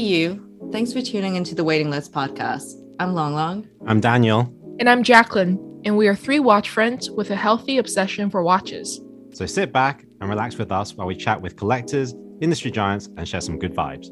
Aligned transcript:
you, 0.00 0.68
thanks 0.72 0.92
for 0.92 1.02
tuning 1.02 1.36
into 1.36 1.54
the 1.54 1.62
Waiting 1.62 1.90
List 1.90 2.12
podcast. 2.12 2.74
I'm 2.98 3.14
Long 3.14 3.34
Long. 3.34 3.68
I'm 3.86 4.00
Daniel. 4.00 4.52
And 4.78 4.88
I'm 4.88 5.02
Jacqueline, 5.02 5.82
and 5.84 5.96
we 5.96 6.08
are 6.08 6.16
three 6.16 6.40
watch 6.40 6.70
friends 6.70 7.10
with 7.10 7.30
a 7.30 7.36
healthy 7.36 7.78
obsession 7.78 8.30
for 8.30 8.42
watches. 8.42 9.00
So 9.32 9.46
sit 9.46 9.72
back 9.72 10.04
and 10.20 10.30
relax 10.30 10.56
with 10.56 10.72
us 10.72 10.94
while 10.94 11.06
we 11.06 11.14
chat 11.14 11.40
with 11.40 11.56
collectors, 11.56 12.14
industry 12.40 12.70
giants, 12.70 13.08
and 13.16 13.28
share 13.28 13.40
some 13.40 13.58
good 13.58 13.74
vibes. 13.74 14.10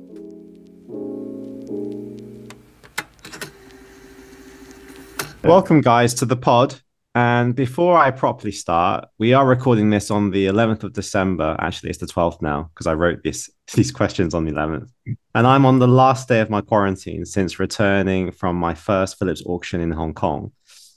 Welcome, 5.43 5.81
guys, 5.81 6.13
to 6.15 6.27
the 6.27 6.37
pod. 6.37 6.81
And 7.19 7.57
before 7.57 7.99
I 7.99 8.13
properly 8.13 8.53
start, 8.53 9.09
we 9.19 9.33
are 9.33 9.45
recording 9.45 9.91
this 9.91 10.09
on 10.09 10.31
the 10.31 10.47
11th 10.47 10.85
of 10.85 10.93
December. 10.93 11.57
Actually, 11.59 11.91
it's 11.91 11.99
the 11.99 12.07
12th 12.07 12.41
now 12.41 12.71
because 12.73 12.87
I 12.87 12.95
wrote 12.95 13.25
this 13.25 13.51
these 13.75 13.91
questions 13.91 14.35
on 14.35 14.45
the 14.45 14.53
11th. 14.53 14.89
And 15.35 15.45
I'm 15.45 15.67
on 15.67 15.81
the 15.81 15.89
last 15.89 16.29
day 16.29 16.39
of 16.39 16.49
my 16.49 16.61
quarantine 16.61 17.25
since 17.27 17.59
returning 17.59 18.31
from 18.31 18.55
my 18.55 18.73
first 18.73 19.19
Phillips 19.19 19.43
auction 19.47 19.81
in 19.81 19.91
Hong 19.91 20.15
Kong. 20.15 20.53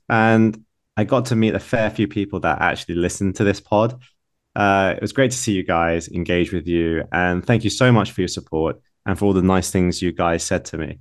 And 0.09 0.64
I 0.95 1.05
got 1.05 1.26
to 1.26 1.36
meet 1.36 1.55
a 1.55 1.59
fair 1.59 1.90
few 1.90 2.08
people 2.08 2.40
that 2.42 2.62
actually 2.62 2.95
listened 2.95 3.38
to 3.38 3.44
this 3.44 3.59
pod. 3.59 4.00
Uh, 4.56 4.94
it 4.95 5.02
was 5.02 5.14
great 5.14 5.31
to 5.31 5.38
see 5.38 5.53
you 5.53 5.64
guys, 5.64 6.08
engage 6.08 6.53
with 6.53 6.67
you, 6.67 7.03
and 7.12 7.44
thank 7.44 7.64
you 7.64 7.72
so 7.72 7.92
much 7.92 8.12
for 8.12 8.22
your 8.22 8.28
support 8.28 8.80
and 9.08 9.17
for 9.17 9.26
all 9.26 9.34
the 9.34 9.42
nice 9.42 9.72
things 9.72 10.03
you 10.03 10.12
guys 10.12 10.44
said 10.44 10.66
to 10.66 10.78
me. 10.78 11.00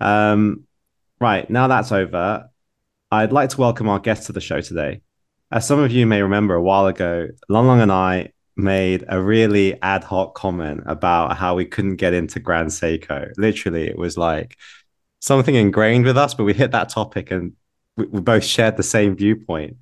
Um, 0.00 0.64
right 1.20 1.50
now 1.50 1.68
that's 1.68 1.92
over, 1.92 2.48
I'd 3.10 3.32
like 3.32 3.50
to 3.50 3.60
welcome 3.60 3.88
our 3.88 3.98
guest 3.98 4.26
to 4.26 4.32
the 4.32 4.40
show 4.40 4.60
today. 4.60 5.02
As 5.50 5.66
some 5.66 5.78
of 5.78 5.92
you 5.92 6.06
may 6.06 6.22
remember, 6.22 6.54
a 6.54 6.62
while 6.62 6.86
ago, 6.86 7.28
Long 7.48 7.66
Long 7.66 7.80
and 7.80 7.92
I 7.92 8.32
made 8.56 9.04
a 9.08 9.20
really 9.20 9.80
ad 9.82 10.04
hoc 10.04 10.34
comment 10.34 10.82
about 10.86 11.36
how 11.36 11.54
we 11.54 11.64
couldn't 11.64 11.96
get 11.96 12.14
into 12.14 12.40
Grand 12.40 12.70
Seiko. 12.70 13.30
Literally, 13.36 13.86
it 13.86 13.98
was 13.98 14.16
like 14.16 14.56
something 15.20 15.54
ingrained 15.54 16.04
with 16.04 16.16
us, 16.16 16.34
but 16.34 16.44
we 16.44 16.54
hit 16.54 16.72
that 16.72 16.88
topic 16.88 17.30
and 17.30 17.52
we, 17.96 18.06
we 18.06 18.20
both 18.20 18.44
shared 18.44 18.76
the 18.76 18.82
same 18.82 19.16
viewpoint. 19.16 19.76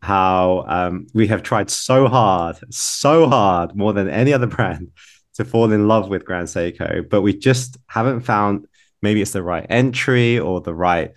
How 0.00 0.64
um, 0.66 1.06
we 1.14 1.28
have 1.28 1.42
tried 1.42 1.70
so 1.70 2.08
hard, 2.08 2.56
so 2.70 3.28
hard, 3.28 3.76
more 3.76 3.92
than 3.92 4.08
any 4.08 4.32
other 4.32 4.46
brand, 4.46 4.90
to 5.34 5.44
fall 5.44 5.72
in 5.72 5.88
love 5.88 6.08
with 6.08 6.24
Grand 6.24 6.48
Seiko, 6.48 7.08
but 7.08 7.22
we 7.22 7.36
just 7.36 7.76
haven't 7.86 8.22
found 8.22 8.66
maybe 9.00 9.22
it's 9.22 9.32
the 9.32 9.42
right 9.42 9.66
entry 9.68 10.38
or 10.38 10.60
the 10.60 10.74
right 10.74 11.12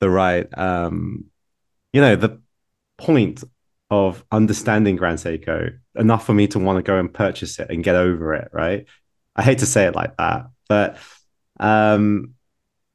the 0.00 0.10
right 0.10 0.46
um 0.58 1.24
you 1.92 2.00
know 2.00 2.16
the 2.16 2.40
point 2.98 3.44
of 3.90 4.24
understanding 4.30 4.96
Grand 4.96 5.18
Seiko 5.18 5.76
enough 5.96 6.24
for 6.24 6.32
me 6.32 6.46
to 6.48 6.58
want 6.58 6.78
to 6.78 6.82
go 6.82 6.98
and 6.98 7.12
purchase 7.12 7.58
it 7.58 7.70
and 7.70 7.82
get 7.82 7.96
over 7.96 8.34
it, 8.34 8.48
right? 8.52 8.86
I 9.34 9.42
hate 9.42 9.58
to 9.58 9.66
say 9.66 9.86
it 9.86 9.94
like 9.94 10.16
that, 10.16 10.46
but 10.68 10.96
um 11.58 12.34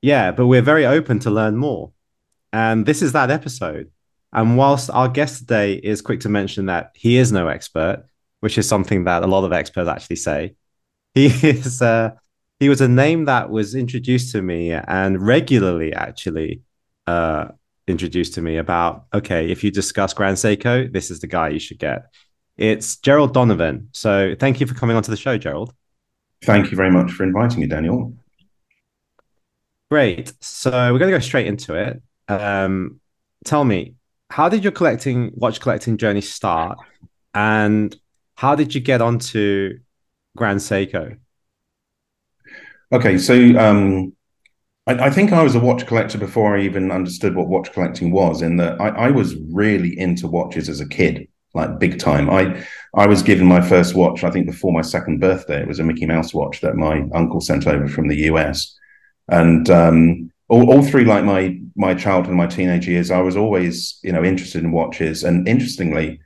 yeah, 0.01 0.31
but 0.31 0.47
we're 0.47 0.61
very 0.61 0.85
open 0.85 1.19
to 1.19 1.31
learn 1.31 1.57
more. 1.57 1.91
And 2.53 2.85
this 2.85 3.01
is 3.01 3.13
that 3.13 3.31
episode. 3.31 3.91
And 4.31 4.57
whilst 4.57 4.89
our 4.89 5.09
guest 5.09 5.39
today 5.39 5.73
is 5.73 6.01
quick 6.01 6.19
to 6.21 6.29
mention 6.29 6.67
that 6.67 6.91
he 6.93 7.17
is 7.17 7.31
no 7.31 7.47
expert, 7.47 8.05
which 8.41 8.57
is 8.57 8.67
something 8.67 9.05
that 9.05 9.23
a 9.23 9.27
lot 9.27 9.45
of 9.45 9.53
experts 9.53 9.89
actually 9.89 10.17
say, 10.17 10.55
he 11.13 11.25
is 11.47 11.81
uh 11.81 12.11
he 12.59 12.69
was 12.69 12.81
a 12.81 12.87
name 12.87 13.25
that 13.25 13.49
was 13.49 13.75
introduced 13.75 14.31
to 14.31 14.41
me 14.41 14.71
and 14.71 15.25
regularly 15.25 15.93
actually 15.93 16.61
uh, 17.07 17.49
introduced 17.87 18.33
to 18.35 18.41
me 18.41 18.57
about 18.57 19.05
okay, 19.13 19.49
if 19.49 19.63
you 19.63 19.71
discuss 19.71 20.13
Grand 20.13 20.37
Seiko, 20.37 20.91
this 20.91 21.11
is 21.11 21.19
the 21.19 21.27
guy 21.27 21.49
you 21.49 21.59
should 21.59 21.79
get. 21.79 22.05
It's 22.57 22.97
Gerald 22.97 23.33
Donovan. 23.33 23.89
So 23.91 24.35
thank 24.39 24.59
you 24.59 24.67
for 24.67 24.73
coming 24.73 24.95
onto 24.95 25.11
the 25.11 25.17
show, 25.17 25.37
Gerald. 25.37 25.73
Thank 26.43 26.71
you 26.71 26.77
very 26.77 26.91
much 26.91 27.11
for 27.11 27.23
inviting 27.23 27.59
me, 27.59 27.67
Daniel. 27.67 28.13
Great. 29.89 30.33
So 30.41 30.71
we're 30.71 30.99
going 30.99 31.11
to 31.11 31.17
go 31.17 31.19
straight 31.19 31.47
into 31.47 31.75
it. 31.75 32.01
Um, 32.27 32.99
tell 33.43 33.63
me, 33.63 33.95
how 34.29 34.49
did 34.49 34.63
your 34.63 34.71
collecting 34.71 35.31
watch 35.35 35.59
collecting 35.59 35.97
journey 35.97 36.21
start, 36.21 36.77
and 37.33 37.95
how 38.35 38.55
did 38.55 38.73
you 38.73 38.81
get 38.81 39.01
onto 39.01 39.79
Grand 40.35 40.59
Seiko? 40.59 41.17
Okay, 42.91 43.17
so 43.17 43.35
um, 43.57 44.14
I, 44.87 45.05
I, 45.05 45.09
think 45.09 45.31
I 45.31 45.43
was 45.43 45.55
a 45.55 45.59
watch 45.59 45.85
collector 45.85 46.17
before 46.17 46.57
I 46.57 46.61
even 46.61 46.91
understood 46.91 47.35
what 47.35 47.47
watch 47.47 47.71
collecting 47.71 48.11
was. 48.11 48.41
In 48.41 48.57
that 48.57 48.79
I, 48.79 48.89
I, 48.89 49.11
was 49.11 49.35
really 49.51 49.97
into 49.97 50.27
watches 50.27 50.69
as 50.69 50.79
a 50.79 50.87
kid, 50.87 51.27
like 51.53 51.79
big 51.79 51.99
time. 51.99 52.29
I 52.29 52.65
I 52.93 53.07
was 53.07 53.23
given 53.23 53.47
my 53.47 53.61
first 53.61 53.95
watch, 53.95 54.23
I 54.23 54.31
think, 54.31 54.45
before 54.45 54.73
my 54.73 54.81
second 54.81 55.19
birthday. 55.19 55.61
It 55.61 55.67
was 55.67 55.79
a 55.79 55.83
Mickey 55.83 56.05
Mouse 56.05 56.33
watch 56.33 56.61
that 56.61 56.75
my 56.75 57.03
uncle 57.13 57.41
sent 57.41 57.67
over 57.67 57.87
from 57.87 58.07
the 58.07 58.17
US, 58.31 58.77
and 59.29 59.69
um, 59.69 60.31
all, 60.49 60.71
all 60.71 60.83
through 60.83 61.05
like 61.05 61.23
my 61.23 61.59
my 61.75 61.93
childhood 61.93 62.29
and 62.29 62.37
my 62.37 62.47
teenage 62.47 62.87
years, 62.87 63.11
I 63.11 63.21
was 63.21 63.35
always 63.35 63.99
you 64.03 64.11
know 64.11 64.23
interested 64.23 64.63
in 64.63 64.71
watches. 64.71 65.23
And 65.23 65.47
interestingly. 65.47 66.19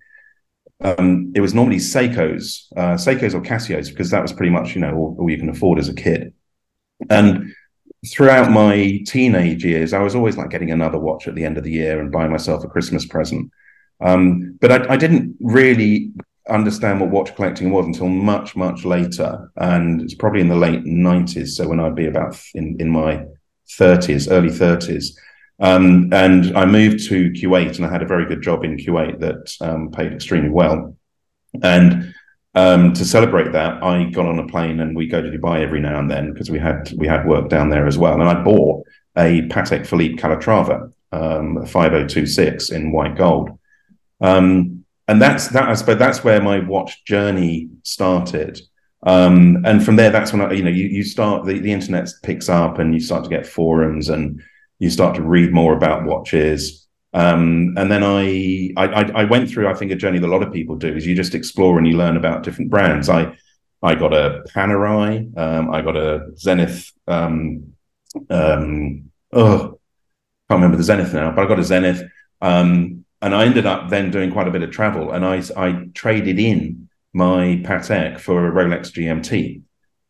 Um, 0.82 1.34
it 1.36 1.42
was 1.42 1.54
normally 1.54 1.76
Seikos, 1.76 2.68
uh, 2.78 2.96
Seikos 2.96 3.34
or 3.34 3.42
Casios, 3.42 3.90
because 3.90 4.12
that 4.12 4.22
was 4.22 4.32
pretty 4.32 4.50
much 4.50 4.76
you 4.76 4.80
know 4.80 4.96
all, 4.96 5.18
all 5.20 5.30
you 5.30 5.38
can 5.38 5.50
afford 5.50 5.78
as 5.78 5.90
a 5.90 5.94
kid. 5.94 6.32
And 7.10 7.54
throughout 8.08 8.52
my 8.52 9.02
teenage 9.06 9.64
years, 9.66 9.94
I 9.94 10.00
was 10.00 10.16
always 10.16 10.38
like 10.38 10.50
getting 10.50 10.72
another 10.72 10.98
watch 10.98 11.28
at 11.28 11.36
the 11.36 11.46
end 11.46 11.58
of 11.58 11.64
the 11.64 11.72
year 11.72 12.00
and 12.00 12.12
buying 12.12 12.32
myself 12.32 12.64
a 12.64 12.68
Christmas 12.68 13.06
present. 13.06 13.52
Um, 14.02 14.58
but 14.62 14.72
I, 14.72 14.94
I, 14.94 14.98
didn't 14.98 15.36
really 15.42 16.14
understand 16.50 17.02
what 17.02 17.10
watch 17.10 17.36
collecting 17.36 17.70
was 17.70 17.86
until 17.86 18.08
much, 18.08 18.56
much 18.56 18.86
later. 18.86 19.52
And 19.58 20.02
it's 20.02 20.14
probably 20.14 20.40
in 20.40 20.48
the 20.48 20.56
late 20.56 20.86
90s. 20.86 21.50
So 21.50 21.68
when 21.68 21.82
I'd 21.82 21.96
be 21.96 22.08
about 22.08 22.40
in, 22.54 22.78
in 22.80 22.90
my 22.90 23.26
30s, 23.78 24.32
early 24.32 24.50
30s. 24.50 25.08
Um, 25.60 26.10
and 26.14 26.58
I 26.58 26.66
moved 26.66 27.08
to 27.10 27.32
Kuwait 27.32 27.76
and 27.76 27.86
I 27.86 27.92
had 27.92 28.02
a 28.02 28.08
very 28.08 28.26
good 28.26 28.42
job 28.42 28.64
in 28.64 28.78
Kuwait 28.78 29.20
that 29.20 29.54
um, 29.60 29.92
paid 29.92 30.14
extremely 30.14 30.50
well. 30.50 30.96
And 31.62 32.14
um, 32.56 32.94
to 32.94 33.06
celebrate 33.06 33.52
that, 33.52 33.84
I 33.84 34.06
got 34.06 34.26
on 34.26 34.40
a 34.40 34.48
plane 34.48 34.80
and 34.80 34.96
we 34.96 35.08
go 35.08 35.22
to 35.22 35.30
Dubai 35.30 35.62
every 35.62 35.80
now 35.80 36.00
and 36.00 36.10
then 36.10 36.34
because 36.34 36.50
we 36.50 36.60
had 36.60 36.92
we 36.98 37.08
had 37.08 37.28
work 37.28 37.50
down 37.50 37.70
there 37.70 37.88
as 37.88 37.98
well. 37.98 38.14
And 38.14 38.24
I 38.24 38.44
bought 38.44 38.86
a 39.18 39.48
Patek 39.50 39.86
Philippe 39.86 40.16
Calatrava 40.16 40.92
um, 41.12 41.66
5026 41.66 42.72
in 42.72 42.92
white 42.92 43.16
gold. 43.16 43.52
Um, 44.22 44.86
and 45.08 45.22
that's 45.22 45.48
that. 45.50 45.70
I 45.70 45.74
suppose 45.74 46.00
that's 46.00 46.24
where 46.24 46.42
my 46.42 46.60
watch 46.60 47.04
journey 47.06 47.70
started. 47.84 48.60
Um, 49.04 49.64
and 49.66 49.84
from 49.84 49.96
there, 49.96 50.12
that's 50.12 50.34
when 50.34 50.42
I, 50.42 50.52
you 50.52 50.64
know, 50.64 50.70
you, 50.70 50.86
you 50.86 51.04
start 51.04 51.46
the, 51.46 51.58
the 51.60 51.72
internet 51.72 52.10
picks 52.22 52.50
up 52.50 52.80
and 52.80 52.94
you 52.94 53.00
start 53.00 53.24
to 53.24 53.30
get 53.30 53.48
forums 53.48 54.10
and 54.10 54.42
you 54.78 54.90
start 54.90 55.16
to 55.16 55.22
read 55.22 55.54
more 55.54 55.74
about 55.74 56.06
watches. 56.06 56.88
Um, 57.14 57.74
and 57.78 57.92
then 57.92 58.04
I, 58.04 58.72
I, 58.78 59.12
I 59.22 59.24
went 59.24 59.50
through, 59.50 59.68
I 59.68 59.74
think, 59.74 59.92
a 59.92 59.96
journey 59.96 60.20
that 60.20 60.28
a 60.28 60.32
lot 60.32 60.44
of 60.44 60.54
people 60.54 60.76
do 60.76 60.96
is 60.96 61.06
you 61.08 61.16
just 61.16 61.34
explore 61.34 61.78
and 61.78 61.88
you 61.88 61.98
learn 61.98 62.18
about 62.18 62.44
different 62.44 62.70
brands. 62.70 63.10
I, 63.10 63.36
I 63.82 63.96
got 63.96 64.14
a 64.14 64.44
Panerai, 64.54 65.38
um, 65.38 65.74
I 65.74 65.82
got 65.82 65.96
a 65.96 66.28
Zenith. 66.38 66.92
Um, 67.08 67.74
um, 68.30 69.10
oh, 69.34 69.80
can't 70.50 70.62
remember 70.62 70.78
the 70.78 70.84
Zenith 70.84 71.14
now, 71.14 71.32
but 71.32 71.46
I 71.46 71.48
got 71.48 71.60
a 71.60 71.64
Zenith. 71.64 72.04
Um, 72.42 73.06
and 73.22 73.36
I 73.36 73.46
ended 73.46 73.66
up 73.66 73.90
then 73.90 74.12
doing 74.12 74.32
quite 74.32 74.48
a 74.48 74.52
bit 74.52 74.64
of 74.64 74.72
travel, 74.72 75.12
and 75.12 75.26
I, 75.26 75.44
I 75.58 75.88
traded 75.94 76.40
in 76.40 76.90
my 77.14 77.62
Patek 77.64 78.20
for 78.20 78.48
a 78.48 78.52
Rolex 78.52 78.92
GMT. 78.92 79.62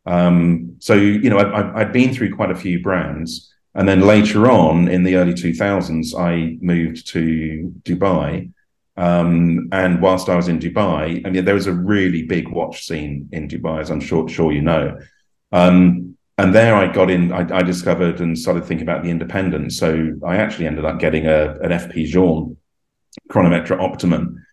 Um, 0.06 0.76
so 0.78 0.94
you 0.94 1.28
know, 1.28 1.38
I, 1.38 1.80
I'd 1.80 1.92
been 1.92 2.14
through 2.14 2.34
quite 2.34 2.50
a 2.50 2.56
few 2.56 2.82
brands. 2.82 3.52
And 3.74 3.88
then 3.88 4.00
later 4.00 4.50
on 4.50 4.88
in 4.88 5.04
the 5.04 5.16
early 5.16 5.32
2000s, 5.32 6.18
I 6.18 6.58
moved 6.60 7.06
to 7.08 7.72
Dubai. 7.82 8.50
Um, 8.96 9.68
and 9.72 10.02
whilst 10.02 10.28
I 10.28 10.36
was 10.36 10.48
in 10.48 10.58
Dubai, 10.58 11.24
I 11.24 11.30
mean, 11.30 11.44
there 11.44 11.54
was 11.54 11.68
a 11.68 11.72
really 11.72 12.24
big 12.24 12.48
watch 12.48 12.86
scene 12.86 13.28
in 13.32 13.48
Dubai, 13.48 13.80
as 13.80 13.90
I'm 13.90 14.00
sure, 14.00 14.28
sure 14.28 14.52
you 14.52 14.60
know. 14.60 14.98
Um, 15.52 16.16
and 16.36 16.54
there 16.54 16.74
I 16.74 16.92
got 16.92 17.10
in, 17.10 17.32
I, 17.32 17.58
I, 17.58 17.62
discovered 17.62 18.20
and 18.20 18.38
started 18.38 18.64
thinking 18.64 18.86
about 18.86 19.02
the 19.02 19.10
independent. 19.10 19.72
So 19.72 20.12
I 20.26 20.36
actually 20.36 20.66
ended 20.66 20.84
up 20.84 20.98
getting 20.98 21.26
a, 21.26 21.52
an 21.60 21.70
FP 21.70 22.06
Journe 22.06 22.56
Chronomètre 23.30 23.78
Optimum. 23.78 24.44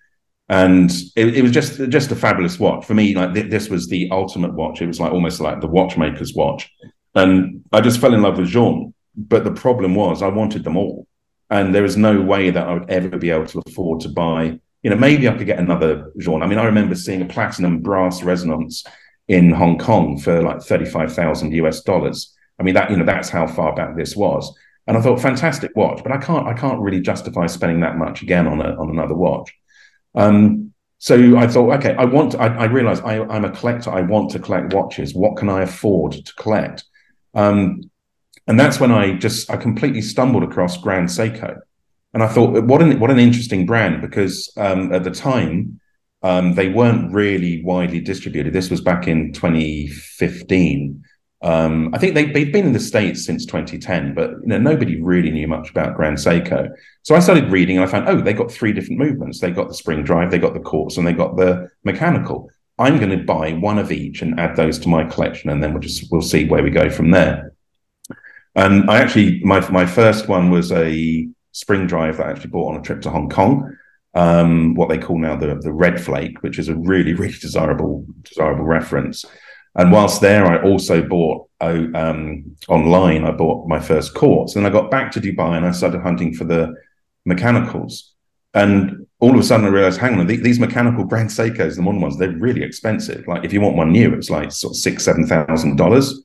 And 0.49 0.91
it, 1.15 1.37
it, 1.37 1.41
was 1.41 1.51
just 1.51 1.77
just 1.89 2.11
a 2.11 2.15
fabulous 2.15 2.57
watch 2.57 2.85
for 2.85 2.93
me. 2.93 3.15
Like 3.15 3.33
th- 3.33 3.51
this 3.51 3.69
was 3.69 3.87
the 3.87 4.09
ultimate 4.11 4.53
watch. 4.53 4.81
It 4.81 4.87
was 4.87 4.99
like 4.99 5.11
almost 5.11 5.41
like 5.41 5.59
the 5.59 5.67
watchmaker's 5.67 6.33
watch, 6.33 6.71
and 7.15 7.65
I 7.73 7.81
just 7.81 7.99
fell 7.99 8.13
in 8.13 8.21
love 8.21 8.37
with 8.37 8.47
Journe. 8.47 8.93
But 9.17 9.43
the 9.43 9.51
problem 9.51 9.95
was 9.95 10.21
I 10.21 10.27
wanted 10.27 10.63
them 10.63 10.77
all. 10.77 11.07
And 11.49 11.73
there 11.73 11.83
was 11.83 11.97
no 11.97 12.21
way 12.21 12.49
that 12.51 12.67
I 12.67 12.73
would 12.73 12.89
ever 12.89 13.17
be 13.17 13.31
able 13.31 13.47
to 13.47 13.61
afford 13.65 14.01
to 14.01 14.09
buy, 14.09 14.59
you 14.83 14.89
know, 14.89 14.95
maybe 14.95 15.27
I 15.27 15.35
could 15.35 15.47
get 15.47 15.59
another 15.59 16.11
Journe. 16.19 16.43
I 16.43 16.47
mean, 16.47 16.59
I 16.59 16.65
remember 16.65 16.93
seeing 16.93 17.21
a 17.21 17.25
platinum 17.25 17.79
brass 17.79 18.21
resonance 18.21 18.83
in 19.27 19.51
Hong 19.51 19.77
Kong 19.77 20.19
for 20.19 20.41
like 20.41 20.61
35,000 20.61 21.53
US 21.53 21.81
dollars. 21.81 22.33
I 22.59 22.63
mean, 22.63 22.75
that, 22.75 22.91
you 22.91 22.97
know, 22.97 23.05
that's 23.05 23.29
how 23.29 23.47
far 23.47 23.73
back 23.75 23.95
this 23.95 24.15
was. 24.15 24.53
And 24.87 24.97
I 24.97 25.01
thought, 25.01 25.21
fantastic 25.21 25.71
watch, 25.75 26.01
but 26.03 26.11
I 26.11 26.17
can't, 26.17 26.47
I 26.47 26.53
can't 26.53 26.79
really 26.79 27.01
justify 27.01 27.45
spending 27.47 27.81
that 27.81 27.97
much 27.97 28.21
again 28.21 28.47
on 28.47 28.61
a, 28.61 28.75
on 28.75 28.89
another 28.89 29.15
watch. 29.15 29.53
Um, 30.15 30.73
so 30.97 31.37
I 31.37 31.47
thought, 31.47 31.73
okay, 31.77 31.93
I 31.95 32.05
want, 32.05 32.35
I, 32.35 32.47
I 32.47 32.65
realized 32.65 33.03
I, 33.03 33.23
I'm 33.25 33.45
a 33.45 33.51
collector. 33.51 33.91
I 33.91 34.01
want 34.01 34.31
to 34.31 34.39
collect 34.39 34.73
watches. 34.73 35.13
What 35.13 35.37
can 35.37 35.49
I 35.49 35.61
afford 35.61 36.13
to 36.13 36.33
collect? 36.35 36.85
Um, 37.33 37.91
and 38.47 38.59
that's 38.59 38.79
when 38.79 38.91
I 38.91 39.13
just 39.13 39.49
I 39.51 39.57
completely 39.57 40.01
stumbled 40.01 40.43
across 40.43 40.77
Grand 40.77 41.09
Seiko, 41.09 41.59
and 42.13 42.23
I 42.23 42.27
thought, 42.27 42.63
what 42.63 42.81
an 42.81 42.99
what 42.99 43.11
an 43.11 43.19
interesting 43.19 43.65
brand 43.65 44.01
because 44.01 44.51
um, 44.57 44.93
at 44.93 45.03
the 45.03 45.11
time 45.11 45.79
um, 46.23 46.53
they 46.53 46.69
weren't 46.69 47.13
really 47.13 47.63
widely 47.63 47.99
distributed. 47.99 48.53
This 48.53 48.69
was 48.69 48.81
back 48.81 49.07
in 49.07 49.33
2015. 49.33 51.03
Um, 51.43 51.93
I 51.93 51.99
think 51.99 52.15
they, 52.15 52.31
they've 52.31 52.51
been 52.51 52.65
in 52.65 52.73
the 52.73 52.79
States 52.79 53.23
since 53.23 53.45
2010, 53.45 54.15
but 54.15 54.31
you 54.31 54.47
know, 54.47 54.57
nobody 54.57 54.99
really 55.01 55.29
knew 55.29 55.47
much 55.47 55.69
about 55.69 55.95
Grand 55.95 56.17
Seiko. 56.17 56.69
So 57.03 57.15
I 57.15 57.19
started 57.19 57.51
reading 57.51 57.77
and 57.77 57.85
I 57.85 57.91
found, 57.91 58.09
oh, 58.09 58.19
they 58.19 58.33
got 58.33 58.51
three 58.51 58.73
different 58.73 58.99
movements. 58.99 59.39
They 59.39 59.51
got 59.51 59.67
the 59.67 59.75
spring 59.75 60.03
drive, 60.03 60.31
they 60.31 60.39
got 60.39 60.55
the 60.55 60.59
quartz, 60.59 60.97
and 60.97 61.05
they 61.05 61.13
got 61.13 61.37
the 61.37 61.69
mechanical. 61.83 62.49
I'm 62.79 62.97
going 62.97 63.17
to 63.17 63.23
buy 63.23 63.53
one 63.53 63.77
of 63.77 63.91
each 63.91 64.21
and 64.21 64.39
add 64.39 64.55
those 64.55 64.79
to 64.79 64.89
my 64.89 65.03
collection, 65.03 65.49
and 65.49 65.61
then 65.61 65.73
we'll 65.73 65.81
just 65.81 66.11
we'll 66.11 66.21
see 66.21 66.45
where 66.45 66.63
we 66.63 66.69
go 66.71 66.89
from 66.89 67.11
there. 67.11 67.53
And 68.57 68.89
I 68.89 68.97
actually 68.97 69.39
my 69.43 69.67
my 69.69 69.85
first 69.85 70.27
one 70.27 70.49
was 70.49 70.71
a 70.71 71.27
spring 71.51 71.87
drive 71.87 72.17
that 72.17 72.25
I 72.25 72.31
actually 72.31 72.49
bought 72.49 72.73
on 72.73 72.79
a 72.79 72.83
trip 72.83 73.01
to 73.03 73.09
Hong 73.11 73.29
Kong. 73.29 73.77
Um, 74.15 74.73
what 74.73 74.89
they 74.89 74.97
call 74.97 75.19
now 75.19 75.35
the 75.35 75.55
the 75.61 75.71
red 75.71 76.01
flake, 76.03 76.41
which 76.41 76.57
is 76.57 76.67
a 76.67 76.75
really 76.75 77.13
really 77.21 77.37
desirable 77.39 78.05
desirable 78.23 78.65
reference. 78.65 79.23
And 79.75 79.91
whilst 79.91 80.21
there, 80.21 80.43
I 80.47 80.63
also 80.63 81.03
bought 81.03 81.49
oh, 81.61 81.91
um, 81.93 82.55
online. 82.67 83.23
I 83.23 83.31
bought 83.31 83.67
my 83.67 83.79
first 83.79 84.15
quartz, 84.15 84.55
and 84.55 84.65
I 84.65 84.71
got 84.71 84.89
back 84.89 85.11
to 85.11 85.21
Dubai 85.21 85.55
and 85.55 85.65
I 85.67 85.71
started 85.71 86.01
hunting 86.01 86.33
for 86.33 86.45
the 86.45 86.73
mechanicals. 87.25 88.13
And 88.55 89.05
all 89.19 89.35
of 89.35 89.39
a 89.39 89.43
sudden, 89.43 89.67
I 89.67 89.69
realized, 89.69 89.99
hang 89.99 90.19
on, 90.19 90.25
these 90.25 90.59
mechanical 90.59 91.03
Grand 91.03 91.29
Seikos, 91.29 91.75
the 91.75 91.83
modern 91.83 92.01
ones, 92.01 92.17
they're 92.17 92.31
really 92.31 92.63
expensive. 92.63 93.27
Like 93.27 93.45
if 93.45 93.53
you 93.53 93.61
want 93.61 93.75
one 93.75 93.91
new, 93.91 94.15
it's 94.15 94.31
like 94.31 94.51
sort 94.51 94.71
of 94.71 94.77
six, 94.77 95.03
seven 95.05 95.27
thousand 95.27 95.75
dollars. 95.75 96.23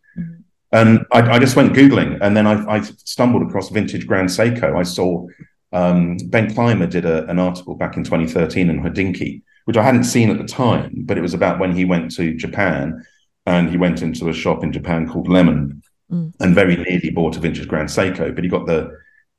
And 0.73 1.05
I, 1.13 1.33
I, 1.33 1.39
just 1.39 1.55
went 1.55 1.75
googling, 1.75 2.19
and 2.23 2.35
then 2.35 2.47
I, 2.47 2.77
I, 2.77 2.81
stumbled 2.81 3.43
across 3.43 3.69
vintage 3.69 4.07
Grand 4.07 4.31
Seiko. 4.31 4.75
I 4.75 4.83
saw 4.85 5.27
um, 5.73 6.17
Ben 6.27 6.53
Clymer 6.55 6.87
did 6.87 7.05
a, 7.05 7.27
an 7.27 7.39
article 7.39 7.75
back 7.75 7.97
in 7.97 8.05
2013 8.05 8.71
in 8.71 8.83
Hodinkee, 8.83 9.43
which 9.67 9.77
I 9.77 9.83
hadn't 9.83 10.05
seen 10.05 10.31
at 10.31 10.39
the 10.39 10.45
time, 10.45 10.93
but 11.05 11.19
it 11.19 11.21
was 11.21 11.35
about 11.35 11.59
when 11.59 11.77
he 11.77 11.85
went 11.85 12.11
to 12.13 12.35
Japan 12.35 13.05
and 13.45 13.69
he 13.69 13.77
went 13.77 14.03
into 14.03 14.29
a 14.29 14.33
shop 14.33 14.63
in 14.63 14.73
Japan 14.73 15.09
called 15.09 15.29
Lemon, 15.29 15.83
mm. 16.11 16.33
and 16.41 16.55
very 16.55 16.77
nearly 16.77 17.11
bought 17.11 17.37
a 17.37 17.41
vintage 17.41 17.69
Grand 17.69 17.89
Seiko, 17.89 18.35
but 18.35 18.45
he 18.45 18.51
got 18.51 18.67
the 18.67 18.91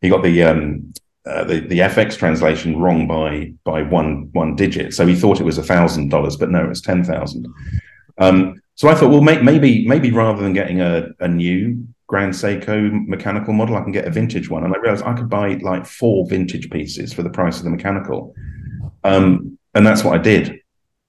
he 0.01 0.09
got 0.09 0.21
the 0.21 0.43
um, 0.43 0.93
uh, 1.25 1.43
the 1.45 1.61
the 1.61 1.79
FX 1.79 2.17
translation 2.17 2.79
wrong 2.79 3.07
by 3.07 3.53
by 3.63 3.81
one 3.81 4.29
one 4.33 4.55
digit. 4.55 4.93
So 4.93 5.07
he 5.07 5.15
thought 5.15 5.39
it 5.39 5.45
was 5.45 5.57
a 5.57 5.63
thousand 5.63 6.09
dollars, 6.09 6.35
but 6.35 6.51
no, 6.51 6.69
it's 6.69 6.81
ten 6.81 7.03
thousand. 7.03 7.47
Um, 8.17 8.61
so 8.75 8.89
I 8.89 8.95
thought, 8.95 9.09
well, 9.09 9.21
may, 9.21 9.41
maybe 9.41 9.87
maybe 9.87 10.11
rather 10.11 10.41
than 10.41 10.53
getting 10.53 10.81
a, 10.81 11.09
a 11.19 11.27
new 11.27 11.87
Grand 12.07 12.33
Seiko 12.33 13.07
mechanical 13.07 13.53
model, 13.53 13.75
I 13.75 13.81
can 13.81 13.91
get 13.91 14.05
a 14.05 14.11
vintage 14.11 14.49
one. 14.49 14.63
And 14.63 14.73
I 14.73 14.77
realized 14.79 15.03
I 15.03 15.13
could 15.13 15.29
buy 15.29 15.55
like 15.61 15.85
four 15.85 16.27
vintage 16.27 16.69
pieces 16.69 17.13
for 17.13 17.23
the 17.23 17.29
price 17.29 17.57
of 17.57 17.63
the 17.63 17.69
mechanical. 17.69 18.35
Um, 19.03 19.57
and 19.73 19.85
that's 19.85 20.03
what 20.03 20.13
I 20.13 20.21
did. 20.21 20.59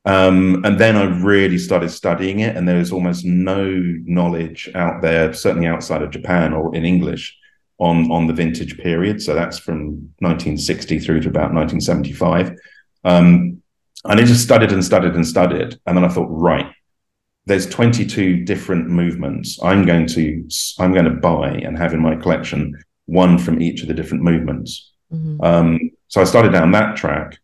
Um, 0.06 0.62
and 0.64 0.78
then 0.78 0.96
I 0.96 1.05
really 1.05 1.56
started 1.56 1.88
studying 1.88 2.40
it, 2.40 2.56
and 2.56 2.69
there 2.69 2.78
was 2.78 2.93
almost 2.93 3.25
no 3.25 3.70
knowledge 4.05 4.70
out 4.75 5.00
there, 5.00 5.32
certainly 5.32 5.66
outside 5.66 6.02
of 6.02 6.11
Japan 6.11 6.52
or 6.52 6.75
in 6.75 6.84
English, 6.84 7.37
on 7.78 8.11
on 8.11 8.26
the 8.26 8.34
vintage 8.34 8.78
period. 8.78 9.22
So 9.22 9.34
that's 9.34 9.58
from 9.58 10.12
1960 10.19 10.99
through 10.99 11.20
to 11.22 11.28
about 11.28 11.55
1975. 11.55 12.52
Um, 13.05 13.62
and 14.05 14.20
I 14.20 14.25
just 14.25 14.43
studied 14.43 14.72
and 14.72 14.84
studied 14.84 15.14
and 15.14 15.26
studied, 15.26 15.78
and 15.87 15.96
then 15.96 16.05
I 16.05 16.08
thought, 16.08 16.28
right, 16.28 16.70
there's 17.46 17.69
22 17.69 18.44
different 18.44 18.88
movements. 18.88 19.58
I'm 19.62 19.85
going 19.85 20.06
to 20.08 20.49
I'm 20.79 20.93
going 20.93 21.05
to 21.05 21.11
buy 21.11 21.50
and 21.50 21.76
have 21.76 21.93
in 21.93 22.00
my 22.00 22.17
collection 22.17 22.75
one 23.06 23.38
from 23.38 23.61
each 23.61 23.82
of 23.82 23.88
the 23.88 23.94
different 23.94 24.23
movements. 24.23 24.93
Mm-hmm. 25.12 25.44
Um, 25.44 25.91
so 26.08 26.20
I 26.20 26.25
started 26.25 26.52
down 26.52 26.73
that 26.73 26.96
track, 26.96 27.38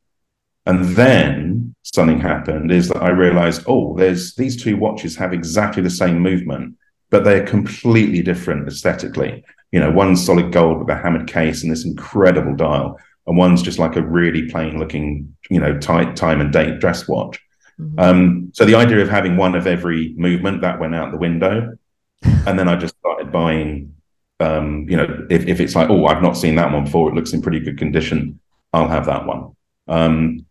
and 0.67 0.85
then 0.97 1.75
something 1.83 2.21
happened. 2.21 2.73
Is 2.73 2.89
that 2.89 3.03
I 3.03 3.11
realized, 3.11 3.65
oh, 3.67 3.97
there's 3.97 4.35
these 4.35 4.63
two 4.63 4.77
watches 4.77 5.17
have 5.17 5.33
exactly 5.33 5.83
the 5.83 5.91
same 5.91 6.19
movement, 6.21 6.77
but 7.11 7.25
they're 7.25 7.47
completely 7.47 8.23
different 8.23 8.69
aesthetically. 8.69 9.45
You 9.73 9.81
know, 9.81 9.91
one's 9.91 10.25
solid 10.25 10.53
gold 10.53 10.79
with 10.81 10.89
a 10.89 10.97
hammered 10.97 11.29
case 11.29 11.63
and 11.63 11.71
this 11.71 11.85
incredible 11.85 12.57
dial, 12.57 12.99
and 13.27 13.37
one's 13.37 13.63
just 13.63 13.79
like 13.79 13.97
a 13.97 14.03
really 14.03 14.49
plain 14.49 14.79
looking, 14.79 15.37
you 15.51 15.61
know, 15.61 15.79
tight 15.79 16.17
time 16.17 16.41
and 16.41 16.53
date 16.53 16.81
dress 16.81 17.07
watch. 17.07 17.39
Mm-hmm. 17.81 17.99
Um, 17.99 18.51
so 18.55 18.65
the 18.65 18.75
idea 18.75 19.01
of 19.01 19.09
having 19.09 19.37
one 19.37 19.55
of 19.55 19.67
every 19.67 20.15
movement 20.17 20.61
that 20.61 20.79
went 20.79 20.95
out 20.95 21.13
the 21.13 21.19
window, 21.19 21.77
and 22.23 22.59
then 22.59 22.69
I 22.69 22.77
just 22.77 22.97
started 22.99 23.33
buying. 23.33 23.95
Um, 24.39 24.89
you 24.89 24.97
know, 24.97 25.27
if, 25.29 25.47
if 25.47 25.61
it's 25.61 25.75
like, 25.75 25.91
oh, 25.91 26.07
I've 26.07 26.23
not 26.23 26.35
seen 26.35 26.55
that 26.55 26.73
one 26.73 26.85
before, 26.85 27.11
it 27.11 27.15
looks 27.15 27.35
in 27.35 27.43
pretty 27.43 27.61
good 27.61 27.77
condition, 27.77 28.41
I'll 28.73 28.89
have 28.89 29.05
that 29.05 29.27
one. 29.27 29.55
Um, 29.87 30.47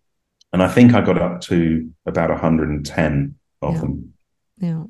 and 0.54 0.62
I 0.62 0.68
think 0.68 0.94
I 0.94 1.02
got 1.02 1.18
up 1.18 1.42
to 1.42 1.92
about 2.06 2.30
110 2.30 3.36
of 3.64 3.74
yeah. 3.74 3.80
them. 3.81 4.14
Yeah. 4.58 4.84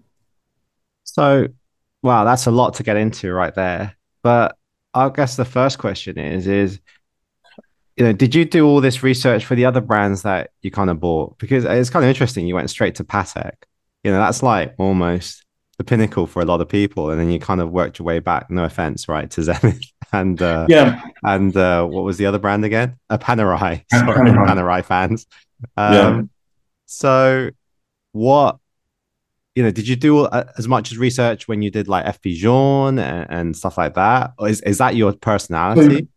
So, 1.05 1.47
wow, 2.01 2.25
that's 2.25 2.45
a 2.45 2.51
lot 2.51 2.73
to 2.75 2.83
get 2.83 2.97
into 2.97 3.31
right 3.31 3.55
there. 3.55 3.95
But 4.21 4.57
I 4.93 5.09
guess 5.09 5.35
the 5.35 5.45
first 5.45 5.77
question 5.77 6.17
is, 6.17 6.47
is 6.47 6.79
you 7.99 8.05
know, 8.05 8.13
did 8.13 8.33
you 8.33 8.45
do 8.45 8.65
all 8.65 8.79
this 8.79 9.03
research 9.03 9.45
for 9.45 9.55
the 9.55 9.65
other 9.65 9.81
brands 9.81 10.21
that 10.21 10.51
you 10.61 10.71
kind 10.71 10.89
of 10.89 11.01
bought? 11.01 11.37
Because 11.37 11.65
it's 11.65 11.89
kind 11.89 12.05
of 12.05 12.09
interesting. 12.09 12.47
You 12.47 12.55
went 12.55 12.69
straight 12.69 12.95
to 12.95 13.03
Patek. 13.03 13.51
You 14.05 14.11
know, 14.11 14.19
that's 14.19 14.41
like 14.41 14.73
almost 14.77 15.45
the 15.77 15.83
pinnacle 15.83 16.25
for 16.25 16.41
a 16.41 16.45
lot 16.45 16.61
of 16.61 16.69
people, 16.69 17.11
and 17.11 17.19
then 17.19 17.29
you 17.29 17.39
kind 17.39 17.59
of 17.59 17.71
worked 17.71 17.99
your 17.99 18.05
way 18.05 18.19
back. 18.19 18.49
No 18.49 18.63
offense, 18.63 19.09
right, 19.09 19.29
to 19.31 19.43
Zenith 19.43 19.81
and 20.13 20.41
uh, 20.41 20.65
yeah, 20.69 21.01
and 21.23 21.55
uh, 21.57 21.85
what 21.85 22.05
was 22.05 22.17
the 22.17 22.25
other 22.25 22.39
brand 22.39 22.63
again? 22.63 22.95
A 23.09 23.15
uh, 23.15 23.17
Panerai. 23.17 23.83
Sorry, 23.91 24.17
Panerai. 24.17 24.47
Panerai 24.47 24.85
fans. 24.85 25.27
Um, 25.75 25.93
yeah. 25.93 26.21
So, 26.85 27.49
what 28.13 28.59
you 29.55 29.63
know, 29.63 29.71
did 29.71 29.89
you 29.89 29.97
do 29.97 30.25
as 30.25 30.69
much 30.69 30.93
as 30.93 30.97
research 30.97 31.49
when 31.49 31.61
you 31.61 31.69
did 31.69 31.89
like 31.89 32.05
FP 32.05 32.35
Journe 32.35 32.97
and, 32.97 33.27
and 33.29 33.57
stuff 33.57 33.77
like 33.77 33.95
that? 33.95 34.31
Or 34.37 34.47
is 34.47 34.61
is 34.61 34.77
that 34.77 34.95
your 34.95 35.11
personality? 35.11 36.07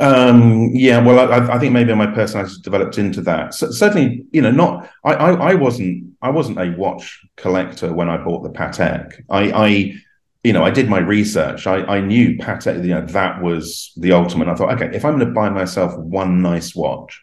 Um, 0.00 0.70
yeah, 0.72 0.98
well, 1.04 1.30
I, 1.30 1.54
I, 1.54 1.58
think 1.58 1.74
maybe 1.74 1.94
my 1.94 2.06
personality 2.06 2.54
developed 2.62 2.96
into 2.96 3.20
that. 3.20 3.52
So, 3.52 3.70
certainly, 3.70 4.24
you 4.32 4.40
know, 4.40 4.50
not 4.50 4.90
I, 5.04 5.12
I, 5.12 5.50
I, 5.50 5.54
wasn't 5.54 6.14
I 6.22 6.30
wasn't 6.30 6.58
a 6.58 6.74
watch 6.78 7.20
collector 7.36 7.92
when 7.92 8.08
I 8.08 8.16
bought 8.16 8.42
the 8.42 8.48
Patek. 8.48 9.22
I, 9.28 9.52
I 9.52 9.94
you 10.42 10.54
know, 10.54 10.64
I 10.64 10.70
did 10.70 10.88
my 10.88 10.98
research. 10.98 11.66
I, 11.66 11.84
I 11.84 12.00
knew 12.00 12.38
Patek, 12.38 12.82
you 12.82 12.94
know, 12.94 13.04
that 13.06 13.42
was 13.42 13.92
the 13.96 14.12
ultimate. 14.12 14.48
I 14.48 14.54
thought, 14.54 14.72
okay, 14.72 14.96
if 14.96 15.04
I'm 15.04 15.16
going 15.18 15.28
to 15.28 15.34
buy 15.34 15.50
myself 15.50 15.94
one 15.98 16.40
nice 16.40 16.74
watch, 16.74 17.20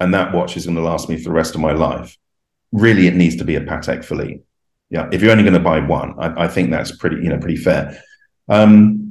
and 0.00 0.12
that 0.14 0.34
watch 0.34 0.56
is 0.56 0.64
going 0.66 0.76
to 0.76 0.82
last 0.82 1.08
me 1.08 1.16
for 1.16 1.24
the 1.24 1.32
rest 1.32 1.54
of 1.54 1.60
my 1.60 1.72
life, 1.72 2.16
really, 2.72 3.06
it 3.06 3.14
needs 3.14 3.36
to 3.36 3.44
be 3.44 3.54
a 3.54 3.60
Patek 3.60 4.04
Philippe. 4.04 4.42
Yeah, 4.90 5.08
if 5.12 5.22
you're 5.22 5.30
only 5.30 5.44
going 5.44 5.54
to 5.54 5.60
buy 5.60 5.78
one, 5.78 6.14
I, 6.18 6.44
I 6.44 6.48
think 6.48 6.70
that's 6.70 6.96
pretty, 6.96 7.16
you 7.16 7.28
know, 7.28 7.38
pretty 7.38 7.56
fair. 7.56 8.02
Um, 8.48 9.07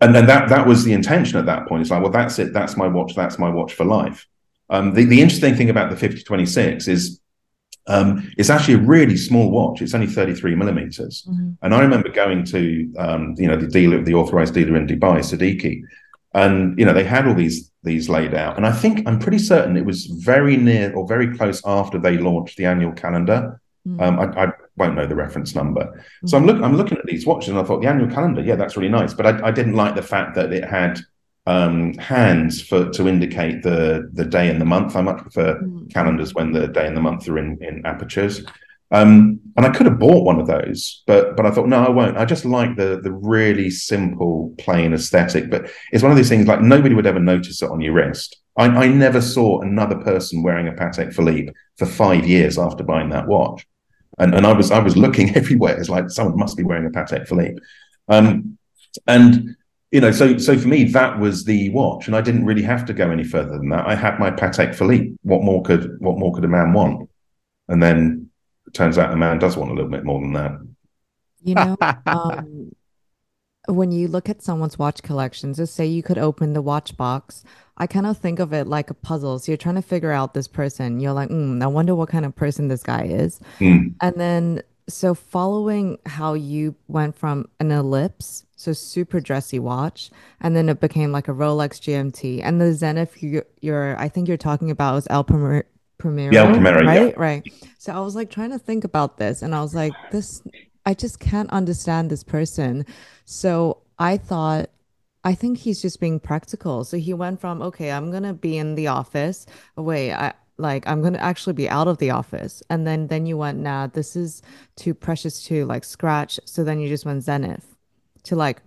and 0.00 0.14
then 0.14 0.26
that 0.26 0.48
that 0.48 0.66
was 0.66 0.84
the 0.84 0.92
intention 0.92 1.38
at 1.38 1.46
that 1.46 1.66
point. 1.66 1.82
It's 1.82 1.90
like, 1.90 2.02
well, 2.02 2.12
that's 2.12 2.38
it. 2.38 2.52
That's 2.52 2.76
my 2.76 2.86
watch. 2.86 3.14
That's 3.14 3.38
my 3.38 3.50
watch 3.50 3.74
for 3.74 3.84
life. 3.84 4.26
Um, 4.70 4.94
the, 4.94 5.04
the 5.04 5.20
interesting 5.20 5.56
thing 5.56 5.70
about 5.70 5.90
the 5.90 5.96
5026 5.96 6.88
is 6.88 7.20
um, 7.86 8.30
it's 8.36 8.50
actually 8.50 8.74
a 8.74 8.78
really 8.78 9.16
small 9.16 9.50
watch. 9.50 9.80
It's 9.80 9.94
only 9.94 10.06
33 10.06 10.54
millimeters. 10.54 11.26
Mm-hmm. 11.28 11.52
And 11.62 11.74
I 11.74 11.80
remember 11.80 12.10
going 12.10 12.44
to 12.44 12.92
um, 12.98 13.34
you 13.38 13.48
know 13.48 13.56
the 13.56 13.66
dealer, 13.66 14.02
the 14.02 14.14
authorized 14.14 14.54
dealer 14.54 14.76
in 14.76 14.86
Dubai, 14.86 15.20
Seddiqi, 15.20 15.82
and 16.34 16.78
you 16.78 16.84
know 16.84 16.92
they 16.92 17.04
had 17.04 17.26
all 17.26 17.34
these 17.34 17.72
these 17.82 18.08
laid 18.08 18.34
out. 18.34 18.56
And 18.56 18.66
I 18.66 18.72
think 18.72 19.08
I'm 19.08 19.18
pretty 19.18 19.38
certain 19.38 19.76
it 19.76 19.84
was 19.84 20.06
very 20.06 20.56
near 20.56 20.94
or 20.94 21.08
very 21.08 21.36
close 21.36 21.62
after 21.64 21.98
they 21.98 22.18
launched 22.18 22.56
the 22.56 22.66
annual 22.66 22.92
calendar. 22.92 23.60
Mm-hmm. 23.86 24.00
Um, 24.00 24.20
I, 24.20 24.44
I, 24.44 24.52
won't 24.78 24.94
know 24.94 25.06
the 25.06 25.14
reference 25.14 25.54
number. 25.54 25.84
Mm-hmm. 25.84 26.26
So 26.28 26.36
I'm 26.36 26.46
looking 26.46 26.64
I'm 26.64 26.76
looking 26.76 26.98
at 26.98 27.06
these 27.06 27.26
watches 27.26 27.50
and 27.50 27.58
I 27.58 27.64
thought 27.64 27.82
the 27.82 27.88
annual 27.88 28.10
calendar, 28.10 28.42
yeah, 28.42 28.56
that's 28.56 28.76
really 28.76 28.88
nice. 28.88 29.14
But 29.14 29.26
I, 29.26 29.48
I 29.48 29.50
didn't 29.50 29.74
like 29.74 29.94
the 29.94 30.02
fact 30.02 30.34
that 30.36 30.52
it 30.52 30.64
had 30.64 31.00
um, 31.46 31.94
hands 31.94 32.60
for 32.60 32.90
to 32.90 33.08
indicate 33.08 33.62
the 33.62 34.10
the 34.12 34.24
day 34.24 34.48
and 34.50 34.60
the 34.60 34.66
month. 34.66 34.94
I 34.96 35.00
much 35.00 35.22
prefer 35.22 35.54
mm-hmm. 35.54 35.86
calendars 35.88 36.34
when 36.34 36.52
the 36.52 36.68
day 36.68 36.86
and 36.86 36.96
the 36.96 37.00
month 37.00 37.28
are 37.28 37.38
in 37.38 37.58
in 37.62 37.84
apertures. 37.86 38.44
Um, 38.90 39.40
and 39.56 39.66
I 39.66 39.70
could 39.70 39.84
have 39.84 39.98
bought 39.98 40.24
one 40.24 40.40
of 40.40 40.46
those, 40.46 41.02
but 41.06 41.36
but 41.36 41.44
I 41.44 41.50
thought 41.50 41.68
no, 41.68 41.84
I 41.84 41.90
won't. 41.90 42.16
I 42.16 42.24
just 42.24 42.44
like 42.44 42.76
the 42.76 43.00
the 43.02 43.12
really 43.12 43.70
simple, 43.70 44.54
plain 44.58 44.92
aesthetic. 44.92 45.50
But 45.50 45.70
it's 45.92 46.02
one 46.02 46.12
of 46.12 46.16
these 46.16 46.28
things 46.28 46.46
like 46.46 46.60
nobody 46.60 46.94
would 46.94 47.06
ever 47.06 47.20
notice 47.20 47.62
it 47.62 47.70
on 47.70 47.80
your 47.80 47.94
wrist. 47.94 48.36
I, 48.56 48.66
I 48.66 48.88
never 48.88 49.20
saw 49.20 49.60
another 49.60 49.96
person 49.96 50.42
wearing 50.42 50.68
a 50.68 50.72
Patek 50.72 51.14
Philippe 51.14 51.52
for 51.76 51.86
five 51.86 52.26
years 52.26 52.58
after 52.58 52.82
buying 52.82 53.10
that 53.10 53.28
watch 53.28 53.66
and 54.18 54.34
and 54.34 54.46
I 54.46 54.52
was 54.52 54.70
I 54.70 54.78
was 54.78 54.96
looking 54.96 55.34
everywhere. 55.36 55.78
It's 55.78 55.88
like 55.88 56.10
someone 56.10 56.38
must 56.38 56.56
be 56.56 56.62
wearing 56.62 56.86
a 56.86 56.90
Patek 56.90 57.28
Philippe, 57.28 57.60
um, 58.08 58.58
and 59.06 59.56
you 59.90 60.00
know, 60.00 60.10
so 60.10 60.36
so 60.38 60.58
for 60.58 60.68
me 60.68 60.84
that 60.84 61.18
was 61.18 61.44
the 61.44 61.70
watch, 61.70 62.06
and 62.06 62.16
I 62.16 62.20
didn't 62.20 62.44
really 62.44 62.62
have 62.62 62.84
to 62.86 62.92
go 62.92 63.10
any 63.10 63.24
further 63.24 63.56
than 63.58 63.70
that. 63.70 63.86
I 63.86 63.94
had 63.94 64.18
my 64.18 64.30
Patek 64.30 64.74
Philippe. 64.74 65.16
What 65.22 65.42
more 65.42 65.62
could 65.62 65.96
what 66.00 66.18
more 66.18 66.34
could 66.34 66.44
a 66.44 66.48
man 66.48 66.72
want? 66.72 67.08
And 67.68 67.82
then 67.82 68.30
it 68.66 68.74
turns 68.74 68.98
out 68.98 69.12
a 69.12 69.16
man 69.16 69.38
does 69.38 69.56
want 69.56 69.70
a 69.70 69.74
little 69.74 69.90
bit 69.90 70.04
more 70.04 70.20
than 70.20 70.32
that. 70.34 70.52
You 71.42 71.54
know, 71.54 71.76
um, 72.06 72.72
when 73.66 73.92
you 73.92 74.08
look 74.08 74.28
at 74.28 74.42
someone's 74.42 74.78
watch 74.78 75.02
collections, 75.02 75.56
just 75.58 75.74
say 75.74 75.86
you 75.86 76.02
could 76.02 76.18
open 76.18 76.52
the 76.52 76.62
watch 76.62 76.96
box. 76.96 77.44
I 77.78 77.86
kind 77.86 78.06
of 78.06 78.18
think 78.18 78.38
of 78.40 78.52
it 78.52 78.66
like 78.66 78.90
a 78.90 78.94
puzzle. 78.94 79.38
So 79.38 79.52
you're 79.52 79.56
trying 79.56 79.76
to 79.76 79.82
figure 79.82 80.12
out 80.12 80.34
this 80.34 80.48
person. 80.48 81.00
You're 81.00 81.12
like, 81.12 81.30
mm, 81.30 81.62
I 81.62 81.66
wonder 81.66 81.94
what 81.94 82.08
kind 82.08 82.24
of 82.24 82.34
person 82.34 82.68
this 82.68 82.82
guy 82.82 83.04
is. 83.04 83.40
Mm. 83.60 83.94
And 84.00 84.16
then, 84.16 84.62
so 84.88 85.14
following 85.14 85.98
how 86.06 86.34
you 86.34 86.74
went 86.88 87.16
from 87.16 87.48
an 87.60 87.70
ellipse, 87.70 88.46
so 88.56 88.72
super 88.72 89.20
dressy 89.20 89.58
watch, 89.58 90.10
and 90.40 90.56
then 90.56 90.68
it 90.68 90.80
became 90.80 91.12
like 91.12 91.28
a 91.28 91.32
Rolex 91.32 91.78
GMT, 91.78 92.40
and 92.42 92.60
the 92.60 92.72
Zenith 92.72 93.22
you, 93.22 93.42
you're, 93.60 93.98
I 94.00 94.08
think 94.08 94.28
you're 94.28 94.36
talking 94.36 94.70
about 94.70 94.94
was 94.94 95.06
El 95.10 95.24
Primer, 95.24 95.64
Primero, 95.98 96.32
Yeah, 96.32 96.44
El 96.44 96.54
Primero, 96.54 96.82
yeah. 96.82 96.90
right? 96.90 97.18
Right. 97.18 97.52
So 97.78 97.92
I 97.92 98.00
was 98.00 98.16
like 98.16 98.30
trying 98.30 98.50
to 98.50 98.58
think 98.58 98.84
about 98.84 99.18
this, 99.18 99.42
and 99.42 99.54
I 99.54 99.60
was 99.60 99.74
like, 99.74 99.92
this, 100.10 100.42
I 100.86 100.94
just 100.94 101.20
can't 101.20 101.50
understand 101.50 102.10
this 102.10 102.24
person. 102.24 102.86
So 103.26 103.82
I 103.98 104.16
thought, 104.16 104.70
I 105.28 105.34
think 105.34 105.58
he's 105.58 105.82
just 105.82 106.00
being 106.00 106.20
practical. 106.20 106.84
So 106.84 106.96
he 106.96 107.12
went 107.12 107.38
from, 107.38 107.60
okay, 107.60 107.90
I'm 107.92 108.10
gonna 108.10 108.32
be 108.32 108.56
in 108.56 108.76
the 108.76 108.86
office. 108.86 109.44
Wait, 109.76 110.14
I 110.14 110.32
like 110.56 110.88
I'm 110.88 111.02
gonna 111.02 111.18
actually 111.18 111.52
be 111.52 111.68
out 111.68 111.86
of 111.86 111.98
the 111.98 112.08
office. 112.08 112.62
And 112.70 112.86
then 112.86 113.08
then 113.08 113.26
you 113.26 113.36
went, 113.36 113.58
nah, 113.58 113.88
this 113.88 114.16
is 114.16 114.40
too 114.76 114.94
precious 114.94 115.42
to 115.44 115.66
like 115.66 115.84
scratch. 115.84 116.40
So 116.46 116.64
then 116.64 116.80
you 116.80 116.88
just 116.88 117.04
went 117.04 117.24
Zenith 117.24 117.76
to 118.22 118.36
like 118.36 118.62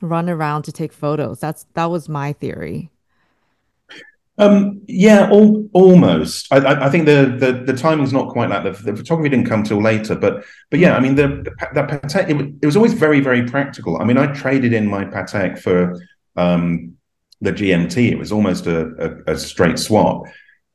run 0.00 0.30
around 0.30 0.62
to 0.62 0.72
take 0.72 0.90
photos. 0.94 1.38
That's 1.38 1.66
that 1.74 1.90
was 1.90 2.08
my 2.08 2.32
theory. 2.32 2.90
Um, 4.36 4.82
yeah, 4.88 5.28
al- 5.30 5.68
almost. 5.72 6.52
I, 6.52 6.86
I, 6.86 6.90
think 6.90 7.06
the, 7.06 7.36
the 7.38 7.72
the 7.72 7.78
timing's 7.78 8.12
not 8.12 8.30
quite 8.30 8.50
like 8.50 8.64
that. 8.64 8.76
The, 8.78 8.92
the 8.92 8.96
photography 8.96 9.28
didn't 9.28 9.46
come 9.46 9.62
till 9.62 9.80
later, 9.80 10.16
but 10.16 10.44
but 10.70 10.80
yeah, 10.80 10.96
I 10.96 11.00
mean 11.00 11.14
the, 11.14 11.44
the 11.72 11.82
Patek 11.82 12.30
it, 12.30 12.54
it 12.60 12.66
was 12.66 12.76
always 12.76 12.94
very 12.94 13.20
very 13.20 13.44
practical. 13.44 14.00
I 14.00 14.04
mean, 14.04 14.18
I 14.18 14.26
traded 14.26 14.72
in 14.72 14.88
my 14.88 15.04
Patek 15.04 15.60
for 15.60 16.00
um, 16.36 16.94
the 17.40 17.52
GMT. 17.52 18.10
It 18.10 18.18
was 18.18 18.32
almost 18.32 18.66
a, 18.66 19.22
a, 19.28 19.34
a 19.34 19.38
straight 19.38 19.78
swap 19.78 20.24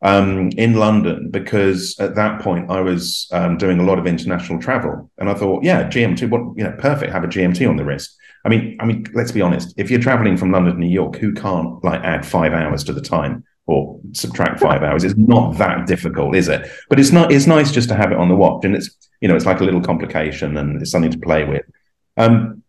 um, 0.03 0.51
in 0.55 0.75
London 0.75 1.29
because 1.29 1.99
at 1.99 2.15
that 2.15 2.41
point 2.41 2.71
I 2.71 2.79
was 2.79 3.27
um, 3.33 3.57
doing 3.57 3.79
a 3.79 3.83
lot 3.83 3.99
of 3.99 4.07
international 4.07 4.61
travel, 4.61 5.11
and 5.17 5.29
I 5.29 5.33
thought, 5.33 5.65
yeah, 5.65 5.83
GMT, 5.89 6.29
what 6.29 6.57
you 6.57 6.63
know, 6.63 6.75
perfect. 6.79 7.11
Have 7.11 7.25
a 7.25 7.27
GMT 7.27 7.67
on 7.67 7.75
the 7.75 7.83
wrist. 7.83 8.15
I 8.45 8.47
mean, 8.47 8.77
I 8.79 8.85
mean, 8.85 9.05
let's 9.13 9.33
be 9.33 9.41
honest. 9.41 9.73
If 9.75 9.91
you're 9.91 9.99
traveling 9.99 10.37
from 10.37 10.53
London 10.53 10.75
to 10.75 10.79
New 10.79 10.87
York, 10.87 11.17
who 11.17 11.33
can't 11.33 11.83
like 11.83 12.01
add 12.05 12.25
five 12.25 12.53
hours 12.53 12.85
to 12.85 12.93
the 12.93 13.01
time 13.01 13.43
or 13.69 13.99
subtract 14.13 14.59
five 14.59 14.83
hours? 14.83 15.03
It's 15.03 15.17
not 15.17 15.57
that 15.57 15.87
difficult, 15.87 16.35
is 16.35 16.47
it? 16.47 16.69
But 16.89 16.99
it's 16.99 17.11
not. 17.11 17.31
It's 17.31 17.47
nice 17.47 17.71
just 17.71 17.89
to 17.89 17.95
have 17.95 18.11
it 18.11 18.17
on 18.17 18.29
the 18.29 18.35
watch, 18.35 18.65
and 18.65 18.75
it's 18.75 18.89
you 19.21 19.27
know, 19.27 19.35
it's 19.35 19.45
like 19.45 19.59
a 19.59 19.63
little 19.63 19.81
complication 19.81 20.57
and 20.57 20.81
it's 20.81 20.91
something 20.91 21.11
to 21.11 21.19
play 21.19 21.43
with. 21.43 21.65
Um, 22.17 22.63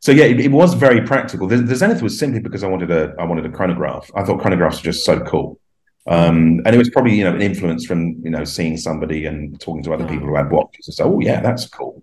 so 0.00 0.10
yeah, 0.10 0.24
it, 0.24 0.40
it 0.40 0.50
was 0.50 0.74
very 0.74 1.02
practical. 1.02 1.46
The, 1.46 1.58
the 1.58 1.76
Zenith 1.76 2.02
was 2.02 2.18
simply 2.18 2.40
because 2.40 2.64
I 2.64 2.66
wanted 2.66 2.90
a 2.90 3.14
I 3.18 3.24
wanted 3.24 3.46
a 3.46 3.50
chronograph. 3.50 4.10
I 4.16 4.24
thought 4.24 4.40
chronographs 4.40 4.76
were 4.76 4.92
just 4.92 5.04
so 5.04 5.20
cool. 5.20 5.60
Um, 6.08 6.60
and 6.64 6.74
it 6.74 6.78
was 6.78 6.90
probably 6.90 7.14
you 7.14 7.24
know 7.24 7.34
an 7.34 7.42
influence 7.42 7.86
from 7.86 8.16
you 8.24 8.30
know 8.30 8.44
seeing 8.44 8.76
somebody 8.76 9.26
and 9.26 9.60
talking 9.60 9.82
to 9.84 9.92
other 9.92 10.06
people 10.06 10.26
who 10.26 10.34
had 10.34 10.50
watches 10.50 10.88
and 10.88 10.94
say, 10.94 11.04
oh 11.04 11.20
yeah, 11.20 11.40
that's 11.40 11.68
cool. 11.68 12.02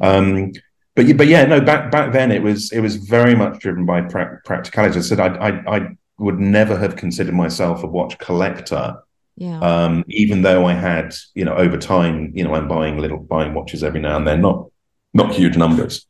Um, 0.00 0.52
but 0.94 1.06
yeah, 1.06 1.14
but 1.14 1.26
yeah, 1.26 1.44
no, 1.46 1.60
back 1.60 1.90
back 1.90 2.12
then 2.12 2.30
it 2.30 2.42
was 2.42 2.70
it 2.70 2.80
was 2.80 2.96
very 2.96 3.34
much 3.34 3.58
driven 3.58 3.86
by 3.86 4.02
pra- 4.02 4.40
practicality. 4.44 4.98
I 4.98 5.02
said 5.02 5.18
I, 5.18 5.26
I 5.26 5.76
I 5.76 5.88
would 6.22 6.38
never 6.38 6.76
have 6.78 6.96
considered 6.96 7.34
myself 7.34 7.82
a 7.82 7.86
watch 7.86 8.18
collector, 8.18 8.96
Yeah. 9.36 9.58
um, 9.60 10.04
even 10.08 10.42
though 10.42 10.64
I 10.66 10.74
had 10.74 11.14
you 11.34 11.44
know 11.44 11.54
over 11.64 11.76
time 11.76 12.32
you 12.34 12.44
know 12.44 12.54
I'm 12.54 12.68
buying 12.68 12.98
little 12.98 13.18
buying 13.18 13.52
watches 13.54 13.82
every 13.84 14.00
now 14.00 14.16
and 14.16 14.26
then, 14.26 14.40
not 14.40 14.66
not 15.14 15.34
huge 15.34 15.56
numbers. 15.56 16.06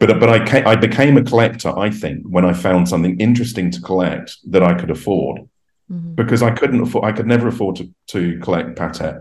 But 0.00 0.18
but 0.20 0.28
I 0.28 0.38
ca- 0.50 0.68
I 0.72 0.74
became 0.76 1.16
a 1.16 1.22
collector. 1.30 1.70
I 1.86 1.90
think 1.90 2.18
when 2.34 2.44
I 2.44 2.52
found 2.52 2.88
something 2.88 3.18
interesting 3.20 3.70
to 3.72 3.80
collect 3.80 4.28
that 4.52 4.62
I 4.70 4.74
could 4.74 4.90
afford 4.90 5.36
Mhm. 5.90 6.16
because 6.16 6.42
I 6.42 6.50
couldn't 6.50 6.80
afford 6.86 7.04
I 7.04 7.12
could 7.16 7.26
never 7.34 7.48
afford 7.48 7.76
to 7.76 7.84
to 8.14 8.20
collect 8.44 8.78
Patek 8.78 9.18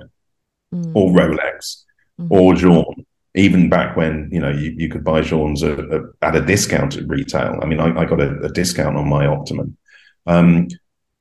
Mm. 0.73 0.91
or 0.95 1.05
Rolex 1.19 1.83
Mhm. 2.19 2.27
or 2.31 2.55
Journe, 2.55 3.05
even 3.35 3.69
back 3.69 3.95
when 3.97 4.29
you 4.31 4.39
know 4.43 4.49
you, 4.61 4.69
you 4.81 4.87
could 4.89 5.03
buy 5.03 5.19
Journe's 5.21 5.61
at, 5.63 5.79
at- 5.95 6.09
at 6.27 6.35
a 6.35 6.41
discount 6.53 6.95
at 6.97 7.07
retail. 7.07 7.59
I 7.61 7.65
mean, 7.69 7.79
I, 7.85 7.87
I 8.01 8.05
got 8.05 8.21
a, 8.27 8.29
a 8.49 8.49
discount 8.49 8.95
on 8.97 9.07
my 9.09 9.25
Optimum. 9.27 9.77
Um, 10.25 10.67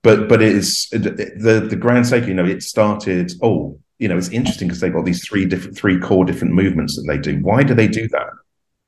but 0.02 0.28
but 0.28 0.40
it 0.42 0.54
is 0.54 0.88
the 0.90 1.66
the 1.68 1.76
Grand 1.76 2.06
Seiko. 2.06 2.28
You 2.28 2.34
know, 2.34 2.44
it 2.44 2.62
started. 2.62 3.32
Oh, 3.42 3.78
you 3.98 4.08
know, 4.08 4.16
it's 4.16 4.30
interesting 4.30 4.68
because 4.68 4.80
they've 4.80 4.92
got 4.92 5.04
these 5.04 5.26
three 5.26 5.44
different 5.44 5.76
three 5.76 5.98
core 5.98 6.24
different 6.24 6.54
movements 6.54 6.96
that 6.96 7.04
they 7.06 7.18
do. 7.18 7.38
Why 7.42 7.62
do 7.62 7.74
they 7.74 7.88
do 7.88 8.08
that? 8.08 8.28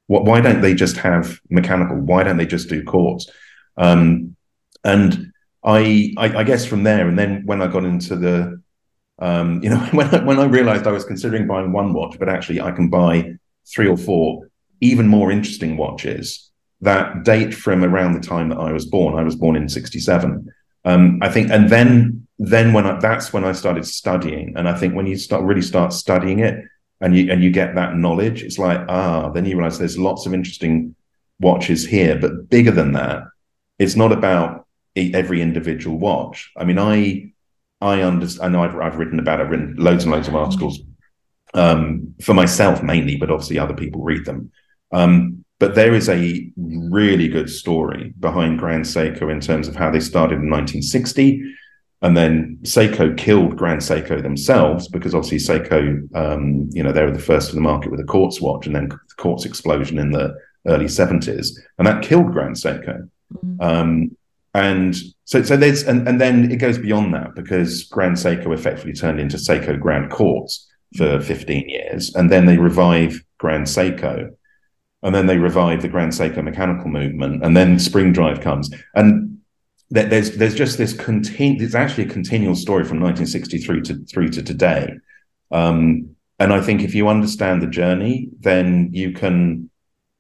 What? 0.07 0.25
Why 0.25 0.41
don't 0.41 0.63
they 0.63 0.75
just 0.75 0.97
have 0.97 1.39
mechanical? 1.51 1.99
Why 1.99 2.23
don't 2.23 2.39
they 2.39 2.47
just 2.47 2.69
do 2.69 2.83
quartz? 2.83 3.27
Um, 3.77 4.37
and 4.85 5.33
I, 5.63 6.15
I 6.17 6.39
I 6.39 6.45
guess 6.45 6.65
from 6.65 6.83
there, 6.83 7.09
and 7.09 7.19
then 7.19 7.43
when 7.45 7.61
I 7.61 7.67
got 7.67 7.85
into 7.85 8.17
the 8.17 8.63
um, 9.19 9.61
you 9.63 9.71
know, 9.71 9.79
when 9.93 10.15
I, 10.15 10.25
when 10.25 10.39
I 10.39 10.45
realized 10.45 10.87
I 10.87 10.93
was 10.93 11.05
considering 11.05 11.47
buying 11.47 11.73
one 11.73 11.93
watch, 11.93 12.19
but 12.19 12.29
actually 12.29 12.61
I 12.61 12.71
can 12.71 12.89
buy 12.89 13.35
three 13.67 13.89
or 13.89 13.97
four 13.97 14.49
even 14.81 15.07
more 15.07 15.31
interesting 15.31 15.77
watches 15.77 16.51
that 16.83 17.25
date 17.25 17.55
from 17.55 17.83
around 17.85 18.13
the 18.13 18.21
time 18.21 18.51
that 18.51 18.59
I 18.59 18.73
was 18.73 18.87
born. 18.87 19.19
I 19.19 19.23
was 19.23 19.37
born 19.37 19.57
in 19.57 19.69
'67. 19.69 20.53
Um, 20.85 21.19
I 21.23 21.29
think, 21.29 21.51
and 21.51 21.71
then 21.71 22.27
then 22.39 22.73
when 22.73 22.87
I, 22.87 22.99
that's 22.99 23.33
when 23.33 23.45
I 23.45 23.53
started 23.53 23.87
studying, 23.87 24.55
and 24.57 24.69
I 24.69 24.77
think 24.77 24.95
when 24.95 25.07
you 25.07 25.17
start 25.17 25.45
really 25.45 25.63
start 25.63 25.93
studying 25.93 26.41
it, 26.41 26.65
and 27.01 27.17
you 27.17 27.31
and 27.33 27.43
you 27.43 27.51
get 27.51 27.75
that 27.77 27.97
knowledge, 27.97 28.43
it's 28.43 28.59
like 28.59 28.81
ah, 28.89 29.31
then 29.31 29.45
you 29.45 29.57
realize 29.57 29.79
there's 29.79 29.99
lots 29.99 30.27
of 30.27 30.35
interesting 30.35 30.95
watches 31.41 31.87
here, 31.87 32.19
but 32.19 32.49
bigger 32.49 32.71
than 32.71 32.93
that, 32.93 33.25
it's 33.79 33.97
not 33.97 34.13
about 34.13 34.67
every 34.97 35.41
individual 35.41 35.99
watch. 35.99 36.51
I 36.57 36.65
mean, 36.65 36.79
I 36.79 37.33
I 37.81 38.03
understand. 38.03 38.57
I 38.57 38.59
know 38.59 38.65
I've, 38.65 38.79
I've 38.81 38.99
written 38.99 39.19
about 39.19 39.41
it, 39.41 39.45
written 39.45 39.77
loads 39.77 40.05
and 40.05 40.13
loads 40.13 40.29
of 40.29 40.37
articles 40.37 40.81
um, 41.55 42.15
for 42.23 42.35
myself 42.35 42.83
mainly, 42.83 43.17
but 43.17 43.31
obviously 43.31 43.59
other 43.59 43.75
people 43.75 44.03
read 44.03 44.25
them. 44.25 44.53
Um, 44.93 45.42
but 45.63 45.77
there 45.77 45.95
is 45.95 46.09
a 46.09 46.51
really 46.57 47.29
good 47.29 47.49
story 47.49 48.13
behind 48.19 48.59
Grand 48.59 48.85
Seiko 48.85 49.31
in 49.31 49.39
terms 49.39 49.69
of 49.69 49.77
how 49.77 49.93
they 49.93 50.01
started 50.01 50.41
in 50.41 50.51
1960. 50.51 51.41
And 52.01 52.17
then 52.17 52.59
Seiko 52.63 53.17
killed 53.17 53.57
Grand 53.57 53.81
Seiko 53.81 54.21
themselves 54.21 54.89
because 54.89 55.15
obviously 55.15 55.39
Seiko, 55.39 56.17
um, 56.17 56.69
you 56.73 56.83
know, 56.83 56.91
they 56.91 57.05
were 57.05 57.13
the 57.13 57.21
first 57.21 57.51
in 57.51 57.55
the 57.55 57.63
market 57.63 57.93
with 57.93 58.01
a 58.01 58.05
quartz 58.05 58.41
watch 58.41 58.67
and 58.67 58.75
then 58.75 58.89
the 58.89 58.99
quartz 59.19 59.45
explosion 59.45 60.01
in 60.01 60.11
the 60.11 60.37
early 60.67 60.87
70s. 60.87 61.51
And 61.79 61.87
that 61.87 62.03
killed 62.03 62.33
Grand 62.33 62.57
Seiko. 62.57 63.09
Mhm. 63.33 63.63
Um, 63.63 64.17
and 64.55 64.97
so, 65.27 65.45
so 65.45 65.57
there's, 65.57 65.85
and, 65.85 66.09
and 66.09 66.21
then 66.21 66.51
it 66.51 66.57
goes 66.57 66.77
beyond 66.77 67.15
that 67.15 67.37
because 67.37 67.85
Grand 67.85 68.17
Seiko 68.17 68.53
effectively 68.53 68.95
turned 68.95 69.21
into 69.21 69.37
Seiko 69.37 69.79
Grand 69.79 70.11
Quartz 70.11 70.69
for 70.97 71.21
15 71.21 71.69
years. 71.69 72.13
And 72.17 72.33
then 72.33 72.47
they 72.47 72.59
revive 72.59 73.23
Grand 73.39 73.67
Seiko. 73.67 74.33
And 75.03 75.15
then 75.15 75.27
they 75.27 75.39
revive 75.39 75.83
the 75.83 75.89
Grand 75.89 76.13
Seiko 76.13 76.43
mechanical 76.43 76.89
movement. 76.89 77.45
And 77.45 77.57
then 77.57 77.79
Spring 77.79 78.13
Drive 78.13 78.41
comes. 78.41 78.71
And 78.95 79.39
there- 79.91 80.09
there's, 80.09 80.37
there's 80.37 80.55
just 80.55 80.79
this 80.79 80.95
continu 80.95 81.61
it's 81.61 81.75
actually 81.75 82.05
a 82.05 82.09
continual 82.09 82.55
story 82.55 82.85
from 82.85 83.01
1963 83.01 83.83
to 83.83 84.05
through 84.05 84.29
to 84.31 84.43
today. 84.43 84.95
Um, 85.51 86.15
and 86.39 86.53
I 86.53 86.61
think 86.61 86.83
if 86.83 86.95
you 86.95 87.09
understand 87.09 87.63
the 87.63 87.67
journey, 87.67 88.29
then 88.41 88.91
you 88.93 89.13
can, 89.13 89.71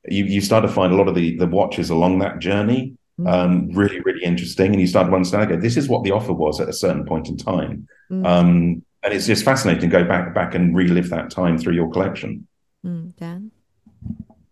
you, 0.08 0.24
you 0.24 0.40
start 0.40 0.62
to 0.62 0.68
find 0.68 0.92
a 0.92 0.96
lot 0.96 1.08
of 1.08 1.14
the, 1.14 1.36
the 1.36 1.46
watches 1.46 1.90
along 1.90 2.18
that 2.18 2.38
journey 2.38 2.96
um, 3.26 3.68
really, 3.72 4.00
really 4.00 4.24
interesting. 4.24 4.72
And 4.72 4.80
you 4.80 4.86
start 4.86 5.08
to 5.08 5.14
understand, 5.14 5.50
okay, 5.50 5.60
this 5.60 5.76
is 5.76 5.88
what 5.88 6.04
the 6.04 6.12
offer 6.12 6.32
was 6.32 6.60
at 6.60 6.68
a 6.68 6.72
certain 6.72 7.04
point 7.04 7.28
in 7.28 7.36
time. 7.36 7.88
Mm. 8.10 8.26
Um, 8.26 8.82
and 9.02 9.14
it's 9.14 9.26
just 9.26 9.44
fascinating 9.44 9.82
to 9.82 9.86
go 9.88 10.04
back 10.04 10.34
back 10.34 10.54
and 10.54 10.76
relive 10.76 11.10
that 11.10 11.30
time 11.30 11.58
through 11.58 11.74
your 11.74 11.90
collection. 11.90 12.46
Mm. 12.84 13.16
Dan? 13.16 13.41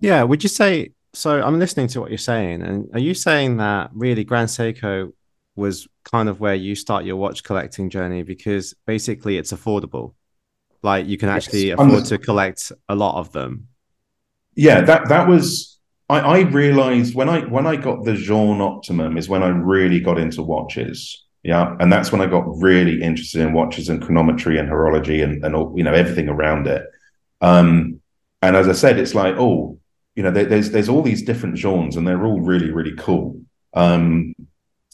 Yeah, 0.00 0.22
would 0.22 0.42
you 0.42 0.48
say 0.48 0.92
so? 1.12 1.42
I'm 1.42 1.58
listening 1.58 1.88
to 1.88 2.00
what 2.00 2.10
you're 2.10 2.18
saying, 2.18 2.62
and 2.62 2.88
are 2.92 3.00
you 3.00 3.14
saying 3.14 3.58
that 3.58 3.90
really 3.92 4.24
Grand 4.24 4.48
Seiko 4.48 5.12
was 5.56 5.86
kind 6.04 6.28
of 6.28 6.40
where 6.40 6.54
you 6.54 6.74
start 6.74 7.04
your 7.04 7.16
watch 7.16 7.42
collecting 7.44 7.90
journey 7.90 8.22
because 8.22 8.74
basically 8.86 9.36
it's 9.36 9.52
affordable, 9.52 10.14
like 10.82 11.06
you 11.06 11.18
can 11.18 11.28
actually 11.28 11.70
I'm 11.70 11.90
afford 11.90 12.06
to 12.06 12.18
collect 12.18 12.72
a 12.88 12.94
lot 12.94 13.18
of 13.18 13.32
them. 13.32 13.68
Yeah, 14.54 14.80
that 14.82 15.08
that 15.08 15.28
was 15.28 15.78
I, 16.08 16.20
I 16.20 16.40
realized 16.40 17.14
when 17.14 17.28
I 17.28 17.40
when 17.42 17.66
I 17.66 17.76
got 17.76 18.04
the 18.04 18.14
Journe 18.14 18.60
Optimum 18.60 19.16
is 19.16 19.28
when 19.28 19.42
I 19.42 19.48
really 19.48 20.00
got 20.00 20.18
into 20.18 20.42
watches. 20.42 21.24
Yeah. 21.42 21.76
And 21.80 21.92
that's 21.92 22.12
when 22.12 22.20
I 22.20 22.26
got 22.26 22.44
really 22.60 23.00
interested 23.00 23.40
in 23.40 23.52
watches 23.52 23.88
and 23.88 24.02
chronometry 24.02 24.58
and 24.58 24.68
horology 24.68 25.22
and, 25.22 25.42
and 25.44 25.54
all, 25.56 25.72
you 25.74 25.82
know, 25.82 25.94
everything 25.94 26.28
around 26.28 26.66
it. 26.66 26.84
Um, 27.40 28.00
and 28.42 28.56
as 28.56 28.68
I 28.68 28.72
said, 28.72 28.98
it's 28.98 29.14
like, 29.14 29.36
oh, 29.38 29.78
you 30.14 30.22
know, 30.22 30.30
there, 30.30 30.44
there's 30.44 30.70
there's 30.70 30.88
all 30.88 31.02
these 31.02 31.22
different 31.22 31.56
genres 31.56 31.96
and 31.96 32.06
they're 32.06 32.24
all 32.24 32.40
really, 32.40 32.70
really 32.70 32.94
cool. 32.96 33.40
Um, 33.74 34.34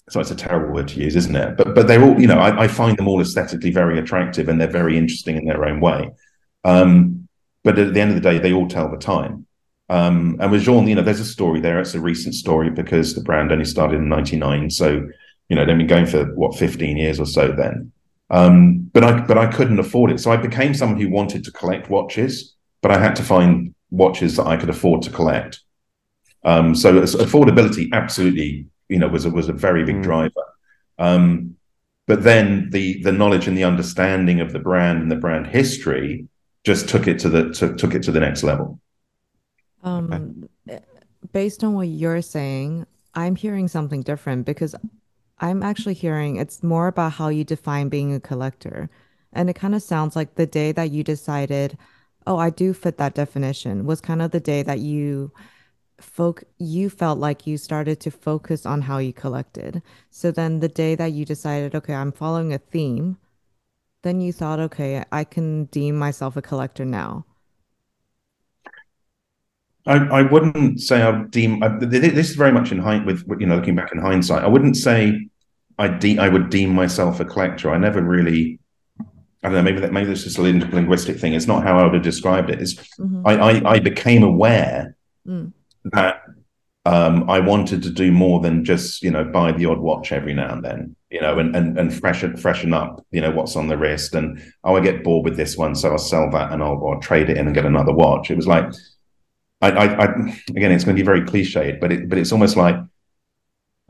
so 0.09 0.21
it's 0.21 0.31
a 0.31 0.37
terrible 0.37 0.73
word 0.73 0.89
to 0.89 1.01
use, 1.01 1.17
isn't 1.17 1.35
it? 1.35 1.57
But 1.57 1.75
but 1.75 1.89
they're 1.89 2.03
all, 2.03 2.21
you 2.21 2.27
know, 2.27 2.39
I, 2.39 2.65
I 2.65 2.69
find 2.69 2.97
them 2.97 3.09
all 3.09 3.21
aesthetically 3.21 3.71
very 3.71 3.99
attractive 3.99 4.49
and 4.49 4.61
they're 4.61 4.69
very 4.69 4.97
interesting 4.97 5.37
in 5.37 5.47
their 5.47 5.65
own 5.65 5.81
way. 5.81 6.11
Um, 6.65 7.29
but 7.65 7.79
at 7.79 7.95
the 7.95 8.01
end 8.01 8.11
of 8.11 8.17
the 8.17 8.29
day, 8.29 8.39
they 8.39 8.53
all 8.53 8.69
tell 8.69 8.91
the 8.91 8.99
time. 8.99 9.47
Um, 9.89 10.37
and 10.41 10.51
with 10.51 10.63
Journe, 10.63 10.89
you 10.89 10.95
know, 10.95 11.03
there's 11.03 11.21
a 11.21 11.25
story 11.25 11.61
there. 11.61 11.81
It's 11.81 11.95
a 11.95 12.01
recent 12.01 12.35
story 12.35 12.71
because 12.71 13.15
the 13.15 13.23
brand 13.23 13.53
only 13.53 13.65
started 13.65 13.97
in 13.97 14.09
'99, 14.09 14.71
so 14.71 15.09
you 15.49 15.57
know 15.57 15.65
they've 15.65 15.79
been 15.79 15.87
going 15.87 16.07
for 16.07 16.25
what 16.35 16.57
15 16.57 16.97
years 16.97 17.21
or 17.21 17.27
so 17.27 17.53
then. 17.53 17.93
Um, 18.31 18.91
but 18.93 19.05
I 19.05 19.21
but 19.21 19.39
I 19.39 19.47
couldn't 19.47 19.79
afford 19.79 20.11
it, 20.11 20.19
so 20.19 20.33
I 20.33 20.37
became 20.37 20.75
someone 20.75 21.01
who 21.01 21.09
wanted 21.09 21.45
to 21.45 21.53
collect 21.53 21.89
watches, 21.89 22.55
but 22.83 22.91
I 22.91 22.99
had 22.99 23.15
to 23.17 23.23
find 23.23 23.75
watches 23.97 24.37
that 24.37 24.47
I 24.47 24.57
could 24.57 24.71
afford 24.71 25.03
to 25.03 25.11
collect. 25.11 25.61
Um, 26.45 26.75
so 26.75 27.01
affordability 27.01 27.89
absolutely, 27.93 28.67
you 28.89 28.99
know, 28.99 29.09
was 29.09 29.25
a, 29.25 29.31
was 29.31 29.49
a 29.49 29.53
very 29.53 29.85
big 29.85 29.97
mm. 29.97 30.03
driver. 30.03 30.45
Um, 30.99 31.57
but 32.07 32.23
then 32.23 32.71
the 32.71 33.03
the 33.03 33.13
knowledge 33.13 33.49
and 33.49 33.57
the 33.57 33.65
understanding 33.65 34.41
of 34.41 34.53
the 34.53 34.61
brand 34.61 35.03
and 35.03 35.11
the 35.11 35.17
brand 35.17 35.49
history 35.49 36.29
just 36.65 36.89
took 36.89 37.09
it 37.09 37.19
to 37.21 37.29
the 37.29 37.51
took, 37.51 37.77
took 37.77 37.95
it 37.95 38.03
to 38.05 38.13
the 38.13 38.21
next 38.21 38.43
level. 38.43 38.81
Um, 39.83 40.49
based 41.33 41.65
on 41.65 41.75
what 41.75 41.89
you're 41.89 42.23
saying, 42.23 42.87
I'm 43.15 43.37
hearing 43.37 43.69
something 43.69 44.03
different 44.03 44.47
because 44.47 44.75
I'm 45.39 45.63
actually 45.63 45.95
hearing 45.95 46.37
it's 46.37 46.63
more 46.63 46.87
about 46.89 47.13
how 47.13 47.29
you 47.29 47.45
define 47.45 47.89
being 47.89 48.15
a 48.15 48.21
collector. 48.21 48.89
And 49.33 49.51
it 49.51 49.55
kind 49.55 49.75
of 49.75 49.83
sounds 49.83 50.17
like 50.17 50.35
the 50.35 50.47
day 50.47 50.73
that 50.73 50.91
you 50.91 51.05
decided, 51.05 51.77
oh, 52.27 52.39
I 52.39 52.51
do 52.51 52.73
fit 52.73 52.99
that 52.99 53.15
definition 53.15 53.87
was 53.87 54.01
kind 54.01 54.23
of 54.23 54.31
the 54.31 54.41
day 54.41 54.63
that 54.63 54.81
you 54.81 55.33
folk 56.01 56.45
you 56.59 56.91
felt 56.91 57.19
like 57.19 57.47
you 57.47 57.57
started 57.57 58.01
to 58.01 58.11
focus 58.11 58.67
on 58.67 58.83
how 58.83 58.99
you 58.99 59.13
collected. 59.13 59.83
So 60.11 60.31
then 60.31 60.61
the 60.61 60.69
day 60.69 60.95
that 60.95 61.13
you 61.13 61.25
decided, 61.25 61.75
okay, 61.75 61.95
I'm 61.95 62.13
following 62.13 62.53
a 62.53 62.59
theme, 62.59 63.17
then 64.03 64.21
you 64.21 64.33
thought, 64.33 64.61
okay, 64.61 65.05
I 65.11 65.25
can 65.25 65.65
deem 65.67 65.97
myself 65.97 66.37
a 66.37 66.43
collector 66.43 66.85
now. 66.85 67.25
I, 69.87 69.97
I 69.97 70.23
wouldn't 70.23 70.81
say 70.81 71.03
I 71.03 71.23
deem 71.31 71.63
I, 71.63 71.69
this 71.69 72.31
is 72.31 72.37
very 72.37 72.53
much 72.53 72.73
in 72.73 72.79
height 72.79 73.07
with 73.07 73.25
you 73.39 73.47
know 73.47 73.57
looking 73.57 73.77
back 73.77 73.93
in 73.93 73.99
hindsight. 73.99 74.43
I 74.43 74.49
wouldn't 74.49 74.77
say 74.77 75.29
I 75.79 75.89
de- 75.89 76.19
I 76.19 76.29
would 76.29 76.51
deem 76.51 76.75
myself 76.75 77.21
a 77.21 77.25
collector. 77.25 77.71
I 77.71 77.79
never 77.79 78.03
really. 78.03 78.59
I 79.47 79.49
don't 79.49 79.59
know. 79.59 79.63
Maybe 79.63 79.81
that 79.81 79.93
maybe 79.93 80.09
this 80.09 80.27
is 80.27 80.39
a 80.39 80.43
linguistic 80.43 81.19
thing. 81.19 81.33
It's 81.33 81.47
not 81.47 81.63
how 81.63 81.79
I 81.79 81.85
would 81.85 81.95
have 81.95 82.03
described 82.03 82.51
it. 82.51 82.61
It's 82.61 82.75
mm-hmm. 82.75 83.25
I, 83.25 83.35
I, 83.35 83.75
I 83.75 83.79
became 83.79 84.25
aware 84.25 84.97
mm. 85.25 85.53
that 85.85 86.23
um, 86.85 87.31
I 87.31 87.39
wanted 87.39 87.85
to 87.85 87.91
do 87.91 88.11
more 88.11 88.41
than 88.41 88.65
just 88.65 89.05
you 89.05 89.11
know 89.13 89.23
buy 89.23 89.53
the 89.53 89.67
odd 89.67 89.79
watch 89.79 90.11
every 90.11 90.35
now 90.35 90.53
and 90.53 90.65
then. 90.65 90.97
You 91.11 91.21
know, 91.21 91.39
and 91.39 91.55
and 91.55 91.79
and 91.79 91.95
freshen 91.95 92.37
freshen 92.37 92.75
up. 92.75 93.07
You 93.13 93.21
know 93.21 93.31
what's 93.31 93.55
on 93.55 93.69
the 93.69 93.79
wrist, 93.79 94.17
and 94.17 94.43
oh, 94.65 94.75
I 94.75 94.81
get 94.81 95.05
bored 95.05 95.25
with 95.25 95.37
this 95.37 95.57
one, 95.57 95.77
so 95.77 95.93
I'll 95.93 95.99
sell 95.99 96.29
that 96.33 96.51
and 96.51 96.61
I'll, 96.61 96.85
I'll 96.85 97.01
trade 97.01 97.31
it 97.31 97.37
in 97.37 97.47
and 97.47 97.55
get 97.55 97.67
another 97.67 97.93
watch. 97.93 98.33
It 98.33 98.37
was 98.37 98.49
like 98.49 98.73
I, 99.63 99.71
I, 99.71 99.85
I, 99.85 100.05
again, 100.51 100.73
it's 100.73 100.83
going 100.83 100.97
to 100.97 101.01
be 101.01 101.07
very 101.07 101.23
cliched, 101.23 101.79
but 101.79 101.93
it, 101.93 102.09
but 102.09 102.19
it's 102.19 102.33
almost 102.33 102.57
like 102.57 102.77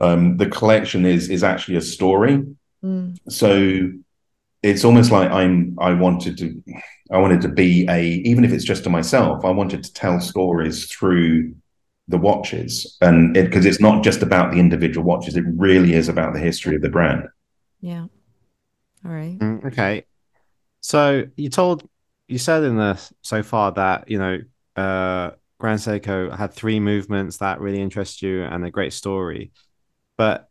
um, 0.01 0.37
the 0.37 0.45
collection 0.45 1.03
is 1.03 1.31
is 1.31 1.43
actually 1.43 1.77
a 1.77 1.81
story. 1.81 2.43
Mm. 2.83 3.17
So 3.27 3.89
it's 4.67 4.83
almost 4.83 5.11
like 5.11 5.31
I'm. 5.31 5.75
I 5.79 5.93
wanted 5.93 6.37
to. 6.39 6.61
I 7.11 7.17
wanted 7.17 7.41
to 7.41 7.49
be 7.49 7.87
a, 7.89 8.03
even 8.25 8.43
if 8.43 8.51
it's 8.51 8.63
just 8.63 8.83
to 8.83 8.89
myself. 8.89 9.45
I 9.45 9.49
wanted 9.49 9.83
to 9.83 9.93
tell 9.93 10.19
stories 10.19 10.91
through 10.91 11.55
the 12.07 12.17
watches, 12.17 12.97
and 13.01 13.33
because 13.33 13.65
it, 13.65 13.69
it's 13.69 13.79
not 13.79 14.03
just 14.03 14.21
about 14.21 14.51
the 14.51 14.59
individual 14.59 15.05
watches. 15.05 15.35
It 15.35 15.45
really 15.47 15.93
is 15.93 16.09
about 16.09 16.33
the 16.33 16.39
history 16.39 16.75
of 16.75 16.81
the 16.81 16.89
brand. 16.89 17.27
Yeah. 17.81 18.07
All 19.05 19.11
right. 19.11 19.37
Mm, 19.39 19.65
okay. 19.65 20.05
So 20.81 21.25
you 21.35 21.49
told 21.49 21.87
you 22.27 22.37
said 22.37 22.63
in 22.63 22.75
the 22.77 23.01
so 23.21 23.43
far 23.43 23.71
that 23.73 24.09
you 24.09 24.19
know 24.19 24.39
uh 24.75 25.31
Grand 25.59 25.79
Seiko 25.79 26.35
had 26.35 26.53
three 26.53 26.79
movements 26.79 27.37
that 27.37 27.59
really 27.59 27.81
interest 27.81 28.21
you 28.21 28.43
and 28.43 28.63
a 28.65 28.71
great 28.71 28.93
story. 28.93 29.51
But 30.17 30.49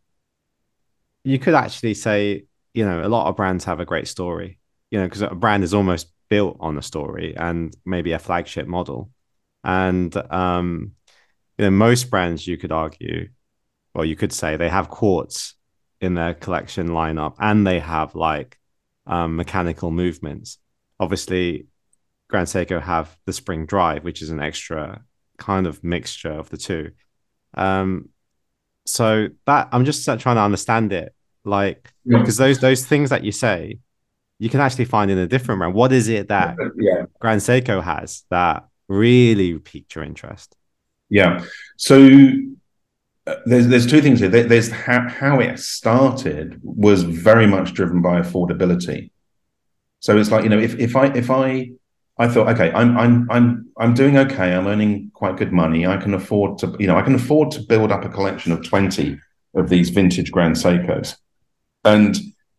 you 1.23 1.39
could 1.39 1.53
actually 1.53 1.93
say, 1.93 2.45
you 2.77 2.85
know, 2.85 3.03
a 3.03 3.09
lot 3.09 3.27
of 3.27 3.35
brands 3.35 3.65
have 3.65 3.79
a 3.79 3.85
great 3.85 4.07
story, 4.07 4.59
you 4.91 4.99
know, 4.99 5.07
because 5.07 5.23
a 5.23 5.29
brand 5.33 5.63
is 5.63 5.73
almost 5.73 6.11
built 6.29 6.57
on 6.59 6.77
a 6.77 6.81
story 6.83 7.35
and 7.35 7.75
maybe 7.87 8.11
a 8.11 8.19
flagship 8.19 8.67
model. 8.67 9.09
And, 9.63 10.15
um, 10.31 10.91
you 11.57 11.65
know, 11.65 11.71
most 11.71 12.11
brands, 12.11 12.45
you 12.45 12.55
could 12.55 12.71
argue, 12.71 13.29
or 13.95 14.05
you 14.05 14.15
could 14.15 14.31
say 14.31 14.57
they 14.57 14.69
have 14.69 14.89
quartz 14.89 15.55
in 16.01 16.13
their 16.13 16.35
collection 16.35 16.89
lineup 16.89 17.33
and 17.39 17.65
they 17.65 17.79
have 17.79 18.13
like 18.13 18.59
um, 19.07 19.37
mechanical 19.37 19.89
movements. 19.89 20.59
Obviously, 20.99 21.65
Grand 22.27 22.47
Seiko 22.47 22.79
have 22.79 23.17
the 23.25 23.33
Spring 23.33 23.65
Drive, 23.65 24.03
which 24.03 24.21
is 24.21 24.29
an 24.29 24.39
extra 24.39 25.01
kind 25.39 25.65
of 25.65 25.83
mixture 25.83 26.31
of 26.31 26.51
the 26.51 26.57
two. 26.57 26.91
Um, 27.55 28.09
so 28.85 29.29
that 29.47 29.69
I'm 29.71 29.83
just 29.83 30.05
trying 30.05 30.35
to 30.35 30.41
understand 30.41 30.93
it, 30.93 31.15
like 31.47 31.91
because 32.05 32.37
those 32.37 32.59
those 32.59 32.85
things 32.85 33.09
that 33.09 33.23
you 33.23 33.31
say, 33.31 33.79
you 34.39 34.49
can 34.49 34.59
actually 34.59 34.85
find 34.85 35.09
in 35.09 35.17
a 35.17 35.27
different 35.27 35.59
brand. 35.59 35.73
What 35.73 35.91
is 35.91 36.07
it 36.07 36.27
that 36.29 36.55
yeah. 36.77 37.05
Grand 37.19 37.41
Seiko 37.41 37.81
has 37.83 38.23
that 38.29 38.67
really 38.87 39.57
piqued 39.57 39.95
your 39.95 40.03
interest? 40.03 40.55
Yeah. 41.09 41.43
So 41.77 42.07
uh, 43.25 43.35
there's 43.45 43.67
there's 43.67 43.87
two 43.87 44.01
things 44.01 44.19
here. 44.19 44.29
There's 44.29 44.69
how, 44.71 45.07
how 45.09 45.39
it 45.39 45.59
started 45.59 46.59
was 46.63 47.03
very 47.03 47.47
much 47.47 47.73
driven 47.73 48.01
by 48.01 48.21
affordability. 48.21 49.11
So 49.99 50.17
it's 50.17 50.31
like 50.31 50.43
you 50.43 50.49
know 50.49 50.59
if 50.59 50.77
if 50.79 50.95
I 50.95 51.07
if 51.07 51.31
I 51.31 51.71
I 52.19 52.27
thought, 52.27 52.49
okay, 52.49 52.71
I'm 52.71 52.97
I'm 52.97 53.29
I'm 53.29 53.69
I'm 53.77 53.93
doing 53.93 54.17
okay. 54.17 54.53
I'm 54.53 54.67
earning 54.67 55.11
quite 55.13 55.37
good 55.37 55.51
money. 55.51 55.85
I 55.85 55.97
can 55.97 56.13
afford 56.13 56.57
to, 56.59 56.75
you 56.79 56.87
know, 56.87 56.97
I 56.97 57.03
can 57.03 57.13
afford 57.13 57.51
to 57.51 57.61
build 57.61 57.91
up 57.91 58.03
a 58.05 58.09
collection 58.09 58.51
of 58.51 58.67
20 58.67 59.19
of 59.55 59.69
these 59.69 59.89
vintage 59.91 60.31
Grand 60.31 60.55
Seikos. 60.55 61.17
And 61.93 62.15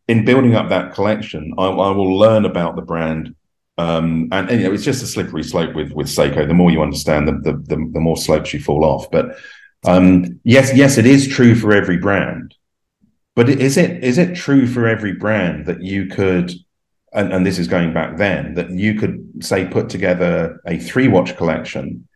in 0.07 0.25
building 0.25 0.55
up 0.55 0.69
that 0.71 0.95
collection, 0.95 1.55
I, 1.59 1.67
I 1.67 1.91
will 1.91 2.19
learn 2.25 2.45
about 2.45 2.77
the 2.77 2.83
brand. 2.83 3.35
Um, 3.77 4.29
and, 4.33 4.51
and, 4.51 4.61
you 4.61 4.67
know, 4.67 4.75
it's 4.75 4.85
just 4.85 5.05
a 5.05 5.07
slippery 5.07 5.45
slope 5.45 5.75
with 5.75 5.93
with 5.93 6.09
Seiko. 6.09 6.47
The 6.47 6.61
more 6.61 6.71
you 6.71 6.83
understand, 6.83 7.29
the 7.29 7.35
the, 7.47 7.55
the, 7.71 7.91
the 7.95 8.01
more 8.01 8.17
slopes 8.17 8.53
you 8.53 8.61
fall 8.61 8.85
off. 8.85 9.11
But 9.11 9.37
um, 9.85 10.41
yes, 10.45 10.75
yes, 10.75 10.99
it 10.99 11.07
is 11.07 11.29
true 11.29 11.55
for 11.55 11.73
every 11.73 11.99
brand. 11.99 12.55
But 13.37 13.49
is 13.49 13.77
it 13.77 14.03
is 14.03 14.19
it 14.19 14.35
true 14.35 14.67
for 14.67 14.89
every 14.89 15.15
brand 15.25 15.67
that 15.67 15.81
you 15.83 16.07
could 16.07 16.53
and, 17.13 17.33
and 17.33 17.47
this 17.47 17.59
is 17.59 17.69
going 17.69 17.93
back 17.93 18.17
then, 18.17 18.55
that 18.55 18.71
you 18.71 18.95
could 18.95 19.45
say 19.45 19.67
put 19.67 19.89
together 19.89 20.61
a 20.67 20.79
three 20.79 21.09
watch 21.09 21.37
collection 21.37 22.07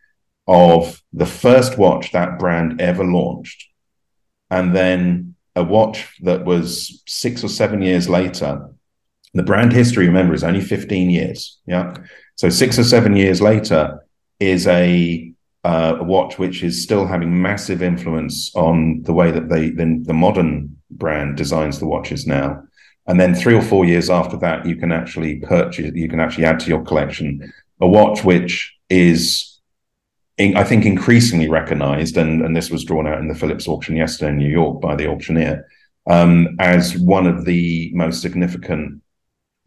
of 0.47 1.01
the 1.13 1.25
first 1.25 1.77
watch 1.77 2.11
that 2.11 2.37
brand 2.37 2.81
ever 2.81 3.03
launched, 3.05 3.65
and 4.49 4.75
then 4.75 5.32
a 5.55 5.63
watch 5.63 6.17
that 6.21 6.45
was 6.45 7.03
six 7.07 7.43
or 7.43 7.47
seven 7.47 7.81
years 7.81 8.09
later. 8.09 8.69
The 9.33 9.43
brand 9.43 9.73
history, 9.73 10.07
remember, 10.07 10.33
is 10.33 10.43
only 10.43 10.61
15 10.61 11.09
years. 11.09 11.59
Yeah. 11.65 11.95
So 12.35 12.49
six 12.49 12.77
or 12.77 12.83
seven 12.83 13.15
years 13.15 13.41
later 13.41 14.05
is 14.39 14.67
a, 14.67 15.33
uh, 15.63 15.97
a 15.99 16.03
watch 16.03 16.37
which 16.37 16.63
is 16.63 16.83
still 16.83 17.05
having 17.05 17.41
massive 17.41 17.81
influence 17.81 18.53
on 18.55 19.01
the 19.03 19.13
way 19.13 19.31
that 19.31 19.49
they 19.49 19.69
the, 19.69 20.01
the 20.03 20.13
modern 20.13 20.77
brand 20.91 21.37
designs 21.37 21.79
the 21.79 21.87
watches 21.87 22.27
now 22.27 22.61
and 23.07 23.19
then 23.19 23.33
three 23.33 23.53
or 23.53 23.61
four 23.61 23.85
years 23.85 24.09
after 24.09 24.37
that 24.37 24.65
you 24.65 24.75
can 24.75 24.91
actually 24.91 25.37
purchase 25.37 25.91
you 25.95 26.09
can 26.09 26.19
actually 26.19 26.45
add 26.45 26.59
to 26.59 26.67
your 26.67 26.83
collection 26.83 27.51
a 27.81 27.87
watch 27.87 28.23
which 28.23 28.75
is 28.89 29.52
in, 30.37 30.55
i 30.57 30.63
think 30.63 30.85
increasingly 30.85 31.49
recognized 31.49 32.17
and, 32.17 32.41
and 32.43 32.55
this 32.55 32.69
was 32.69 32.83
drawn 32.83 33.07
out 33.07 33.19
in 33.19 33.27
the 33.27 33.35
phillips 33.35 33.67
auction 33.67 33.95
yesterday 33.95 34.29
in 34.29 34.37
new 34.37 34.49
york 34.49 34.81
by 34.81 34.95
the 34.95 35.07
auctioneer 35.07 35.67
um, 36.05 36.57
as 36.59 36.97
one 36.97 37.27
of 37.27 37.45
the 37.45 37.89
most 37.93 38.21
significant 38.21 39.01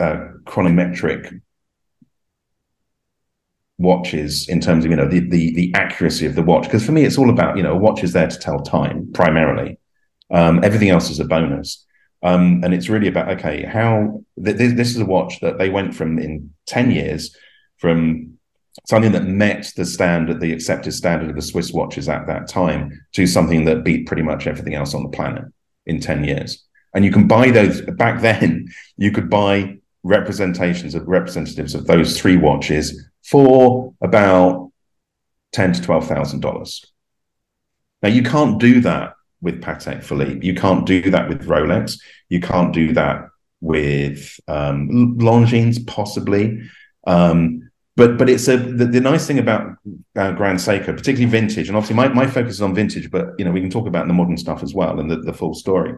uh, 0.01 0.29
chronometric 0.45 1.41
watches 3.79 4.49
in 4.49 4.61
terms 4.61 4.85
of 4.85 4.91
you 4.91 4.97
know 4.97 5.09
the, 5.09 5.21
the 5.21 5.55
the 5.55 5.73
accuracy 5.75 6.27
of 6.27 6.35
the 6.35 6.43
watch. 6.43 6.65
Because 6.65 6.85
for 6.85 6.93
me 6.93 7.05
it's 7.05 7.19
all 7.19 7.31
about 7.31 7.57
you 7.57 7.63
know 7.63 7.73
a 7.73 7.79
watch 7.79 8.03
is 8.03 8.13
there 8.13 8.29
to 8.29 8.39
tell 8.39 8.61
time 8.61 9.11
primarily. 9.13 9.79
Um, 10.31 10.65
everything 10.65 10.91
else 10.91 11.11
is 11.11 11.21
a 11.21 11.25
bonus. 11.25 11.85
Um, 12.23 12.63
and 12.65 12.75
it's 12.75 12.89
really 12.89 13.09
about 13.09 13.29
okay, 13.39 13.65
how 13.65 14.25
th- 14.43 14.57
this 14.57 14.91
is 14.91 14.99
a 14.99 15.05
watch 15.05 15.41
that 15.41 15.59
they 15.59 15.69
went 15.69 15.95
from 15.95 16.19
in 16.19 16.53
ten 16.67 16.91
years 16.91 17.37
from 17.79 18.36
something 18.85 19.13
that 19.13 19.25
met 19.25 19.73
the 19.77 19.85
standard, 19.85 20.41
the 20.41 20.53
accepted 20.53 20.93
standard 20.93 21.31
of 21.31 21.37
the 21.37 21.43
Swiss 21.43 21.73
watches 21.73 22.09
at 22.09 22.27
that 22.27 22.49
time, 22.49 23.01
to 23.13 23.27
something 23.27 23.65
that 23.65 23.85
beat 23.85 24.07
pretty 24.07 24.23
much 24.23 24.47
everything 24.47 24.75
else 24.75 24.95
on 24.95 25.03
the 25.03 25.09
planet 25.09 25.45
in 25.87 26.01
ten 26.01 26.25
years. 26.25 26.65
And 26.95 27.05
you 27.05 27.11
can 27.11 27.27
buy 27.27 27.51
those 27.51 27.81
back 27.83 28.21
then. 28.21 28.69
You 28.97 29.11
could 29.11 29.29
buy 29.29 29.79
representations 30.03 30.95
of 30.95 31.09
representatives 31.09 31.75
of 31.75 31.87
those 31.87 32.21
three 32.21 32.37
watches 32.37 33.09
for 33.25 33.95
about 34.01 34.71
ten 35.53 35.73
to 35.73 35.83
twelve 35.83 36.07
thousand 36.07 36.41
dollars. 36.41 36.93
Now 38.03 38.09
you 38.09 38.23
can't 38.23 38.61
do 38.61 38.81
that 38.83 39.15
with 39.41 39.63
Patek 39.63 40.03
Philippe. 40.03 40.47
You 40.47 40.55
can't 40.55 40.87
do 40.87 41.11
that 41.11 41.29
with 41.29 41.47
Rolex. 41.47 41.99
You 42.29 42.41
can't 42.41 42.73
do 42.73 42.93
that 42.95 43.29
with 43.61 44.39
um, 44.49 45.17
Longines, 45.19 45.85
possibly. 45.87 46.63
Um, 47.07 47.66
but 47.97 48.19
but 48.19 48.29
it's 48.29 48.47
a 48.47 48.59
the, 48.59 48.85
the 48.85 49.01
nice 49.01 49.27
thing 49.27 49.39
about 49.39 49.77
uh, 50.17 50.31
Grand 50.33 50.59
Seiko, 50.59 50.87
particularly 50.87 51.25
vintage, 51.25 51.69
and 51.69 51.77
obviously 51.77 51.97
my, 51.97 52.09
my 52.09 52.27
focus 52.27 52.55
is 52.55 52.63
on 52.63 52.75
vintage, 52.75 53.11
but 53.11 53.29
you 53.39 53.45
know 53.45 53.51
we 53.51 53.61
can 53.61 53.71
talk 53.71 53.87
about 53.87 54.07
the 54.07 54.13
modern 54.13 54.37
stuff 54.37 54.63
as 54.63 54.75
well 54.75 55.01
and 55.01 55.11
the, 55.11 55.17
the 55.17 55.33
full 55.33 55.55
story. 55.55 55.95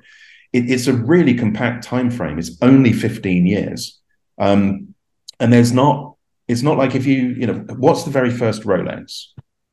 It, 0.53 0.71
it's 0.71 0.87
a 0.87 0.93
really 0.93 1.35
compact 1.35 1.85
time 1.85 2.11
frame. 2.11 2.39
It's 2.39 2.57
only 2.63 2.93
15 2.93 3.47
years, 3.47 3.99
um, 4.39 4.95
and 5.41 5.53
there's 5.53 5.73
not. 5.73 6.15
It's 6.47 6.63
not 6.63 6.79
like 6.79 6.95
if 6.95 7.05
you 7.05 7.31
you 7.31 7.47
know 7.49 7.65
what's 7.77 8.05
the 8.05 8.11
very 8.11 8.31
first 8.31 8.63
Rolex. 8.63 9.27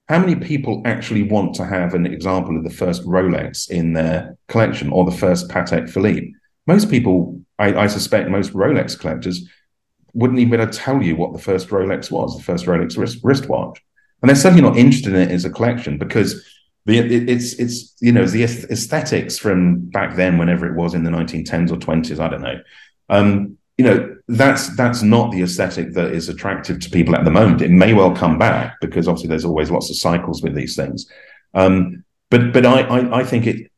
How 0.10 0.20
many 0.20 0.36
people 0.36 0.82
actually 0.86 1.24
want 1.24 1.56
to 1.56 1.66
have 1.66 1.96
an 1.96 2.06
example 2.06 2.58
of 2.58 2.64
the 2.64 2.70
first 2.70 3.04
Rolex 3.06 3.70
in 3.70 3.94
their 3.94 4.38
collection 4.48 4.92
or 4.92 5.04
the 5.04 5.18
first 5.18 5.48
Patek 5.50 5.90
Philippe? 5.90 6.28
Most 6.68 6.92
people, 6.92 7.42
I, 7.58 7.74
I 7.74 7.88
suspect, 7.88 8.30
most 8.30 8.54
Rolex 8.54 9.00
collectors 9.00 9.48
wouldn't 10.16 10.40
even 10.40 10.52
be 10.52 10.58
able 10.58 10.72
to 10.72 10.78
tell 10.78 11.04
you 11.04 11.16
what 11.16 11.34
the 11.34 11.40
first 11.40 11.70
Rolex 11.70 12.10
was, 12.10 12.36
the 12.36 12.44
first 12.44 12.66
Rolex 12.66 12.98
wrist, 12.98 13.20
wristwatch. 13.24 13.82
And 14.22 14.30
they're 14.30 14.36
certainly 14.36 14.64
not 14.64 14.78
interested 14.78 15.14
in 15.14 15.22
it 15.22 15.32
as 15.32 15.46
a 15.46 15.50
collection 15.50 15.98
because 15.98 16.44
the, 16.86 16.98
it, 17.00 17.30
it's 17.30 17.54
it's 17.54 17.96
you 18.00 18.12
know 18.12 18.26
the 18.26 18.44
aesthetics 18.44 19.38
from 19.38 19.90
back 19.90 20.16
then, 20.16 20.38
whenever 20.38 20.66
it 20.66 20.76
was 20.76 20.94
in 20.94 21.04
the 21.04 21.12
1910s 21.12 21.72
or 21.72 21.76
20s, 21.76 22.20
I 22.20 22.30
don't 22.30 22.42
know. 22.42 22.62
Um, 23.10 23.58
you 23.78 23.84
know 23.84 24.16
that's 24.30 24.76
that's 24.78 25.02
not 25.02 25.32
the 25.32 25.42
aesthetic 25.42 25.94
that 25.94 26.12
is 26.12 26.30
attractive 26.30 26.80
to 26.80 26.90
people 26.90 27.16
at 27.16 27.26
the 27.26 27.32
moment. 27.32 27.62
It 27.62 27.72
may 27.72 27.94
well 27.94 28.16
come 28.16 28.38
back 28.40 28.80
because 28.80 29.08
obviously 29.08 29.30
there's 29.30 29.46
always 29.46 29.70
lots 29.70 29.90
of 29.90 29.98
cycles 29.98 30.42
with 30.42 30.56
these 30.56 30.76
things. 30.76 31.08
Um, 31.54 32.04
but 32.30 32.54
but 32.54 32.66
I, 32.66 32.82
I, 32.82 33.20
I 33.20 33.24
think 33.24 33.48
it 33.48 33.72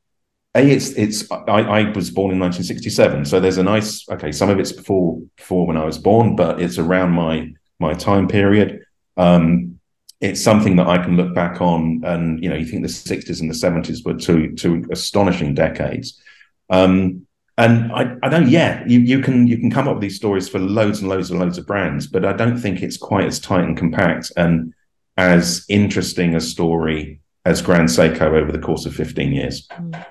a 0.58 0.70
it's 0.70 0.89
it's 0.91 1.32
I, 1.32 1.62
I, 1.62 1.91
was 1.91 2.10
born 2.10 2.32
in 2.32 2.39
1967 2.39 3.26
so 3.26 3.39
there's 3.39 3.58
a 3.58 3.63
nice 3.63 4.08
okay 4.10 4.32
some 4.32 4.50
of 4.50 4.60
it's 4.60 4.72
before 4.72 5.20
before 5.36 5.67
when 5.67 5.78
i 5.78 5.86
was 5.86 5.98
born 5.98 6.36
but 6.36 6.62
it's 6.62 6.78
around 6.78 7.12
my 7.12 7.52
my 7.80 7.93
time 7.93 8.28
period. 8.28 8.84
Um 9.17 9.80
it's 10.20 10.41
something 10.41 10.78
that 10.78 10.88
i 10.88 10.98
can 10.98 11.15
look 11.15 11.36
back 11.36 11.62
on 11.62 12.02
and 12.04 12.43
you 12.43 12.50
know 12.50 12.56
you 12.56 12.65
think 12.65 12.82
the 12.82 12.88
60s 12.88 13.39
and 13.39 13.50
the 13.50 13.54
70s 13.54 14.04
were 14.06 14.15
two 14.15 14.56
two 14.56 14.84
astonishing 14.91 15.54
decades. 15.54 16.22
Um 16.70 17.28
and 17.60 17.91
I, 17.91 18.15
I 18.24 18.30
don't 18.30 18.50
yeah 18.50 18.84
you, 18.88 19.00
you 19.00 19.20
can 19.22 19.48
you 19.48 19.58
can 19.58 19.72
come 19.72 19.88
up 19.88 19.96
with 19.96 20.02
these 20.02 20.15
stories 20.15 20.50
for 20.50 20.60
loads 20.60 21.00
and 21.00 21.10
loads 21.10 21.32
and 21.32 21.39
loads 21.39 21.58
of 21.58 21.65
brands 21.65 22.06
but 22.06 22.24
i 22.24 22.32
don't 22.32 22.60
think 22.60 22.84
it's 22.84 22.98
quite 22.98 23.26
as 23.26 23.39
tight 23.39 23.63
and 23.63 23.76
compact 23.76 24.32
and 24.38 24.76
as 25.17 25.65
interesting 25.67 26.36
a 26.36 26.39
story 26.39 27.20
as 27.48 27.62
grand 27.62 27.88
seiko 27.88 28.22
over 28.22 28.52
the 28.52 28.60
course 28.60 28.86
of 28.86 28.93
15 28.93 29.32
years. 29.32 29.67
Mm. 29.70 30.06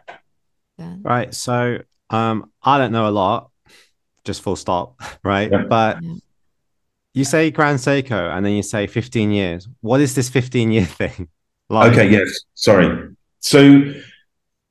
Right. 0.78 1.34
So 1.34 1.78
um, 2.10 2.50
I 2.62 2.78
don't 2.78 2.92
know 2.92 3.08
a 3.08 3.10
lot, 3.10 3.50
just 4.24 4.42
full 4.42 4.56
stop. 4.56 5.00
Right. 5.22 5.50
Yeah. 5.50 5.64
But 5.68 6.02
yeah. 6.02 6.14
you 7.14 7.24
say 7.24 7.50
Grand 7.50 7.78
Seiko 7.78 8.30
and 8.34 8.46
then 8.46 8.52
you 8.52 8.62
say 8.62 8.86
15 8.86 9.32
years. 9.32 9.68
What 9.80 10.00
is 10.00 10.14
this 10.14 10.28
15 10.28 10.70
year 10.70 10.84
thing? 11.00 11.28
Like? 11.68 11.92
Okay. 11.92 12.08
Yes. 12.08 12.40
Sorry. 12.54 13.08
So 13.40 13.92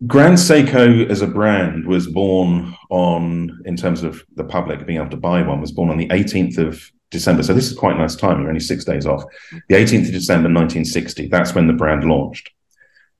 Grand 0.07 0.37
Seiko 0.37 1.09
as 1.09 1.21
a 1.21 1.27
brand 1.27 1.85
was 1.85 2.07
born 2.07 2.75
on, 2.89 3.61
in 3.65 3.75
terms 3.75 4.03
of 4.03 4.23
the 4.35 4.43
public 4.43 4.85
being 4.85 4.99
able 4.99 5.09
to 5.09 5.17
buy 5.17 5.41
one, 5.41 5.59
was 5.59 5.71
born 5.71 5.89
on 5.89 5.97
the 5.97 6.07
18th 6.07 6.57
of 6.57 6.91
December. 7.11 7.43
So 7.43 7.53
this 7.53 7.69
is 7.69 7.77
quite 7.77 7.97
nice 7.97 8.15
time. 8.15 8.41
We're 8.41 8.49
only 8.49 8.59
six 8.59 8.85
days 8.85 9.05
off. 9.05 9.23
The 9.69 9.75
18th 9.75 10.07
of 10.07 10.13
December, 10.13 10.49
1960. 10.49 11.27
That's 11.27 11.55
when 11.55 11.67
the 11.67 11.73
brand 11.73 12.03
launched. 12.03 12.49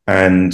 And 0.07 0.53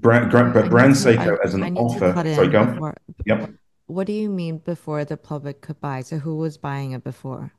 brand, 0.00 0.52
but 0.52 0.70
brand 0.70 0.94
Seiko 0.94 1.38
as 1.44 1.54
an 1.54 1.76
offer. 1.76 2.12
Sorry, 2.34 2.48
go. 2.48 2.64
Before, 2.66 2.96
yep. 3.24 3.50
What 3.86 4.06
do 4.06 4.12
you 4.12 4.28
mean 4.28 4.58
before 4.58 5.04
the 5.04 5.16
public 5.16 5.60
could 5.60 5.80
buy? 5.80 6.02
So 6.02 6.18
who 6.18 6.36
was 6.36 6.58
buying 6.58 6.92
it 6.92 7.04
before? 7.04 7.52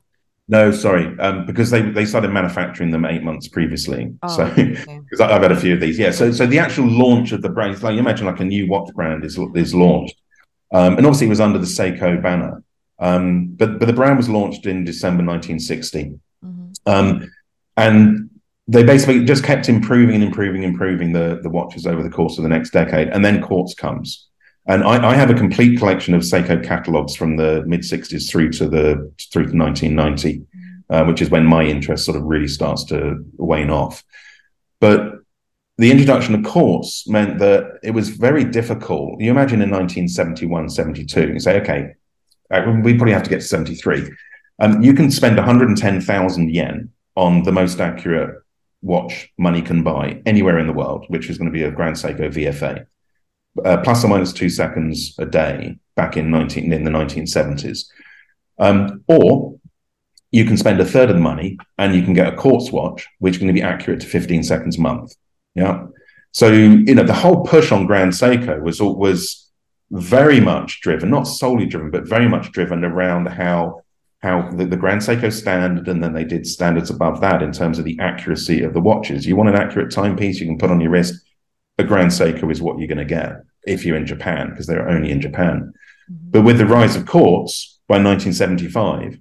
No, 0.50 0.70
sorry, 0.70 1.18
um, 1.20 1.44
because 1.44 1.70
they 1.70 1.82
they 1.82 2.06
started 2.06 2.30
manufacturing 2.30 2.90
them 2.90 3.04
eight 3.04 3.22
months 3.22 3.48
previously. 3.48 4.14
Oh, 4.22 4.34
so 4.34 4.44
because 4.54 4.88
okay. 4.88 5.00
I've 5.20 5.42
had 5.42 5.52
a 5.52 5.60
few 5.60 5.74
of 5.74 5.80
these, 5.80 5.98
yeah. 5.98 6.10
So 6.10 6.32
so 6.32 6.46
the 6.46 6.58
actual 6.58 6.86
launch 6.88 7.32
of 7.32 7.42
the 7.42 7.50
brand, 7.50 7.82
like 7.82 7.94
you 7.94 8.00
imagine, 8.00 8.26
like 8.26 8.40
a 8.40 8.44
new 8.44 8.66
watch 8.66 8.92
brand 8.94 9.24
is 9.24 9.38
is 9.54 9.74
launched, 9.74 10.16
um, 10.72 10.96
and 10.96 11.04
obviously 11.04 11.26
it 11.26 11.30
was 11.30 11.40
under 11.40 11.58
the 11.58 11.66
Seiko 11.66 12.22
banner. 12.22 12.62
Um, 12.98 13.48
but 13.48 13.78
but 13.78 13.86
the 13.86 13.92
brand 13.92 14.16
was 14.16 14.30
launched 14.30 14.64
in 14.64 14.84
December 14.84 15.22
1960, 15.22 16.18
mm-hmm. 16.42 16.72
um, 16.86 17.30
and 17.76 18.30
they 18.68 18.84
basically 18.84 19.24
just 19.24 19.42
kept 19.42 19.70
improving 19.70 20.14
and 20.14 20.22
improving, 20.22 20.62
improving 20.62 21.12
the, 21.12 21.40
the 21.42 21.48
watches 21.48 21.86
over 21.86 22.02
the 22.02 22.10
course 22.10 22.36
of 22.36 22.42
the 22.42 22.50
next 22.50 22.70
decade. 22.70 23.08
And 23.08 23.24
then 23.24 23.42
Quartz 23.42 23.74
comes. 23.74 24.28
And 24.66 24.84
I, 24.84 25.12
I 25.12 25.14
have 25.14 25.30
a 25.30 25.34
complete 25.34 25.78
collection 25.78 26.12
of 26.12 26.20
Seiko 26.20 26.62
catalogs 26.62 27.16
from 27.16 27.38
the 27.38 27.64
mid 27.66 27.80
60s 27.80 28.28
through 28.28 28.52
to 28.52 28.68
the 28.68 29.10
through 29.32 29.46
to 29.46 29.56
1990, 29.56 30.42
uh, 30.90 31.04
which 31.04 31.22
is 31.22 31.30
when 31.30 31.46
my 31.46 31.64
interest 31.64 32.04
sort 32.04 32.18
of 32.18 32.24
really 32.24 32.46
starts 32.46 32.84
to 32.84 33.24
wane 33.38 33.70
off. 33.70 34.04
But 34.80 35.14
the 35.78 35.90
introduction 35.90 36.34
of 36.34 36.44
Quartz 36.44 37.08
meant 37.08 37.38
that 37.38 37.78
it 37.82 37.92
was 37.92 38.10
very 38.10 38.44
difficult. 38.44 39.18
You 39.18 39.30
imagine 39.30 39.62
in 39.62 39.70
1971, 39.70 40.68
72, 40.68 41.28
you 41.28 41.40
say, 41.40 41.58
okay, 41.62 41.94
uh, 42.50 42.60
we 42.82 42.94
probably 42.94 43.14
have 43.14 43.22
to 43.22 43.30
get 43.30 43.40
to 43.40 43.46
73. 43.46 44.10
Um, 44.58 44.82
you 44.82 44.92
can 44.92 45.10
spend 45.10 45.36
110,000 45.36 46.50
yen 46.50 46.90
on 47.16 47.44
the 47.44 47.52
most 47.52 47.80
accurate 47.80 48.34
watch 48.82 49.30
money 49.38 49.62
can 49.62 49.82
buy 49.82 50.22
anywhere 50.26 50.58
in 50.58 50.66
the 50.66 50.72
world, 50.72 51.04
which 51.08 51.28
is 51.28 51.38
going 51.38 51.50
to 51.50 51.56
be 51.56 51.64
a 51.64 51.70
Grand 51.70 51.96
Seiko 51.96 52.30
VFA, 52.30 52.86
uh, 53.64 53.78
plus 53.78 54.04
or 54.04 54.08
minus 54.08 54.32
two 54.32 54.48
seconds 54.48 55.14
a 55.18 55.26
day 55.26 55.78
back 55.96 56.16
in 56.16 56.30
19 56.30 56.72
in 56.72 56.84
the 56.84 56.90
1970s. 56.90 57.86
Um, 58.58 59.04
or 59.08 59.58
you 60.30 60.44
can 60.44 60.56
spend 60.56 60.80
a 60.80 60.84
third 60.84 61.10
of 61.10 61.16
the 61.16 61.22
money 61.22 61.58
and 61.78 61.94
you 61.94 62.02
can 62.02 62.14
get 62.14 62.32
a 62.32 62.36
quartz 62.36 62.70
watch, 62.70 63.06
which 63.18 63.34
is 63.34 63.38
going 63.38 63.48
to 63.48 63.60
be 63.60 63.62
accurate 63.62 64.00
to 64.00 64.06
15 64.06 64.42
seconds 64.42 64.78
a 64.78 64.80
month. 64.80 65.14
Yeah. 65.54 65.86
So 66.32 66.52
you 66.52 66.94
know 66.94 67.02
the 67.02 67.14
whole 67.14 67.42
push 67.44 67.72
on 67.72 67.86
Grand 67.86 68.12
Seiko 68.12 68.60
was 68.60 68.80
was 68.80 69.50
very 69.90 70.40
much 70.40 70.80
driven, 70.82 71.10
not 71.10 71.22
solely 71.22 71.66
driven, 71.66 71.90
but 71.90 72.06
very 72.06 72.28
much 72.28 72.52
driven 72.52 72.84
around 72.84 73.26
how 73.26 73.80
how 74.20 74.50
the, 74.50 74.66
the 74.66 74.76
Grand 74.76 75.00
Seiko 75.00 75.32
standard, 75.32 75.88
and 75.88 76.02
then 76.02 76.12
they 76.12 76.24
did 76.24 76.46
standards 76.46 76.90
above 76.90 77.20
that 77.20 77.42
in 77.42 77.52
terms 77.52 77.78
of 77.78 77.84
the 77.84 77.98
accuracy 78.00 78.62
of 78.62 78.74
the 78.74 78.80
watches. 78.80 79.26
You 79.26 79.36
want 79.36 79.48
an 79.48 79.54
accurate 79.54 79.92
timepiece 79.92 80.40
you 80.40 80.46
can 80.46 80.58
put 80.58 80.70
on 80.70 80.80
your 80.80 80.90
wrist. 80.90 81.24
A 81.78 81.84
Grand 81.84 82.10
Seiko 82.10 82.50
is 82.50 82.60
what 82.60 82.78
you're 82.78 82.88
going 82.88 82.98
to 82.98 83.04
get 83.04 83.36
if 83.64 83.84
you're 83.84 83.96
in 83.96 84.06
Japan, 84.06 84.50
because 84.50 84.66
they're 84.66 84.88
only 84.88 85.12
in 85.12 85.20
Japan. 85.20 85.72
Mm-hmm. 86.10 86.30
But 86.30 86.42
with 86.42 86.58
the 86.58 86.66
rise 86.66 86.96
of 86.96 87.06
quartz 87.06 87.78
by 87.86 88.02
1975, 88.02 89.20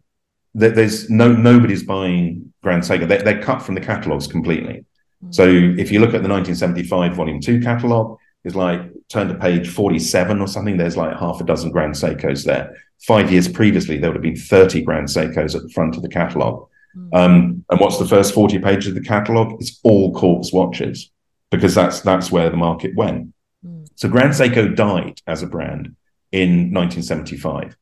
there's 0.56 1.10
no 1.12 1.32
nobody's 1.32 1.84
buying 1.84 2.52
Grand 2.64 2.82
Seiko. 2.82 3.08
They, 3.08 3.20
they're 3.20 3.44
cut 3.44 3.62
from 3.62 3.76
the 3.76 3.82
catalogs 3.82 4.26
completely. 4.26 4.86
Mm-hmm. 5.24 5.32
So 5.32 5.46
if 5.48 5.92
you 5.92 6.00
look 6.00 6.16
at 6.16 6.24
the 6.24 6.30
1975 6.30 7.16
Volume 7.16 7.40
Two 7.40 7.62
catalog, 7.62 8.18
it's 8.44 8.56
like 8.56 8.82
turn 9.10 9.28
to 9.28 9.36
page 9.36 9.70
47 9.70 10.42
or 10.42 10.48
something. 10.48 10.78
There's 10.78 10.98
like 10.98 11.16
half 11.16 11.40
a 11.40 11.44
dozen 11.44 11.70
Grand 11.70 11.94
Seikos 11.94 12.44
there 12.46 12.76
five 13.06 13.32
years 13.32 13.48
previously, 13.48 13.98
there 13.98 14.10
would 14.10 14.16
have 14.16 14.24
been 14.24 14.36
30 14.36 14.82
Grand 14.84 15.08
Seikos 15.08 15.56
at 15.56 15.64
the 15.64 15.70
front 15.70 15.96
of 15.96 16.02
the 16.02 16.10
catalogue. 16.10 16.68
Mm. 16.96 17.14
Um, 17.14 17.66
and 17.70 17.80
what's 17.80 18.00
the 18.00 18.08
first 18.08 18.34
40 18.34 18.60
pages 18.60 18.88
of 18.88 18.96
the 18.96 19.02
catalogue? 19.02 19.58
It's 19.60 19.80
all 19.84 20.14
Quartz 20.14 20.52
watches 20.52 21.12
because 21.52 21.76
that's 21.76 22.02
that's 22.02 22.32
where 22.32 22.50
the 22.50 22.58
market 22.58 22.96
went. 22.96 23.34
Mm. 23.66 23.88
So 23.96 24.10
Grand 24.10 24.32
Seiko 24.32 24.76
died 24.76 25.22
as 25.28 25.44
a 25.44 25.48
brand 25.48 25.96
in 26.32 26.74
1975. 26.74 27.78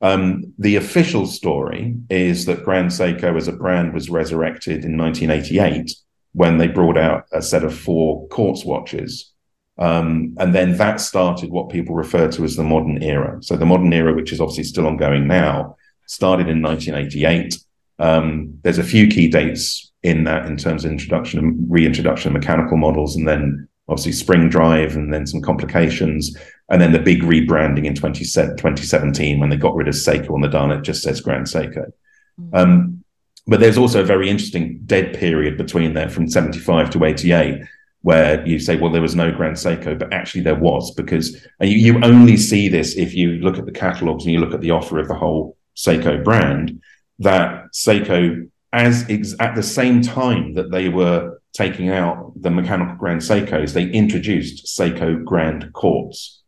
Um, 0.00 0.54
the 0.58 0.76
official 0.76 1.26
story 1.26 1.96
is 2.08 2.46
that 2.46 2.64
Grand 2.64 2.90
Seiko 2.90 3.36
as 3.36 3.48
a 3.48 3.52
brand 3.52 3.92
was 3.92 4.08
resurrected 4.08 4.84
in 4.84 4.96
1988 4.96 5.92
when 6.32 6.58
they 6.58 6.68
brought 6.68 6.96
out 6.96 7.24
a 7.32 7.42
set 7.42 7.64
of 7.64 7.76
four 7.76 8.28
quartz 8.28 8.64
watches 8.64 9.32
um, 9.78 10.34
and 10.38 10.54
then 10.54 10.76
that 10.78 11.00
started 11.00 11.50
what 11.50 11.68
people 11.68 11.94
refer 11.94 12.28
to 12.28 12.44
as 12.44 12.56
the 12.56 12.64
modern 12.64 13.02
era. 13.02 13.38
So 13.40 13.56
the 13.56 13.66
modern 13.66 13.92
era, 13.92 14.12
which 14.12 14.32
is 14.32 14.40
obviously 14.40 14.64
still 14.64 14.86
ongoing 14.86 15.28
now, 15.28 15.76
started 16.06 16.48
in 16.48 16.60
1988. 16.62 17.58
Um, 18.00 18.58
there's 18.62 18.78
a 18.78 18.84
few 18.84 19.06
key 19.06 19.28
dates 19.28 19.92
in 20.02 20.24
that 20.24 20.46
in 20.46 20.56
terms 20.56 20.84
of 20.84 20.90
introduction 20.90 21.38
and 21.38 21.70
reintroduction 21.70 22.28
of 22.28 22.40
mechanical 22.40 22.76
models, 22.76 23.14
and 23.14 23.26
then 23.26 23.68
obviously 23.88 24.12
spring 24.12 24.48
drive, 24.48 24.96
and 24.96 25.14
then 25.14 25.26
some 25.26 25.42
complications, 25.42 26.36
and 26.70 26.82
then 26.82 26.92
the 26.92 26.98
big 26.98 27.22
rebranding 27.22 27.86
in 27.86 27.94
20, 27.94 28.24
2017 28.24 29.38
when 29.38 29.48
they 29.48 29.56
got 29.56 29.76
rid 29.76 29.88
of 29.88 29.94
Seiko 29.94 30.30
on 30.34 30.40
the 30.40 30.48
dial. 30.48 30.72
It 30.72 30.82
just 30.82 31.02
says 31.02 31.20
Grand 31.20 31.46
Seiko. 31.46 31.92
Mm-hmm. 32.40 32.54
Um, 32.54 33.04
but 33.46 33.60
there's 33.60 33.78
also 33.78 34.00
a 34.00 34.04
very 34.04 34.28
interesting 34.28 34.80
dead 34.84 35.16
period 35.18 35.56
between 35.56 35.94
there 35.94 36.10
from 36.10 36.28
75 36.28 36.90
to 36.90 37.04
88 37.04 37.62
where 38.02 38.46
you 38.46 38.58
say, 38.58 38.76
well, 38.76 38.92
there 38.92 39.02
was 39.02 39.14
no 39.14 39.32
Grand 39.32 39.56
Seiko, 39.56 39.98
but 39.98 40.12
actually 40.12 40.42
there 40.42 40.54
was 40.54 40.94
because 40.94 41.34
you, 41.60 41.76
you 41.76 42.04
only 42.04 42.36
see 42.36 42.68
this 42.68 42.96
if 42.96 43.14
you 43.14 43.32
look 43.40 43.58
at 43.58 43.66
the 43.66 43.72
catalogs 43.72 44.24
and 44.24 44.32
you 44.32 44.40
look 44.40 44.54
at 44.54 44.60
the 44.60 44.70
offer 44.70 44.98
of 44.98 45.08
the 45.08 45.14
whole 45.14 45.56
Seiko 45.76 46.22
brand, 46.22 46.80
that 47.18 47.64
Seiko, 47.74 48.48
as 48.72 49.04
ex- 49.08 49.34
at 49.40 49.54
the 49.54 49.62
same 49.62 50.02
time 50.02 50.54
that 50.54 50.70
they 50.70 50.88
were 50.88 51.40
taking 51.52 51.88
out 51.88 52.32
the 52.36 52.50
mechanical 52.50 52.94
Grand 52.94 53.20
Seikos, 53.20 53.72
they 53.72 53.90
introduced 53.90 54.66
Seiko 54.66 55.24
Grand 55.24 55.72
Quartz. 55.72 56.42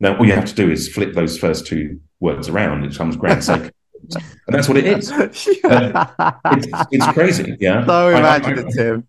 Now, 0.00 0.16
all 0.16 0.26
you 0.26 0.32
have 0.32 0.46
to 0.46 0.54
do 0.54 0.70
is 0.70 0.88
flip 0.88 1.14
those 1.14 1.38
first 1.38 1.66
two 1.66 2.00
words 2.20 2.48
around. 2.48 2.84
It 2.84 2.90
becomes 2.90 3.16
Grand 3.16 3.40
Seiko 3.42 3.70
and 4.14 4.54
that's 4.54 4.68
what 4.68 4.76
it 4.76 4.86
is. 4.86 5.12
Uh, 5.66 6.06
it's, 6.52 6.68
it's 6.92 7.06
crazy. 7.12 7.56
Yeah. 7.58 7.84
So 7.86 8.08
imaginative. 8.08 9.02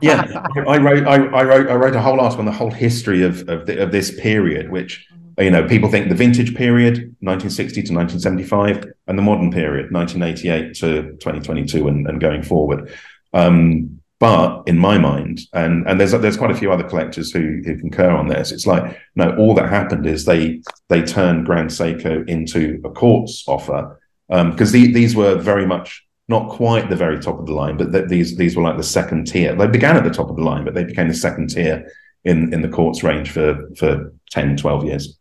Yeah, 0.00 0.46
I 0.66 0.78
wrote, 0.78 1.06
I, 1.06 1.16
I 1.16 1.42
wrote, 1.44 1.68
I 1.68 1.74
wrote 1.74 1.96
a 1.96 2.00
whole 2.00 2.20
article 2.20 2.40
on 2.40 2.46
the 2.46 2.52
whole 2.52 2.70
history 2.70 3.22
of 3.22 3.48
of, 3.48 3.66
the, 3.66 3.82
of 3.82 3.92
this 3.92 4.18
period, 4.20 4.70
which 4.70 5.06
you 5.38 5.50
know 5.50 5.66
people 5.66 5.90
think 5.90 6.08
the 6.08 6.14
vintage 6.14 6.54
period, 6.54 7.14
1960 7.20 7.82
to 7.82 7.92
1975, 7.92 8.92
and 9.06 9.18
the 9.18 9.22
modern 9.22 9.50
period, 9.50 9.92
1988 9.92 10.74
to 10.74 11.02
2022, 11.18 11.88
and, 11.88 12.06
and 12.06 12.20
going 12.20 12.42
forward. 12.42 12.92
Um, 13.32 14.00
but 14.18 14.62
in 14.66 14.78
my 14.78 14.98
mind, 14.98 15.40
and 15.52 15.86
and 15.88 15.98
there's 15.98 16.12
there's 16.12 16.36
quite 16.36 16.50
a 16.50 16.56
few 16.56 16.72
other 16.72 16.84
collectors 16.84 17.30
who 17.30 17.62
who 17.64 17.78
concur 17.78 18.10
on 18.10 18.28
this. 18.28 18.52
It's 18.52 18.66
like 18.66 18.98
no, 19.14 19.34
all 19.36 19.54
that 19.54 19.68
happened 19.68 20.06
is 20.06 20.24
they 20.24 20.62
they 20.88 21.02
turned 21.02 21.46
Grand 21.46 21.70
Seiko 21.70 22.28
into 22.28 22.80
a 22.84 22.90
quartz 22.90 23.44
offer 23.46 23.98
because 24.28 24.72
the, 24.72 24.92
these 24.92 25.16
were 25.16 25.34
very 25.36 25.66
much 25.66 26.06
not 26.30 26.48
quite 26.48 26.88
the 26.88 26.96
very 26.96 27.18
top 27.18 27.40
of 27.40 27.46
the 27.46 27.52
line, 27.52 27.76
but 27.76 27.92
th- 27.92 28.08
these 28.08 28.36
these 28.36 28.56
were 28.56 28.62
like 28.62 28.76
the 28.76 28.82
second 28.84 29.26
tier. 29.26 29.54
They 29.54 29.66
began 29.66 29.96
at 29.96 30.04
the 30.04 30.10
top 30.10 30.30
of 30.30 30.36
the 30.36 30.42
line, 30.42 30.64
but 30.64 30.74
they 30.74 30.84
became 30.84 31.08
the 31.08 31.14
second 31.14 31.50
tier 31.50 31.90
in 32.24 32.54
in 32.54 32.62
the 32.62 32.68
quartz 32.68 33.02
range 33.02 33.32
for 33.32 33.68
for 33.76 34.14
10, 34.30 34.56
12 34.56 34.84
years. 34.84 35.18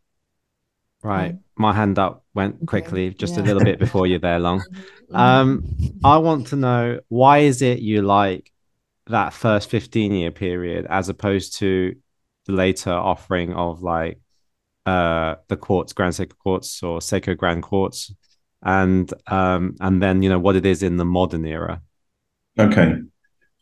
Right. 1.01 1.35
My 1.57 1.73
hand 1.73 1.97
up 1.97 2.23
went 2.35 2.65
quickly 2.67 3.09
just 3.09 3.37
a 3.37 3.41
little 3.41 3.63
bit 3.63 3.79
before 3.79 4.05
you're 4.07 4.19
there 4.19 4.39
long. 4.39 4.63
Um, 5.11 5.75
I 6.03 6.17
want 6.17 6.45
to 6.49 6.55
know 6.55 6.99
why 7.07 7.39
is 7.39 7.63
it 7.63 7.79
you 7.79 8.03
like 8.03 8.51
that 9.07 9.33
first 9.33 9.67
15 9.71 10.11
year 10.11 10.29
period 10.29 10.85
as 10.87 11.09
opposed 11.09 11.57
to 11.57 11.95
the 12.45 12.51
later 12.51 12.91
offering 12.91 13.51
of 13.53 13.81
like 13.81 14.19
uh 14.85 15.37
the 15.47 15.57
courts, 15.57 15.93
Grand 15.93 16.13
Seiko 16.13 16.37
Quartz 16.37 16.83
or 16.83 16.99
Seiko 16.99 17.35
Grand 17.35 17.63
Quartz 17.63 18.13
and 18.63 19.13
um 19.27 19.75
and 19.79 20.01
then 20.01 20.21
you 20.21 20.29
know 20.29 20.39
what 20.39 20.55
it 20.55 20.65
is 20.65 20.83
in 20.83 20.97
the 20.97 21.05
modern 21.05 21.45
era. 21.45 21.81
Okay. 22.57 22.95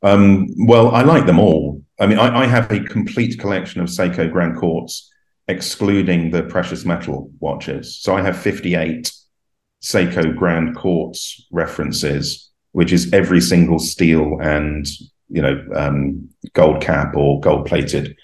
Um, 0.03 0.47
well, 0.67 0.91
I 0.91 1.01
like 1.01 1.25
them 1.25 1.39
all. 1.39 1.83
I 1.99 2.05
mean, 2.05 2.19
I, 2.19 2.43
I 2.43 2.45
have 2.45 2.71
a 2.71 2.79
complete 2.79 3.39
collection 3.39 3.81
of 3.81 3.87
Seiko 3.87 4.31
Grand 4.31 4.57
Quartz, 4.57 5.11
excluding 5.47 6.31
the 6.31 6.43
precious 6.43 6.85
metal 6.85 7.31
watches. 7.39 7.97
So 7.97 8.15
I 8.15 8.21
have 8.21 8.37
58 8.37 9.11
Seiko 9.81 10.35
Grand 10.35 10.75
Quartz 10.75 11.47
references, 11.51 12.49
which 12.71 12.91
is 12.91 13.11
every 13.13 13.41
single 13.41 13.79
steel 13.79 14.37
and 14.41 14.85
you 15.29 15.41
know 15.41 15.63
um, 15.75 16.29
gold 16.53 16.81
cap 16.81 17.15
or 17.15 17.39
gold 17.39 17.65
plated 17.65 18.15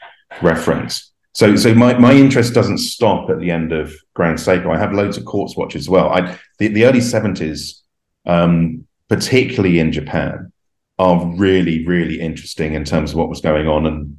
reference. 0.42 1.12
So, 1.34 1.56
so 1.56 1.74
my, 1.74 1.98
my 1.98 2.14
interest 2.14 2.54
doesn't 2.54 2.78
stop 2.78 3.30
at 3.30 3.40
the 3.40 3.50
end 3.50 3.72
of 3.72 3.94
Grand 4.14 4.38
Seiko. 4.38 4.74
I 4.74 4.80
have 4.80 4.94
loads 4.94 5.18
of 5.18 5.26
quartz 5.26 5.58
watches 5.58 5.84
as 5.84 5.90
well. 5.90 6.10
I 6.10 6.38
the, 6.60 6.68
the 6.68 6.86
early 6.86 7.00
70s, 7.00 7.80
um, 8.26 8.86
particularly 9.10 9.80
in 9.80 9.92
Japan, 9.92 10.52
are 11.00 11.26
really, 11.36 11.86
really 11.88 12.20
interesting 12.20 12.74
in 12.74 12.86
terms 12.86 13.12
of 13.12 13.18
what 13.18 13.30
was 13.30 13.42
going 13.42 13.68
on 13.68 13.88
and 13.88 14.18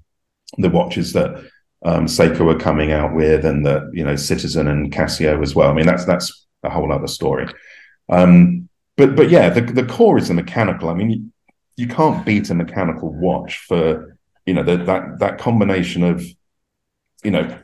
the 0.59 0.71
watches 0.71 1.13
that 1.13 1.37
um, 1.85 2.07
Seiko 2.07 2.41
were 2.41 2.59
coming 2.59 2.93
out 2.93 3.15
with, 3.15 3.45
and 3.45 3.65
the 3.65 3.91
you 3.93 4.05
know 4.05 4.17
Citizen 4.17 4.69
and 4.69 4.93
Casio 4.93 5.43
as 5.43 5.55
well. 5.55 5.71
I 5.71 5.75
mean, 5.75 5.87
that's 5.87 6.05
that's 6.05 6.47
a 6.63 6.71
whole 6.71 6.93
other 6.93 7.07
story. 7.07 7.47
Um, 8.09 8.69
but 8.97 9.15
but 9.17 9.31
yeah, 9.31 9.51
the 9.51 9.61
the 9.61 9.85
core 9.85 10.19
is 10.19 10.29
the 10.29 10.35
mechanical. 10.35 10.89
I 10.89 10.95
mean, 10.95 11.11
you, 11.11 11.33
you 11.77 11.87
can't 11.87 12.25
beat 12.25 12.51
a 12.51 12.55
mechanical 12.55 13.13
watch 13.13 13.59
for 13.69 14.17
you 14.47 14.55
know 14.55 14.63
the, 14.63 14.79
that 14.79 15.19
that 15.19 15.39
combination 15.39 16.03
of 16.03 16.25
you 17.25 17.31
know 17.31 17.59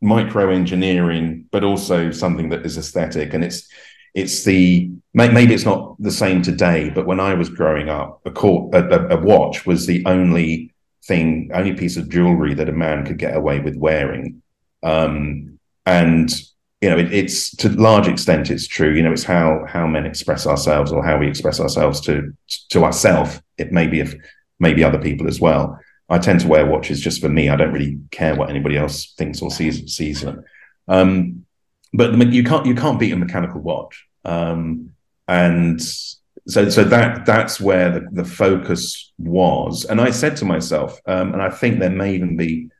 micro 0.00 0.50
engineering, 0.50 1.46
but 1.50 1.64
also 1.64 2.10
something 2.10 2.50
that 2.50 2.64
is 2.64 2.78
aesthetic, 2.78 3.34
and 3.34 3.42
it's 3.44 3.68
it's 4.14 4.44
the 4.44 4.90
maybe 5.14 5.54
it's 5.54 5.64
not 5.64 6.00
the 6.00 6.10
same 6.10 6.42
today, 6.42 6.90
but 6.90 7.06
when 7.06 7.20
I 7.20 7.34
was 7.34 7.48
growing 7.48 7.88
up, 7.88 8.20
a, 8.24 8.30
a, 8.30 8.88
a, 8.88 9.16
a 9.16 9.20
watch 9.20 9.66
was 9.66 9.86
the 9.86 10.04
only 10.06 10.72
thing, 11.04 11.50
only 11.54 11.74
piece 11.74 11.96
of 11.96 12.08
jewelry 12.08 12.54
that 12.54 12.68
a 12.68 12.72
man 12.72 13.04
could 13.04 13.18
get 13.18 13.36
away 13.36 13.60
with 13.60 13.76
wearing. 13.76 14.42
Um, 14.82 15.58
and 15.86 16.30
you 16.80 16.90
know, 16.90 16.98
it, 16.98 17.12
it's 17.12 17.50
to 17.56 17.68
large 17.70 18.06
extent 18.06 18.50
it's 18.50 18.68
true. 18.68 18.92
You 18.92 19.02
know, 19.02 19.12
it's 19.12 19.24
how 19.24 19.64
how 19.66 19.86
men 19.86 20.06
express 20.06 20.46
ourselves 20.46 20.92
or 20.92 21.04
how 21.04 21.18
we 21.18 21.28
express 21.28 21.58
ourselves 21.60 22.00
to 22.02 22.32
to 22.70 22.84
ourselves. 22.84 23.40
It 23.56 23.72
may 23.72 23.88
be 23.88 24.00
if 24.00 24.14
maybe 24.60 24.84
other 24.84 24.98
people 24.98 25.26
as 25.26 25.40
well. 25.40 25.80
I 26.08 26.18
tend 26.18 26.40
to 26.40 26.48
wear 26.48 26.66
watches 26.66 27.00
just 27.00 27.20
for 27.20 27.28
me. 27.28 27.48
I 27.48 27.56
don't 27.56 27.72
really 27.72 27.98
care 28.10 28.34
what 28.34 28.50
anybody 28.50 28.76
else 28.76 29.12
thinks 29.12 29.42
or 29.42 29.50
sees 29.50 29.94
sees 29.94 30.22
them. 30.22 30.44
Um, 30.88 31.44
but 31.92 32.18
the, 32.18 32.26
you 32.26 32.44
can't 32.44 32.66
you 32.66 32.74
can't 32.74 32.98
beat 32.98 33.12
a 33.12 33.16
mechanical 33.16 33.60
watch. 33.60 34.06
Um, 34.24 34.92
and 35.26 35.80
so 35.82 36.68
so 36.68 36.84
that 36.84 37.26
that's 37.26 37.60
where 37.60 37.90
the, 37.90 38.08
the 38.12 38.24
focus 38.24 39.12
was. 39.18 39.84
And 39.84 40.00
I 40.00 40.10
said 40.10 40.36
to 40.38 40.44
myself, 40.44 40.98
um, 41.06 41.32
and 41.32 41.42
I 41.42 41.50
think 41.50 41.78
there 41.78 41.90
may 41.90 42.14
even 42.14 42.36
be 42.36 42.70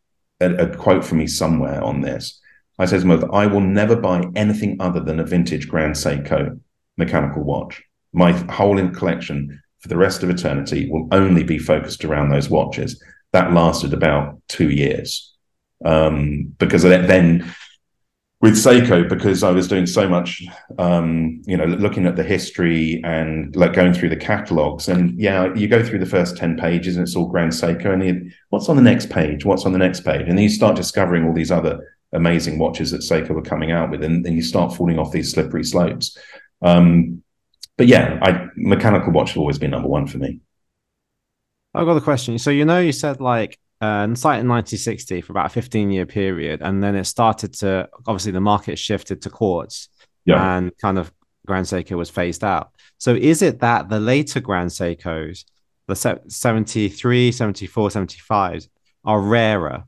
a, 0.40 0.54
a 0.54 0.76
quote 0.76 1.04
from 1.04 1.18
me 1.18 1.26
somewhere 1.26 1.82
on 1.82 2.00
this. 2.00 2.40
I 2.78 2.86
said 2.86 3.00
to 3.00 3.06
myself, 3.06 3.30
I 3.32 3.46
will 3.46 3.60
never 3.60 3.96
buy 3.96 4.22
anything 4.36 4.76
other 4.80 5.00
than 5.00 5.20
a 5.20 5.24
vintage 5.24 5.68
Grand 5.68 5.94
Seiko 5.94 6.58
mechanical 6.96 7.42
watch. 7.42 7.82
My 8.12 8.32
whole 8.32 8.88
collection 8.90 9.60
for 9.80 9.88
the 9.88 9.96
rest 9.96 10.22
of 10.22 10.30
eternity 10.30 10.88
will 10.90 11.08
only 11.12 11.42
be 11.44 11.58
focused 11.58 12.04
around 12.04 12.30
those 12.30 12.48
watches. 12.48 13.02
That 13.32 13.52
lasted 13.52 13.92
about 13.92 14.40
two 14.48 14.70
years. 14.70 15.34
Um, 15.84 16.54
because 16.58 16.82
then 16.82 17.52
with 18.40 18.54
Seiko, 18.54 19.08
because 19.08 19.42
I 19.42 19.50
was 19.50 19.66
doing 19.66 19.86
so 19.86 20.08
much, 20.08 20.44
um, 20.78 21.42
you 21.44 21.56
know, 21.56 21.64
looking 21.64 22.06
at 22.06 22.14
the 22.14 22.22
history 22.22 23.00
and 23.04 23.54
like 23.56 23.72
going 23.72 23.92
through 23.92 24.10
the 24.10 24.16
catalogs, 24.16 24.88
and 24.88 25.18
yeah, 25.18 25.52
you 25.54 25.66
go 25.66 25.82
through 25.82 25.98
the 25.98 26.06
first 26.06 26.36
ten 26.36 26.56
pages 26.56 26.96
and 26.96 27.02
it's 27.02 27.16
all 27.16 27.26
Grand 27.26 27.52
Seiko, 27.52 27.92
and 27.92 28.04
you, 28.04 28.30
what's 28.50 28.68
on 28.68 28.76
the 28.76 28.82
next 28.82 29.10
page? 29.10 29.44
What's 29.44 29.66
on 29.66 29.72
the 29.72 29.78
next 29.78 30.00
page? 30.00 30.28
And 30.28 30.38
then 30.38 30.44
you 30.44 30.48
start 30.50 30.76
discovering 30.76 31.26
all 31.26 31.34
these 31.34 31.50
other 31.50 31.80
amazing 32.12 32.58
watches 32.58 32.92
that 32.92 33.00
Seiko 33.00 33.30
were 33.30 33.42
coming 33.42 33.72
out 33.72 33.90
with, 33.90 34.04
and 34.04 34.24
then 34.24 34.34
you 34.34 34.42
start 34.42 34.72
falling 34.72 34.98
off 34.98 35.12
these 35.12 35.32
slippery 35.32 35.64
slopes. 35.64 36.16
Um, 36.62 37.22
but 37.76 37.88
yeah, 37.88 38.18
I 38.22 38.46
mechanical 38.56 39.12
watch 39.12 39.30
has 39.30 39.36
always 39.36 39.58
been 39.58 39.72
number 39.72 39.88
one 39.88 40.06
for 40.06 40.18
me. 40.18 40.40
I've 41.78 41.86
got 41.86 41.96
a 41.96 42.00
question. 42.00 42.38
So 42.38 42.50
you 42.50 42.64
know, 42.64 42.80
you 42.80 42.92
said 42.92 43.20
like 43.20 43.58
uh, 43.80 44.06
site 44.14 44.40
in 44.40 44.48
1960 44.48 45.20
for 45.22 45.32
about 45.32 45.46
a 45.46 45.50
15 45.50 45.90
year 45.90 46.06
period, 46.06 46.60
and 46.62 46.82
then 46.82 46.94
it 46.96 47.04
started 47.04 47.52
to 47.54 47.88
obviously 48.06 48.32
the 48.32 48.40
market 48.40 48.78
shifted 48.78 49.22
to 49.22 49.30
quartz, 49.30 49.88
Yeah. 50.24 50.56
and 50.58 50.72
kind 50.78 50.98
of 50.98 51.12
Grand 51.46 51.66
Seiko 51.66 51.96
was 51.96 52.10
phased 52.10 52.44
out. 52.44 52.72
So 52.98 53.14
is 53.14 53.42
it 53.42 53.60
that 53.60 53.88
the 53.88 54.00
later 54.00 54.40
Grand 54.40 54.70
Seikos, 54.70 55.44
the 55.86 55.94
se- 55.96 56.18
73, 56.28 57.32
74, 57.32 57.88
75s, 57.90 58.68
are 59.04 59.20
rarer 59.20 59.84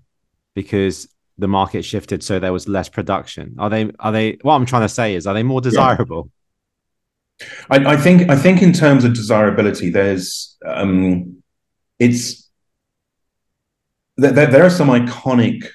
because 0.55 1.09
the 1.37 1.49
market 1.49 1.85
shifted, 1.85 2.23
so 2.23 2.39
there 2.39 2.53
was 2.53 2.69
less 2.69 2.89
production? 2.89 3.57
Are 3.59 3.69
they? 3.69 3.91
Are 3.99 4.13
they? 4.13 4.39
What 4.43 4.55
I'm 4.55 4.67
trying 4.67 4.83
to 4.83 4.89
say 4.89 5.15
is, 5.17 5.27
are 5.27 5.35
they 5.35 5.43
more 5.43 5.61
desirable? 5.61 6.31
I, 7.71 7.95
I 7.95 7.97
think 7.97 8.31
I 8.31 8.37
think 8.37 8.63
in 8.63 8.73
terms 8.73 9.05
of 9.05 9.15
desirability, 9.15 9.91
there's 9.91 10.57
um, 10.67 11.40
it's 12.01 12.51
there, 14.17 14.33
there 14.33 14.47
there 14.49 14.65
are 14.65 14.71
some 14.71 14.89
iconic 14.89 15.67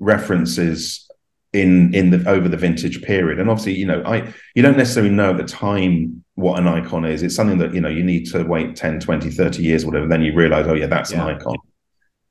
references 0.00 1.08
in 1.52 1.94
in 1.94 2.10
the 2.10 2.28
over 2.28 2.48
the 2.48 2.56
vintage 2.56 3.02
period, 3.02 3.38
and 3.38 3.48
obviously, 3.48 3.74
you 3.74 3.86
know, 3.86 4.02
I 4.04 4.32
you 4.54 4.62
don't 4.62 4.76
necessarily 4.76 5.12
know 5.12 5.30
at 5.30 5.36
the 5.36 5.44
time 5.44 6.24
what 6.34 6.58
an 6.58 6.68
icon 6.68 7.04
is. 7.04 7.22
It's 7.22 7.34
something 7.36 7.58
that 7.58 7.74
you 7.74 7.80
know 7.80 7.88
you 7.88 8.02
need 8.04 8.26
to 8.32 8.42
wait 8.44 8.76
10, 8.76 9.00
20, 9.00 9.30
30 9.30 9.62
years, 9.62 9.86
whatever. 9.86 10.06
Then 10.06 10.22
you 10.22 10.34
realize, 10.34 10.66
oh 10.66 10.74
yeah, 10.74 10.86
that's 10.86 11.12
Yeah. 11.12 11.26
an 11.26 11.36
icon. 11.36 11.56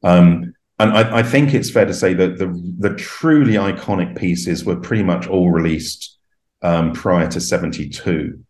Um, 0.04 0.54
and 0.80 0.92
I, 0.92 1.20
I 1.20 1.24
think 1.24 1.54
it's 1.56 1.72
fair 1.72 1.86
to 1.86 1.94
say 1.94 2.14
that 2.14 2.38
the 2.38 2.48
the 2.80 2.96
truly 2.96 3.54
iconic 3.54 4.18
pieces 4.18 4.64
were 4.64 4.76
pretty 4.76 5.04
much 5.04 5.28
all 5.28 5.50
released 5.52 6.18
um, 6.62 6.94
prior 6.94 7.28
to 7.30 7.42
seventy 7.42 7.90
two. 7.90 8.44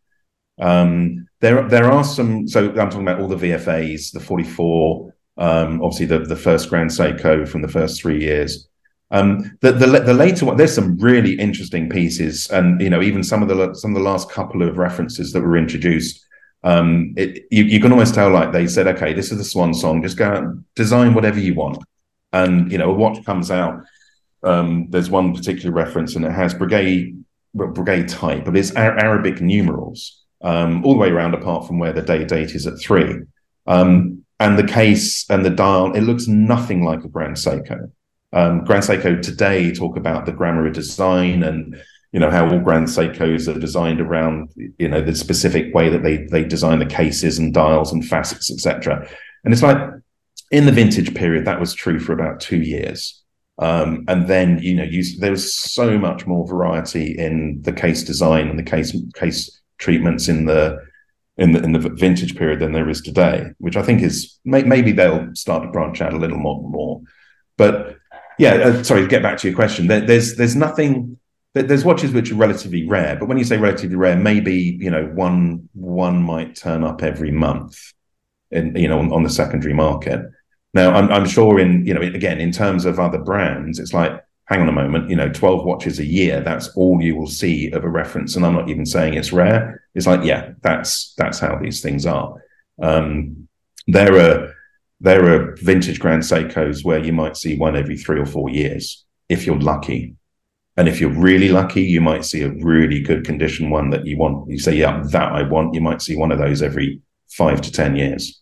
Um, 0.60 1.27
there, 1.40 1.68
there 1.68 1.92
are 1.92 2.04
some. 2.04 2.48
So 2.48 2.70
I'm 2.70 2.90
talking 2.90 3.02
about 3.02 3.20
all 3.20 3.28
the 3.28 3.36
VFAs, 3.36 4.12
the 4.12 4.20
44, 4.20 5.14
um, 5.38 5.82
obviously 5.82 6.08
the 6.08 6.20
the 6.20 6.36
first 6.36 6.70
Grand 6.70 6.90
Seiko 6.90 7.48
from 7.48 7.62
the 7.62 7.68
first 7.68 8.02
three 8.02 8.22
years. 8.22 8.68
Um, 9.12 9.58
the, 9.62 9.72
the 9.72 9.86
the 9.86 10.14
later 10.14 10.46
one, 10.46 10.58
there's 10.58 10.74
some 10.74 10.98
really 10.98 11.34
interesting 11.40 11.90
pieces, 11.90 12.50
and 12.50 12.82
you 12.82 12.90
know, 12.90 13.02
even 13.02 13.24
some 13.24 13.42
of 13.42 13.50
the 13.50 13.74
some 13.76 13.92
of 13.92 13.96
the 13.96 14.10
last 14.10 14.32
couple 14.32 14.68
of 14.68 14.78
references 14.78 15.32
that 15.34 15.42
were 15.42 15.58
introduced. 15.58 16.24
Um, 16.64 17.14
it, 17.16 17.46
you, 17.52 17.64
you 17.64 17.80
can 17.80 17.92
almost 17.92 18.16
tell 18.16 18.32
like 18.32 18.52
they 18.52 18.68
said, 18.68 18.88
okay, 18.88 19.14
this 19.14 19.32
is 19.32 19.38
the 19.38 19.44
Swan 19.44 19.74
song. 19.74 20.02
Just 20.02 20.18
go 20.18 20.28
out 20.28 20.76
design 20.76 21.14
whatever 21.14 21.40
you 21.40 21.54
want, 21.54 21.78
and 22.34 22.72
you 22.72 22.80
know, 22.80 22.90
a 22.90 22.94
watch 22.94 23.24
comes 23.26 23.52
out. 23.52 23.84
Um, 24.44 24.88
there's 24.90 25.10
one 25.10 25.36
particular 25.36 25.74
reference, 25.74 26.16
and 26.16 26.26
it 26.26 26.32
has 26.32 26.54
brigade 26.54 27.24
Breguet 27.56 28.08
type, 28.10 28.46
but 28.46 28.58
it's 28.58 28.76
Ar- 28.76 29.00
Arabic 29.00 29.42
numerals 29.42 30.26
um, 30.42 30.86
all 30.86 30.94
the 30.94 31.00
way 31.00 31.10
around, 31.10 31.34
apart 31.34 31.68
from 31.68 31.80
where 31.80 31.94
the 31.94 32.02
day 32.02 32.24
date 32.24 32.52
is 32.52 32.68
at 32.68 32.80
three. 32.80 33.22
Um, 33.66 34.24
and 34.40 34.58
the 34.58 34.68
case 34.68 35.30
and 35.30 35.44
the 35.44 35.50
dial, 35.50 35.94
it 35.94 36.02
looks 36.02 36.28
nothing 36.28 36.84
like 36.84 37.04
a 37.04 37.10
Grand 37.10 37.36
Seiko. 37.36 37.92
Um, 38.34 38.64
Grand 38.64 38.84
Seiko 38.84 39.22
today 39.22 39.74
talk 39.74 39.98
about 39.98 40.26
the 40.26 40.32
grammar 40.32 40.68
of 40.68 40.74
design 40.74 41.44
and 41.44 41.82
you 42.12 42.20
know 42.20 42.30
how 42.30 42.50
all 42.50 42.60
Grand 42.60 42.88
Seikos 42.88 43.54
are 43.54 43.60
designed 43.60 44.00
around 44.00 44.50
you 44.56 44.88
know 44.88 45.02
the 45.02 45.16
specific 45.16 45.74
way 45.74 45.90
that 45.90 46.04
they 46.04 46.18
they 46.26 46.44
design 46.44 46.80
the 46.80 46.86
cases 46.86 47.38
and 47.38 47.54
dials 47.54 47.92
and 47.92 48.06
facets, 48.06 48.52
etc. 48.52 49.08
And 49.44 49.54
it's 49.54 49.64
like 49.64 49.78
in 50.52 50.66
the 50.66 50.72
vintage 50.72 51.14
period 51.14 51.46
that 51.46 51.60
was 51.60 51.74
true 51.74 52.00
for 52.00 52.14
about 52.14 52.40
two 52.40 52.62
years. 52.62 53.24
Um, 53.60 54.06
and 54.08 54.28
then 54.28 54.60
you 54.60 54.76
know 54.76 54.84
you, 54.84 55.04
there 55.20 55.32
was 55.32 55.54
so 55.54 55.98
much 55.98 56.26
more 56.28 56.48
variety 56.48 57.18
in 57.18 57.62
the 57.64 57.74
case 57.74 58.04
design 58.04 58.48
and 58.48 58.60
the 58.60 58.64
case 58.64 58.96
case 59.16 59.57
treatments 59.78 60.28
in 60.28 60.46
the 60.46 60.80
in 61.38 61.52
the 61.52 61.64
in 61.64 61.72
the 61.72 61.80
vintage 61.80 62.36
period 62.36 62.60
than 62.60 62.74
there 62.74 62.90
is 62.90 63.02
today, 63.02 63.52
which 63.60 63.78
I 63.78 63.84
think 63.84 64.02
is 64.02 64.40
may, 64.44 64.64
maybe 64.64 64.92
they'll 64.92 65.34
start 65.36 65.64
to 65.64 65.70
branch 65.70 66.02
out 66.02 66.14
a 66.14 66.18
little 66.18 66.38
more 66.38 66.62
more. 66.70 67.02
But 67.58 67.98
yeah, 68.40 68.54
uh, 68.54 68.84
sorry 68.84 69.02
to 69.02 69.08
get 69.08 69.24
back 69.24 69.38
to 69.40 69.48
your 69.48 69.56
question. 69.56 69.88
There, 69.88 70.02
there's 70.02 70.36
there's 70.36 70.56
nothing. 70.56 71.20
There's 71.54 71.84
watches 71.86 72.12
which 72.12 72.32
are 72.32 72.36
relatively 72.36 72.88
rare, 72.88 73.16
but 73.16 73.28
when 73.28 73.40
you 73.40 73.44
say 73.44 73.58
relatively 73.58 73.96
rare, 73.96 74.16
maybe 74.16 74.78
you 74.80 74.92
know 74.92 75.06
one 75.08 75.70
one 75.74 76.22
might 76.22 76.56
turn 76.56 76.84
up 76.84 77.02
every 77.02 77.32
month, 77.32 77.94
in 78.52 78.76
you 78.76 78.88
know 78.88 79.00
on, 79.00 79.12
on 79.12 79.24
the 79.24 79.30
secondary 79.30 79.74
market. 79.74 80.22
Now, 80.74 80.94
I'm, 80.94 81.12
I'm 81.12 81.28
sure 81.28 81.60
in 81.60 81.86
you 81.86 81.96
know 81.96 82.02
again 82.02 82.40
in 82.40 82.52
terms 82.52 82.86
of 82.86 83.00
other 83.00 83.18
brands, 83.18 83.80
it's 83.80 83.94
like 83.94 84.22
hang 84.48 84.62
on 84.62 84.70
a 84.70 84.74
moment, 84.74 85.10
you 85.10 85.16
know, 85.16 85.30
12 85.30 85.66
watches 85.66 86.00
a 86.00 86.06
year, 86.06 86.42
that's 86.42 86.70
all 86.70 87.02
you 87.02 87.16
will 87.16 87.28
see 87.28 87.70
of 87.72 87.84
a 87.84 87.90
reference. 87.90 88.36
And 88.36 88.46
I'm 88.46 88.56
not 88.56 88.70
even 88.70 88.86
saying 88.86 89.14
it's 89.14 89.34
rare. 89.34 89.84
It's 89.94 90.08
like, 90.08 90.24
yeah, 90.24 90.54
that's 90.62 91.14
that's 91.18 91.40
how 91.40 91.58
these 91.58 91.82
things 91.82 92.06
are. 92.06 92.34
Um, 92.82 93.48
there 93.88 94.16
are 94.16 94.54
there 95.00 95.32
are 95.32 95.56
vintage 95.58 96.00
Grand 96.00 96.24
Seikos 96.24 96.84
where 96.84 97.00
you 97.00 97.14
might 97.14 97.38
see 97.38 97.58
one 97.58 97.76
every 97.76 97.98
three 97.98 98.20
or 98.20 98.26
four 98.26 98.50
years 98.50 99.06
if 99.30 99.46
you're 99.46 99.60
lucky. 99.60 100.16
And 100.78 100.88
if 100.88 101.02
you're 101.02 101.10
really 101.10 101.50
lucky, 101.50 101.82
you 101.82 102.02
might 102.02 102.24
see 102.24 102.44
a 102.44 102.52
really 102.52 103.02
good 103.02 103.26
condition 103.26 103.70
one 103.70 103.90
that 103.90 104.06
you 104.06 104.18
want. 104.18 104.50
You 104.50 104.60
say, 104.60 104.76
yeah, 104.76 105.04
that 105.12 105.32
I 105.32 105.42
want. 105.42 105.74
You 105.74 105.82
might 105.82 106.02
see 106.02 106.16
one 106.16 106.32
of 106.32 106.38
those 106.38 106.62
every 106.62 107.02
five 107.30 107.62
to 107.62 107.72
10 107.72 107.96
years. 107.96 108.42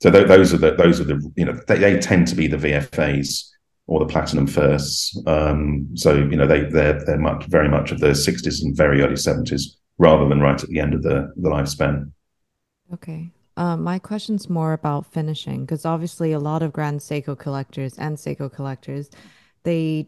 So 0.00 0.10
th- 0.10 0.28
those 0.28 0.54
are 0.54 0.58
the, 0.58 0.76
those 0.76 1.00
are 1.00 1.04
the, 1.04 1.32
you 1.36 1.44
know, 1.44 1.58
they, 1.66 1.78
they 1.78 1.98
tend 1.98 2.28
to 2.28 2.36
be 2.36 2.46
the 2.46 2.56
VFAs 2.56 3.48
or 3.88 3.98
the 3.98 4.06
platinum 4.06 4.46
firsts. 4.46 5.20
Um, 5.26 5.88
so 5.94 6.14
you 6.14 6.36
know 6.36 6.46
they 6.46 6.60
they're 6.60 7.04
they're 7.04 7.18
much 7.18 7.46
very 7.46 7.68
much 7.68 7.90
of 7.90 7.98
the 7.98 8.08
60s 8.08 8.62
and 8.62 8.76
very 8.76 9.02
early 9.02 9.14
70s 9.14 9.62
rather 9.98 10.28
than 10.28 10.40
right 10.40 10.62
at 10.62 10.68
the 10.68 10.78
end 10.78 10.94
of 10.94 11.02
the 11.02 11.32
the 11.36 11.48
lifespan. 11.48 12.12
Okay. 12.94 13.32
Um, 13.56 13.82
my 13.82 13.98
question's 13.98 14.48
more 14.48 14.72
about 14.72 15.12
finishing 15.12 15.62
because 15.64 15.84
obviously 15.84 16.30
a 16.30 16.38
lot 16.38 16.62
of 16.62 16.72
Grand 16.72 17.00
Seiko 17.00 17.36
collectors 17.36 17.98
and 17.98 18.16
Seiko 18.16 18.52
collectors, 18.52 19.10
they 19.64 20.06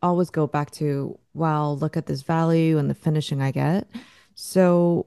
always 0.00 0.30
go 0.30 0.46
back 0.46 0.70
to, 0.70 1.18
wow, 1.34 1.72
look 1.72 1.98
at 1.98 2.06
this 2.06 2.22
value 2.22 2.78
and 2.78 2.88
the 2.88 2.94
finishing 2.94 3.42
I 3.42 3.50
get. 3.50 3.86
So, 4.34 5.04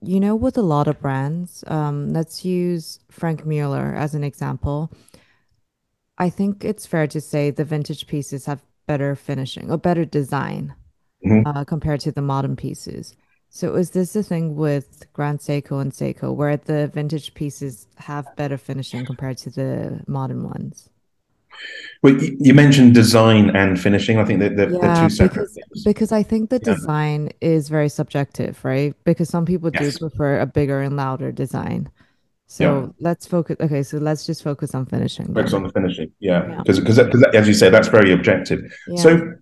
you 0.00 0.18
know, 0.18 0.34
with 0.34 0.58
a 0.58 0.62
lot 0.62 0.88
of 0.88 1.00
brands, 1.00 1.62
um, 1.68 2.12
let's 2.12 2.44
use 2.44 2.98
Franck 3.08 3.46
Muller 3.46 3.94
as 3.94 4.16
an 4.16 4.24
example. 4.24 4.92
I 6.22 6.30
think 6.30 6.64
it's 6.64 6.86
fair 6.86 7.08
to 7.08 7.20
say 7.20 7.50
the 7.50 7.64
vintage 7.64 8.06
pieces 8.06 8.46
have 8.46 8.62
better 8.86 9.16
finishing 9.16 9.72
or 9.72 9.76
better 9.76 10.04
design 10.04 10.72
mm-hmm. 11.26 11.44
uh, 11.48 11.64
compared 11.64 11.98
to 12.02 12.12
the 12.12 12.22
modern 12.22 12.54
pieces. 12.54 13.16
So 13.50 13.74
is 13.74 13.90
this 13.90 14.12
the 14.12 14.22
thing 14.22 14.54
with 14.54 15.04
Grand 15.12 15.40
Seiko 15.40 15.80
and 15.80 15.90
Seiko 15.90 16.32
where 16.32 16.56
the 16.56 16.86
vintage 16.94 17.34
pieces 17.34 17.88
have 17.96 18.24
better 18.36 18.56
finishing 18.56 19.04
compared 19.04 19.36
to 19.38 19.50
the 19.50 20.00
modern 20.06 20.44
ones? 20.44 20.88
Well, 22.04 22.16
you 22.20 22.54
mentioned 22.54 22.94
design 22.94 23.50
and 23.56 23.80
finishing. 23.80 24.18
I 24.18 24.24
think 24.24 24.38
they're, 24.38 24.54
they're, 24.54 24.70
yeah, 24.70 24.78
they're 24.80 25.08
two 25.08 25.14
separate 25.14 25.32
because, 25.32 25.54
things. 25.54 25.84
Because 25.84 26.12
I 26.12 26.22
think 26.22 26.50
the 26.50 26.60
yeah. 26.64 26.74
design 26.74 27.30
is 27.40 27.68
very 27.68 27.88
subjective, 27.88 28.64
right? 28.64 28.94
Because 29.02 29.28
some 29.28 29.44
people 29.44 29.72
yes. 29.74 29.94
do 29.94 30.08
prefer 30.08 30.38
a 30.38 30.46
bigger 30.46 30.82
and 30.82 30.96
louder 30.96 31.32
design. 31.32 31.90
So 32.52 32.64
yeah. 32.64 32.88
let's 33.00 33.26
focus. 33.26 33.56
Okay, 33.60 33.82
so 33.82 33.96
let's 33.96 34.26
just 34.26 34.42
focus 34.42 34.74
on 34.74 34.84
finishing. 34.84 35.32
Focus 35.32 35.54
on 35.54 35.62
the 35.62 35.70
finishing, 35.70 36.12
yeah, 36.20 36.60
because 36.62 36.98
yeah. 36.98 37.04
because 37.04 37.24
as 37.34 37.48
you 37.48 37.54
say, 37.54 37.70
that's 37.70 37.88
very 37.88 38.12
objective. 38.12 38.60
Yeah. 38.88 39.00
So, 39.00 39.32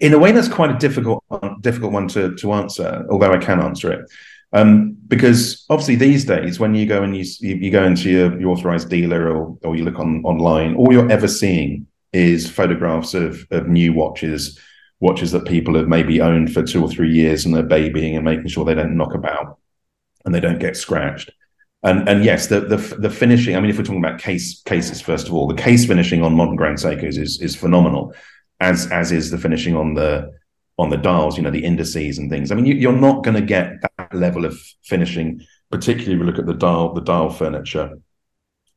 in 0.00 0.14
a 0.14 0.20
way, 0.20 0.30
that's 0.30 0.46
quite 0.46 0.70
a 0.70 0.78
difficult 0.78 1.24
difficult 1.60 1.92
one 1.92 2.06
to 2.08 2.36
to 2.36 2.52
answer. 2.52 3.04
Although 3.10 3.32
I 3.32 3.38
can 3.38 3.58
answer 3.60 3.90
it, 3.90 4.08
um, 4.52 4.96
because 5.08 5.66
obviously 5.68 5.96
these 5.96 6.24
days, 6.24 6.60
when 6.60 6.76
you 6.76 6.86
go 6.86 7.02
and 7.02 7.16
you 7.16 7.24
you, 7.40 7.72
go 7.72 7.82
into 7.82 8.08
your, 8.08 8.40
your 8.40 8.50
authorized 8.50 8.88
dealer 8.88 9.36
or 9.36 9.58
or 9.64 9.74
you 9.74 9.82
look 9.84 9.98
on 9.98 10.22
online, 10.24 10.76
all 10.76 10.92
you're 10.92 11.10
ever 11.10 11.26
seeing 11.26 11.88
is 12.12 12.48
photographs 12.48 13.14
of 13.14 13.44
of 13.50 13.66
new 13.66 13.92
watches 13.92 14.60
watches 15.00 15.32
that 15.32 15.44
people 15.44 15.74
have 15.74 15.88
maybe 15.88 16.20
owned 16.20 16.54
for 16.54 16.62
two 16.62 16.80
or 16.80 16.88
three 16.88 17.12
years 17.12 17.44
and 17.44 17.52
they're 17.52 17.64
babying 17.64 18.14
and 18.14 18.24
making 18.24 18.46
sure 18.46 18.64
they 18.64 18.76
don't 18.76 18.96
knock 18.96 19.14
about 19.14 19.58
and 20.24 20.34
they 20.34 20.40
don't 20.40 20.58
get 20.58 20.76
scratched. 20.76 21.30
And 21.82 22.08
and 22.08 22.24
yes, 22.24 22.46
the 22.46 22.60
the 22.60 22.76
the 22.76 23.10
finishing. 23.10 23.56
I 23.56 23.60
mean, 23.60 23.70
if 23.70 23.76
we're 23.76 23.84
talking 23.84 24.04
about 24.04 24.20
case 24.20 24.62
cases 24.62 25.00
first 25.00 25.26
of 25.26 25.34
all, 25.34 25.48
the 25.48 25.60
case 25.60 25.84
finishing 25.84 26.22
on 26.22 26.34
modern 26.34 26.56
Grand 26.56 26.78
Seikos 26.78 27.18
is 27.18 27.40
is 27.40 27.56
phenomenal, 27.56 28.14
as 28.60 28.90
as 28.92 29.10
is 29.10 29.30
the 29.30 29.38
finishing 29.38 29.74
on 29.74 29.94
the 29.94 30.32
on 30.78 30.90
the 30.90 30.96
dials. 30.96 31.36
You 31.36 31.42
know, 31.42 31.50
the 31.50 31.64
indices 31.64 32.18
and 32.18 32.30
things. 32.30 32.52
I 32.52 32.54
mean, 32.54 32.66
you, 32.66 32.88
are 32.88 32.92
not 32.92 33.24
going 33.24 33.34
to 33.34 33.42
get 33.42 33.82
that 33.82 34.14
level 34.14 34.44
of 34.44 34.56
finishing, 34.84 35.40
particularly 35.70 36.14
if 36.14 36.18
you 36.20 36.24
look 36.24 36.38
at 36.38 36.46
the 36.46 36.54
dial 36.54 36.94
the 36.94 37.00
dial 37.00 37.30
furniture 37.30 37.98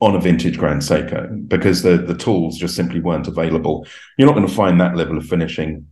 on 0.01 0.15
a 0.15 0.19
vintage 0.19 0.57
Grand 0.57 0.81
Seiko 0.81 1.47
because 1.47 1.83
the 1.83 1.97
the 1.97 2.17
tools 2.17 2.57
just 2.57 2.75
simply 2.75 2.99
weren't 2.99 3.27
available. 3.27 3.85
You're 4.17 4.27
not 4.27 4.35
going 4.35 4.47
to 4.47 4.53
find 4.53 4.81
that 4.81 4.95
level 4.95 5.17
of 5.17 5.25
finishing. 5.27 5.87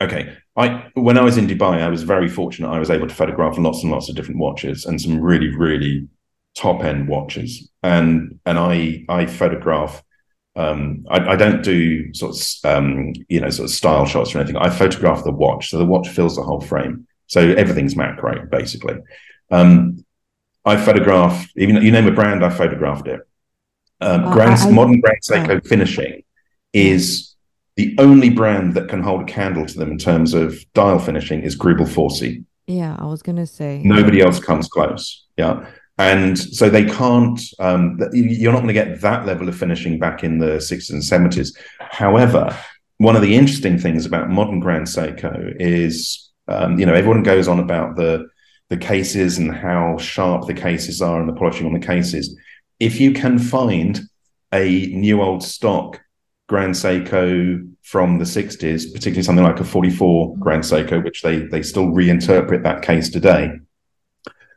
Okay, 0.00 0.34
I 0.56 0.88
when 0.94 1.18
I 1.18 1.22
was 1.22 1.36
in 1.36 1.46
Dubai, 1.46 1.82
I 1.82 1.88
was 1.88 2.02
very 2.02 2.28
fortunate. 2.28 2.70
I 2.70 2.78
was 2.78 2.90
able 2.90 3.06
to 3.06 3.14
photograph 3.14 3.58
lots 3.58 3.82
and 3.82 3.92
lots 3.92 4.08
of 4.08 4.16
different 4.16 4.40
watches 4.40 4.86
and 4.86 5.00
some 5.00 5.20
really, 5.20 5.54
really 5.54 6.08
top 6.54 6.82
end 6.82 7.08
watches. 7.08 7.70
And 7.82 8.38
and 8.46 8.58
I 8.58 9.04
I 9.08 9.26
photograph. 9.26 10.02
Um, 10.56 11.06
I, 11.08 11.28
I, 11.28 11.36
don't 11.36 11.62
do 11.62 12.12
sort 12.12 12.34
of 12.34 12.70
um, 12.70 13.12
you 13.28 13.40
know 13.40 13.50
sort 13.50 13.70
of 13.70 13.74
style 13.74 14.04
shots 14.04 14.34
or 14.34 14.38
anything. 14.38 14.56
I 14.56 14.68
photograph 14.68 15.22
the 15.22 15.30
watch, 15.30 15.70
so 15.70 15.78
the 15.78 15.86
watch 15.86 16.08
fills 16.08 16.34
the 16.34 16.42
whole 16.42 16.60
frame. 16.60 17.06
So 17.28 17.40
everything's 17.40 17.94
macro 17.94 18.46
basically. 18.46 18.96
Um, 19.50 20.04
I 20.64 20.76
photograph 20.76 21.48
even 21.56 21.76
you 21.82 21.92
name 21.92 22.08
a 22.08 22.10
brand, 22.10 22.44
I 22.44 22.50
photographed 22.50 23.06
it. 23.06 23.20
Um, 24.00 24.24
oh, 24.24 24.32
Grand, 24.32 24.60
I, 24.60 24.70
modern 24.70 25.00
Grand 25.00 25.18
Seiko 25.22 25.64
finishing 25.66 26.24
is 26.72 27.29
the 27.80 27.94
only 27.98 28.28
brand 28.28 28.74
that 28.74 28.88
can 28.88 29.02
hold 29.02 29.22
a 29.22 29.24
candle 29.24 29.64
to 29.64 29.78
them 29.78 29.90
in 29.90 29.96
terms 29.96 30.34
of 30.34 30.62
dial 30.74 30.98
finishing 30.98 31.40
is 31.40 31.56
Greubel 31.56 31.88
Forsey. 31.88 32.44
Yeah, 32.66 32.94
I 32.98 33.06
was 33.06 33.22
gonna 33.22 33.46
say 33.46 33.80
nobody 33.82 34.20
else 34.20 34.38
comes 34.38 34.68
close. 34.68 35.24
Yeah, 35.38 35.66
and 35.96 36.38
so 36.38 36.68
they 36.68 36.84
can't. 36.84 37.40
Um, 37.58 37.98
you're 38.12 38.52
not 38.52 38.58
going 38.62 38.74
to 38.74 38.82
get 38.82 39.00
that 39.00 39.24
level 39.24 39.48
of 39.48 39.56
finishing 39.56 39.98
back 39.98 40.22
in 40.22 40.38
the 40.38 40.56
60s 40.56 40.90
and 40.90 41.02
70s. 41.02 41.56
However, 41.78 42.54
one 42.98 43.16
of 43.16 43.22
the 43.22 43.34
interesting 43.34 43.78
things 43.78 44.04
about 44.04 44.28
modern 44.28 44.60
Grand 44.60 44.86
Seiko 44.86 45.54
is, 45.58 46.30
um, 46.48 46.78
you 46.78 46.84
know, 46.84 46.94
everyone 46.94 47.22
goes 47.22 47.48
on 47.48 47.60
about 47.60 47.96
the 47.96 48.28
the 48.68 48.76
cases 48.76 49.38
and 49.38 49.54
how 49.54 49.96
sharp 49.98 50.46
the 50.46 50.54
cases 50.54 51.00
are 51.02 51.18
and 51.18 51.28
the 51.28 51.32
polishing 51.32 51.66
on 51.66 51.72
the 51.72 51.86
cases. 51.86 52.36
If 52.78 53.00
you 53.00 53.12
can 53.12 53.38
find 53.38 54.00
a 54.52 54.86
new 54.86 55.22
old 55.22 55.42
stock 55.42 56.00
Grand 56.50 56.74
Seiko 56.74 57.69
from 57.82 58.18
the 58.18 58.24
60s, 58.24 58.92
particularly 58.92 59.22
something 59.22 59.44
like 59.44 59.60
a 59.60 59.64
44 59.64 60.36
Grand 60.38 60.62
Seiko, 60.62 61.02
which 61.02 61.22
they 61.22 61.40
they 61.40 61.62
still 61.62 61.86
reinterpret 61.86 62.62
that 62.62 62.82
case 62.82 63.08
today. 63.08 63.52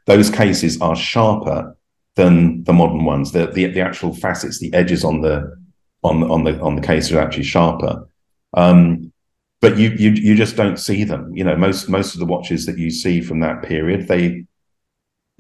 Those 0.06 0.30
cases 0.30 0.82
are 0.82 0.96
sharper 0.96 1.76
than 2.16 2.64
the 2.66 2.74
modern 2.74 3.06
ones. 3.06 3.32
The, 3.32 3.48
the 3.48 3.68
the 3.68 3.82
actual 3.82 4.14
facets, 4.14 4.60
the 4.60 4.74
edges 4.74 5.04
on 5.04 5.22
the 5.22 5.56
on 6.04 6.20
the 6.20 6.28
on 6.28 6.44
the 6.44 6.60
on 6.62 6.76
the 6.76 6.82
case 6.82 7.12
are 7.12 7.20
actually 7.20 7.44
sharper. 7.46 8.08
Um, 8.54 9.12
but 9.62 9.78
you 9.78 9.92
you 9.92 10.12
you 10.12 10.36
just 10.36 10.58
don't 10.58 10.78
see 10.78 11.04
them. 11.04 11.36
You 11.36 11.46
know, 11.46 11.56
most 11.56 11.90
most 11.90 12.14
of 12.14 12.20
the 12.20 12.26
watches 12.26 12.66
that 12.66 12.78
you 12.78 12.92
see 12.92 13.22
from 13.22 13.40
that 13.40 13.64
period, 13.64 14.08
they 14.08 14.46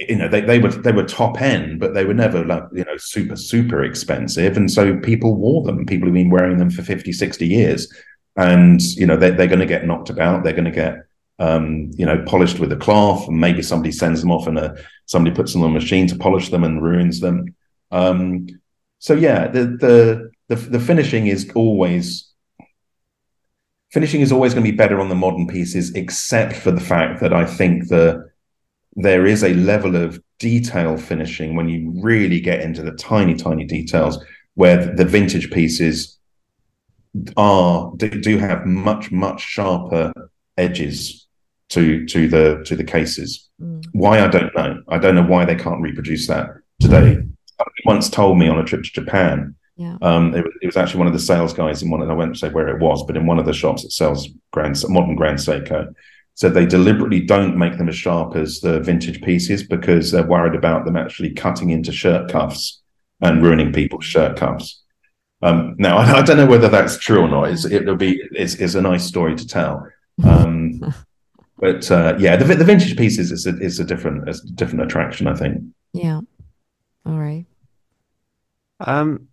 you 0.09 0.15
know 0.15 0.27
they, 0.27 0.41
they 0.41 0.59
were 0.59 0.69
they 0.69 0.91
were 0.91 1.03
top 1.03 1.41
end 1.41 1.79
but 1.79 1.93
they 1.93 2.05
were 2.05 2.13
never 2.13 2.45
like 2.45 2.63
you 2.73 2.83
know 2.83 2.97
super 2.97 3.35
super 3.35 3.83
expensive. 3.83 4.57
And 4.57 4.71
so 4.71 4.97
people 4.97 5.35
wore 5.35 5.63
them. 5.63 5.85
People 5.85 6.07
have 6.07 6.15
been 6.15 6.29
wearing 6.29 6.57
them 6.57 6.69
for 6.69 6.81
50 6.81 7.11
60 7.11 7.47
years. 7.47 7.93
And 8.35 8.81
you 8.81 9.05
know 9.05 9.17
they, 9.17 9.31
they're 9.31 9.47
going 9.47 9.59
to 9.59 9.65
get 9.65 9.85
knocked 9.85 10.09
about. 10.09 10.43
They're 10.43 10.53
going 10.53 10.65
to 10.65 10.71
get 10.71 11.05
um, 11.39 11.91
you 11.93 12.05
know 12.05 12.23
polished 12.25 12.59
with 12.59 12.71
a 12.71 12.77
cloth. 12.77 13.27
And 13.27 13.39
maybe 13.39 13.61
somebody 13.61 13.91
sends 13.91 14.21
them 14.21 14.31
off 14.31 14.47
and 14.47 14.77
somebody 15.05 15.35
puts 15.35 15.53
them 15.53 15.63
on 15.63 15.71
a 15.71 15.73
machine 15.73 16.07
to 16.07 16.15
polish 16.15 16.49
them 16.49 16.63
and 16.63 16.81
ruins 16.81 17.19
them. 17.19 17.55
Um, 17.91 18.47
so 19.03 19.13
yeah 19.13 19.47
the, 19.49 19.65
the 19.65 20.31
the 20.47 20.55
the 20.55 20.79
finishing 20.79 21.27
is 21.27 21.51
always 21.55 22.31
finishing 23.91 24.21
is 24.21 24.31
always 24.31 24.53
going 24.53 24.65
to 24.65 24.71
be 24.71 24.77
better 24.77 24.99
on 25.01 25.09
the 25.09 25.15
modern 25.15 25.45
pieces 25.45 25.93
except 25.93 26.55
for 26.55 26.71
the 26.71 26.79
fact 26.79 27.19
that 27.19 27.33
i 27.33 27.45
think 27.45 27.89
the 27.89 28.31
there 28.95 29.25
is 29.25 29.43
a 29.43 29.53
level 29.55 29.95
of 29.95 30.21
detail 30.39 30.97
finishing 30.97 31.55
when 31.55 31.69
you 31.69 31.91
really 32.01 32.39
get 32.39 32.61
into 32.61 32.81
the 32.83 32.91
tiny, 32.91 33.33
tiny 33.35 33.65
details 33.65 34.23
where 34.55 34.93
the 34.95 35.05
vintage 35.05 35.51
pieces 35.51 36.19
are 37.37 37.91
do, 37.97 38.37
have 38.39 38.65
much 38.65 39.11
much 39.11 39.41
sharper 39.41 40.11
edges 40.57 41.27
to 41.69 42.05
to 42.07 42.27
the 42.27 42.63
to 42.65 42.75
the 42.75 42.83
cases. 42.83 43.49
Mm. 43.61 43.85
Why 43.93 44.19
I 44.23 44.27
don't 44.27 44.53
know. 44.55 44.81
I 44.89 44.97
don't 44.97 45.15
know 45.15 45.23
why 45.23 45.45
they 45.45 45.55
can't 45.55 45.81
reproduce 45.81 46.27
that 46.27 46.47
today. 46.79 47.13
Somebody 47.13 47.81
once 47.85 48.09
told 48.09 48.37
me 48.37 48.47
on 48.47 48.59
a 48.59 48.63
trip 48.63 48.83
to 48.83 48.89
Japan. 48.91 49.55
Yeah. 49.75 49.97
Um, 50.01 50.35
it, 50.35 50.43
was- 50.43 50.53
it 50.61 50.65
was 50.67 50.77
actually 50.77 50.99
one 50.99 51.07
of 51.07 51.13
the 51.13 51.19
sales 51.19 51.53
guys 51.53 51.81
in 51.81 51.89
one, 51.89 52.01
and 52.01 52.11
I 52.11 52.15
won't 52.15 52.37
say 52.37 52.49
where 52.49 52.67
it 52.67 52.79
was, 52.79 53.03
but 53.05 53.17
in 53.17 53.25
one 53.25 53.39
of 53.39 53.45
the 53.45 53.53
shops 53.53 53.83
that 53.83 53.91
sells 53.91 54.27
Grand 54.51 54.75
modern 54.87 55.15
Grand 55.15 55.37
Seiko, 55.39 55.93
said 56.35 56.53
they 56.53 56.65
deliberately 56.65 57.21
don't 57.21 57.57
make 57.57 57.77
them 57.77 57.89
as 57.89 57.95
sharp 57.95 58.35
as 58.35 58.59
the 58.59 58.79
vintage 58.79 59.21
pieces 59.21 59.63
because 59.63 60.11
they're 60.11 60.25
worried 60.25 60.55
about 60.55 60.85
them 60.85 60.97
actually 60.97 61.31
cutting 61.31 61.69
into 61.69 61.91
shirt 61.91 62.29
cuffs 62.31 62.81
and 63.21 63.43
ruining 63.43 63.71
people's 63.71 64.05
shirt 64.05 64.35
cuffs. 64.37 64.81
Um, 65.41 65.75
now, 65.77 65.97
I, 65.97 66.11
I 66.19 66.21
don't 66.21 66.37
know 66.37 66.45
whether 66.45 66.69
that's 66.69 66.97
true 66.97 67.21
or 67.21 67.27
not. 67.27 67.49
It's, 67.49 67.65
it'll 67.65 67.95
be 67.95 68.21
it's, 68.31 68.55
it's 68.55 68.75
a 68.75 68.81
nice 68.81 69.05
story 69.05 69.35
to 69.35 69.47
tell. 69.47 69.87
Um, 70.23 70.93
but 71.59 71.89
uh, 71.91 72.15
yeah, 72.17 72.35
the, 72.35 72.55
the 72.55 72.65
vintage 72.65 72.97
pieces 72.97 73.31
is 73.31 73.45
a, 73.45 73.57
is 73.59 73.79
a 73.79 73.85
different 73.85 74.27
is 74.27 74.43
a 74.43 74.51
different 74.53 74.83
attraction, 74.83 75.27
I 75.27 75.35
think. 75.35 75.63
Yeah. 75.93 76.21
All 77.05 77.19
right. 77.19 77.45
Um, 78.79 79.27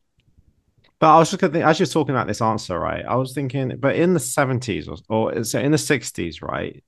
but 0.99 1.15
I 1.15 1.19
was 1.19 1.31
just 1.31 1.41
gonna 1.41 1.53
think, 1.53 1.65
as 1.65 1.81
you're 1.81 1.87
talking 1.87 2.15
about 2.15 2.27
this 2.27 2.43
answer, 2.43 2.79
right? 2.79 3.05
I 3.07 3.17
was 3.17 3.33
thinking, 3.33 3.77
but 3.79 3.97
in 3.97 4.13
the 4.13 4.21
70s 4.21 4.87
or, 4.87 4.99
or 5.09 5.45
so 5.45 5.59
in 5.59 5.73
the 5.73 5.79
60s, 5.79 6.43
right? 6.43 6.85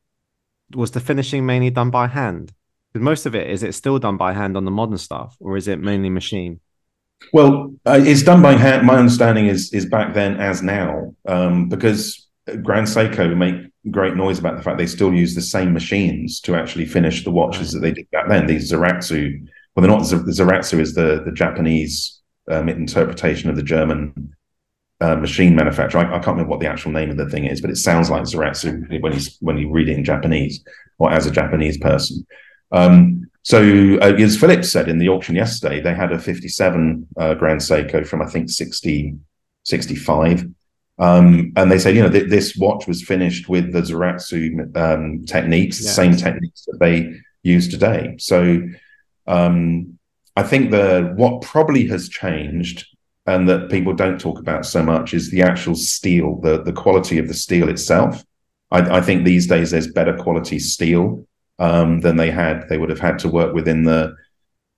Was 0.75 0.93
the 0.93 1.01
finishing 1.01 1.47
mainly 1.47 1.71
done 1.71 1.91
by 1.91 2.07
hand? 2.07 2.53
Because 2.93 3.05
most 3.05 3.27
of 3.27 3.35
it 3.35 3.51
is 3.51 3.63
it 3.63 3.75
still 3.75 3.99
done 3.99 4.17
by 4.17 4.33
hand 4.33 4.57
on 4.57 4.65
the 4.65 4.71
modern 4.71 4.99
stuff, 4.99 5.37
or 5.41 5.57
is 5.57 5.69
it 5.69 5.79
mainly 5.81 6.11
machine? 6.11 6.61
Well, 7.33 7.75
uh, 7.87 8.01
it's 8.03 8.23
done 8.23 8.43
by 8.43 8.55
hand. 8.55 8.87
My 8.87 8.97
understanding 8.97 9.47
is 9.47 9.73
is 9.73 9.87
back 9.87 10.15
then 10.15 10.37
as 10.37 10.63
now, 10.63 11.15
um, 11.27 11.69
because 11.69 12.27
Grand 12.63 12.87
Seiko 12.87 13.37
make 13.37 13.55
great 13.91 14.17
noise 14.17 14.39
about 14.39 14.57
the 14.57 14.63
fact 14.63 14.79
they 14.79 14.87
still 14.87 15.13
use 15.13 15.35
the 15.35 15.43
same 15.43 15.73
machines 15.73 16.41
to 16.41 16.55
actually 16.55 16.87
finish 16.87 17.25
the 17.25 17.31
watches 17.31 17.73
that 17.73 17.81
they 17.81 17.93
did 17.93 18.11
back 18.11 18.29
then. 18.29 18.47
These 18.47 18.73
Zaratsu, 18.73 19.47
well, 19.75 19.83
they're 19.83 19.97
not 19.97 20.05
Z- 20.05 20.17
Zaratsu 20.17 20.81
is 20.81 20.95
the 20.95 21.23
the 21.25 21.33
Japanese 21.33 22.21
um, 22.51 22.69
interpretation 22.69 23.49
of 23.49 23.57
the 23.57 23.63
German 23.63 24.35
uh, 25.03 25.17
machine 25.17 25.55
manufacturer. 25.57 26.01
I, 26.01 26.05
I 26.05 26.19
can't 26.19 26.29
remember 26.37 26.51
what 26.51 26.61
the 26.61 26.69
actual 26.69 26.93
name 26.93 27.11
of 27.11 27.17
the 27.17 27.29
thing 27.29 27.45
is, 27.45 27.61
but 27.61 27.71
it 27.71 27.77
sounds 27.77 28.09
like 28.09 28.23
Zaratsu 28.23 29.01
when 29.03 29.13
you 29.13 29.21
when 29.41 29.59
you 29.59 29.71
read 29.71 29.89
it 29.89 29.99
in 29.99 30.05
Japanese 30.05 30.63
or 30.99 31.11
as 31.11 31.27
a 31.27 31.31
Japanese 31.31 31.77
person. 31.79 32.25
Um, 32.71 33.27
so, 33.43 33.59
uh, 34.01 34.15
as 34.15 34.39
Phillips 34.39 34.71
said 34.71 34.89
in 34.89 34.99
the 34.99 35.09
auction 35.09 35.35
yesterday, 35.35 35.81
they 35.81 35.95
had 35.95 36.13
a 36.13 36.19
57 36.19 37.09
uh, 37.19 37.35
Grand 37.35 37.61
Seiko 37.61 38.07
from 38.07 38.23
I 38.23 38.27
think 38.27 38.49
60, 38.49 39.17
65. 39.65 40.47
Um, 40.99 41.53
and 41.57 41.73
they 41.73 41.79
said, 41.81 41.97
you 41.97 42.03
know, 42.03 42.11
th- 42.11 42.31
this 42.31 42.57
watch 42.57 42.87
was 42.87 43.03
finished 43.03 43.49
with 43.49 43.73
the 43.73 43.81
Zaratsu 43.81 44.77
um, 44.77 45.25
techniques, 45.25 45.79
the 45.79 45.87
Yeah. 45.87 45.91
same 45.91 46.17
techniques 46.17 46.65
that 46.67 46.79
they 46.79 47.15
use 47.43 47.67
today. 47.67 48.15
So, 48.19 48.63
um, 49.27 49.99
I 50.37 50.45
think 50.45 50.71
the 50.71 51.13
what 51.17 51.43
probably 51.43 51.89
has 51.89 52.09
changed 52.09 52.87
and 53.27 53.49
that 53.49 53.71
people 53.71 53.93
don't 53.93 54.21
talk 54.21 54.39
about 54.39 54.67
so 54.67 54.83
much 54.83 55.15
is 55.15 55.31
the 55.31 55.43
actual 55.43 55.75
steel, 55.75 56.41
the 56.41 56.63
the 56.63 56.73
quality 56.73 57.19
of 57.19 57.29
the 57.29 57.35
steel 57.35 57.69
itself. 57.69 58.25
I, 58.71 58.99
I 58.99 59.01
think 59.01 59.25
these 59.25 59.47
days 59.47 59.71
there's 59.71 59.93
better 59.93 60.17
quality 60.17 60.59
steel 60.59 61.27
um, 61.59 62.01
than 62.01 62.17
they 62.17 62.31
had. 62.31 62.69
They 62.69 62.79
would 62.79 62.91
have 62.91 62.99
had 62.99 63.19
to 63.21 63.29
work 63.29 63.55
within 63.55 63.85
the 63.85 64.15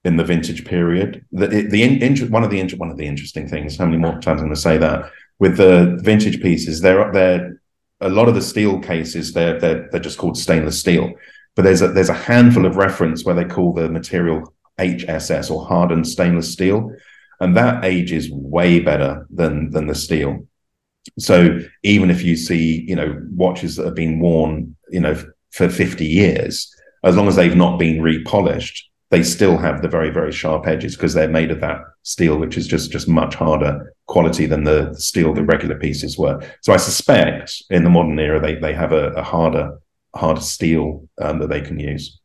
in 0.05 0.17
the 0.17 0.25
vintage 0.25 0.65
period. 0.65 1.25
The 1.33 1.47
the 1.47 1.83
in, 1.83 2.17
one 2.31 2.45
of 2.45 2.51
the 2.51 2.63
one 2.77 2.91
of 2.91 2.97
the 2.97 3.07
interesting 3.07 3.49
things. 3.49 3.77
How 3.77 3.87
many 3.87 3.97
more 3.97 4.13
times 4.13 4.41
I'm 4.41 4.47
going 4.47 4.51
to 4.51 4.61
say 4.61 4.77
that 4.79 5.11
with 5.39 5.57
the 5.57 5.99
vintage 6.03 6.43
pieces? 6.43 6.81
They're 6.81 7.11
they're 7.13 7.61
a 8.01 8.11
lot 8.11 8.29
of 8.29 8.35
the 8.35 8.43
steel 8.43 8.81
cases. 8.81 9.33
They're 9.33 9.59
they're 9.59 9.89
they're 9.91 10.01
just 10.01 10.19
called 10.19 10.37
stainless 10.37 10.79
steel. 10.79 11.13
But 11.57 11.63
there's 11.63 11.83
a 11.83 11.89
there's 11.89 12.11
a 12.11 12.15
handful 12.15 12.67
of 12.67 12.77
reference 12.77 13.25
where 13.25 13.35
they 13.35 13.45
call 13.45 13.73
the 13.73 13.89
material 13.89 14.53
HSS 14.79 15.51
or 15.51 15.65
hardened 15.65 16.07
stainless 16.07 16.53
steel, 16.53 16.93
and 17.41 17.57
that 17.57 17.85
ages 17.85 18.31
way 18.31 18.81
better 18.81 19.27
than 19.31 19.71
than 19.71 19.87
the 19.87 19.95
steel. 19.95 20.47
So 21.19 21.59
even 21.83 22.11
if 22.11 22.23
you 22.23 22.37
see, 22.37 22.85
you 22.89 22.97
know, 22.97 23.21
watches 23.31 23.77
that 23.77 23.85
have 23.85 23.95
been 23.95 24.21
worn, 24.21 24.75
you 24.91 25.01
know, 25.01 25.15
for 25.51 25.69
50 25.69 26.05
years, 26.05 26.75
as 27.05 27.17
long 27.17 27.29
as 27.29 27.37
they've 27.37 27.55
not 27.55 27.79
been 27.79 28.01
repolished, 28.01 28.89
they 29.11 29.23
still 29.23 29.59
have 29.59 29.83
the 29.83 29.89
very, 29.89 30.11
very 30.11 30.33
sharp 30.33 30.67
edges 30.67 30.97
because 30.97 31.15
they're 31.15 31.29
made 31.29 31.51
of 31.51 31.61
that 31.61 31.81
steel, 32.03 32.39
which 32.39 32.57
is 32.57 32.67
just 32.67 32.91
just 32.91 33.07
much 33.07 33.35
harder 33.35 33.95
quality 34.07 34.47
than 34.47 34.65
the 34.65 34.95
steel 34.95 35.33
the 35.33 35.45
regular 35.45 35.79
pieces 35.79 36.19
were. 36.19 36.41
So 36.63 36.73
I 36.73 36.79
suspect 36.79 37.63
in 37.71 37.85
the 37.85 37.91
modern 37.91 38.19
era 38.19 38.41
they 38.41 38.57
they 38.57 38.75
have 38.75 38.93
a, 38.93 39.11
a 39.11 39.23
harder 39.23 39.79
harder 40.15 40.41
steel 40.41 41.09
um, 41.21 41.39
that 41.41 41.49
they 41.49 41.61
can 41.61 41.79
use. 41.79 42.21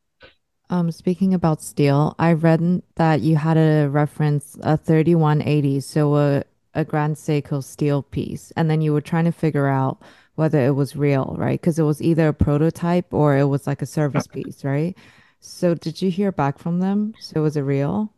Um, 0.70 0.92
speaking 0.92 1.34
about 1.34 1.62
steel, 1.64 2.16
I 2.20 2.34
read 2.34 2.84
that 2.96 3.22
you 3.22 3.38
had 3.38 3.58
a 3.58 3.88
reference 3.90 4.56
a 4.62 4.78
3180, 4.78 5.80
so 5.80 6.16
a 6.16 6.44
a 6.76 6.86
Grand 6.86 7.16
Seiko 7.16 7.64
steel 7.64 8.04
piece, 8.04 8.52
and 8.56 8.70
then 8.70 8.80
you 8.82 8.94
were 8.94 9.02
trying 9.02 9.26
to 9.26 9.32
figure 9.32 9.68
out 9.68 10.00
whether 10.36 10.66
it 10.66 10.72
was 10.72 10.96
real, 10.96 11.36
right? 11.38 11.60
Because 11.60 11.80
it 11.80 11.84
was 11.84 12.02
either 12.02 12.28
a 12.30 12.34
prototype 12.34 13.14
or 13.14 13.38
it 13.38 13.46
was 13.46 13.66
like 13.68 13.82
a 13.82 13.86
service 13.88 14.28
piece, 14.36 14.64
right? 14.64 14.96
So 15.40 15.74
did 15.74 16.02
you 16.02 16.12
hear 16.12 16.32
back 16.32 16.60
from 16.60 16.80
them? 16.80 17.16
So 17.20 17.42
was 17.42 17.58
it 17.58 17.62
real? 17.62 18.14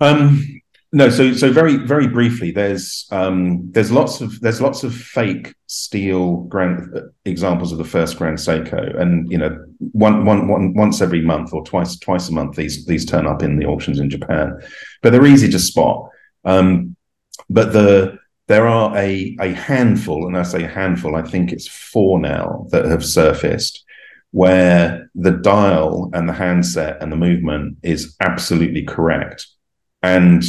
Um, 0.00 0.61
no, 0.94 1.08
so 1.08 1.32
so 1.32 1.50
very 1.50 1.76
very 1.76 2.06
briefly, 2.06 2.50
there's 2.50 3.06
um, 3.10 3.70
there's 3.72 3.90
lots 3.90 4.20
of 4.20 4.38
there's 4.40 4.60
lots 4.60 4.84
of 4.84 4.94
fake 4.94 5.54
steel 5.66 6.42
grand 6.42 6.86
examples 7.24 7.72
of 7.72 7.78
the 7.78 7.84
first 7.84 8.18
Grand 8.18 8.36
Seiko, 8.36 9.00
and 9.00 9.30
you 9.32 9.38
know 9.38 9.64
one 9.78 10.26
one 10.26 10.48
one 10.48 10.74
once 10.74 11.00
every 11.00 11.22
month 11.22 11.54
or 11.54 11.64
twice 11.64 11.98
twice 11.98 12.28
a 12.28 12.32
month 12.32 12.56
these 12.56 12.84
these 12.84 13.06
turn 13.06 13.26
up 13.26 13.42
in 13.42 13.58
the 13.58 13.64
auctions 13.64 14.00
in 14.00 14.10
Japan, 14.10 14.60
but 15.00 15.10
they're 15.10 15.24
easy 15.24 15.50
to 15.50 15.58
spot. 15.58 16.10
Um, 16.44 16.94
but 17.48 17.72
the 17.72 18.18
there 18.48 18.66
are 18.66 18.94
a 18.94 19.34
a 19.40 19.54
handful, 19.54 20.26
and 20.26 20.36
I 20.36 20.42
say 20.42 20.64
a 20.64 20.68
handful, 20.68 21.16
I 21.16 21.22
think 21.22 21.52
it's 21.52 21.68
four 21.68 22.20
now 22.20 22.66
that 22.70 22.84
have 22.84 23.04
surfaced 23.04 23.82
where 24.32 25.10
the 25.14 25.30
dial 25.30 26.10
and 26.12 26.28
the 26.28 26.32
handset 26.34 27.02
and 27.02 27.12
the 27.12 27.16
movement 27.16 27.78
is 27.82 28.14
absolutely 28.20 28.82
correct. 28.82 29.46
And 30.02 30.42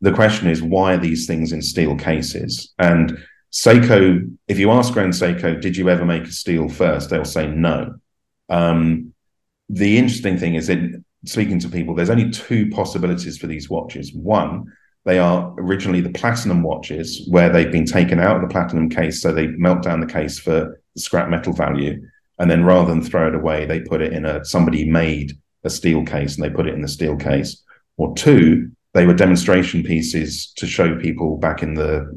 the 0.00 0.12
question 0.12 0.48
is, 0.48 0.62
why 0.62 0.94
are 0.94 0.98
these 0.98 1.26
things 1.26 1.52
in 1.52 1.62
steel 1.62 1.96
cases? 1.96 2.72
And 2.78 3.18
Seiko, 3.52 4.36
if 4.48 4.58
you 4.58 4.70
ask 4.70 4.92
Grand 4.92 5.12
Seiko, 5.12 5.60
did 5.60 5.76
you 5.76 5.88
ever 5.88 6.04
make 6.04 6.24
a 6.24 6.32
steel 6.32 6.68
first? 6.68 7.10
They'll 7.10 7.24
say 7.24 7.48
no. 7.48 7.94
Um, 8.48 9.12
the 9.68 9.98
interesting 9.98 10.38
thing 10.38 10.54
is 10.54 10.68
that 10.68 11.02
speaking 11.26 11.58
to 11.60 11.68
people, 11.68 11.94
there's 11.94 12.10
only 12.10 12.30
two 12.30 12.70
possibilities 12.70 13.38
for 13.38 13.46
these 13.46 13.68
watches. 13.68 14.12
One, 14.14 14.72
they 15.04 15.18
are 15.18 15.54
originally 15.58 16.00
the 16.00 16.10
platinum 16.10 16.62
watches 16.62 17.26
where 17.28 17.50
they've 17.50 17.72
been 17.72 17.86
taken 17.86 18.20
out 18.20 18.36
of 18.36 18.42
the 18.42 18.52
platinum 18.52 18.88
case, 18.88 19.20
so 19.22 19.32
they 19.32 19.48
melt 19.48 19.82
down 19.82 20.00
the 20.00 20.06
case 20.06 20.38
for 20.38 20.78
the 20.94 21.00
scrap 21.00 21.28
metal 21.28 21.52
value. 21.52 22.00
And 22.38 22.50
then 22.50 22.64
rather 22.64 22.88
than 22.88 23.02
throw 23.02 23.28
it 23.28 23.34
away, 23.34 23.66
they 23.66 23.80
put 23.80 24.00
it 24.00 24.12
in 24.12 24.24
a 24.24 24.44
somebody 24.44 24.88
made 24.88 25.32
a 25.64 25.70
steel 25.70 26.04
case 26.04 26.36
and 26.36 26.44
they 26.44 26.54
put 26.54 26.66
it 26.66 26.74
in 26.74 26.80
the 26.80 26.88
steel 26.88 27.16
case. 27.16 27.62
Or 27.96 28.14
two, 28.14 28.70
they 28.92 29.06
were 29.06 29.14
demonstration 29.14 29.82
pieces 29.82 30.52
to 30.56 30.66
show 30.66 30.96
people 30.98 31.38
back 31.38 31.62
in 31.62 31.74
the 31.74 32.10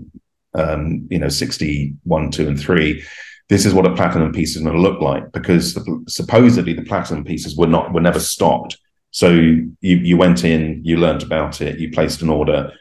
um, 0.55 1.07
you 1.09 1.19
know 1.19 1.29
61 1.29 2.31
2 2.31 2.47
and 2.47 2.59
3 2.59 3.03
this 3.49 3.65
is 3.65 3.73
what 3.73 3.85
a 3.85 3.93
platinum 3.93 4.31
piece 4.31 4.55
is 4.55 4.63
going 4.63 4.75
to 4.75 4.81
look 4.81 5.01
like 5.01 5.31
because 5.31 5.73
the, 5.73 6.05
supposedly 6.07 6.73
the 6.73 6.83
platinum 6.83 7.23
pieces 7.23 7.55
were 7.55 7.67
not 7.67 7.93
were 7.93 8.01
never 8.01 8.19
stopped. 8.19 8.77
So 9.11 9.29
you 9.29 9.71
you 9.81 10.17
went 10.17 10.43
in 10.43 10.81
you 10.83 10.97
learned 10.97 11.23
about 11.23 11.61
it 11.61 11.79
you 11.79 11.91
placed 11.91 12.21
an 12.21 12.29
order 12.29 12.71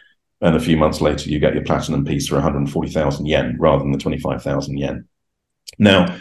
and 0.41 0.57
a 0.57 0.61
few 0.61 0.77
months 0.77 1.01
later 1.01 1.29
you 1.29 1.39
get 1.39 1.55
your 1.55 1.65
platinum 1.65 2.05
piece 2.05 2.27
for 2.27 2.37
140,000 2.37 3.27
yen 3.27 3.57
rather 3.61 3.83
than 3.83 3.93
the 3.93 3.99
25,000 3.99 4.79
yen. 4.79 5.07
Now 5.79 6.17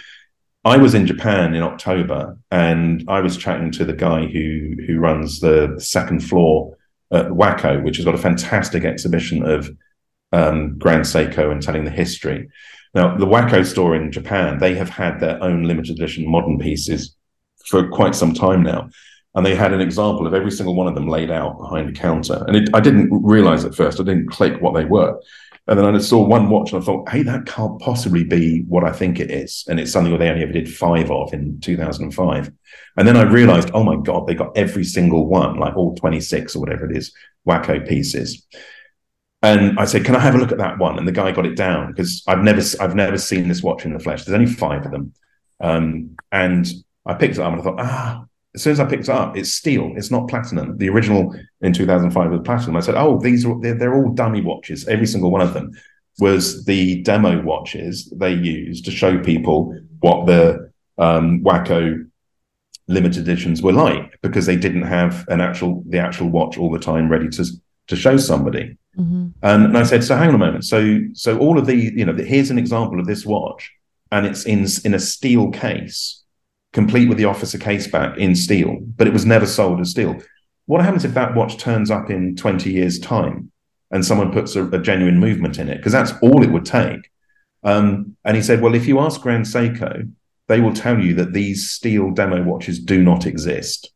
I 0.65 0.77
was 0.77 0.95
in 0.95 1.07
Japan 1.07 1.53
in 1.53 1.63
October 1.63 2.37
and 2.51 3.05
I 3.07 3.21
was 3.21 3.37
chatting 3.37 3.71
to 3.71 3.85
the 3.85 3.93
guy 3.93 4.25
who 4.25 4.75
who 4.85 4.99
runs 4.99 5.39
the 5.39 5.75
second 5.77 6.21
floor 6.21 6.77
at 7.11 7.31
Wako, 7.31 7.81
which 7.81 7.97
has 7.97 8.05
got 8.05 8.15
a 8.15 8.19
fantastic 8.19 8.85
exhibition 8.85 9.45
of 9.45 9.69
um, 10.31 10.77
Grand 10.77 11.03
Seiko 11.03 11.51
and 11.51 11.61
telling 11.61 11.83
the 11.83 11.91
history. 11.91 12.49
Now, 12.93 13.17
the 13.17 13.25
Wako 13.25 13.63
store 13.63 13.95
in 13.95 14.11
Japan, 14.11 14.59
they 14.59 14.75
have 14.75 14.89
had 14.89 15.19
their 15.19 15.41
own 15.41 15.63
limited 15.63 15.97
edition 15.97 16.29
modern 16.29 16.57
pieces 16.59 17.15
for 17.65 17.87
quite 17.89 18.15
some 18.15 18.33
time 18.33 18.63
now. 18.63 18.89
And 19.33 19.45
they 19.45 19.55
had 19.55 19.71
an 19.71 19.79
example 19.79 20.27
of 20.27 20.33
every 20.33 20.51
single 20.51 20.75
one 20.75 20.87
of 20.87 20.95
them 20.95 21.07
laid 21.07 21.31
out 21.31 21.57
behind 21.57 21.89
a 21.89 21.93
counter. 21.93 22.43
And 22.47 22.55
it, 22.57 22.69
I 22.73 22.81
didn't 22.81 23.09
realize 23.11 23.63
at 23.63 23.75
first, 23.75 23.99
I 23.99 24.03
didn't 24.03 24.29
click 24.29 24.61
what 24.61 24.73
they 24.73 24.83
were. 24.83 25.17
And 25.67 25.77
then 25.77 25.95
I 25.95 25.99
saw 25.99 26.25
one 26.25 26.49
watch 26.49 26.73
and 26.73 26.81
I 26.81 26.85
thought, 26.85 27.07
hey, 27.09 27.23
that 27.23 27.45
can't 27.45 27.79
possibly 27.79 28.23
be 28.23 28.63
what 28.67 28.83
I 28.83 28.91
think 28.91 29.19
it 29.19 29.29
is. 29.29 29.63
And 29.69 29.79
it's 29.79 29.91
something 29.91 30.11
that 30.11 30.17
they 30.17 30.29
only 30.29 30.43
ever 30.43 30.51
did 30.51 30.73
five 30.73 31.11
of 31.11 31.33
in 31.33 31.59
2005. 31.61 32.51
And 32.97 33.07
then 33.07 33.15
I 33.15 33.23
realized, 33.23 33.71
oh 33.73 33.83
my 33.83 33.95
God, 33.95 34.27
they 34.27 34.33
got 34.33 34.57
every 34.57 34.83
single 34.83 35.27
one, 35.27 35.57
like 35.57 35.77
all 35.77 35.95
26 35.95 36.55
or 36.55 36.59
whatever 36.59 36.89
it 36.89 36.97
is, 36.97 37.13
Wako 37.45 37.79
pieces. 37.81 38.45
And 39.43 39.79
I 39.79 39.85
said, 39.85 40.05
"Can 40.05 40.15
I 40.15 40.19
have 40.19 40.35
a 40.35 40.37
look 40.37 40.51
at 40.51 40.59
that 40.59 40.77
one?" 40.77 40.99
And 40.99 41.07
the 41.07 41.11
guy 41.11 41.31
got 41.31 41.47
it 41.47 41.55
down 41.55 41.87
because 41.91 42.23
I've 42.27 42.43
never 42.43 42.61
I've 42.79 42.95
never 42.95 43.17
seen 43.17 43.47
this 43.47 43.63
watch 43.63 43.85
in 43.85 43.93
the 43.93 43.99
flesh. 43.99 44.23
There's 44.23 44.35
only 44.35 44.51
five 44.51 44.85
of 44.85 44.91
them, 44.91 45.13
um, 45.59 46.15
and 46.31 46.71
I 47.05 47.15
picked 47.15 47.35
it 47.35 47.39
up 47.39 47.51
and 47.51 47.61
I 47.61 47.63
thought, 47.63 47.79
ah. 47.79 48.25
As 48.53 48.63
soon 48.63 48.73
as 48.73 48.79
I 48.79 48.85
picked 48.85 49.03
it 49.03 49.09
up, 49.09 49.37
it's 49.37 49.53
steel. 49.53 49.93
It's 49.95 50.11
not 50.11 50.27
platinum. 50.27 50.77
The 50.77 50.89
original 50.89 51.33
in 51.61 51.73
2005 51.73 52.31
was 52.31 52.41
platinum. 52.43 52.75
I 52.75 52.81
said, 52.81 52.95
"Oh, 52.95 53.19
these 53.19 53.45
are 53.45 53.59
they're, 53.61 53.75
they're 53.75 53.95
all 53.95 54.11
dummy 54.11 54.41
watches. 54.41 54.87
Every 54.87 55.07
single 55.07 55.31
one 55.31 55.41
of 55.41 55.53
them 55.53 55.71
was 56.19 56.65
the 56.65 57.01
demo 57.03 57.41
watches 57.41 58.11
they 58.15 58.33
used 58.33 58.85
to 58.85 58.91
show 58.91 59.17
people 59.19 59.75
what 60.01 60.27
the 60.27 60.71
um, 60.97 61.41
Wako 61.43 62.05
limited 62.87 63.21
editions 63.21 63.61
were 63.61 63.71
like 63.71 64.19
because 64.21 64.45
they 64.45 64.57
didn't 64.57 64.81
have 64.81 65.25
an 65.29 65.39
actual 65.39 65.83
the 65.87 65.99
actual 65.99 66.27
watch 66.27 66.57
all 66.57 66.69
the 66.69 66.79
time 66.79 67.09
ready 67.09 67.29
to 67.29 67.45
to 67.87 67.95
show 67.95 68.17
somebody." 68.17 68.77
Mm-hmm. 68.97 69.27
And, 69.41 69.65
and 69.65 69.77
I 69.77 69.83
said, 69.83 70.03
so 70.03 70.17
hang 70.17 70.29
on 70.29 70.35
a 70.35 70.37
moment. 70.37 70.65
So 70.65 70.99
so 71.13 71.37
all 71.37 71.57
of 71.57 71.65
the 71.65 71.75
you 71.75 72.05
know 72.05 72.13
here's 72.13 72.51
an 72.51 72.57
example 72.57 72.99
of 72.99 73.07
this 73.07 73.25
watch, 73.25 73.71
and 74.11 74.25
it's 74.25 74.45
in 74.45 74.65
in 74.83 74.93
a 74.93 74.99
steel 74.99 75.49
case, 75.51 76.20
complete 76.73 77.09
with 77.09 77.17
the 77.17 77.25
officer 77.25 77.57
case 77.57 77.87
back 77.87 78.17
in 78.17 78.35
steel, 78.35 78.77
but 78.95 79.07
it 79.07 79.13
was 79.13 79.25
never 79.25 79.45
sold 79.45 79.79
as 79.81 79.91
steel. 79.91 80.21
What 80.65 80.81
happens 80.83 81.03
if 81.05 81.13
that 81.15 81.35
watch 81.35 81.57
turns 81.57 81.91
up 81.91 82.09
in 82.09 82.35
20 82.35 82.71
years' 82.71 82.99
time 82.99 83.51
and 83.91 84.05
someone 84.05 84.31
puts 84.31 84.55
a, 84.55 84.65
a 84.69 84.79
genuine 84.79 85.19
movement 85.19 85.59
in 85.59 85.67
it? 85.69 85.77
Because 85.77 85.91
that's 85.91 86.13
all 86.21 86.43
it 86.43 86.51
would 86.51 86.65
take. 86.65 87.09
Um, 87.63 88.15
and 88.23 88.35
he 88.37 88.41
said, 88.43 88.61
well, 88.61 88.73
if 88.75 88.87
you 88.87 88.99
ask 88.99 89.21
Grand 89.21 89.45
Seiko, 89.45 90.09
they 90.47 90.61
will 90.61 90.73
tell 90.73 90.99
you 90.99 91.13
that 91.15 91.33
these 91.33 91.69
steel 91.69 92.11
demo 92.11 92.41
watches 92.43 92.79
do 92.79 93.03
not 93.03 93.25
exist. 93.25 93.91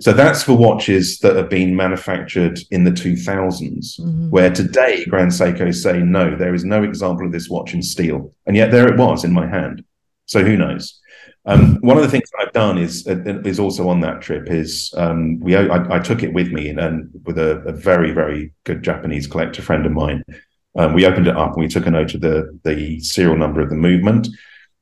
So 0.00 0.12
that's 0.12 0.42
for 0.42 0.54
watches 0.54 1.18
that 1.20 1.36
have 1.36 1.48
been 1.48 1.74
manufactured 1.76 2.58
in 2.70 2.84
the 2.84 2.90
2000s, 2.90 3.98
Mhm. 3.98 4.30
where 4.30 4.50
today 4.50 5.04
Grand 5.06 5.30
Seiko 5.30 5.74
say, 5.74 6.00
no, 6.00 6.36
there 6.36 6.54
is 6.54 6.64
no 6.64 6.82
example 6.82 7.24
of 7.26 7.32
this 7.32 7.48
watch 7.48 7.72
in 7.72 7.82
steel. 7.82 8.34
And 8.46 8.56
yet 8.56 8.70
there 8.70 8.88
it 8.88 8.98
was 8.98 9.24
in 9.24 9.32
my 9.32 9.46
hand. 9.46 9.84
So 10.26 10.44
who 10.44 10.56
knows? 10.56 11.00
Um, 11.46 11.78
one 11.80 11.96
of 11.96 12.02
the 12.02 12.08
things 12.08 12.28
I've 12.40 12.52
done 12.52 12.76
is 12.76 13.06
uh, 13.06 13.40
is 13.44 13.60
also 13.60 13.88
on 13.88 14.00
that 14.00 14.20
trip 14.20 14.50
is 14.50 14.92
um, 14.96 15.38
we 15.40 15.54
I, 15.56 15.96
I 15.96 15.98
took 16.00 16.22
it 16.22 16.32
with 16.32 16.50
me 16.50 16.68
and, 16.68 16.80
and 16.80 17.10
with 17.24 17.38
a, 17.38 17.58
a 17.66 17.72
very 17.72 18.12
very 18.12 18.52
good 18.64 18.82
Japanese 18.82 19.26
collector 19.28 19.62
friend 19.62 19.86
of 19.86 19.92
mine. 19.92 20.24
Um, 20.76 20.92
we 20.92 21.06
opened 21.06 21.28
it 21.28 21.36
up 21.36 21.52
and 21.52 21.62
we 21.62 21.68
took 21.68 21.86
a 21.86 21.90
note 21.90 22.14
of 22.14 22.20
the 22.20 22.58
the 22.64 23.00
serial 23.00 23.36
number 23.36 23.60
of 23.60 23.70
the 23.70 23.76
movement. 23.76 24.28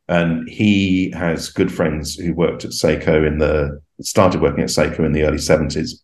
And 0.06 0.46
he 0.50 1.10
has 1.12 1.48
good 1.48 1.72
friends 1.72 2.14
who 2.14 2.34
worked 2.34 2.64
at 2.64 2.72
Seiko 2.72 3.26
in 3.26 3.38
the 3.38 3.80
started 4.02 4.42
working 4.42 4.62
at 4.62 4.68
Seiko 4.68 5.00
in 5.00 5.12
the 5.12 5.22
early 5.22 5.38
seventies, 5.38 6.02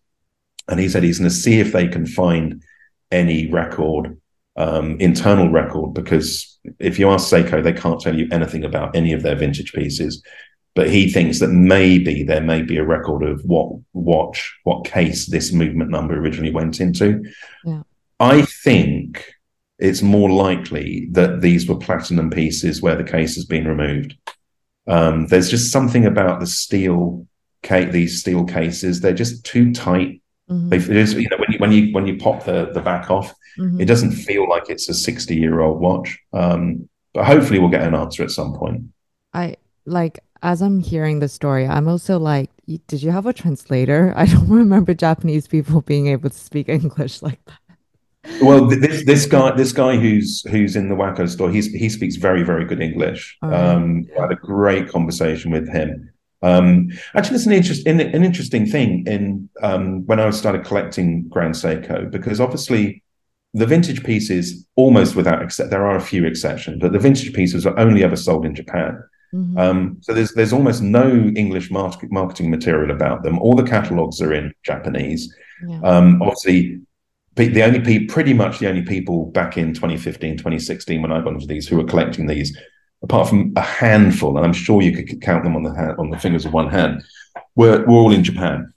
and 0.68 0.80
he 0.80 0.88
said 0.88 1.02
he's 1.02 1.18
going 1.18 1.28
to 1.28 1.34
see 1.34 1.60
if 1.60 1.72
they 1.72 1.86
can 1.86 2.06
find 2.06 2.62
any 3.10 3.50
record, 3.50 4.18
um, 4.56 4.98
internal 5.00 5.50
record, 5.50 5.92
because 5.92 6.58
if 6.78 6.98
you 6.98 7.10
ask 7.10 7.30
Seiko, 7.30 7.62
they 7.62 7.74
can't 7.74 8.00
tell 8.00 8.16
you 8.16 8.26
anything 8.32 8.64
about 8.64 8.96
any 8.96 9.12
of 9.12 9.22
their 9.22 9.36
vintage 9.36 9.72
pieces. 9.74 10.22
But 10.74 10.88
he 10.90 11.10
thinks 11.10 11.40
that 11.40 11.48
maybe 11.48 12.22
there 12.22 12.40
may 12.40 12.62
be 12.62 12.76
a 12.76 12.84
record 12.84 13.22
of 13.24 13.42
what 13.44 13.72
watch, 13.92 14.56
what 14.64 14.84
case 14.84 15.26
this 15.26 15.52
movement 15.52 15.90
number 15.90 16.14
originally 16.16 16.52
went 16.52 16.80
into. 16.80 17.24
Yeah. 17.64 17.82
I 18.20 18.42
think 18.42 19.34
it's 19.78 20.02
more 20.02 20.30
likely 20.30 21.08
that 21.12 21.40
these 21.40 21.66
were 21.68 21.76
platinum 21.76 22.30
pieces 22.30 22.80
where 22.82 22.94
the 22.96 23.04
case 23.04 23.34
has 23.34 23.44
been 23.46 23.66
removed. 23.66 24.16
Um, 24.86 25.26
there's 25.26 25.50
just 25.50 25.72
something 25.72 26.06
about 26.06 26.38
the 26.40 26.46
steel 26.46 27.26
case, 27.62 27.92
these 27.92 28.20
steel 28.20 28.44
cases, 28.44 29.00
they're 29.00 29.12
just 29.12 29.44
too 29.44 29.72
tight. 29.72 30.22
Mhm. 30.50 30.70
They, 30.70 31.20
you 31.20 31.28
know, 31.30 31.36
when 31.38 31.52
you 31.52 31.58
when 31.58 31.72
you 31.72 31.92
when 31.94 32.06
you 32.06 32.16
pop 32.16 32.44
the 32.44 32.70
the 32.72 32.80
back 32.80 33.10
off, 33.10 33.34
Mhm. 33.58 33.80
it 33.80 33.86
doesn't 33.86 34.12
feel 34.12 34.48
like 34.48 34.68
it's 34.68 34.88
a 34.88 34.94
60 34.94 35.36
year 35.36 35.60
old 35.60 35.80
watch. 35.80 36.18
Um, 36.32 36.88
but 37.14 37.24
hopefully 37.24 37.58
we'll 37.58 37.70
get 37.70 37.82
an 37.86 37.94
answer 37.94 38.22
at 38.22 38.30
some 38.30 38.54
point. 38.54 38.82
I 39.34 39.56
like 39.86 40.20
as 40.42 40.62
I'm 40.62 40.80
hearing 40.80 41.18
the 41.18 41.28
story, 41.28 41.66
I'm 41.66 41.88
also 41.88 42.18
like, 42.18 42.50
did 42.86 43.02
you 43.02 43.10
have 43.10 43.26
a 43.26 43.32
translator? 43.32 44.12
I 44.16 44.26
don't 44.26 44.48
remember 44.48 44.94
Japanese 44.94 45.46
people 45.46 45.80
being 45.82 46.08
able 46.08 46.30
to 46.30 46.38
speak 46.38 46.68
English 46.68 47.22
like 47.22 47.44
that. 47.46 47.58
Well, 48.42 48.66
this 48.66 49.04
this 49.06 49.24
guy 49.24 49.56
this 49.56 49.72
guy 49.72 49.96
who's 49.96 50.42
who's 50.50 50.76
in 50.76 50.90
the 50.90 50.94
Wako 50.94 51.24
store, 51.26 51.50
he's 51.50 51.72
he 51.72 51.88
speaks 51.88 52.16
very 52.16 52.42
very 52.42 52.66
good 52.66 52.80
English. 52.80 53.38
Right. 53.42 53.54
Um, 53.54 54.06
I 54.16 54.22
had 54.22 54.32
a 54.32 54.36
great 54.36 54.90
conversation 54.90 55.50
with 55.50 55.68
him. 55.68 56.10
Um, 56.42 56.90
actually, 57.14 57.36
it's 57.36 57.46
an 57.46 57.52
interesting 57.52 58.00
an 58.00 58.24
interesting 58.24 58.66
thing 58.66 59.06
in 59.06 59.48
um, 59.62 60.06
when 60.06 60.20
I 60.20 60.28
started 60.30 60.64
collecting 60.64 61.28
Grand 61.28 61.54
Seiko 61.54 62.10
because 62.10 62.40
obviously 62.40 63.02
the 63.54 63.66
vintage 63.66 64.04
pieces 64.04 64.66
almost 64.76 65.16
without 65.16 65.42
except 65.42 65.70
there 65.70 65.86
are 65.86 65.96
a 65.96 66.00
few 66.00 66.24
exceptions, 66.24 66.78
but 66.80 66.92
the 66.92 66.98
vintage 66.98 67.32
pieces 67.32 67.66
are 67.66 67.78
only 67.78 68.04
ever 68.04 68.16
sold 68.16 68.44
in 68.44 68.54
Japan. 68.54 69.02
Mhm. 69.34 69.58
Um, 69.58 69.96
so 70.00 70.12
there's 70.12 70.32
there's 70.34 70.52
almost 70.52 70.82
no 70.82 71.08
English 71.36 71.70
market, 71.70 72.10
marketing 72.10 72.50
material 72.50 72.90
about 72.90 73.22
them. 73.22 73.38
All 73.38 73.54
the 73.54 73.62
catalogs 73.62 74.20
are 74.20 74.32
in 74.32 74.52
Japanese. 74.64 75.32
Yeah. 75.68 75.80
Um, 75.82 76.20
obviously, 76.22 76.80
the 77.36 77.62
only 77.62 77.80
people, 77.80 78.12
pretty 78.12 78.34
much 78.34 78.58
the 78.58 78.68
only 78.68 78.82
people 78.82 79.26
back 79.26 79.56
in 79.56 79.72
2015, 79.72 80.36
2016, 80.36 81.00
when 81.00 81.12
I 81.12 81.20
got 81.20 81.34
into 81.34 81.46
these, 81.46 81.68
who 81.68 81.76
were 81.76 81.84
collecting 81.84 82.26
these, 82.26 82.56
apart 83.02 83.28
from 83.28 83.52
a 83.56 83.60
handful, 83.60 84.36
and 84.36 84.44
I'm 84.44 84.52
sure 84.52 84.82
you 84.82 84.92
could 84.92 85.20
count 85.22 85.44
them 85.44 85.56
on 85.56 85.62
the 85.62 85.74
hand, 85.74 85.94
on 85.98 86.10
the 86.10 86.18
fingers 86.18 86.44
of 86.44 86.52
one 86.52 86.68
hand, 86.68 87.02
were 87.56 87.84
were 87.86 87.98
all 87.98 88.12
in 88.12 88.24
Japan. 88.24 88.72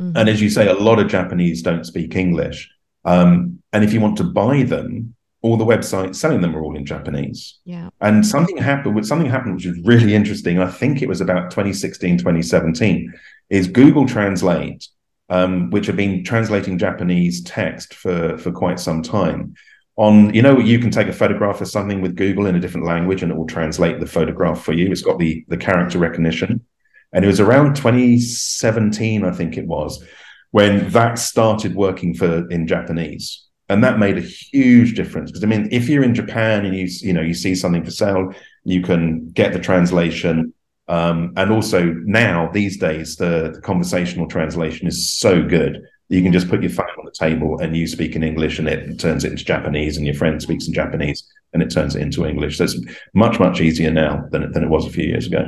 Mhm. 0.00 0.12
And 0.16 0.28
as 0.28 0.40
you 0.40 0.48
say, 0.48 0.68
a 0.68 0.74
lot 0.74 0.98
of 0.98 1.08
Japanese 1.08 1.60
don't 1.62 1.84
speak 1.84 2.16
English. 2.16 2.70
Um, 3.04 3.58
and 3.72 3.84
if 3.84 3.92
you 3.92 4.00
want 4.00 4.16
to 4.18 4.24
buy 4.24 4.62
them, 4.62 5.14
all 5.40 5.56
the 5.56 5.64
websites 5.64 6.16
selling 6.16 6.40
them 6.40 6.56
are 6.56 6.60
all 6.60 6.76
in 6.76 6.84
Japanese. 6.84 7.58
yeah. 7.64 7.90
And 8.00 8.26
something 8.26 8.56
happened 8.56 8.96
with 8.96 9.06
something 9.06 9.30
happened 9.30 9.54
which 9.54 9.66
was 9.66 9.78
really 9.84 10.14
interesting. 10.14 10.58
I 10.58 10.70
think 10.70 11.00
it 11.00 11.08
was 11.08 11.20
about 11.20 11.50
2016, 11.50 12.18
2017, 12.18 13.12
is 13.48 13.68
Google 13.68 14.06
Translate, 14.06 14.88
um, 15.28 15.70
which 15.70 15.86
have 15.86 15.96
been 15.96 16.24
translating 16.24 16.76
Japanese 16.76 17.42
text 17.42 17.94
for, 17.94 18.36
for 18.38 18.50
quite 18.50 18.80
some 18.80 19.02
time. 19.02 19.54
On, 19.96 20.32
you 20.34 20.42
know, 20.42 20.58
you 20.58 20.78
can 20.78 20.90
take 20.90 21.08
a 21.08 21.12
photograph 21.12 21.60
of 21.60 21.68
something 21.68 22.00
with 22.00 22.16
Google 22.16 22.46
in 22.46 22.56
a 22.56 22.60
different 22.60 22.86
language 22.86 23.22
and 23.22 23.32
it 23.32 23.36
will 23.36 23.46
translate 23.46 24.00
the 24.00 24.06
photograph 24.06 24.64
for 24.64 24.72
you. 24.72 24.90
It's 24.90 25.02
got 25.02 25.18
the, 25.18 25.44
the 25.48 25.56
character 25.56 25.98
recognition. 25.98 26.64
And 27.12 27.24
it 27.24 27.28
was 27.28 27.40
around 27.40 27.74
2017, 27.74 29.24
I 29.24 29.30
think 29.30 29.56
it 29.56 29.66
was, 29.66 30.04
when 30.50 30.90
that 30.90 31.18
started 31.18 31.74
working 31.74 32.14
for 32.14 32.48
in 32.50 32.66
Japanese 32.66 33.47
and 33.68 33.84
that 33.84 33.98
made 33.98 34.16
a 34.18 34.22
huge 34.22 34.94
difference 34.94 35.30
because 35.30 35.44
i 35.44 35.46
mean 35.46 35.68
if 35.70 35.88
you're 35.88 36.02
in 36.04 36.14
japan 36.14 36.64
and 36.66 36.74
you 36.76 36.86
you 37.00 37.12
know 37.12 37.20
you 37.20 37.34
see 37.34 37.54
something 37.54 37.84
for 37.84 37.90
sale 37.90 38.32
you 38.64 38.80
can 38.82 39.28
get 39.30 39.52
the 39.52 39.58
translation 39.58 40.52
um, 40.88 41.34
and 41.36 41.50
also 41.52 41.84
now 42.04 42.48
these 42.52 42.78
days 42.78 43.16
the, 43.16 43.50
the 43.54 43.60
conversational 43.60 44.26
translation 44.26 44.86
is 44.86 45.12
so 45.12 45.42
good 45.42 45.74
that 46.08 46.16
you 46.16 46.22
can 46.22 46.32
just 46.32 46.48
put 46.48 46.62
your 46.62 46.70
phone 46.70 46.86
on 46.98 47.04
the 47.04 47.10
table 47.12 47.58
and 47.60 47.76
you 47.76 47.86
speak 47.86 48.16
in 48.16 48.22
english 48.22 48.58
and 48.58 48.68
it 48.68 48.98
turns 48.98 49.24
it 49.24 49.32
into 49.32 49.44
japanese 49.44 49.96
and 49.96 50.06
your 50.06 50.14
friend 50.14 50.40
speaks 50.40 50.66
in 50.66 50.72
japanese 50.72 51.22
and 51.52 51.62
it 51.62 51.70
turns 51.70 51.94
it 51.94 52.02
into 52.02 52.26
english 52.26 52.56
so 52.58 52.64
it's 52.64 52.78
much 53.14 53.38
much 53.38 53.60
easier 53.60 53.90
now 53.90 54.24
than, 54.30 54.42
it- 54.44 54.52
than 54.54 54.64
it 54.64 54.70
was 54.70 54.86
a 54.86 54.90
few 54.90 55.04
years 55.04 55.26
ago 55.26 55.44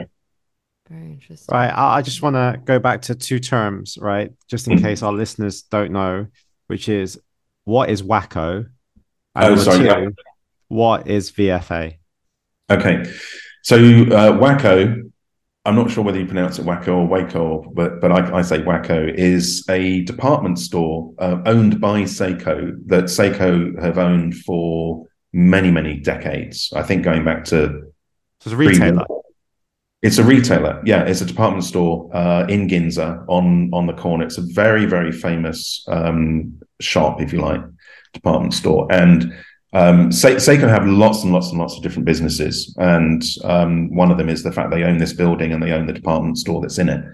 Very 0.88 1.12
interesting. 1.12 1.54
Right. 1.54 1.70
I 1.70 1.98
I 1.98 2.02
just 2.02 2.20
want 2.22 2.34
to 2.36 2.60
go 2.64 2.78
back 2.80 3.02
to 3.02 3.14
two 3.14 3.38
terms, 3.38 3.96
right? 4.00 4.30
Just 4.48 4.66
in 4.68 4.76
Mhm. 4.76 4.82
case 4.82 5.02
our 5.06 5.12
listeners 5.12 5.62
don't 5.62 5.92
know, 5.92 6.26
which 6.66 6.88
is 6.88 7.18
what 7.64 7.90
is 7.90 8.02
Wako? 8.02 8.66
And 9.34 9.54
Oh, 9.54 9.56
sorry, 9.56 9.88
two, 9.88 10.14
what 10.68 11.06
is 11.08 11.30
VFA? 11.32 11.96
Okay, 12.70 13.12
so 13.62 13.76
uh, 13.76 14.36
Wako, 14.40 15.02
I'm 15.64 15.74
not 15.76 15.90
sure 15.90 16.02
whether 16.04 16.18
you 16.18 16.26
pronounce 16.26 16.58
it 16.58 16.64
Wako 16.64 16.94
or 17.00 17.06
Wako, 17.06 17.72
but 17.74 18.00
but 18.00 18.10
I, 18.12 18.38
I 18.38 18.42
say 18.42 18.62
Wako 18.62 19.06
is 19.14 19.64
a 19.68 20.02
department 20.04 20.58
store 20.58 21.12
uh, 21.18 21.38
owned 21.46 21.80
by 21.80 22.02
Seiko 22.02 22.72
that 22.86 23.04
Seiko 23.04 23.80
have 23.82 23.98
owned 23.98 24.34
for 24.36 25.06
many 25.32 25.70
many 25.70 25.98
decades. 26.00 26.72
I 26.74 26.82
think 26.82 27.02
going 27.04 27.24
back 27.24 27.44
to 27.46 27.68
So 27.68 28.46
it's 28.46 28.52
a 28.52 28.56
retailer. 28.56 29.04
pre-war. 29.04 29.22
It's 30.02 30.16
a 30.16 30.24
retailer, 30.24 30.80
yeah. 30.86 31.04
It's 31.04 31.20
a 31.20 31.26
department 31.26 31.64
store 31.64 32.08
uh, 32.14 32.46
in 32.46 32.68
Ginza 32.68 33.22
on 33.28 33.70
on 33.74 33.86
the 33.86 33.92
corner. 33.92 34.24
It's 34.24 34.38
a 34.38 34.42
very 34.54 34.86
very 34.86 35.12
famous 35.12 35.84
um, 35.88 36.58
shop, 36.80 37.20
if 37.20 37.32
you 37.32 37.40
like, 37.40 37.60
department 38.14 38.54
store. 38.54 38.86
And 38.90 39.34
um, 39.72 40.10
Se- 40.10 40.36
Seiko 40.36 40.68
have 40.68 40.86
lots 40.86 41.22
and 41.22 41.32
lots 41.32 41.50
and 41.50 41.58
lots 41.58 41.76
of 41.76 41.82
different 41.82 42.06
businesses, 42.06 42.74
and 42.78 43.22
um, 43.44 43.94
one 43.94 44.10
of 44.10 44.16
them 44.16 44.30
is 44.30 44.42
the 44.42 44.52
fact 44.52 44.70
they 44.70 44.84
own 44.84 44.98
this 44.98 45.12
building 45.12 45.52
and 45.52 45.62
they 45.62 45.72
own 45.72 45.86
the 45.86 45.92
department 45.92 46.38
store 46.38 46.60
that's 46.62 46.78
in 46.78 46.88
it. 46.88 47.04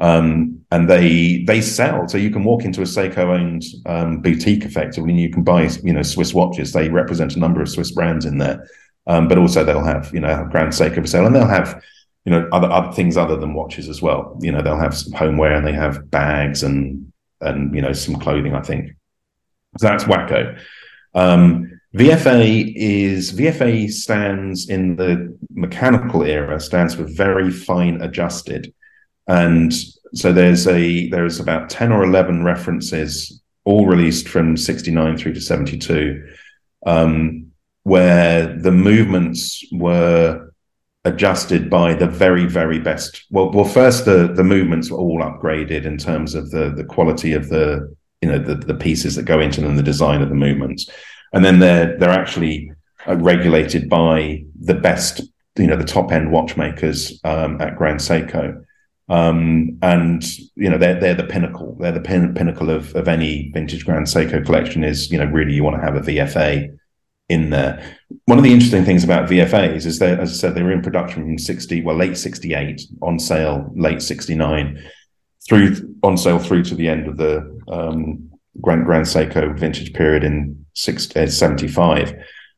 Um, 0.00 0.60
and 0.70 0.88
they 0.88 1.44
they 1.46 1.60
sell, 1.60 2.08
so 2.08 2.16
you 2.16 2.30
can 2.30 2.42
walk 2.42 2.64
into 2.64 2.80
a 2.80 2.84
Seiko-owned 2.84 3.62
um, 3.84 4.22
boutique 4.22 4.64
effectively, 4.64 5.10
and 5.10 5.20
you 5.20 5.30
can 5.30 5.44
buy 5.44 5.68
you 5.82 5.92
know 5.92 6.02
Swiss 6.02 6.32
watches. 6.32 6.72
They 6.72 6.88
represent 6.88 7.36
a 7.36 7.38
number 7.38 7.60
of 7.60 7.68
Swiss 7.68 7.92
brands 7.92 8.24
in 8.24 8.38
there, 8.38 8.66
um, 9.06 9.28
but 9.28 9.36
also 9.36 9.62
they'll 9.62 9.84
have 9.84 10.10
you 10.14 10.20
know 10.20 10.48
Grand 10.50 10.72
Seiko 10.72 11.02
for 11.02 11.06
sale, 11.06 11.26
and 11.26 11.36
they'll 11.36 11.46
have 11.46 11.82
you 12.24 12.32
know 12.32 12.48
other 12.52 12.70
other 12.70 12.92
things 12.92 13.16
other 13.16 13.36
than 13.36 13.54
watches 13.54 13.88
as 13.88 14.02
well. 14.02 14.38
You 14.40 14.52
know 14.52 14.62
they'll 14.62 14.78
have 14.78 14.96
some 14.96 15.12
homeware 15.12 15.54
and 15.54 15.66
they 15.66 15.72
have 15.72 16.10
bags 16.10 16.62
and 16.62 17.12
and 17.40 17.74
you 17.74 17.82
know 17.82 17.92
some 17.92 18.16
clothing. 18.16 18.54
I 18.54 18.62
think. 18.62 18.92
So 19.78 19.86
that's 19.86 20.06
Wako. 20.06 20.56
Um, 21.14 21.80
VFA 21.96 22.72
is 22.76 23.32
VFA 23.32 23.90
stands 23.90 24.68
in 24.68 24.96
the 24.96 25.36
mechanical 25.50 26.22
era 26.22 26.60
stands 26.60 26.94
for 26.94 27.04
very 27.04 27.50
fine 27.50 28.00
adjusted, 28.00 28.72
and 29.26 29.72
so 30.14 30.32
there's 30.32 30.66
a 30.66 31.08
there's 31.08 31.40
about 31.40 31.70
ten 31.70 31.92
or 31.92 32.04
eleven 32.04 32.44
references 32.44 33.40
all 33.64 33.86
released 33.86 34.28
from 34.28 34.56
69 34.56 35.16
through 35.18 35.34
to 35.34 35.40
72 35.40 36.26
um, 36.86 37.52
where 37.82 38.46
the 38.58 38.72
movements 38.72 39.64
were 39.72 40.49
adjusted 41.04 41.70
by 41.70 41.94
the 41.94 42.06
very 42.06 42.44
very 42.44 42.78
best 42.78 43.24
well 43.30 43.50
well 43.52 43.64
first 43.64 44.04
the 44.04 44.30
the 44.34 44.44
movements 44.44 44.90
were 44.90 44.98
all 44.98 45.20
upgraded 45.20 45.86
in 45.86 45.96
terms 45.96 46.34
of 46.34 46.50
the 46.50 46.70
the 46.76 46.84
quality 46.84 47.32
of 47.32 47.48
the 47.48 47.94
you 48.20 48.28
know 48.28 48.38
the, 48.38 48.54
the 48.54 48.74
pieces 48.74 49.16
that 49.16 49.22
go 49.22 49.40
into 49.40 49.62
them 49.62 49.76
the 49.76 49.82
design 49.82 50.20
of 50.20 50.28
the 50.28 50.34
movements 50.34 50.90
and 51.32 51.44
then 51.44 51.58
they're 51.58 51.96
they're 51.98 52.10
actually 52.10 52.72
uh, 53.06 53.16
regulated 53.16 53.88
by 53.88 54.44
the 54.60 54.74
best, 54.74 55.22
you 55.56 55.66
know, 55.66 55.76
the 55.76 55.84
top 55.84 56.12
end 56.12 56.32
watchmakers 56.32 57.20
um, 57.24 57.60
at 57.60 57.76
Grand 57.76 58.00
Seiko. 58.00 58.62
Um, 59.08 59.78
and 59.82 60.22
you 60.54 60.70
know 60.70 60.78
they're 60.78 60.98
they're 61.00 61.14
the 61.14 61.24
pinnacle. 61.24 61.76
They're 61.80 61.90
the 61.90 62.00
pin, 62.00 62.32
pinnacle 62.34 62.70
of 62.70 62.94
of 62.94 63.08
any 63.08 63.50
vintage 63.52 63.84
Grand 63.84 64.06
Seiko 64.06 64.44
collection. 64.44 64.84
Is 64.84 65.10
you 65.10 65.18
know 65.18 65.24
really 65.24 65.52
you 65.52 65.64
want 65.64 65.76
to 65.76 65.82
have 65.82 65.96
a 65.96 66.00
VFA 66.00 66.78
in 67.30 67.50
there. 67.50 67.96
One 68.26 68.38
of 68.38 68.44
the 68.44 68.52
interesting 68.52 68.84
things 68.84 69.04
about 69.04 69.30
VFAs 69.30 69.86
is 69.86 69.98
that, 70.00 70.18
as 70.18 70.30
I 70.30 70.34
said, 70.34 70.54
they 70.54 70.62
were 70.62 70.72
in 70.72 70.82
production 70.82 71.22
from 71.22 71.38
sixty 71.38 71.80
well 71.80 71.96
late 71.96 72.18
sixty 72.18 72.54
eight, 72.54 72.82
on 73.00 73.18
sale 73.18 73.70
late 73.74 74.02
sixty 74.02 74.34
nine, 74.34 74.82
through 75.48 75.96
on 76.02 76.18
sale 76.18 76.40
through 76.40 76.64
to 76.64 76.74
the 76.74 76.88
end 76.88 77.06
of 77.06 77.16
the 77.16 77.58
um, 77.68 78.30
Grand 78.60 78.84
Grand 78.84 79.06
Seiko 79.06 79.56
vintage 79.56 79.92
period 79.94 80.24
in 80.24 80.66
uh, 81.16 81.26
75. 81.26 82.14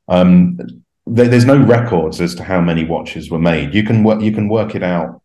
Um, 0.09 0.59
there, 1.07 1.29
there's 1.29 1.45
no 1.45 1.59
records 1.59 2.21
as 2.21 2.35
to 2.37 2.45
how 2.45 2.61
many 2.61 2.85
watches 2.85 3.31
were 3.31 3.39
made. 3.39 3.75
You 3.75 3.85
can 3.85 4.03
work 4.03 4.23
you 4.23 4.33
can 4.33 4.49
work 4.49 4.75
it 4.75 4.83
out. 4.83 5.21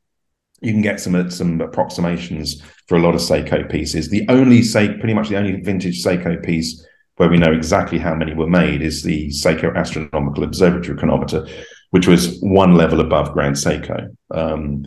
You 0.60 0.74
can 0.74 0.82
get 0.82 1.00
some 1.00 1.32
some 1.32 1.62
approximations 1.62 2.62
for 2.88 2.98
a 2.98 3.02
lot 3.02 3.16
of 3.16 3.22
Seiko 3.22 3.70
pieces. 3.72 4.10
The 4.10 4.26
only 4.28 4.60
Seiko, 4.60 5.00
pretty 5.00 5.14
much 5.14 5.30
the 5.30 5.38
only 5.38 5.62
vintage 5.62 6.04
Seiko 6.04 6.44
piece 6.44 6.86
where 7.18 7.30
we 7.30 7.38
know 7.38 7.52
exactly 7.52 8.00
how 8.00 8.16
many 8.16 8.34
were 8.34 8.48
made 8.48 8.82
is 8.82 9.04
the 9.04 9.28
Seiko 9.30 9.76
Astronomical 9.76 10.44
Observatory 10.44 10.98
chronometer, 10.98 11.46
which 11.92 12.08
was 12.08 12.40
one 12.42 12.76
level 12.76 13.02
above 13.02 13.34
Grand 13.34 13.56
Seiko. 13.56 14.16
Um, 14.32 14.86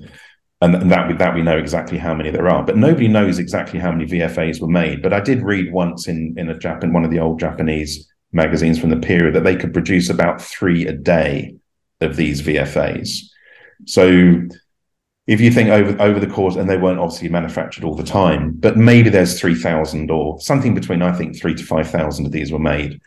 and 0.63 0.91
that 0.91 1.09
we, 1.09 1.15
that 1.15 1.35
we 1.35 1.43
know 1.43 1.57
exactly 1.57 1.97
how 1.97 2.15
many 2.15 2.31
there 2.31 2.49
are. 2.49 2.63
But 2.63 2.77
nobody 2.77 3.09
knows 3.09 3.39
exactly 3.39 3.81
how 3.81 3.93
many 3.93 4.07
VFAs 4.07 4.61
were 4.61 4.69
made. 4.69 5.03
But 5.03 5.15
I 5.15 5.21
did 5.21 5.43
read 5.43 5.73
once 5.73 6.07
in 6.07 6.35
in 6.37 6.51
a 6.51 6.59
Japan 6.59 6.93
one 6.93 7.05
of 7.05 7.11
the 7.11 7.19
old 7.19 7.41
Japanese 7.41 8.07
magazines 8.33 8.79
from 8.79 8.91
the 8.91 8.97
period 8.97 9.35
that 9.35 9.45
they 9.45 9.57
could 9.57 9.73
produce 9.73 10.11
about 10.11 10.41
three 10.41 10.87
a 10.87 10.93
day 10.93 11.55
of 12.01 12.17
these 12.17 12.43
VFAs. 12.43 13.09
So 13.87 14.43
if 15.31 15.41
you 15.41 15.53
think 15.53 15.69
over 15.69 16.03
over 16.03 16.19
the 16.19 16.27
course, 16.27 16.57
and 16.57 16.69
they 16.69 16.77
weren't 16.77 16.99
obviously 16.99 17.29
manufactured 17.29 17.85
all 17.85 17.95
the 17.95 18.03
time, 18.03 18.51
but 18.59 18.77
maybe 18.77 19.11
there's 19.11 19.39
three 19.39 19.55
thousand 19.55 20.11
or 20.11 20.41
something 20.41 20.75
between 20.75 21.03
I 21.03 21.13
think 21.13 21.39
three 21.39 21.55
to 21.55 21.65
five 21.65 21.89
thousand 21.89 22.27
of 22.27 22.33
these 22.33 22.51
were 22.51 22.59
made 22.59 23.01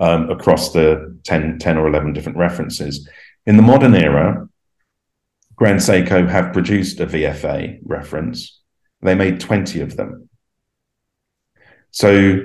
um, 0.00 0.28
across 0.28 0.72
the 0.72 1.16
10, 1.22 1.60
10 1.60 1.76
or 1.76 1.86
eleven 1.86 2.12
different 2.12 2.36
references. 2.36 3.08
In 3.46 3.56
the 3.56 3.62
modern 3.62 3.94
era, 3.94 4.48
Grand 5.54 5.78
Seiko 5.78 6.28
have 6.28 6.52
produced 6.52 6.98
a 6.98 7.06
VFA 7.06 7.78
reference. 7.84 8.60
They 9.00 9.14
made 9.14 9.38
20 9.38 9.80
of 9.80 9.96
them. 9.96 10.28
So 11.92 12.40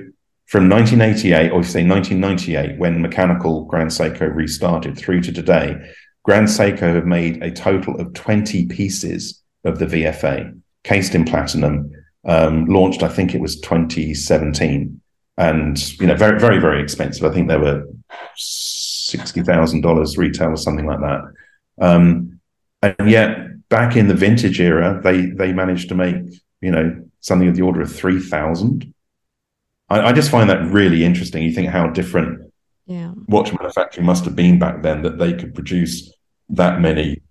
from 0.45 0.69
1988, 0.69 1.51
or 1.51 1.63
say 1.63 1.83
1998, 1.83 2.77
when 2.77 3.01
mechanical 3.01 3.65
Grand 3.65 3.89
Seiko 3.89 4.31
restarted 4.33 4.95
through 4.95 5.21
to 5.21 5.31
today, 5.31 5.75
Grand 6.23 6.47
Seiko 6.47 6.93
have 6.95 7.05
made 7.05 7.43
a 7.43 7.51
total 7.51 7.99
of 7.99 8.13
20 8.13 8.65
pieces 8.67 9.41
of 9.63 9.79
the 9.79 9.85
VFA, 9.85 10.59
cased 10.83 11.15
in 11.15 11.25
platinum, 11.25 11.91
um, 12.25 12.65
launched, 12.65 13.03
I 13.03 13.09
think 13.09 13.35
it 13.35 13.41
was 13.41 13.59
2017. 13.59 15.01
And, 15.37 15.99
you 15.99 16.07
know, 16.07 16.15
very, 16.15 16.39
very, 16.39 16.59
very 16.59 16.81
expensive. 16.81 17.25
I 17.25 17.33
think 17.33 17.47
they 17.47 17.57
were 17.57 17.87
$60,000 18.37 20.17
retail 20.17 20.49
or 20.49 20.57
something 20.57 20.85
like 20.85 20.99
that. 20.99 21.21
Um, 21.81 22.39
and 22.83 23.09
yet 23.09 23.69
back 23.69 23.95
in 23.95 24.07
the 24.07 24.13
vintage 24.13 24.59
era, 24.59 25.01
they 25.03 25.25
they 25.25 25.51
managed 25.53 25.89
to 25.89 25.95
make 25.95 26.17
you 26.61 26.69
know 26.69 27.03
something 27.21 27.47
of 27.47 27.55
the 27.55 27.61
order 27.63 27.81
of 27.81 27.91
three 27.91 28.19
thousand. 28.19 28.93
I, 29.89 30.09
I 30.09 30.13
just 30.13 30.29
find 30.29 30.49
that 30.49 30.65
really 30.71 31.03
interesting. 31.03 31.43
You 31.43 31.53
think 31.53 31.69
how 31.69 31.87
different 31.87 32.52
yeah. 32.85 33.13
watch 33.27 33.53
manufacturing 33.53 34.05
must 34.05 34.25
have 34.25 34.35
been 34.35 34.59
back 34.59 34.81
then 34.81 35.01
that 35.03 35.17
they 35.17 35.33
could 35.33 35.53
produce 35.53 36.13
that 36.49 36.81
many 36.81 37.21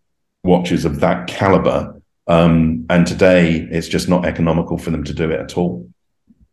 watches 0.44 0.84
of 0.84 1.00
that 1.00 1.26
caliber. 1.26 2.00
Um, 2.26 2.86
and 2.88 3.06
today, 3.06 3.68
it's 3.70 3.88
just 3.88 4.08
not 4.08 4.24
economical 4.24 4.78
for 4.78 4.90
them 4.90 5.04
to 5.04 5.14
do 5.14 5.30
it 5.30 5.40
at 5.40 5.56
all. 5.56 5.88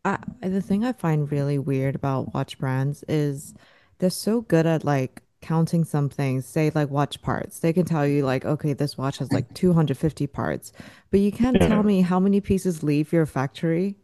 I, 0.05 0.17
the 0.41 0.61
thing 0.61 0.83
I 0.83 0.93
find 0.93 1.31
really 1.31 1.59
weird 1.59 1.95
about 1.95 2.33
watch 2.33 2.57
brands 2.57 3.03
is 3.07 3.53
they're 3.99 4.09
so 4.09 4.41
good 4.41 4.65
at 4.65 4.83
like 4.83 5.21
counting 5.41 5.85
some 5.85 6.09
things, 6.09 6.45
say 6.45 6.71
like 6.73 6.89
watch 6.89 7.21
parts. 7.21 7.59
They 7.59 7.73
can 7.73 7.85
tell 7.85 8.05
you 8.07 8.25
like, 8.25 8.45
okay, 8.45 8.73
this 8.73 8.97
watch 8.97 9.17
has 9.19 9.31
like 9.31 9.53
250 9.53 10.27
parts, 10.27 10.73
but 11.11 11.19
you 11.19 11.31
can't 11.31 11.57
tell 11.59 11.83
me 11.83 12.01
how 12.01 12.19
many 12.19 12.41
pieces 12.41 12.83
leave 12.83 13.13
your 13.13 13.25
factory. 13.25 13.95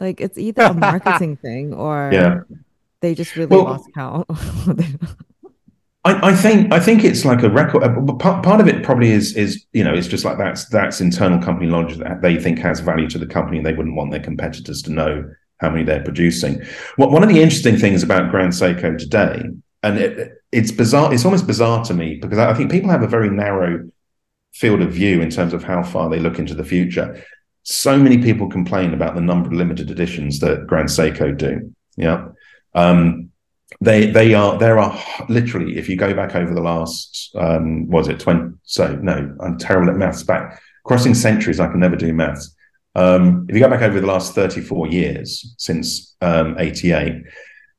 Like 0.00 0.20
it's 0.20 0.38
either 0.38 0.62
a 0.62 0.74
marketing 0.90 1.36
thing 1.36 1.72
or 1.72 2.10
yeah. 2.12 2.40
They 3.02 3.14
just 3.14 3.36
really 3.36 3.54
well, 3.54 3.64
lost 3.64 3.92
count. 3.94 4.26
I, 6.04 6.30
I, 6.30 6.34
think 6.34 6.72
I 6.72 6.80
think 6.80 7.04
it's 7.04 7.24
like 7.24 7.42
a 7.42 7.50
record. 7.50 7.84
Uh, 7.84 8.14
part, 8.14 8.42
part 8.42 8.60
of 8.60 8.66
it 8.66 8.82
probably 8.82 9.10
is 9.10 9.36
is 9.36 9.66
you 9.72 9.84
know 9.84 9.92
it's 9.92 10.08
just 10.08 10.24
like 10.24 10.38
that's 10.38 10.64
that's 10.66 11.00
internal 11.00 11.40
company 11.40 11.70
knowledge 11.70 11.98
that 11.98 12.22
they 12.22 12.38
think 12.38 12.58
has 12.60 12.80
value 12.80 13.08
to 13.10 13.18
the 13.18 13.26
company, 13.26 13.58
and 13.58 13.66
they 13.66 13.74
wouldn't 13.74 13.94
want 13.94 14.10
their 14.10 14.20
competitors 14.20 14.80
to 14.82 14.90
know 14.90 15.30
how 15.58 15.68
many 15.68 15.84
they're 15.84 16.02
producing. 16.02 16.62
What 16.96 17.10
one 17.10 17.22
of 17.22 17.28
the 17.28 17.42
interesting 17.42 17.76
things 17.76 18.02
about 18.02 18.30
Grand 18.30 18.52
Seiko 18.52 18.96
today 18.96 19.42
and 19.82 19.98
it, 19.98 20.42
it's 20.52 20.70
bizarre. 20.70 21.12
It's 21.12 21.24
almost 21.24 21.46
bizarre 21.46 21.84
to 21.84 21.94
me 21.94 22.16
because 22.16 22.38
I 22.38 22.54
think 22.54 22.70
people 22.70 22.90
have 22.90 23.02
a 23.02 23.08
very 23.08 23.30
narrow 23.30 23.88
field 24.54 24.82
of 24.82 24.92
view 24.92 25.20
in 25.20 25.30
terms 25.30 25.52
of 25.52 25.64
how 25.64 25.82
far 25.82 26.08
they 26.08 26.20
look 26.20 26.38
into 26.38 26.54
the 26.54 26.64
future. 26.64 27.24
So 27.64 27.98
many 27.98 28.18
people 28.18 28.48
complain 28.48 28.92
about 28.92 29.14
the 29.14 29.20
number 29.20 29.48
of 29.48 29.54
limited 29.54 29.90
editions 29.90 30.40
that 30.40 30.66
Grand 30.66 30.88
Seiko 30.88 31.36
do. 31.36 31.74
Yeah, 31.96 32.28
um, 32.74 33.30
they 33.80 34.10
they 34.10 34.34
are 34.34 34.58
there 34.58 34.78
are 34.78 34.98
literally 35.28 35.78
if 35.78 35.88
you 35.88 35.96
go 35.96 36.14
back 36.14 36.36
over 36.36 36.54
the 36.54 36.60
last 36.60 37.30
um, 37.36 37.88
was 37.88 38.08
it 38.08 38.20
twenty? 38.20 38.54
So 38.64 38.96
no, 38.96 39.34
I'm 39.40 39.58
terrible 39.58 39.90
at 39.90 39.96
maths. 39.96 40.22
Back 40.22 40.60
crossing 40.84 41.14
centuries, 41.14 41.60
I 41.60 41.68
can 41.68 41.80
never 41.80 41.96
do 41.96 42.12
maths. 42.12 42.54
Um, 42.94 43.46
if 43.48 43.54
you 43.54 43.62
go 43.62 43.70
back 43.70 43.82
over 43.82 44.00
the 44.00 44.06
last 44.06 44.34
34 44.34 44.88
years 44.88 45.54
since 45.56 46.14
um, 46.20 46.56
88, 46.58 47.22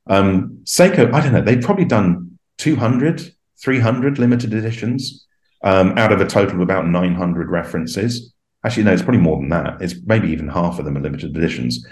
um, 0.08 0.60
Seiko, 0.64 1.14
I 1.14 1.22
don't 1.22 1.34
know, 1.34 1.42
they've 1.42 1.62
probably 1.62 1.86
done 1.86 2.40
200, 2.58 3.34
300 3.62 4.20
limited 4.20 4.54
editions 4.54 5.28
um, 5.64 5.98
out 5.98 6.12
of 6.12 6.20
a 6.20 6.26
total 6.26 6.56
of 6.56 6.62
about 6.62 6.88
900 6.88 7.50
references. 7.50 8.34
Actually, 8.66 8.84
no, 8.84 8.94
it's 8.94 9.02
probably 9.02 9.22
more 9.22 9.38
than 9.38 9.50
that. 9.50 9.82
It's 9.82 9.96
maybe 10.06 10.30
even 10.30 10.48
half 10.48 10.80
of 10.80 10.86
them 10.86 10.98
are 10.98 11.02
limited 11.02 11.36
editions. 11.36 11.86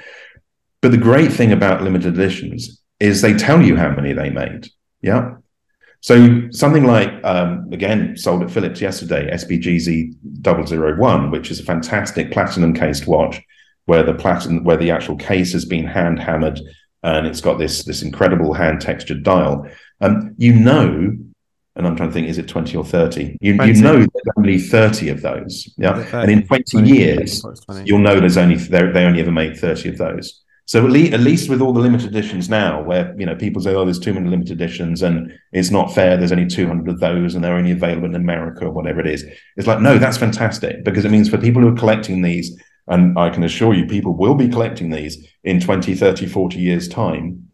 But 0.81 0.91
the 0.91 0.97
great 0.97 1.31
thing 1.31 1.51
about 1.51 1.83
limited 1.83 2.15
editions 2.15 2.80
is 3.01 3.21
they 3.21 3.33
tell 3.33 3.61
you 3.61 3.75
how 3.75 3.89
many 3.89 4.13
they 4.13 4.29
made. 4.29 4.69
Yeah. 5.01 5.35
So 6.01 6.49
something 6.51 6.85
like, 6.85 7.09
um, 7.23 7.67
again, 7.71 8.17
sold 8.17 8.43
at 8.43 8.51
Phillips 8.51 8.81
yesterday, 8.81 9.29
SBGZ 9.31 10.15
001, 10.43 11.31
which 11.31 11.51
is 11.51 11.59
a 11.59 11.63
fantastic 11.63 12.31
platinum 12.31 12.73
cased 12.73 13.07
watch 13.07 13.41
where 13.85 14.03
the 14.03 14.13
platinum, 14.13 14.63
where 14.63 14.77
the 14.77 14.91
actual 14.91 15.15
case 15.15 15.53
has 15.53 15.65
been 15.65 15.85
hand 15.85 16.19
hammered 16.19 16.59
and 17.03 17.25
it's 17.25 17.41
got 17.41 17.57
this 17.57 17.83
this 17.83 18.01
incredible 18.01 18.53
hand 18.53 18.81
textured 18.81 19.23
dial. 19.23 19.67
Um, 20.01 20.35
you 20.37 20.53
know, 20.53 21.17
and 21.75 21.87
I'm 21.87 21.95
trying 21.95 22.09
to 22.09 22.13
think, 22.13 22.27
is 22.27 22.37
it 22.37 22.47
20 22.47 22.75
or 22.77 22.85
30? 22.85 23.37
You, 23.41 23.55
20. 23.55 23.71
you 23.71 23.81
know 23.81 23.97
there's 23.97 24.35
only 24.37 24.59
30 24.59 25.09
of 25.09 25.21
those. 25.21 25.73
Yeah. 25.77 25.97
and 26.13 26.29
in 26.29 26.45
20, 26.45 26.63
20 26.63 26.89
years, 26.89 27.41
20. 27.41 27.83
you'll 27.85 27.99
know 27.99 28.19
there's 28.19 28.37
only 28.37 28.55
they 28.55 29.03
only 29.03 29.21
ever 29.21 29.31
made 29.31 29.57
30 29.57 29.89
of 29.89 29.97
those. 29.97 30.41
So 30.71 30.85
at 30.85 30.89
least, 30.89 31.11
at 31.11 31.19
least 31.19 31.49
with 31.49 31.61
all 31.61 31.73
the 31.73 31.81
limited 31.81 32.07
editions 32.15 32.49
now, 32.49 32.81
where 32.81 33.13
you 33.19 33.25
know 33.25 33.35
people 33.35 33.61
say, 33.61 33.75
"Oh, 33.75 33.83
there's 33.83 33.99
too 33.99 34.13
many 34.13 34.29
limited 34.29 34.53
editions, 34.53 35.01
and 35.01 35.37
it's 35.51 35.69
not 35.69 35.93
fair. 35.93 36.15
There's 36.15 36.31
only 36.31 36.47
200 36.47 36.87
of 36.87 37.01
those, 37.01 37.35
and 37.35 37.43
they're 37.43 37.57
only 37.57 37.71
available 37.71 38.05
in 38.05 38.15
America 38.15 38.67
or 38.67 38.71
whatever 38.71 39.01
it 39.01 39.07
is." 39.07 39.25
It's 39.57 39.67
like, 39.67 39.81
no, 39.81 39.97
that's 39.97 40.15
fantastic 40.15 40.85
because 40.85 41.03
it 41.03 41.11
means 41.11 41.27
for 41.27 41.37
people 41.37 41.61
who 41.61 41.67
are 41.67 41.75
collecting 41.75 42.21
these, 42.21 42.57
and 42.87 43.19
I 43.19 43.29
can 43.31 43.43
assure 43.43 43.73
you, 43.73 43.85
people 43.85 44.15
will 44.15 44.33
be 44.33 44.47
collecting 44.47 44.91
these 44.91 45.17
in 45.43 45.59
20, 45.59 45.93
30, 45.93 46.25
40 46.25 46.59
years' 46.59 46.87
time. 46.87 47.49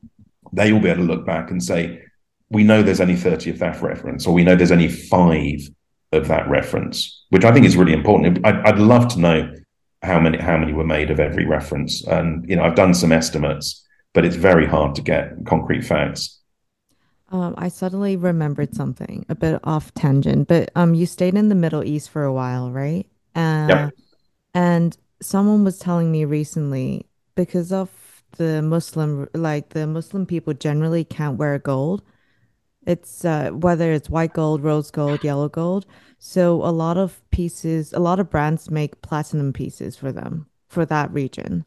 They 0.53 0.71
will 0.71 0.79
be 0.79 0.89
able 0.89 1.07
to 1.07 1.11
look 1.11 1.25
back 1.25 1.49
and 1.49 1.63
say, 1.63 2.03
we 2.51 2.63
know 2.63 2.83
there's 2.83 3.01
only 3.01 3.15
30 3.15 3.49
of 3.49 3.57
that 3.57 3.81
reference, 3.81 4.27
or 4.27 4.33
we 4.35 4.43
know 4.43 4.55
there's 4.55 4.71
only 4.71 4.89
five 4.89 5.67
of 6.11 6.27
that 6.27 6.47
reference, 6.47 7.25
which 7.31 7.45
I 7.45 7.51
think 7.51 7.65
is 7.65 7.77
really 7.77 7.93
important. 7.93 8.45
I'd, 8.45 8.59
I'd 8.59 8.79
love 8.79 9.07
to 9.13 9.19
know 9.19 9.51
how 10.07 10.19
many 10.19 10.37
how 10.39 10.57
many 10.57 10.73
were 10.73 10.85
made 10.85 11.11
of 11.11 11.19
every 11.19 11.45
reference. 11.45 12.03
And 12.07 12.49
you 12.49 12.55
know, 12.57 12.63
I've 12.63 12.75
done 12.75 12.93
some 12.95 13.11
estimates. 13.11 13.83
but 14.13 14.25
it's 14.25 14.35
very 14.37 14.65
hard 14.67 14.95
to 14.95 15.01
get 15.03 15.45
concrete 15.45 15.83
facts. 15.83 16.39
Um, 17.29 17.55
I 17.57 17.67
suddenly 17.67 18.15
remembered 18.15 18.73
something, 18.73 19.25
a 19.27 19.35
bit 19.35 19.59
off 19.63 19.93
tangent, 19.93 20.47
but 20.47 20.71
um, 20.75 20.93
you 20.93 21.05
stayed 21.05 21.35
in 21.35 21.49
the 21.49 21.55
Middle 21.55 21.83
East 21.83 22.09
for 22.09 22.23
a 22.23 22.31
while, 22.31 22.71
right? 22.71 23.05
Uh, 23.35 23.75
Yep. 23.75 23.91
and 24.53 24.97
someone 25.21 25.63
was 25.63 25.79
telling 25.79 26.11
me 26.11 26.25
recently 26.25 27.07
because 27.35 27.71
of 27.73 28.23
the 28.37 28.61
Muslim, 28.61 29.27
like 29.35 29.69
the 29.69 29.87
Muslim 29.87 30.25
people 30.25 30.53
generally 30.53 31.03
can't 31.05 31.37
wear 31.37 31.59
gold. 31.59 32.03
It's 32.87 33.25
uh, 33.25 33.51
whether 33.51 33.91
it's 33.93 34.09
white 34.09 34.33
gold, 34.33 34.63
rose 34.63 34.91
gold, 34.91 35.23
yellow 35.23 35.49
gold. 35.49 35.85
So 36.19 36.63
a 36.63 36.71
lot 36.71 36.97
of 36.97 37.21
pieces, 37.31 37.93
a 37.93 37.99
lot 37.99 38.19
of 38.19 38.29
brands 38.29 38.71
make 38.71 39.01
platinum 39.01 39.53
pieces 39.53 39.95
for 39.95 40.11
them 40.11 40.47
for 40.69 40.85
that 40.85 41.11
region. 41.13 41.63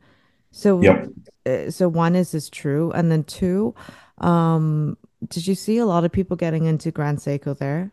So, 0.53 0.83
Yep. 0.83 1.09
uh, 1.47 1.71
so 1.71 1.89
one 1.89 2.17
is 2.17 2.33
this 2.33 2.51
true, 2.51 2.93
and 2.93 3.11
then 3.13 3.25
two, 3.25 3.75
um, 4.19 4.99
did 5.29 5.47
you 5.47 5.55
see 5.55 5.79
a 5.79 5.87
lot 5.87 6.05
of 6.05 6.13
people 6.13 6.37
getting 6.37 6.67
into 6.67 6.91
Grand 6.91 7.19
Seiko 7.19 7.57
there? 7.57 7.93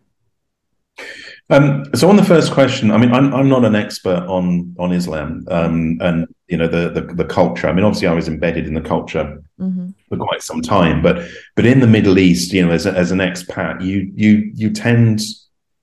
Um, 1.50 1.86
so 1.96 2.10
on 2.10 2.16
the 2.18 2.24
first 2.24 2.52
question, 2.52 2.92
I 2.92 2.98
mean, 2.98 3.12
I'm 3.14 3.34
I'm 3.34 3.50
not 3.50 3.64
an 3.66 3.76
expert 3.76 4.26
on 4.28 4.76
on 4.80 4.92
Islam 4.92 5.46
um, 5.50 5.98
and 6.02 6.28
you 6.48 6.58
know 6.58 6.68
the, 6.68 6.90
the 6.90 7.14
the 7.14 7.26
culture. 7.26 7.68
I 7.68 7.74
mean, 7.74 7.86
obviously, 7.86 8.08
I 8.08 8.14
was 8.14 8.28
embedded 8.28 8.68
in 8.68 8.74
the 8.74 8.82
culture 8.82 9.42
hmm 9.58 9.90
for 10.10 10.18
quite 10.18 10.42
some 10.44 10.62
time, 10.62 11.02
but 11.02 11.28
but 11.56 11.66
in 11.66 11.80
the 11.82 11.88
Middle 11.88 12.20
East, 12.20 12.54
you 12.54 12.66
know, 12.66 12.72
as 12.72 12.86
a, 12.86 12.94
as 12.94 13.12
an 13.12 13.20
expat, 13.20 13.84
you 13.84 14.12
you 14.16 14.52
you 14.54 14.72
tend 14.72 15.22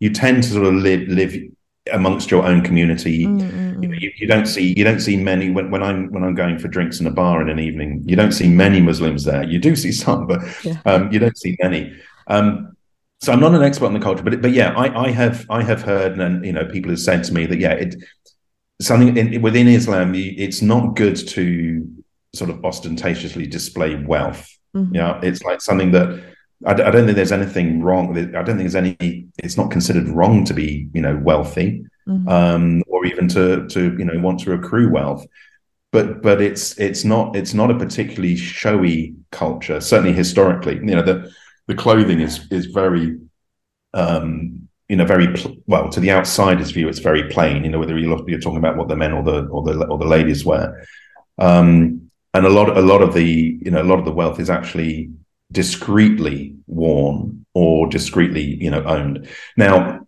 you 0.01 0.11
tend 0.11 0.42
to 0.42 0.49
sort 0.51 0.66
of 0.66 0.74
live 0.74 1.09
live 1.09 1.34
amongst 1.92 2.30
your 2.30 2.45
own 2.45 2.62
community. 2.62 3.12
You, 3.12 3.28
know, 3.28 3.45
mm 3.45 4.01
you, 4.01 4.11
you 4.16 4.26
don't 4.26 4.47
see 4.47 4.74
you 4.76 4.84
don't 4.84 5.01
see 5.01 5.16
many 5.16 5.51
when, 5.51 5.70
when 5.70 5.82
I'm 5.82 6.11
when 6.11 6.24
I'm 6.24 6.34
going 6.34 6.59
for 6.59 6.68
drinks 6.68 7.01
in 7.01 7.07
a 7.07 7.11
bar 7.11 7.42
in 7.42 7.49
an 7.49 7.59
evening. 7.59 8.03
You 8.07 8.16
don't 8.16 8.32
see 8.32 8.49
many 8.49 8.80
Muslims 8.80 9.24
there. 9.24 9.45
You 9.45 9.59
do 9.59 9.76
see 9.76 9.92
some, 9.92 10.26
but 10.26 10.40
Yeah. 10.64 10.80
um, 10.86 11.12
you 11.12 11.18
don't 11.18 11.36
see 11.36 11.57
many. 11.62 11.92
Um, 12.28 12.76
so 13.20 13.32
I'm 13.32 13.40
not 13.40 13.55
an 13.55 13.62
expert 13.62 13.86
on 13.86 13.95
the 13.95 14.01
culture, 14.01 14.22
but 14.22 14.40
but 14.42 14.53
yeah, 14.53 14.72
I, 14.76 15.07
I 15.07 15.11
have 15.11 15.47
I 15.51 15.62
have 15.62 15.82
heard 15.82 16.18
and 16.18 16.45
you 16.45 16.53
know 16.53 16.64
people 16.66 16.90
have 16.90 17.01
said 17.01 17.24
to 17.24 17.34
me 17.34 17.47
that 17.47 17.59
yeah, 17.59 17.72
it 17.72 17.97
something 18.80 19.16
in, 19.16 19.40
within 19.42 19.68
Islam, 19.68 20.14
you, 20.14 20.34
it's 20.36 20.61
not 20.62 20.97
good 20.97 21.16
to 21.28 21.86
sort 22.34 22.51
of 22.51 22.64
ostentatiously 22.64 23.47
display 23.47 23.95
wealth. 23.95 24.49
Mhm. 24.76 24.95
Yeah, 24.95 25.20
it's 25.22 25.42
like 25.42 25.61
something 25.61 25.92
that 25.92 26.34
I, 26.66 26.72
I 26.72 26.90
don't 26.90 27.04
think 27.04 27.16
there's 27.16 27.32
anything 27.32 27.82
wrong. 27.82 28.16
I 28.16 28.42
don't 28.42 28.56
think 28.56 28.58
there's 28.60 28.74
any. 28.74 29.26
It's 29.38 29.56
not 29.56 29.70
considered 29.70 30.08
wrong 30.08 30.44
to 30.46 30.54
be 30.54 30.88
you 30.94 31.02
know 31.02 31.16
wealthy 31.16 31.84
Mhm. 32.06 32.28
um, 32.28 32.82
or 32.86 33.06
even 33.06 33.28
to 33.28 33.66
to 33.68 33.96
you 33.98 34.04
know 34.04 34.18
want 34.20 34.40
to 34.40 34.52
accrue 34.52 34.90
wealth. 34.90 35.24
But 35.90 36.22
but 36.22 36.40
it's 36.42 36.78
it's 36.78 37.04
not 37.04 37.34
it's 37.36 37.54
not 37.54 37.70
a 37.70 37.78
particularly 37.78 38.36
showy 38.36 39.14
culture. 39.30 39.80
Certainly 39.80 40.12
historically, 40.12 40.74
you 40.76 40.94
know 40.94 41.02
the 41.02 41.30
the 41.66 41.74
clothing 41.74 42.20
is 42.20 42.46
is 42.50 42.66
very 42.66 43.16
um, 43.94 44.68
you 44.88 44.96
know 44.96 45.06
very 45.06 45.32
pl- 45.32 45.56
well 45.66 45.88
to 45.90 46.00
the 46.00 46.10
outsider's 46.10 46.72
view. 46.72 46.88
It's 46.88 46.98
very 46.98 47.28
plain. 47.28 47.64
You 47.64 47.70
know 47.70 47.78
whether 47.78 47.96
you're 47.98 48.40
talking 48.40 48.58
about 48.58 48.76
what 48.76 48.88
the 48.88 48.96
men 48.96 49.12
or 49.12 49.22
the 49.22 49.46
or 49.46 49.62
the 49.62 49.86
or 49.86 49.98
the 49.98 50.06
ladies 50.06 50.44
wear. 50.44 50.86
Um, 51.38 52.10
and 52.34 52.44
a 52.46 52.50
lot 52.50 52.76
a 52.76 52.80
lot 52.82 53.00
of 53.02 53.14
the 53.14 53.58
you 53.62 53.70
know 53.70 53.80
a 53.82 53.84
lot 53.90 53.98
of 53.98 54.04
the 54.04 54.12
wealth 54.12 54.40
is 54.40 54.50
actually 54.50 55.10
discreetly 55.55 56.57
worn 56.66 57.46
or 57.55 57.88
discreetly 57.88 58.42
you 58.62 58.70
know 58.70 58.84
owned. 58.84 59.28
Now 59.57 60.05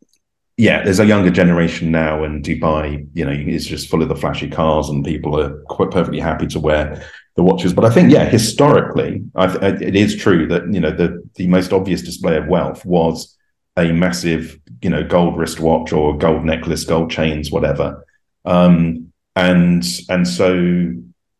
yeah, 0.58 0.82
there's 0.82 1.00
a 1.00 1.06
younger 1.06 1.30
generation 1.30 1.90
now, 1.90 2.24
and 2.24 2.42
Dubai, 2.42 3.06
you 3.12 3.26
know, 3.26 3.30
is 3.30 3.66
just 3.66 3.90
full 3.90 4.02
of 4.02 4.08
the 4.08 4.16
flashy 4.16 4.48
cars, 4.48 4.88
and 4.88 5.04
people 5.04 5.38
are 5.38 5.60
quite 5.68 5.90
perfectly 5.90 6.20
happy 6.20 6.46
to 6.46 6.58
wear 6.58 7.04
the 7.34 7.42
watches. 7.42 7.74
But 7.74 7.84
I 7.84 7.90
think, 7.90 8.10
yeah, 8.10 8.24
historically, 8.24 9.22
I 9.34 9.54
it 9.66 9.94
is 9.94 10.16
true 10.16 10.46
that 10.48 10.72
you 10.72 10.80
know 10.80 10.90
the 10.90 11.22
the 11.34 11.46
most 11.48 11.72
obvious 11.72 12.00
display 12.00 12.36
of 12.36 12.46
wealth 12.46 12.84
was 12.86 13.36
a 13.76 13.92
massive, 13.92 14.58
you 14.80 14.88
know, 14.88 15.04
gold 15.04 15.36
wristwatch 15.36 15.92
or 15.92 16.16
gold 16.16 16.44
necklace, 16.44 16.84
gold 16.84 17.10
chains, 17.10 17.50
whatever. 17.50 18.06
Um, 18.46 19.12
and 19.34 19.84
and 20.08 20.26
so 20.26 20.94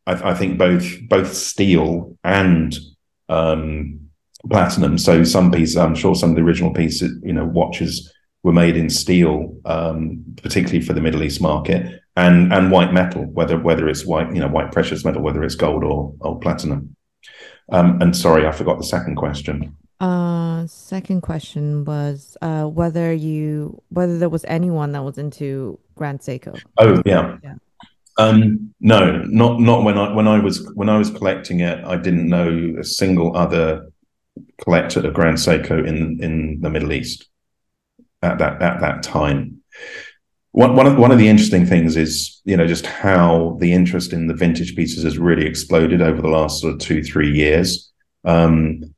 I, 0.07 0.31
I 0.31 0.35
think 0.35 0.59
both 0.59 0.85
both 1.09 1.33
steel 1.33 2.19
and 2.23 2.77
um, 3.29 4.01
platinum. 4.51 4.99
So 4.99 5.25
some 5.25 5.51
pieces, 5.51 5.77
I'm 5.77 5.95
sure 5.95 6.15
some 6.15 6.31
of 6.31 6.37
the 6.37 6.43
original 6.43 6.73
pieces, 6.73 7.19
you 7.23 7.33
know, 7.33 7.45
watches 7.45 8.13
were 8.43 8.53
made 8.53 8.77
in 8.77 8.89
steel, 8.91 9.57
um, 9.65 10.25
particularly 10.43 10.85
for 10.85 10.93
the 10.93 11.01
Middle 11.01 11.23
East 11.23 11.41
market, 11.41 12.01
and 12.17 12.53
and 12.53 12.71
white 12.71 12.93
metal, 12.93 13.25
whether 13.25 13.59
whether 13.59 13.89
it's 13.89 14.07
white, 14.07 14.33
you 14.33 14.41
know, 14.41 14.49
white 14.49 14.73
precious 14.73 15.05
metal, 15.05 15.23
whether 15.23 15.43
it's 15.43 15.57
gold 15.57 15.85
or 15.85 16.15
or 16.21 16.39
platinum. 16.39 16.97
Um, 17.73 18.01
and 18.01 18.17
sorry, 18.17 18.47
I 18.47 18.53
forgot 18.53 18.79
the 18.79 18.85
second 18.85 19.17
question. 19.17 19.77
Uh, 19.99 20.67
second 20.67 21.23
question 21.23 21.85
was 21.85 22.37
uh 22.43 22.65
whether 22.65 23.13
you 23.13 23.83
whether 23.89 24.19
there 24.19 24.29
was 24.29 24.45
anyone 24.47 24.93
that 24.93 25.03
was 25.03 25.17
into 25.17 25.79
Grand 25.95 26.21
Seiko. 26.21 26.61
Oh 26.79 27.03
yeah. 27.07 27.39
Yeah. 27.43 27.55
Um, 28.19 28.75
no, 28.81 29.23
not 29.23 29.61
not 29.61 29.85
when 29.85 29.99
I 29.99 30.13
when 30.13 30.29
I 30.29 30.39
was 30.39 30.71
when 30.75 30.89
I 30.89 30.99
was 30.99 31.11
collecting 31.11 31.61
it. 31.61 31.85
I 31.85 31.97
didn't 31.97 32.29
know 32.29 32.77
a 32.79 32.85
single 32.85 33.37
other 33.37 33.91
collector 34.63 35.07
of 35.07 35.15
Grand 35.15 35.37
Seiko 35.37 35.87
in 35.87 36.23
in 36.23 36.61
the 36.61 36.71
Middle 36.71 36.93
East 36.93 37.29
at 38.23 38.39
that 38.39 38.63
at 38.63 38.81
that 38.81 39.03
time. 39.03 39.63
One 40.53 40.75
one 40.75 40.87
of 40.87 40.97
one 40.97 41.13
of 41.13 41.19
the 41.19 41.29
interesting 41.29 41.67
things 41.67 41.97
is 41.97 42.41
you 42.45 42.57
know 42.57 42.67
just 42.67 42.87
how 42.87 43.57
the 43.61 43.73
interest 43.73 44.13
in 44.13 44.27
the 44.27 44.35
vintage 44.35 44.75
pieces 44.75 45.05
has 45.05 45.19
really 45.19 45.47
exploded 45.47 46.01
over 46.01 46.23
the 46.23 46.29
last 46.29 46.61
sort 46.61 46.75
of 46.75 46.81
two 46.81 47.03
three 47.03 47.31
years. 47.31 47.93
Um, 48.25 48.95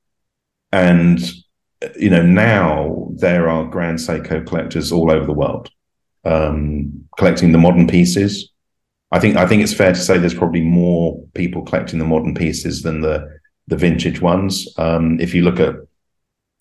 and 0.70 1.20
you 1.96 2.10
know 2.10 2.22
now 2.22 3.10
there 3.16 3.48
are 3.48 3.64
Grand 3.66 3.98
Seiko 3.98 4.46
collectors 4.46 4.92
all 4.92 5.10
over 5.10 5.26
the 5.26 5.32
world 5.32 5.70
um, 6.24 7.08
collecting 7.16 7.52
the 7.52 7.58
modern 7.58 7.86
pieces. 7.86 8.50
I 9.10 9.18
think 9.18 9.36
I 9.36 9.46
think 9.46 9.62
it's 9.62 9.74
fair 9.74 9.92
to 9.92 9.98
say 9.98 10.18
there's 10.18 10.34
probably 10.34 10.60
more 10.60 11.22
people 11.34 11.62
collecting 11.62 11.98
the 11.98 12.04
modern 12.04 12.34
pieces 12.34 12.82
than 12.82 13.00
the 13.00 13.26
the 13.66 13.76
vintage 13.76 14.20
ones. 14.20 14.68
Um, 14.76 15.18
if 15.20 15.34
you 15.34 15.42
look 15.42 15.60
at 15.60 15.74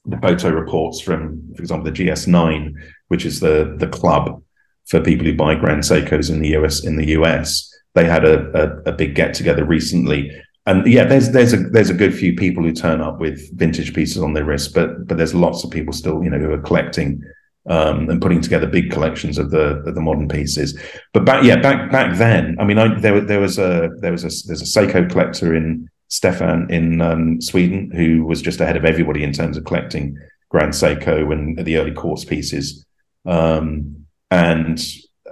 the 0.06 0.18
photo 0.18 0.50
reports 0.50 1.02
from, 1.02 1.54
for 1.56 1.62
example, 1.62 1.92
the 1.92 1.98
GS9, 1.98 2.74
which 3.10 3.26
is 3.26 3.40
the 3.40 3.76
the 3.78 3.88
club 3.88 4.42
for 4.88 5.02
people 5.02 5.26
who 5.26 5.36
buy 5.36 5.56
Grand 5.56 5.84
Seikos 5.84 6.30
in 6.30 6.42
the 6.42 6.56
US 6.58 6.86
in 6.86 6.96
the 6.96 7.10
US, 7.10 7.70
they 7.96 8.06
had 8.06 8.24
a, 8.24 8.50
a, 8.58 8.92
a 8.92 8.92
big 8.94 9.16
get 9.16 9.34
together 9.34 9.66
recently. 9.66 10.32
And 10.66 10.86
yeah, 10.88 11.04
there's 11.04 11.32
there's 11.32 11.54
a 11.54 11.58
there's 11.58 11.90
a 11.90 11.94
good 11.94 12.16
few 12.16 12.34
people 12.36 12.64
who 12.64 12.72
turn 12.72 13.02
up 13.02 13.20
with 13.20 13.58
vintage 13.58 13.94
pieces 13.94 14.22
on 14.22 14.34
their 14.34 14.46
wrist, 14.46 14.74
but 14.74 15.06
but 15.06 15.18
there's 15.18 15.36
lots 15.36 15.66
of 15.66 15.72
people 15.72 15.92
still, 15.92 16.24
you 16.24 16.30
know, 16.30 16.40
who 16.40 16.52
are 16.52 16.62
collecting 16.62 17.22
um, 17.68 18.10
and 18.10 18.22
putting 18.22 18.42
together 18.42 18.68
big 18.68 18.92
collections 18.92 19.38
of 19.38 19.52
the 19.52 19.78
of 19.86 19.96
the 19.96 20.02
modern 20.02 20.28
pieces. 20.28 20.80
But 21.14 21.26
back 21.26 21.44
yeah, 21.44 21.58
back 21.58 21.92
back 21.92 22.18
then, 22.18 22.58
I 22.60 22.66
mean, 22.66 22.78
I, 22.78 23.00
there 23.00 23.20
there 23.22 23.40
was 23.40 23.58
a 23.58 23.90
there 24.00 24.12
was 24.12 24.24
a 24.24 24.48
there's 24.48 24.62
a 24.62 24.66
Seiko 24.80 25.10
collector 25.10 25.56
in 25.56 25.90
Stefan 26.08 26.70
in 26.72 27.02
um, 27.02 27.42
Sweden 27.42 27.92
who 27.92 28.26
was 28.26 28.42
just 28.42 28.62
ahead 28.62 28.78
of 28.78 28.86
everybody 28.86 29.24
in 29.24 29.34
terms 29.34 29.58
of 29.58 29.66
collecting 29.66 30.18
Grand 30.50 30.74
Seiko 30.74 31.32
and 31.32 31.58
the 31.58 31.78
early 31.78 31.92
quartz 31.92 32.24
pieces, 32.24 32.86
um, 33.26 34.06
and 34.32 34.82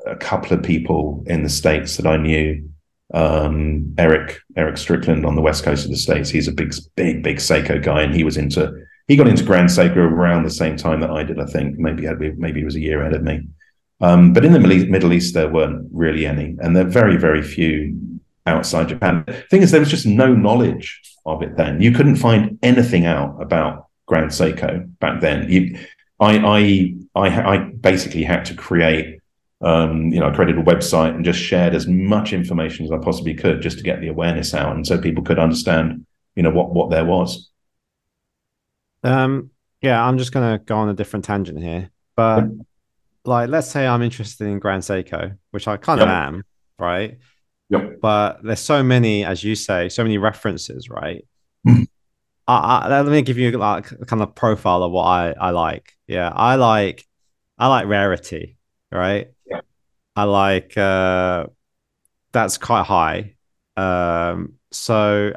a 0.06 0.16
couple 0.16 0.56
of 0.56 0.64
people 0.64 1.24
in 1.28 1.44
the 1.44 1.50
states 1.50 1.98
that 1.98 2.06
I 2.06 2.18
knew. 2.18 2.70
Um, 3.14 3.94
Eric 4.00 4.40
Eric 4.58 4.78
Strickland 4.78 5.28
on 5.28 5.36
the 5.36 5.42
west 5.42 5.64
coast 5.64 5.86
of 5.86 5.92
the 5.92 5.98
states. 5.98 6.30
He's 6.30 6.48
a 6.48 6.52
big 6.52 6.74
big 6.96 7.24
big 7.24 7.38
Seiko 7.38 7.82
guy, 7.82 8.02
and 8.02 8.14
he 8.14 8.24
was 8.24 8.36
into 8.36 8.74
he 9.08 9.16
got 9.16 9.28
into 9.28 9.44
Grand 9.44 9.70
Seiko 9.70 9.98
around 9.98 10.44
the 10.44 10.50
same 10.50 10.78
time 10.78 11.00
that 11.02 11.12
I 11.12 11.24
did. 11.24 11.40
I 11.40 11.46
think 11.46 11.78
maybe 11.78 12.08
maybe 12.38 12.60
he 12.60 12.66
was 12.66 12.76
a 12.76 12.80
year 12.80 13.02
ahead 13.02 13.14
of 13.14 13.24
me. 13.24 13.48
Um, 14.02 14.34
but 14.34 14.44
in 14.44 14.52
the 14.52 14.60
Middle 14.60 15.14
East, 15.14 15.34
there 15.34 15.50
weren't 15.50 15.88
really 15.92 16.26
any, 16.26 16.56
and 16.60 16.76
there 16.76 16.86
are 16.86 16.90
very 16.90 17.18
very 17.18 17.42
few 17.42 17.98
outside 18.46 18.90
Japan. 18.90 19.24
The 19.28 19.34
thing 19.50 19.62
is, 19.62 19.72
there 19.72 19.80
was 19.80 19.90
just 19.90 20.06
no 20.06 20.34
knowledge 20.34 21.02
of 21.26 21.42
it 21.42 21.58
then. 21.58 21.82
You 21.82 21.92
couldn't 21.92 22.18
find 22.18 22.60
anything 22.62 23.06
out 23.06 23.42
about 23.42 23.88
Grand 24.06 24.32
Seiko 24.32 24.88
back 25.00 25.22
then. 25.22 25.50
You, 25.50 25.78
I, 26.20 26.38
I, 26.38 26.96
I, 27.16 27.54
I 27.54 27.58
basically 27.58 28.24
had 28.24 28.46
to 28.46 28.54
create, 28.54 29.20
um, 29.62 30.14
you 30.14 30.20
know, 30.20 30.30
I 30.30 30.36
created 30.36 30.58
a 30.58 30.64
website 30.64 31.16
and 31.16 31.26
just 31.26 31.40
shared 31.40 31.74
as 31.74 31.88
much 31.88 32.34
information 32.34 32.86
as 32.86 32.92
I 32.92 32.98
possibly 33.00 33.34
could 33.34 33.62
just 33.62 33.78
to 33.80 33.84
get 33.84 34.00
the 34.00 34.08
awareness 34.08 34.54
out, 34.54 34.76
and 34.76 34.86
so 34.86 34.98
people 35.00 35.24
could 35.24 35.40
understand, 35.40 36.06
you 36.36 36.44
know, 36.44 36.52
what 36.52 36.74
what 36.74 36.90
there 36.90 37.06
was. 37.06 37.50
Um, 39.04 39.52
yeah, 39.82 40.04
I'm 40.04 40.18
just 40.18 40.32
gonna 40.32 40.60
go 40.60 40.78
on 40.78 40.90
a 40.90 40.94
different 40.94 41.26
tangent 41.26 41.62
here, 41.62 41.92
but 42.16 42.46
like, 43.24 43.50
let's 43.50 43.70
say 43.70 43.88
I'm 43.88 44.02
interested 44.02 44.48
in 44.48 44.60
Grand 44.60 44.84
Seiko, 44.84 45.38
which 45.52 45.68
I 45.68 45.78
kind 45.78 46.02
of 46.02 46.08
Yep. 46.08 46.16
am, 46.16 46.44
right? 46.80 47.18
Yep. 47.70 48.00
But 48.02 48.44
there's 48.44 48.60
so 48.60 48.84
many, 48.84 49.26
as 49.26 49.44
you 49.44 49.56
say, 49.56 49.90
so 49.90 50.04
many 50.04 50.18
references, 50.18 50.90
right? 50.90 51.26
Mhm. 51.68 51.88
I, 52.48 52.82
I, 52.84 53.02
let 53.02 53.12
me 53.12 53.22
give 53.24 53.40
you 53.40 53.52
like 53.52 53.92
a 53.92 54.06
kind 54.06 54.22
of 54.22 54.36
profile 54.36 54.84
of 54.84 54.92
what 54.92 55.06
I, 55.06 55.32
I 55.32 55.50
like. 55.50 55.94
Yeah, 56.08 56.30
I 56.34 56.56
like 56.56 57.04
I 57.58 57.68
like 57.68 57.88
rarity, 57.88 58.58
right? 58.92 59.32
Yeah. 59.50 59.62
I 60.16 60.24
like 60.26 60.78
uh 60.78 61.48
that's 62.32 62.58
quite 62.58 62.84
high. 62.84 63.36
Um, 63.78 64.54
so 64.72 65.34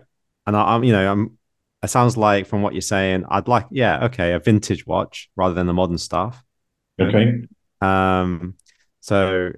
and 0.47 0.57
I, 0.57 0.75
I'm, 0.75 0.85
you 0.85 0.93
know, 0.93 1.13
I'm. 1.13 1.38
It 1.83 1.89
sounds 1.89 2.17
like 2.17 2.47
from 2.47 2.63
what 2.63 2.75
you're 2.75 2.81
saying, 2.81 3.25
I'd 3.29 3.47
like, 3.49 3.67
yeah, 3.71 4.05
okay, 4.07 4.33
a 4.33 4.39
vintage 4.41 4.87
watch 4.87 5.31
rather 5.37 5.55
than 5.55 5.67
the 5.67 5.73
modern 5.73 5.99
stuff. 5.99 6.45
Okay. 7.01 7.49
Um, 7.81 8.55
so, 9.01 9.53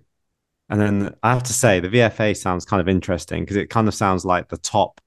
and 0.70 0.80
then 0.80 1.14
I 1.22 1.32
have 1.34 1.44
to 1.44 1.52
say 1.52 1.80
the 1.80 1.88
VFA 1.88 2.34
sounds 2.34 2.64
kind 2.64 2.80
of 2.80 2.88
interesting 2.88 3.42
because 3.44 3.56
it 3.56 3.70
kind 3.70 3.88
of 3.88 3.94
sounds 3.94 4.24
like 4.24 4.48
the 4.48 4.58
top, 4.58 5.00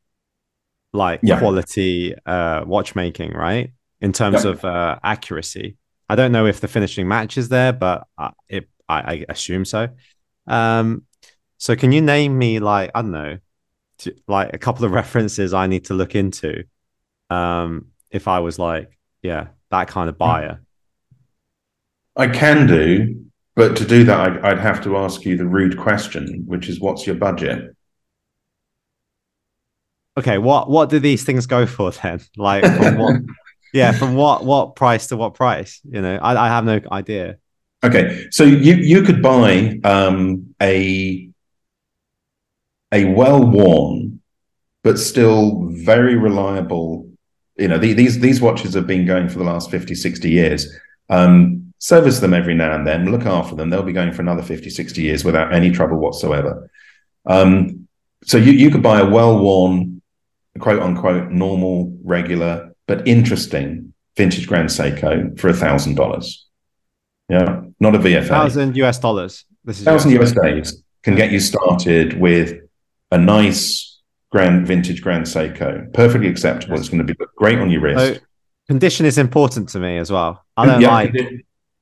like 0.94 1.22
Yeah. 1.24 1.40
quality 1.40 2.16
uh 2.26 2.64
watchmaking, 2.66 3.32
right? 3.34 3.72
In 4.02 4.14
terms 4.14 4.44
Yeah. 4.44 4.52
of 4.52 4.66
uh 4.66 5.00
accuracy. 5.04 5.78
I 6.10 6.16
don't 6.16 6.32
know 6.32 6.46
if 6.46 6.60
the 6.62 6.68
finishing 6.68 7.08
matches 7.08 7.50
there, 7.50 7.74
but 7.74 8.08
I, 8.18 8.32
it 8.50 8.70
I, 8.90 9.00
I 9.14 9.26
assume 9.30 9.66
so. 9.66 9.88
Um, 10.48 11.04
so 11.58 11.76
can 11.76 11.92
you 11.92 12.02
name 12.02 12.38
me 12.38 12.60
like 12.60 12.92
I 12.96 13.02
don't 13.02 13.12
know, 13.12 13.38
like 14.28 14.54
a 14.54 14.58
couple 14.58 14.86
of 14.86 14.92
references 14.92 15.54
I 15.54 15.68
need 15.68 15.86
to 15.86 15.94
look 15.94 16.16
into, 16.16 16.64
um, 17.34 17.88
if 18.12 18.28
I 18.28 18.40
was 18.40 18.60
like, 18.60 18.98
yeah, 19.22 19.48
that 19.72 19.88
kind 19.88 20.10
of 20.10 20.18
buyer. 20.18 20.62
I 22.16 22.28
can 22.28 22.68
do, 22.68 23.26
but 23.56 23.76
to 23.78 23.86
do 23.86 24.04
that, 24.04 24.20
I'd, 24.20 24.38
I'd 24.40 24.60
have 24.60 24.84
to 24.84 24.98
ask 24.98 25.26
you 25.26 25.36
the 25.36 25.46
rude 25.46 25.78
question, 25.78 26.44
which 26.46 26.70
is, 26.70 26.80
what's 26.80 27.08
your 27.08 27.16
budget? 27.16 27.76
Okay, 30.16 30.38
what 30.38 30.70
what 30.70 30.90
do 30.90 31.00
these 31.00 31.24
things 31.24 31.48
go 31.48 31.66
for 31.66 31.92
then? 32.04 32.22
Like 32.38 32.64
from 32.64 32.98
what? 32.98 33.22
yeah, 33.74 33.92
from 33.92 34.14
what 34.14 34.46
what 34.46 34.76
price 34.76 35.08
to 35.08 35.18
what 35.18 35.34
price? 35.34 35.82
You 35.84 36.02
know, 36.02 36.18
I, 36.18 36.46
I 36.46 36.48
have 36.50 36.66
no 36.66 36.80
idea. 36.92 37.38
Okay, 37.84 38.28
so 38.30 38.44
you 38.44 38.76
you 38.76 39.02
could 39.02 39.24
buy 39.24 39.80
um, 39.84 40.54
a 40.62 41.30
a 42.92 43.06
well 43.06 43.44
worn 43.44 44.14
but 44.84 45.00
still 45.00 45.66
very 45.70 46.16
reliable. 46.16 47.10
You 47.56 47.68
know, 47.68 47.78
the, 47.78 47.94
these 47.94 48.20
these 48.20 48.42
watches 48.42 48.74
have 48.74 48.88
been 48.88 49.06
going 49.06 49.30
for 49.30 49.38
the 49.38 49.44
last 49.44 49.70
50, 49.70 49.96
60 49.96 50.30
years. 50.30 50.76
Um, 51.10 51.74
service 51.78 52.20
them 52.20 52.34
every 52.34 52.56
now 52.56 52.74
and 52.76 52.88
then, 52.88 53.12
look 53.12 53.26
after 53.26 53.56
them. 53.56 53.70
They'll 53.70 53.84
be 53.84 53.94
going 53.94 54.14
for 54.14 54.22
another 54.22 54.42
50, 54.42 54.70
60 54.70 55.02
years 55.02 55.26
without 55.26 55.54
any 55.54 55.70
trouble 55.70 55.98
whatsoever. 55.98 56.70
Um, 57.26 57.88
so 58.24 58.38
you, 58.38 58.54
you 58.54 58.72
could 58.72 58.82
buy 58.82 59.02
a 59.02 59.10
well 59.10 59.38
worn, 59.38 60.02
quote 60.60 60.82
unquote, 60.82 61.32
normal, 61.32 61.98
regular, 62.04 62.74
but 62.88 63.08
interesting 63.08 63.94
vintage 64.16 64.48
Grand 64.48 64.70
Seiko 64.70 65.38
for 65.40 65.50
a 65.50 65.54
thousand 65.54 65.96
dollars. 65.96 66.46
Yeah, 67.30 67.62
not 67.80 67.96
a 67.96 68.00
VFA. 68.00 68.28
Thousand 68.28 68.76
US 68.78 69.00
dollars. 69.00 69.46
This 69.64 69.80
is 69.80 69.86
thousand 69.86 70.12
US 70.22 70.32
dollars. 70.32 70.84
can 71.04 71.16
get 71.16 71.32
you 71.32 71.40
started 71.40 72.20
with 72.20 72.60
a 73.12 73.18
nice 73.18 73.93
grand 74.34 74.66
vintage 74.66 75.02
Grand 75.02 75.26
Seiko, 75.26 75.94
perfectly 75.94 76.28
acceptable. 76.28 76.76
It's 76.78 76.90
going 76.90 77.06
to 77.06 77.14
be 77.14 77.26
great 77.38 77.60
on 77.60 77.70
your 77.70 77.82
wrist. 77.82 78.16
So 78.16 78.20
condition 78.68 79.06
is 79.06 79.18
important 79.20 79.70
to 79.70 79.80
me 79.80 80.00
as 80.00 80.12
well. 80.12 80.44
I 80.58 80.66
don't 80.66 80.82
Yeah, 80.82 80.92
like. 80.92 81.14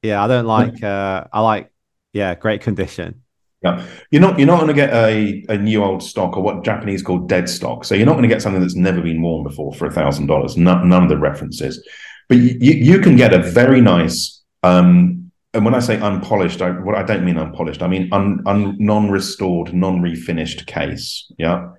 Yeah, 0.04 0.24
I 0.24 0.28
don't 0.28 0.46
like. 0.46 0.84
uh 0.84 1.26
I 1.32 1.40
like. 1.40 1.72
Yeah, 2.14 2.36
great 2.36 2.62
condition. 2.62 3.24
Yeah, 3.64 3.86
you're 4.12 4.22
not 4.22 4.38
you're 4.38 4.48
not 4.48 4.58
going 4.58 4.68
to 4.68 4.74
get 4.74 4.92
a, 4.92 5.46
a 5.48 5.58
new 5.58 5.84
old 5.84 6.04
stock 6.04 6.36
or 6.36 6.44
what 6.44 6.66
Japanese 6.66 7.02
call 7.02 7.20
dead 7.20 7.48
stock. 7.48 7.86
So 7.86 7.96
you're 7.96 8.08
not 8.08 8.14
going 8.14 8.28
to 8.28 8.34
get 8.36 8.42
something 8.42 8.60
that's 8.62 8.76
never 8.76 9.02
been 9.02 9.22
worn 9.22 9.44
before 9.44 9.72
for 9.74 9.86
a 9.86 9.92
thousand 9.92 10.26
dollars. 10.28 10.58
None 10.58 10.92
of 10.92 11.10
the 11.10 11.18
references, 11.18 11.88
but 12.28 12.38
you, 12.38 12.74
you 12.90 13.00
can 13.00 13.16
get 13.16 13.34
a 13.34 13.40
very 13.40 13.80
nice. 13.80 14.42
Um, 14.64 15.32
and 15.54 15.64
when 15.64 15.76
I 15.76 15.80
say 15.80 16.00
unpolished, 16.00 16.62
I 16.62 16.72
what 16.72 16.96
I 16.96 17.04
don't 17.04 17.24
mean 17.24 17.38
unpolished. 17.38 17.82
I 17.82 17.88
mean 17.88 18.10
un, 18.12 18.42
un, 18.46 18.76
non-restored, 18.80 19.74
non-refinished 19.74 20.66
case. 20.66 21.32
Yeah, 21.38 21.70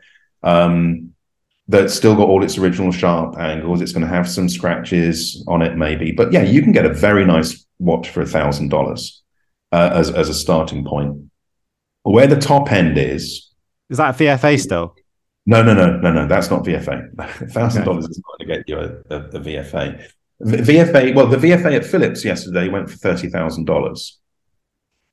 um, 0.43 1.13
that's 1.69 1.95
still 1.95 2.15
got 2.17 2.29
all 2.29 2.43
its 2.43 2.59
original 2.59 2.93
sharp 2.93 3.39
angles. 3.39 3.81
It's 3.81 3.93
going 3.93 4.07
to 4.07 4.13
have 4.15 4.29
some 4.29 4.49
scratches 4.49 5.45
on 5.49 5.63
it, 5.63 5.77
maybe, 5.77 6.13
but 6.13 6.33
yeah, 6.33 6.43
you 6.43 6.63
can 6.63 6.73
get 6.73 6.85
a 6.85 6.93
very 6.93 7.25
nice 7.25 7.65
watch 7.79 8.11
for 8.11 8.21
a 8.23 8.27
thousand 8.27 8.69
dollars 8.69 9.23
uh, 9.73 9.91
as 9.95 10.11
as 10.11 10.29
a 10.29 10.35
starting 10.35 10.85
point. 10.85 11.31
Where 12.03 12.27
the 12.27 12.37
top 12.37 12.73
end 12.73 12.99
is, 12.99 13.51
Is 13.89 13.99
that 13.99 14.17
VFA 14.17 14.59
still? 14.61 14.97
no, 15.47 15.63
no, 15.63 15.73
no, 15.75 15.99
no, 15.99 16.13
no. 16.13 16.27
That's 16.27 16.51
not 16.51 16.65
VFA. 16.65 17.15
Thousand 17.53 17.85
dollars 17.85 18.07
is 18.09 18.21
not 18.21 18.39
going 18.39 18.49
to 18.49 18.57
get 18.57 18.69
you 18.69 18.79
a, 18.79 19.17
a, 19.17 19.25
a 19.29 19.41
VFA. 19.41 20.05
V- 20.41 20.57
VFA. 20.57 21.15
Well, 21.15 21.29
the 21.29 21.37
VFA 21.37 21.77
at 21.77 21.87
Phillips 21.87 22.25
yesterday 22.25 22.69
went 22.69 22.91
for 22.91 22.97
thirty 22.97 23.29
thousand 23.29 23.67
dollars, 23.67 24.19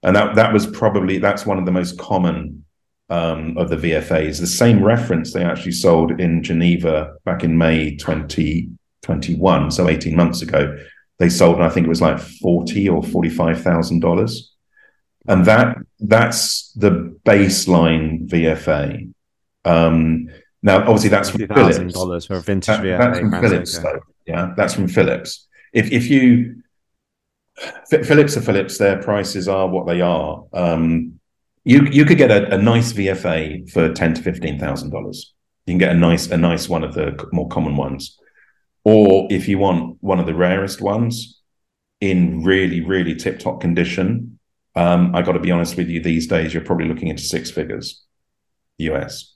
and 0.02 0.16
that 0.16 0.36
that 0.36 0.52
was 0.52 0.66
probably 0.66 1.20
that's 1.20 1.46
one 1.46 1.60
of 1.60 1.66
the 1.66 1.72
most 1.72 2.00
common 2.00 2.66
um, 3.10 3.57
of 3.57 3.70
the 3.70 3.76
VFAs. 3.78 4.39
The 4.39 4.47
same 4.47 4.84
reference 4.84 5.34
they 5.34 5.43
actually 5.43 5.72
sold 5.74 6.20
in 6.20 6.43
Geneva 6.43 7.16
back 7.26 7.43
in 7.43 7.57
May 7.57 7.95
twenty 7.97 8.70
twenty 9.01 9.36
one, 9.36 9.72
so 9.72 9.88
eighteen 9.89 10.16
months 10.16 10.41
ago. 10.41 10.78
They 11.18 11.30
sold, 11.30 11.55
and 11.55 11.66
I 11.66 11.70
think 11.70 11.86
it 11.86 11.89
was 11.89 12.01
like 12.01 12.20
forty 12.20 12.88
or 12.88 13.03
forty 13.03 13.30
five 13.30 13.62
thousand 13.62 13.99
dollars, 13.99 14.53
and 15.28 15.45
that 15.45 15.78
that's 15.99 16.72
the 16.74 17.16
baseline 17.26 18.28
VFA. 18.30 19.12
Um, 19.66 20.30
now, 20.64 20.80
obviously, 20.80 21.10
that's 21.10 21.30
from 21.30 21.47
Phillips. 21.47 21.93
dollars 21.93 22.26
for 22.26 22.36
a 22.36 22.41
vintage 22.41 22.68
That- 22.68 22.84
VFA. 22.84 22.97
that's 22.99 23.20
from 23.20 23.32
Phillips, 23.32 23.80
though. 23.80 23.99
Yeah, 24.26 24.53
that's 24.55 24.74
from 24.74 24.88
Phillips. 24.88 25.47
If 25.74 25.91
if 25.91 26.10
you 26.10 26.64
Ph- 27.89 28.05
Phillips 28.05 28.38
are 28.38 28.41
Phillips, 28.41 28.78
their 28.78 29.01
prices 29.01 29.47
are 29.47 29.68
what 29.68 29.88
they 29.88 29.99
are. 30.01 30.45
Um, 30.53 31.19
you 31.70 31.86
you 31.92 32.04
could 32.04 32.18
get 32.18 32.32
a, 32.32 32.56
a 32.56 32.58
nice 32.58 32.94
VFA 32.94 33.70
for 33.72 33.94
ten 33.94 34.16
to 34.16 34.22
fifteen 34.24 34.58
thousand 34.58 34.90
dollars. 34.90 35.34
You 35.66 35.74
can 35.74 35.78
get 35.78 35.92
a 35.92 36.00
nice 36.00 36.28
a 36.28 36.38
nice 36.38 36.68
one 36.68 36.84
of 36.84 36.96
the 36.96 37.28
more 37.32 37.48
common 37.48 37.76
ones, 37.76 38.18
or 38.84 39.28
if 39.30 39.48
you 39.48 39.60
want 39.60 39.98
one 40.02 40.20
of 40.20 40.26
the 40.26 40.34
rarest 40.34 40.82
ones 40.82 41.40
in 42.02 42.44
really 42.44 42.82
really 42.82 43.16
tip 43.16 43.40
top 43.40 43.62
condition. 43.62 44.40
Um, 44.76 45.16
I 45.16 45.22
got 45.22 45.34
to 45.34 45.40
be 45.40 45.52
honest 45.52 45.78
with 45.78 45.90
you. 45.90 46.02
These 46.02 46.28
days, 46.28 46.54
you're 46.54 46.64
probably 46.64 46.88
looking 46.88 47.10
into 47.10 47.24
six 47.24 47.52
figures, 47.52 48.04
US. 48.78 49.36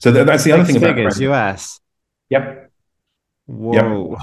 So 0.00 0.10
tha- 0.10 0.24
that's 0.24 0.44
the 0.44 0.52
other 0.52 0.64
Six 0.64 0.74
thing 0.74 0.82
about 0.82 0.96
figures 0.96 1.20
US. 1.20 1.80
Yep. 2.30 2.72
Whoa. 3.46 4.16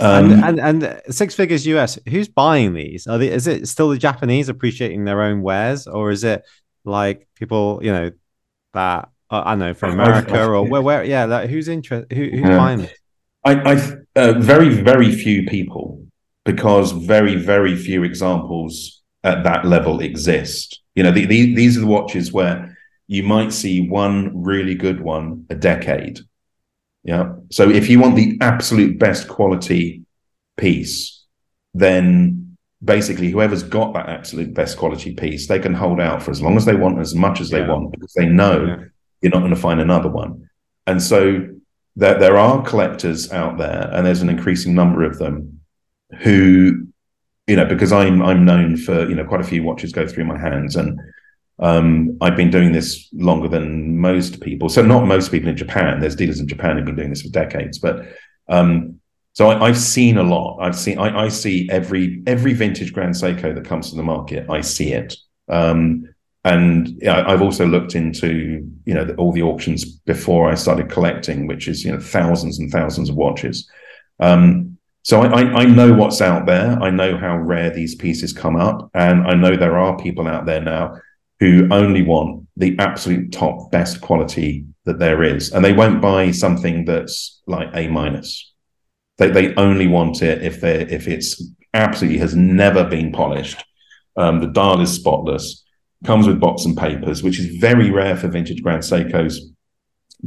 Um, 0.00 0.32
and, 0.32 0.60
and 0.60 0.84
and 0.84 1.02
six 1.14 1.34
figures 1.34 1.66
US. 1.66 1.98
Who's 2.08 2.28
buying 2.28 2.74
these? 2.74 3.06
Are 3.06 3.18
they, 3.18 3.30
is 3.30 3.46
it 3.46 3.68
still 3.68 3.88
the 3.90 3.98
Japanese 3.98 4.48
appreciating 4.48 5.04
their 5.04 5.22
own 5.22 5.42
wares, 5.42 5.86
or 5.86 6.10
is 6.10 6.24
it 6.24 6.44
like 6.84 7.28
people 7.34 7.80
you 7.82 7.92
know 7.92 8.10
that 8.74 9.08
uh, 9.30 9.42
I 9.44 9.52
don't 9.52 9.58
know 9.60 9.74
from 9.74 9.92
America 9.92 10.44
or 10.44 10.62
where? 10.66 10.82
where 10.82 11.04
yeah, 11.04 11.24
like, 11.24 11.50
who's 11.50 11.68
interested? 11.68 12.16
Who, 12.16 12.24
who's 12.24 12.48
Yeah. 12.48 12.56
buying 12.56 12.78
this? 12.80 12.98
I, 13.44 13.54
I 13.54 14.20
uh, 14.20 14.32
very 14.38 14.68
very 14.68 15.12
few 15.14 15.46
people 15.46 16.04
because 16.44 16.92
very 16.92 17.36
very 17.36 17.76
few 17.76 18.04
examples 18.04 19.02
at 19.24 19.44
that 19.44 19.64
level 19.64 20.00
exist. 20.00 20.80
You 20.94 21.02
know, 21.04 21.12
the, 21.12 21.26
the, 21.26 21.54
these 21.54 21.76
are 21.76 21.80
the 21.80 21.86
watches 21.86 22.32
where 22.32 22.76
you 23.06 23.22
might 23.22 23.52
see 23.52 23.88
one 23.88 24.42
really 24.42 24.74
good 24.74 25.00
one 25.00 25.46
a 25.50 25.54
decade. 25.54 26.20
Yeah. 27.08 27.32
So 27.50 27.70
if 27.70 27.88
you 27.88 27.98
want 28.00 28.16
the 28.16 28.36
absolute 28.42 28.98
best 28.98 29.28
quality 29.28 30.02
piece, 30.58 31.24
then 31.72 32.54
basically 32.84 33.30
whoever's 33.30 33.62
got 33.62 33.94
that 33.94 34.10
absolute 34.10 34.52
best 34.52 34.76
quality 34.76 35.14
piece, 35.14 35.48
they 35.48 35.58
can 35.58 35.72
hold 35.72 36.00
out 36.00 36.22
for 36.22 36.30
as 36.30 36.42
long 36.42 36.58
as 36.58 36.66
they 36.66 36.74
want, 36.76 36.98
as 36.98 37.14
much 37.14 37.40
as 37.40 37.48
they 37.48 37.60
Yeah. 37.60 37.68
want, 37.72 37.92
because 37.92 38.12
they 38.12 38.26
know 38.26 38.66
Yeah. 38.66 38.76
you're 39.22 39.32
not 39.32 39.38
going 39.38 39.54
to 39.54 39.66
find 39.68 39.80
another 39.80 40.10
one. 40.10 40.50
And 40.86 41.02
so 41.02 41.46
there, 41.96 42.18
there 42.18 42.36
are 42.36 42.62
collectors 42.62 43.32
out 43.32 43.56
there, 43.56 43.88
and 43.90 44.04
there's 44.04 44.20
an 44.20 44.28
increasing 44.28 44.74
number 44.74 45.02
of 45.02 45.18
them 45.18 45.60
who, 46.20 46.88
you 47.46 47.56
know, 47.56 47.64
because 47.64 47.90
I'm 47.90 48.20
I'm 48.20 48.44
known 48.44 48.76
for 48.76 49.08
you 49.08 49.14
know 49.14 49.24
quite 49.24 49.40
a 49.40 49.50
few 49.52 49.62
watches 49.62 49.92
go 49.92 50.06
through 50.06 50.26
my 50.26 50.38
hands, 50.38 50.76
and 50.76 51.00
um, 51.60 52.16
I've 52.20 52.36
been 52.36 52.50
doing 52.50 52.72
this 52.72 53.08
longer 53.12 53.48
than 53.48 53.98
most 53.98 54.40
people. 54.40 54.68
So 54.68 54.82
not 54.82 55.06
most 55.06 55.30
people 55.30 55.48
in 55.48 55.56
Japan. 55.56 56.00
There's 56.00 56.14
dealers 56.14 56.40
in 56.40 56.46
Japan 56.46 56.76
who've 56.76 56.84
been 56.86 56.96
doing 56.96 57.10
this 57.10 57.22
for 57.22 57.30
decades, 57.30 57.78
but 57.78 58.06
um, 58.48 59.00
so 59.32 59.50
I, 59.50 59.66
I've 59.66 59.78
seen 59.78 60.18
a 60.18 60.22
lot. 60.22 60.58
I've 60.60 60.76
seen 60.76 60.98
I, 60.98 61.24
I 61.24 61.28
see 61.28 61.68
every 61.70 62.22
every 62.26 62.52
vintage 62.52 62.92
Grand 62.92 63.14
Seiko 63.14 63.54
that 63.54 63.64
comes 63.64 63.90
to 63.90 63.96
the 63.96 64.02
market. 64.02 64.48
I 64.48 64.60
see 64.60 64.92
it. 64.92 65.16
Um, 65.48 66.08
and 66.44 66.98
yeah, 67.02 67.24
I've 67.26 67.42
also 67.42 67.66
looked 67.66 67.94
into 67.94 68.68
you 68.84 68.94
know 68.94 69.04
the, 69.04 69.14
all 69.16 69.32
the 69.32 69.42
auctions 69.42 69.84
before 69.84 70.50
I 70.50 70.54
started 70.54 70.88
collecting, 70.88 71.46
which 71.46 71.66
is 71.66 71.84
you 71.84 71.92
know 71.92 72.00
thousands 72.00 72.58
and 72.58 72.70
thousands 72.70 73.10
of 73.10 73.16
watches. 73.16 73.68
Um, 74.20 74.78
so 75.02 75.22
I, 75.22 75.42
I, 75.42 75.42
I 75.60 75.64
know 75.64 75.92
what's 75.92 76.20
out 76.20 76.46
there. 76.46 76.78
I 76.82 76.90
know 76.90 77.16
how 77.16 77.36
rare 77.36 77.70
these 77.70 77.94
pieces 77.94 78.32
come 78.32 78.56
up, 78.56 78.90
and 78.94 79.26
I 79.26 79.34
know 79.34 79.56
there 79.56 79.78
are 79.78 79.96
people 79.98 80.28
out 80.28 80.46
there 80.46 80.60
now 80.60 80.96
who 81.40 81.68
only 81.70 82.02
want 82.02 82.46
the 82.56 82.76
absolute 82.78 83.32
top 83.32 83.70
best 83.70 84.00
quality 84.00 84.64
that 84.84 84.98
there 84.98 85.22
is, 85.22 85.52
and 85.52 85.64
they 85.64 85.72
won't 85.72 86.02
buy 86.02 86.30
something 86.30 86.84
that's 86.84 87.40
like 87.46 87.68
A 87.74 87.88
minus. 87.88 88.52
They 89.18 89.30
they 89.30 89.54
only 89.54 89.86
want 89.86 90.22
it 90.22 90.42
if 90.42 90.60
they 90.60 90.82
if 90.82 91.08
it's 91.08 91.42
absolutely 91.74 92.18
has 92.18 92.34
never 92.34 92.84
been 92.84 93.12
polished. 93.12 93.64
Um, 94.16 94.40
the 94.40 94.48
dial 94.48 94.80
is 94.80 94.92
spotless 94.92 95.64
comes 96.04 96.26
with 96.26 96.40
box 96.40 96.64
and 96.64 96.76
papers, 96.76 97.22
which 97.22 97.38
is 97.38 97.56
very 97.56 97.90
rare 97.90 98.16
for 98.16 98.28
vintage 98.28 98.62
Grand 98.62 98.82
Seikos. 98.82 99.38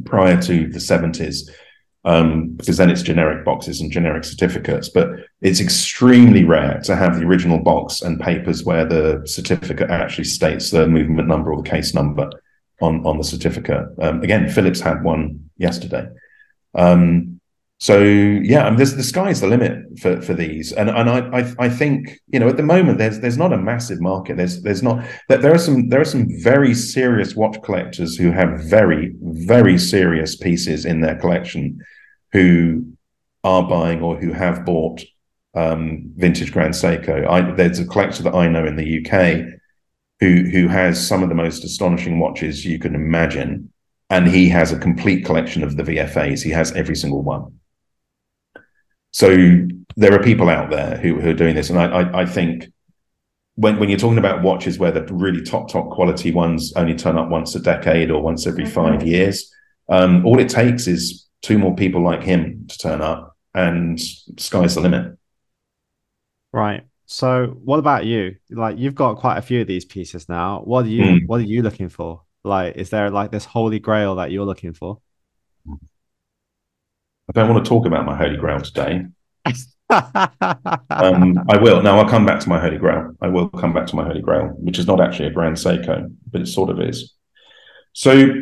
prior 0.06 0.42
to 0.42 0.70
the 0.70 0.80
70s, 0.80 1.50
um, 2.06 2.54
because 2.56 2.78
then 2.78 2.90
it's 2.90 3.02
generic 3.02 3.44
boxes 3.44 3.82
and 3.82 3.92
generic 3.92 4.24
certificates. 4.24 4.90
But 4.90 5.10
it's 5.42 5.60
extremely 5.60 6.44
rare 6.44 6.80
to 6.84 6.96
have 6.96 7.20
the 7.20 7.26
original 7.26 7.58
box 7.58 8.02
and 8.02 8.20
papers 8.20 8.64
where 8.64 8.86
the 8.86 9.24
certificate 9.26 9.90
actually 9.90 10.26
states 10.26 10.70
the 10.70 10.88
movement 10.88 11.28
number 11.28 11.52
or 11.52 11.62
the 11.62 11.70
case 11.70 11.96
number 11.96 12.30
on, 12.80 13.06
on 13.06 13.18
the 13.18 13.24
certificate. 13.24 13.88
Um, 14.00 14.22
again, 14.22 14.50
Phillips 14.50 14.80
had 14.80 15.04
one 15.04 15.50
yesterday. 15.58 16.08
Um, 16.76 17.40
so 17.80 18.00
yeah, 18.00 18.68
I 18.68 18.70
mean, 18.70 18.78
the 18.78 19.02
sky's 19.02 19.42
the 19.42 19.48
limit 19.48 20.00
for, 20.00 20.22
for 20.22 20.36
these, 20.36 20.72
and 20.72 20.88
and 20.88 21.10
I, 21.10 21.40
I, 21.40 21.54
I 21.58 21.70
think 21.70 22.20
you 22.28 22.40
know 22.40 22.48
at 22.48 22.56
the 22.56 22.62
moment 22.62 23.00
there's 23.00 23.20
there's 23.22 23.40
not 23.40 23.54
a 23.54 23.58
massive 23.58 24.00
market. 24.00 24.38
There's 24.38 24.62
there's 24.62 24.84
not 24.84 25.04
that 25.30 25.42
there 25.42 25.52
are 25.52 25.58
some 25.58 25.90
there 25.90 26.00
are 26.00 26.06
some 26.06 26.28
very 26.44 26.76
serious 26.76 27.36
watch 27.36 27.60
collectors 27.64 28.16
who 28.16 28.30
have 28.30 28.62
very 28.66 29.16
very 29.20 29.80
serious 29.80 30.36
pieces 30.36 30.86
in 30.86 31.02
their 31.02 31.16
collection, 31.16 31.80
who 32.34 32.86
are 33.44 33.68
buying 33.68 34.04
or 34.04 34.16
who 34.16 34.32
have 34.32 34.64
bought 34.64 35.02
um, 35.54 36.12
vintage 36.16 36.52
Grand 36.52 36.74
Seiko. 36.74 37.28
I, 37.28 37.52
there's 37.52 37.80
a 37.80 37.86
collector 37.86 38.24
that 38.24 38.36
I 38.36 38.48
know 38.48 38.66
in 38.66 38.76
the 38.76 39.00
UK 39.00 39.60
who 40.20 40.50
who 40.50 40.68
has 40.68 41.06
some 41.06 41.24
of 41.24 41.30
the 41.30 41.36
most 41.36 41.64
astonishing 41.64 42.20
watches 42.20 42.66
you 42.66 42.80
can 42.80 42.96
imagine, 42.96 43.72
and 44.10 44.28
he 44.28 44.50
has 44.50 44.72
a 44.72 44.80
complete 44.80 45.26
collection 45.26 45.64
of 45.64 45.78
the 45.78 45.84
VFAs. 45.84 46.44
He 46.44 46.52
has 46.52 46.72
every 46.74 46.96
single 46.96 47.24
one 47.24 47.60
so 49.12 49.68
there 49.98 50.14
are 50.14 50.24
people 50.24 50.50
out 50.50 50.70
there 50.70 50.98
who, 50.98 51.20
who 51.20 51.30
are 51.30 51.36
doing 51.36 51.56
this, 51.56 51.70
and 51.70 51.78
I, 51.78 51.86
I, 51.86 52.22
I 52.22 52.26
think 52.26 52.68
when 53.56 53.78
when 53.78 53.90
you're 53.90 54.00
talking 54.00 54.18
about 54.18 54.42
watches 54.42 54.80
where 54.80 54.92
the 54.92 55.04
really 55.14 55.44
top 55.44 55.70
top 55.70 55.90
quality 55.92 56.32
ones 56.32 56.74
only 56.76 56.96
turn 56.96 57.18
up 57.18 57.30
once 57.30 57.54
a 57.54 57.60
decade 57.60 58.10
or 58.10 58.22
once 58.22 58.48
every 58.48 58.64
mm-hmm. 58.64 58.74
five 58.74 59.04
years, 59.06 59.54
um, 59.90 60.26
all 60.26 60.40
it 60.40 60.50
takes 60.50 60.88
is 60.88 61.28
two 61.42 61.58
more 61.58 61.76
people 61.76 62.02
like 62.02 62.24
him 62.24 62.66
to 62.70 62.78
turn 62.78 63.02
up, 63.02 63.36
and 63.54 64.00
sky's 64.00 64.76
the 64.76 64.82
limit. 64.82 65.18
Right. 66.54 66.84
So, 67.06 67.58
what 67.64 67.80
about 67.80 68.06
you? 68.06 68.36
Like, 68.50 68.78
you've 68.78 68.96
got 68.96 69.18
quite 69.18 69.38
a 69.38 69.42
few 69.42 69.62
of 69.62 69.68
these 69.68 69.86
pieces 69.86 70.30
now. 70.30 70.62
What 70.64 70.86
are 70.86 70.90
you? 70.90 71.04
Mm. 71.04 71.28
What 71.28 71.42
are 71.42 71.46
you 71.46 71.62
looking 71.62 71.90
for? 71.90 72.22
Like, 72.44 72.78
is 72.78 72.90
there 72.90 73.10
like 73.10 73.32
this 73.32 73.46
holy 73.46 73.80
grail 73.80 74.16
that 74.16 74.32
you're 74.32 74.46
looking 74.46 74.74
for? 74.74 75.00
I 75.68 77.34
don't 77.34 77.50
want 77.50 77.64
to 77.64 77.70
talk 77.70 77.86
about 77.86 78.06
my 78.06 78.16
holy 78.16 78.38
grail 78.38 78.60
today. 78.62 79.06
um, 79.90 81.38
I 81.50 81.58
will. 81.62 81.82
Now 81.82 82.00
I'll 82.00 82.10
come 82.10 82.26
back 82.26 82.40
to 82.42 82.50
my 82.50 82.60
holy 82.60 82.78
grail. 82.78 83.14
I 83.22 83.28
will 83.28 83.50
come 83.50 83.74
back 83.74 83.88
to 83.88 83.96
my 83.96 84.04
holy 84.04 84.22
grail, 84.22 84.48
which 84.60 84.80
is 84.80 84.88
not 84.88 85.02
actually 85.02 85.28
a 85.28 85.32
Grand 85.32 85.58
Seiko, 85.58 86.14
but 86.32 86.42
it 86.42 86.48
sort 86.48 86.70
of 86.70 86.80
is. 86.80 87.14
So, 87.94 88.34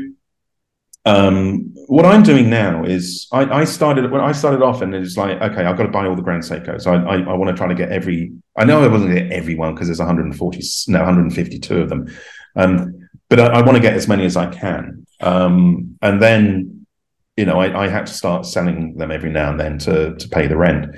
um, 1.06 1.74
what 1.90 2.06
I'm 2.06 2.22
doing 2.22 2.52
now 2.52 2.84
is 2.84 3.28
I, 3.32 3.62
I, 3.62 3.64
started 3.64 4.12
when 4.12 4.22
I 4.22 4.32
started 4.32 4.62
off, 4.62 4.84
and 4.84 4.94
it's 4.94 5.18
like, 5.18 5.42
okay, 5.42 5.66
I've 5.66 5.76
got 5.76 5.84
to 5.84 5.90
buy 5.90 6.06
all 6.06 6.16
the 6.16 6.22
Grand 6.22 6.44
Seikos. 6.44 6.86
I, 6.86 7.04
I, 7.04 7.32
I 7.32 7.34
want 7.34 7.50
to 7.50 7.58
try 7.58 7.68
to 7.68 7.74
get 7.74 7.90
every. 7.90 8.32
I 8.56 8.64
know 8.64 8.84
I 8.84 8.88
wasn't 8.88 9.16
get 9.16 9.32
everyone 9.32 9.74
because 9.74 9.88
there's 9.88 9.98
140, 9.98 10.62
no, 10.90 11.00
152 11.00 11.82
of 11.82 11.90
them, 11.90 12.08
um, 12.56 13.10
but 13.28 13.40
I, 13.40 13.48
I, 13.48 13.62
want 13.64 13.76
to 13.76 13.82
get 13.82 13.96
as 13.96 14.08
many 14.08 14.24
as 14.26 14.38
I 14.38 14.46
can. 14.52 15.04
Um, 15.20 15.98
and 16.04 16.22
then 16.22 16.86
you 17.36 17.46
know, 17.46 17.60
I, 17.60 17.86
I, 17.86 17.88
had 17.88 18.06
to 18.06 18.14
start 18.14 18.46
selling 18.46 18.96
them 18.98 19.10
every 19.10 19.32
now 19.32 19.50
and 19.50 19.60
then 19.60 19.80
to 19.80 20.14
to 20.14 20.30
pay 20.30 20.46
the 20.46 20.58
rent. 20.58 20.96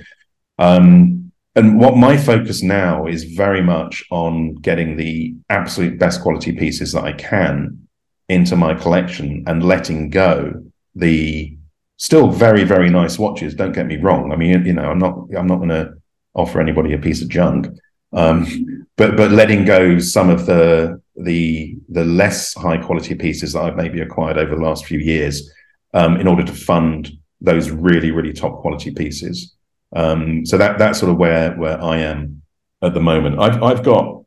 Um, 0.59 1.31
and 1.55 1.79
what 1.79 1.95
my 1.95 2.17
focus 2.17 2.61
now 2.61 3.05
is 3.07 3.23
very 3.23 3.63
much 3.63 4.03
on 4.11 4.55
getting 4.55 4.97
the 4.97 5.35
absolute 5.49 5.97
best 5.97 6.21
quality 6.21 6.51
pieces 6.51 6.91
that 6.91 7.05
I 7.05 7.13
can 7.13 7.87
into 8.27 8.57
my 8.57 8.73
collection 8.73 9.45
and 9.47 9.63
letting 9.63 10.09
go 10.09 10.70
the 10.95 11.57
still 11.97 12.27
very 12.27 12.63
very 12.63 12.89
nice 12.89 13.19
watches. 13.19 13.55
Don't 13.55 13.73
get 13.73 13.87
me 13.87 13.97
wrong. 13.97 14.31
I 14.31 14.35
mean, 14.35 14.65
you 14.65 14.73
know, 14.73 14.89
I'm 14.89 14.99
not 14.99 15.27
I'm 15.37 15.47
not 15.47 15.57
going 15.57 15.69
to 15.69 15.93
offer 16.33 16.59
anybody 16.59 16.93
a 16.93 16.97
piece 16.97 17.21
of 17.21 17.29
junk, 17.29 17.67
um, 18.13 18.85
but 18.97 19.17
but 19.17 19.31
letting 19.31 19.65
go 19.65 19.99
some 19.99 20.29
of 20.29 20.45
the 20.45 21.01
the 21.15 21.75
the 21.89 22.05
less 22.05 22.53
high 22.53 22.77
quality 22.77 23.15
pieces 23.15 23.53
that 23.53 23.63
I've 23.63 23.75
maybe 23.75 24.01
acquired 24.01 24.37
over 24.37 24.55
the 24.55 24.61
last 24.61 24.85
few 24.85 24.99
years 24.99 25.51
um, 25.93 26.17
in 26.17 26.27
order 26.27 26.43
to 26.43 26.53
fund 26.53 27.11
those 27.41 27.71
really, 27.71 28.11
really 28.11 28.33
top 28.33 28.61
quality 28.61 28.91
pieces. 28.91 29.55
Um, 29.95 30.45
so 30.45 30.57
that 30.57 30.77
that's 30.77 30.99
sort 30.99 31.11
of 31.11 31.17
where 31.17 31.51
where 31.53 31.81
I 31.81 31.97
am 31.97 32.41
at 32.81 32.93
the 32.93 33.01
moment. 33.01 33.39
I've 33.39 33.61
I've 33.61 33.83
got 33.83 34.23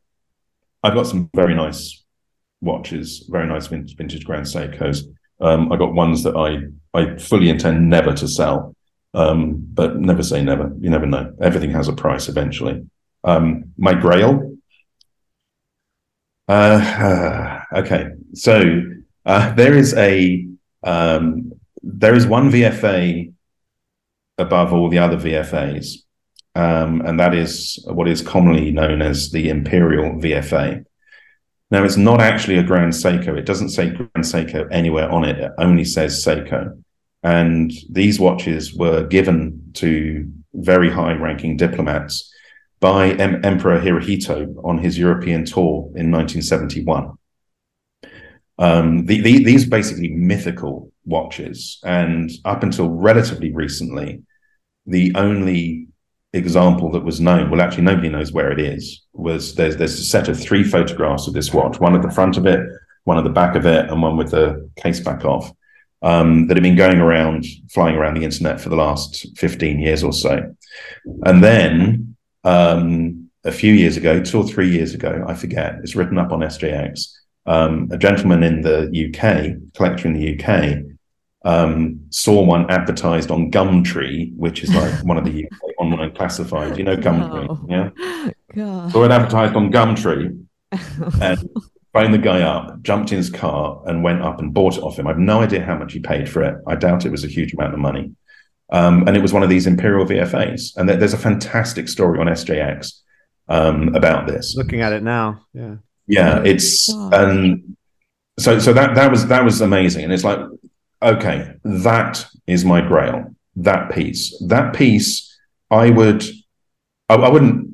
I've 0.83 0.93
got 0.93 1.07
some 1.07 1.29
very 1.33 1.55
nice 1.55 2.03
watches, 2.61 3.25
very 3.29 3.47
nice 3.47 3.67
vintage, 3.67 3.95
vintage 3.95 4.25
Grand 4.25 4.45
Seikos. 4.45 5.03
Um, 5.39 5.71
I 5.71 5.77
got 5.77 5.93
ones 5.93 6.23
that 6.23 6.35
I 6.35 6.59
I 6.97 7.17
fully 7.17 7.49
intend 7.49 7.89
never 7.89 8.13
to 8.13 8.27
sell, 8.27 8.75
um, 9.13 9.55
but 9.73 9.97
never 9.97 10.23
say 10.23 10.41
never. 10.43 10.71
You 10.79 10.89
never 10.89 11.05
know. 11.05 11.33
Everything 11.41 11.71
has 11.71 11.87
a 11.87 11.93
price 11.93 12.29
eventually. 12.29 12.85
Um, 13.23 13.65
my 13.77 13.93
Grail. 13.93 14.57
Uh, 16.47 17.59
okay, 17.73 18.11
so 18.33 18.81
uh, 19.25 19.53
there 19.55 19.73
is 19.73 19.93
a 19.95 20.47
um, 20.83 21.51
there 21.81 22.15
is 22.15 22.27
one 22.27 22.49
VFA 22.51 23.33
above 24.37 24.73
all 24.73 24.89
the 24.89 24.99
other 24.99 25.17
VFAs, 25.17 25.97
um, 26.55 27.01
and 27.01 27.19
that 27.19 27.33
is 27.33 27.83
what 27.87 28.07
is 28.07 28.21
commonly 28.21 28.71
known 28.71 29.01
as 29.01 29.31
the 29.31 29.49
Imperial 29.49 30.13
VFA. 30.19 30.85
Now, 31.71 31.83
it's 31.83 31.97
not 31.97 32.21
actually 32.21 32.57
a 32.57 32.63
Grand 32.63 32.93
Seiko. 32.93 33.37
It 33.37 33.45
doesn't 33.45 33.69
say 33.69 33.89
Grand 33.89 34.11
Seiko 34.19 34.67
anywhere 34.71 35.09
on 35.11 35.23
it. 35.23 35.37
It 35.37 35.51
only 35.57 35.83
says 35.83 36.23
Seiko. 36.23 36.81
And 37.23 37.71
these 37.89 38.19
watches 38.19 38.75
were 38.75 39.07
given 39.07 39.71
to 39.75 40.31
very 40.53 40.91
high 40.91 41.13
ranking 41.13 41.57
diplomats 41.57 42.31
by 42.79 43.09
em- 43.13 43.43
Emperor 43.43 43.79
Hirohito 43.79 44.63
on 44.63 44.77
his 44.77 44.97
European 44.97 45.43
tour 45.43 45.91
in 45.95 46.11
1971. 46.11 47.13
Um, 48.57 49.05
the, 49.05 49.21
the, 49.21 49.43
these 49.43 49.65
basically 49.65 50.09
mythical 50.09 50.91
watches. 51.03 51.79
And 51.83 52.29
up 52.45 52.61
until 52.61 52.89
relatively 52.89 53.51
recently, 53.51 54.21
the 54.85 55.13
only 55.15 55.87
example 56.35 56.91
that 56.91 57.03
was 57.03 57.19
known, 57.21 57.49
well, 57.49 57.61
actually, 57.61 57.83
nobody 57.83 58.09
knows 58.09 58.31
where 58.31 58.51
it 58.51 58.59
is, 58.59 59.03
was 59.13 59.55
there's, 59.55 59.77
there's 59.77 59.99
a 59.99 60.03
set 60.03 60.27
of 60.27 60.39
three 60.39 60.63
photographs 60.63 61.27
of 61.27 61.33
this 61.33 61.53
watch, 61.53 61.79
one 61.79 61.95
at 61.95 62.01
the 62.01 62.11
front 62.11 62.37
of 62.37 62.45
it, 62.45 62.59
one 63.05 63.17
at 63.17 63.23
the 63.23 63.29
back 63.29 63.55
of 63.55 63.65
it, 63.65 63.89
and 63.89 64.01
one 64.01 64.17
with 64.17 64.31
the 64.31 64.69
case 64.75 64.99
back 64.99 65.23
off, 65.25 65.51
um, 66.01 66.47
that 66.47 66.57
have 66.57 66.63
been 66.63 66.75
going 66.75 66.99
around, 66.99 67.45
flying 67.71 67.95
around 67.95 68.15
the 68.15 68.23
internet 68.23 68.59
for 68.59 68.69
the 68.69 68.75
last 68.75 69.25
15 69.37 69.79
years 69.79 70.03
or 70.03 70.13
so. 70.13 70.53
And 71.25 71.43
then 71.43 72.15
um, 72.43 73.29
a 73.43 73.51
few 73.51 73.73
years 73.73 73.97
ago, 73.97 74.21
two 74.21 74.39
or 74.39 74.47
three 74.47 74.69
years 74.69 74.93
ago, 74.93 75.23
I 75.27 75.33
forget, 75.33 75.75
it's 75.83 75.95
written 75.95 76.17
up 76.17 76.31
on 76.31 76.39
SJX. 76.39 77.11
Um, 77.47 77.89
a 77.91 77.97
gentleman 77.97 78.43
in 78.43 78.61
the 78.61 78.89
UK, 78.89 79.73
collector 79.75 80.07
in 80.07 80.15
the 80.15 80.33
UK, 80.33 80.94
um, 81.45 82.01
saw 82.09 82.43
one 82.43 82.69
advertised 82.71 83.31
on 83.31 83.51
Gumtree, 83.51 84.35
which 84.35 84.63
is 84.63 84.73
like 84.73 84.91
one 85.05 85.17
of 85.17 85.23
the 85.23 85.45
UK 85.45 85.59
online 85.77 86.11
classifieds. 86.11 86.77
You 86.77 86.83
know 86.83 86.97
Gumtree, 86.97 87.47
oh, 87.49 87.65
yeah? 87.69 88.31
God. 88.53 88.91
Saw 88.91 89.03
it 89.03 89.11
advertised 89.11 89.55
on 89.55 89.71
Gumtree 89.71 90.43
and 91.21 91.49
phoned 91.93 92.13
the 92.13 92.17
guy 92.17 92.41
up, 92.41 92.81
jumped 92.81 93.11
in 93.11 93.17
his 93.17 93.29
car, 93.29 93.81
and 93.85 94.03
went 94.03 94.23
up 94.23 94.39
and 94.39 94.53
bought 94.53 94.77
it 94.77 94.83
off 94.83 94.97
him. 94.97 95.05
I 95.05 95.11
have 95.11 95.19
no 95.19 95.41
idea 95.41 95.63
how 95.63 95.77
much 95.77 95.93
he 95.93 95.99
paid 95.99 96.27
for 96.27 96.41
it. 96.43 96.57
I 96.67 96.75
doubt 96.75 97.05
it 97.05 97.11
was 97.11 97.23
a 97.23 97.27
huge 97.27 97.53
amount 97.53 97.73
of 97.73 97.79
money. 97.79 98.11
Um, 98.71 99.07
and 99.07 99.15
it 99.15 99.21
was 99.21 99.31
one 99.31 99.43
of 99.43 99.49
these 99.49 99.67
Imperial 99.67 100.05
VFAs. 100.05 100.75
And 100.75 100.89
there's 100.89 101.13
a 101.13 101.19
fantastic 101.19 101.87
story 101.87 102.19
on 102.19 102.25
SJX 102.25 102.91
um, 103.47 103.93
about 103.95 104.27
this. 104.27 104.55
Looking 104.57 104.81
at 104.81 104.93
it 104.93 105.03
now, 105.03 105.45
yeah, 105.53 105.75
yeah, 106.07 106.41
it's 106.43 106.89
and 106.89 107.77
so 108.39 108.57
so 108.57 108.73
that 108.73 108.95
that 108.95 109.11
was 109.11 109.27
that 109.27 109.43
was 109.43 109.61
amazing. 109.61 110.03
And 110.05 110.11
it's 110.11 110.23
like 110.23 110.39
okay, 111.01 111.53
that 111.63 112.25
is 112.47 112.65
my 112.65 112.81
grail, 112.81 113.35
that 113.55 113.91
piece. 113.91 114.37
That 114.47 114.73
piece, 114.73 115.37
I 115.69 115.89
would, 115.89 116.23
I, 117.09 117.15
I 117.15 117.29
wouldn't, 117.29 117.69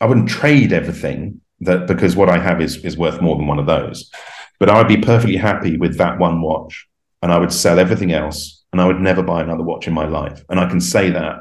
I 0.00 0.06
wouldn't 0.06 0.28
trade 0.28 0.72
everything 0.72 1.40
that 1.60 1.86
because 1.86 2.16
what 2.16 2.28
I 2.28 2.38
have 2.38 2.60
is 2.60 2.76
is 2.84 2.96
worth 2.96 3.20
more 3.22 3.36
than 3.36 3.46
one 3.46 3.58
of 3.58 3.66
those. 3.66 4.10
But 4.58 4.70
I 4.70 4.78
would 4.78 4.88
be 4.88 4.96
perfectly 4.98 5.36
happy 5.36 5.76
with 5.76 5.98
that 5.98 6.18
one 6.18 6.40
watch, 6.40 6.86
and 7.22 7.32
I 7.32 7.38
would 7.38 7.52
sell 7.52 7.78
everything 7.78 8.12
else, 8.12 8.64
and 8.72 8.80
I 8.80 8.86
would 8.86 9.00
never 9.00 9.22
buy 9.22 9.42
another 9.42 9.62
watch 9.62 9.86
in 9.86 9.94
my 9.94 10.06
life. 10.06 10.42
And 10.48 10.58
I 10.58 10.68
can 10.68 10.80
say 10.80 11.10
that 11.10 11.36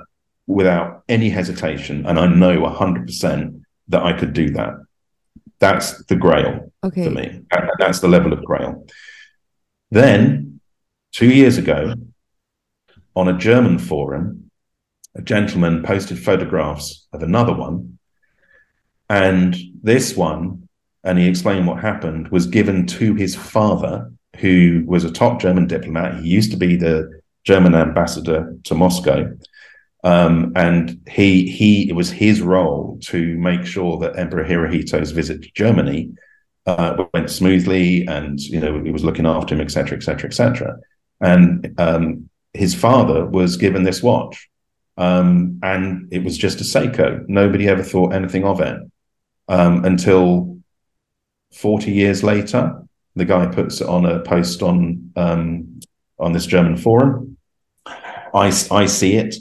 without 0.47 1.03
any 1.09 1.29
hesitation, 1.29 2.05
and 2.05 2.19
I 2.19 2.27
know 2.27 2.65
hundred 2.67 3.07
percent 3.07 3.61
that 3.87 4.03
I 4.03 4.13
could 4.13 4.33
do 4.33 4.49
that. 4.51 4.73
That's 5.59 6.03
the 6.05 6.15
grail 6.15 6.71
okay. 6.83 7.05
for 7.05 7.11
me. 7.11 7.41
That's 7.79 7.99
the 7.99 8.09
level 8.09 8.33
of 8.33 8.43
grail. 8.43 8.85
Then 9.91 10.54
Two 11.15 11.33
years 11.33 11.57
ago, 11.57 11.93
on 13.15 13.29
a 13.29 13.37
German 13.37 13.79
forum, 13.79 14.51
a 15.15 15.21
gentleman 15.21 15.81
posted 15.81 16.19
photographs 16.19 17.07
of 17.13 17.23
another 17.23 17.53
one. 17.53 17.99
And 19.09 19.55
this 19.81 20.17
one, 20.17 20.67
and 21.05 21.17
he 21.17 21.29
explained 21.29 21.67
what 21.67 21.79
happened, 21.79 22.27
was 22.31 22.47
given 22.47 22.85
to 22.87 23.15
his 23.15 23.33
father 23.33 24.11
who 24.39 24.83
was 24.85 25.05
a 25.05 25.09
top 25.09 25.39
German 25.39 25.67
diplomat. 25.67 26.21
He 26.21 26.27
used 26.27 26.51
to 26.51 26.57
be 26.57 26.75
the 26.75 27.21
German 27.45 27.75
ambassador 27.75 28.53
to 28.65 28.75
Moscow. 28.75 29.37
Um, 30.03 30.51
and 30.57 30.99
he 31.09 31.49
he 31.49 31.87
it 31.87 31.93
was 31.93 32.11
his 32.11 32.41
role 32.41 32.99
to 33.03 33.37
make 33.37 33.65
sure 33.65 33.97
that 33.99 34.19
Emperor 34.19 34.43
Hirohito's 34.43 35.11
visit 35.11 35.43
to 35.43 35.51
Germany 35.55 36.11
uh, 36.65 37.05
went 37.13 37.29
smoothly, 37.29 38.05
and 38.05 38.37
you 38.41 38.59
know 38.59 38.83
he 38.83 38.91
was 38.91 39.05
looking 39.05 39.25
after 39.25 39.55
him, 39.55 39.61
etc., 39.61 39.95
etc., 39.95 40.27
etc. 40.27 40.75
And 41.21 41.73
um, 41.79 42.29
his 42.53 42.75
father 42.75 43.25
was 43.25 43.57
given 43.57 43.83
this 43.83 44.03
watch, 44.03 44.49
um, 44.97 45.59
and 45.63 46.07
it 46.11 46.23
was 46.23 46.37
just 46.37 46.61
a 46.61 46.63
Seiko. 46.63 47.27
Nobody 47.27 47.67
ever 47.67 47.83
thought 47.83 48.13
anything 48.13 48.43
of 48.43 48.59
it 48.61 48.77
um, 49.47 49.85
until 49.85 50.59
forty 51.53 51.91
years 51.91 52.23
later. 52.23 52.81
The 53.15 53.25
guy 53.25 53.45
puts 53.45 53.79
it 53.79 53.87
on 53.87 54.05
a 54.05 54.19
post 54.19 54.61
on 54.61 55.11
um, 55.15 55.79
on 56.19 56.33
this 56.33 56.45
German 56.45 56.77
forum. 56.77 57.37
I 58.33 58.47
I 58.71 58.85
see 58.85 59.15
it 59.15 59.35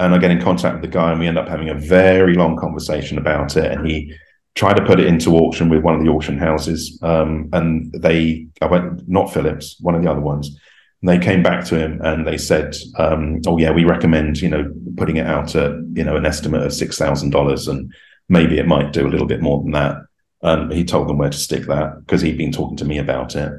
and 0.00 0.14
I 0.14 0.18
get 0.18 0.30
in 0.30 0.40
contact 0.40 0.76
with 0.76 0.90
the 0.90 0.98
guy, 0.98 1.10
and 1.10 1.20
we 1.20 1.26
end 1.26 1.36
up 1.38 1.48
having 1.48 1.68
a 1.68 1.74
very 1.74 2.34
long 2.34 2.56
conversation 2.56 3.18
about 3.18 3.56
it. 3.56 3.70
And 3.70 3.86
he 3.86 4.14
tried 4.54 4.78
to 4.78 4.84
put 4.84 4.98
it 4.98 5.06
into 5.06 5.36
auction 5.36 5.68
with 5.68 5.82
one 5.82 5.94
of 5.94 6.02
the 6.02 6.10
auction 6.10 6.38
houses, 6.38 6.98
um, 7.02 7.50
and 7.52 7.92
they, 7.92 8.46
I 8.62 8.66
went 8.66 9.06
not 9.06 9.32
Phillips, 9.32 9.76
one 9.80 9.94
of 9.94 10.02
the 10.02 10.10
other 10.10 10.20
ones. 10.20 10.58
And 11.02 11.08
they 11.08 11.18
came 11.18 11.42
back 11.42 11.64
to 11.66 11.78
him 11.78 12.00
and 12.02 12.26
they 12.26 12.36
said, 12.36 12.76
um, 12.98 13.40
"Oh 13.46 13.56
yeah, 13.56 13.70
we 13.70 13.84
recommend 13.84 14.40
you 14.40 14.48
know 14.48 14.72
putting 14.96 15.16
it 15.16 15.26
out 15.26 15.54
at 15.54 15.72
you 15.94 16.04
know 16.04 16.16
an 16.16 16.26
estimate 16.26 16.62
of 16.62 16.74
six 16.74 16.98
thousand 16.98 17.30
dollars, 17.30 17.68
and 17.68 17.92
maybe 18.28 18.58
it 18.58 18.66
might 18.66 18.92
do 18.92 19.06
a 19.06 19.08
little 19.08 19.26
bit 19.26 19.40
more 19.40 19.62
than 19.62 19.72
that." 19.72 19.96
And 20.42 20.72
he 20.72 20.84
told 20.84 21.08
them 21.08 21.18
where 21.18 21.30
to 21.30 21.36
stick 21.36 21.66
that 21.66 22.00
because 22.00 22.22
he'd 22.22 22.38
been 22.38 22.52
talking 22.52 22.76
to 22.78 22.84
me 22.84 22.98
about 22.98 23.36
it. 23.36 23.52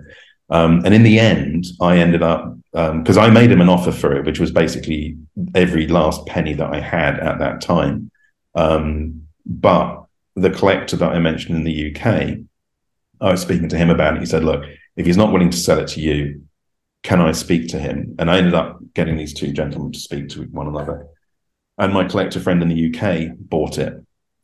Um, 0.49 0.81
and 0.83 0.93
in 0.93 1.03
the 1.03 1.19
end, 1.19 1.65
I 1.79 1.97
ended 1.97 2.21
up 2.21 2.57
because 2.71 3.17
um, 3.17 3.23
I 3.23 3.29
made 3.29 3.51
him 3.51 3.61
an 3.61 3.69
offer 3.69 3.91
for 3.91 4.15
it, 4.15 4.25
which 4.25 4.39
was 4.39 4.51
basically 4.51 5.17
every 5.55 5.87
last 5.87 6.25
penny 6.25 6.53
that 6.53 6.73
I 6.73 6.79
had 6.79 7.19
at 7.19 7.39
that 7.39 7.61
time. 7.61 8.11
Um, 8.55 9.23
but 9.45 10.05
the 10.35 10.49
collector 10.51 10.95
that 10.97 11.11
I 11.11 11.19
mentioned 11.19 11.57
in 11.57 11.63
the 11.63 11.95
UK, 11.95 12.37
I 13.19 13.31
was 13.31 13.41
speaking 13.41 13.69
to 13.69 13.77
him 13.77 13.89
about 13.89 14.15
it. 14.15 14.19
He 14.19 14.25
said, 14.25 14.43
"Look, 14.43 14.63
if 14.95 15.05
he's 15.05 15.17
not 15.17 15.31
willing 15.33 15.49
to 15.49 15.57
sell 15.57 15.79
it 15.79 15.87
to 15.89 16.01
you, 16.01 16.43
can 17.03 17.21
I 17.21 17.31
speak 17.31 17.69
to 17.69 17.79
him?" 17.79 18.15
And 18.19 18.29
I 18.29 18.37
ended 18.37 18.53
up 18.53 18.79
getting 18.93 19.17
these 19.17 19.33
two 19.33 19.51
gentlemen 19.53 19.91
to 19.91 19.99
speak 19.99 20.29
to 20.29 20.43
one 20.43 20.67
another. 20.67 21.07
And 21.77 21.93
my 21.93 22.05
collector 22.07 22.39
friend 22.39 22.61
in 22.61 22.69
the 22.69 22.89
UK 22.89 23.37
bought 23.37 23.77
it 23.77 23.93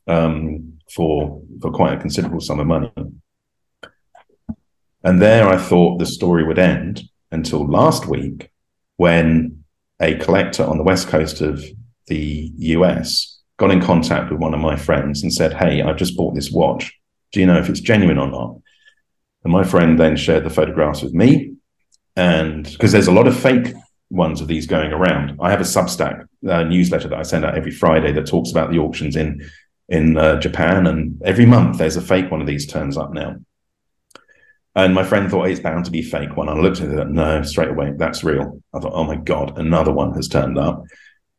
um, 0.06 0.78
for 0.94 1.42
for 1.60 1.70
quite 1.70 1.94
a 1.94 2.00
considerable 2.00 2.40
sum 2.40 2.60
of 2.60 2.66
money. 2.66 2.92
And 5.04 5.22
there 5.22 5.48
I 5.48 5.56
thought 5.56 5.98
the 5.98 6.06
story 6.06 6.44
would 6.44 6.58
end 6.58 7.02
until 7.30 7.66
last 7.66 8.06
week 8.06 8.50
when 8.96 9.64
a 10.00 10.16
collector 10.16 10.64
on 10.64 10.76
the 10.76 10.84
west 10.84 11.08
coast 11.08 11.40
of 11.40 11.64
the 12.06 12.52
US 12.56 13.40
got 13.58 13.70
in 13.70 13.80
contact 13.80 14.30
with 14.30 14.40
one 14.40 14.54
of 14.54 14.60
my 14.60 14.76
friends 14.76 15.22
and 15.22 15.32
said, 15.32 15.54
Hey, 15.54 15.82
I've 15.82 15.96
just 15.96 16.16
bought 16.16 16.34
this 16.34 16.50
watch. 16.50 16.92
Do 17.32 17.40
you 17.40 17.46
know 17.46 17.58
if 17.58 17.68
it's 17.68 17.80
genuine 17.80 18.18
or 18.18 18.28
not? 18.28 18.56
And 19.44 19.52
my 19.52 19.64
friend 19.64 19.98
then 19.98 20.16
shared 20.16 20.44
the 20.44 20.50
photographs 20.50 21.02
with 21.02 21.12
me. 21.12 21.54
And 22.18 22.64
because 22.64 22.90
there's 22.90 23.06
a 23.06 23.12
lot 23.12 23.28
of 23.28 23.38
fake 23.38 23.72
ones 24.10 24.40
of 24.40 24.48
these 24.48 24.66
going 24.66 24.92
around, 24.92 25.38
I 25.40 25.52
have 25.52 25.60
a 25.60 25.64
Substack 25.64 26.26
uh, 26.48 26.64
newsletter 26.64 27.06
that 27.08 27.18
I 27.18 27.22
send 27.22 27.44
out 27.44 27.56
every 27.56 27.70
Friday 27.70 28.10
that 28.10 28.26
talks 28.26 28.50
about 28.50 28.70
the 28.70 28.80
auctions 28.80 29.14
in 29.14 29.48
in 29.88 30.18
uh, 30.18 30.40
Japan. 30.40 30.88
And 30.88 31.22
every 31.24 31.46
month 31.46 31.78
there's 31.78 31.96
a 31.96 32.02
fake 32.02 32.28
one 32.30 32.40
of 32.40 32.48
these 32.48 32.66
turns 32.66 32.98
up 32.98 33.12
now. 33.12 33.36
And 34.74 34.94
my 34.94 35.04
friend 35.04 35.30
thought 35.30 35.48
it's 35.48 35.60
bound 35.60 35.84
to 35.84 35.92
be 35.92 36.02
fake 36.02 36.36
one. 36.36 36.48
I 36.48 36.54
looked 36.54 36.80
at 36.80 36.90
it, 36.90 37.08
no, 37.08 37.42
straight 37.42 37.70
away, 37.70 37.92
that's 37.96 38.24
real. 38.24 38.62
I 38.74 38.80
thought, 38.80 38.92
oh 38.94 39.04
my 39.04 39.16
God, 39.16 39.56
another 39.56 39.92
one 39.92 40.12
has 40.14 40.28
turned 40.28 40.58
up. 40.58 40.84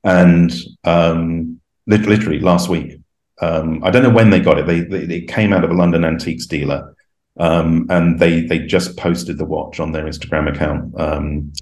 And 0.04 0.52
um, 0.86 1.60
literally 1.88 2.40
last 2.40 2.70
week, 2.70 3.00
um, 3.42 3.84
I 3.84 3.92
don't 3.92 4.04
know 4.04 4.10
when 4.10 4.30
they 4.30 4.40
got 4.40 4.58
it. 4.58 4.66
They, 4.66 4.82
they, 4.82 5.06
they 5.06 5.22
came 5.22 5.54
out 5.54 5.64
of 5.64 5.72
a 5.72 5.76
London 5.76 6.06
antiques 6.06 6.48
dealer, 6.48 6.96
um, 7.40 7.88
and 7.90 8.20
they 8.20 8.42
they 8.42 8.60
just 8.60 8.98
posted 8.98 9.38
the 9.38 9.46
watch 9.46 9.80
on 9.80 9.92
their 9.92 10.06
Instagram 10.06 10.54
account 10.54 11.00
um, 11.00 11.54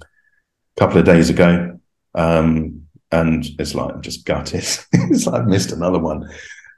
a 0.76 0.80
couple 0.80 0.98
of 0.98 1.04
days 1.04 1.30
ago. 1.30 1.78
Um, 2.14 2.82
and 3.10 3.46
it's 3.58 3.74
like 3.74 3.94
I'm 3.94 4.02
just 4.02 4.26
gutted. 4.26 4.66
it's 4.92 5.26
like 5.26 5.40
I've 5.40 5.46
missed 5.46 5.72
another 5.72 5.98
one. 5.98 6.28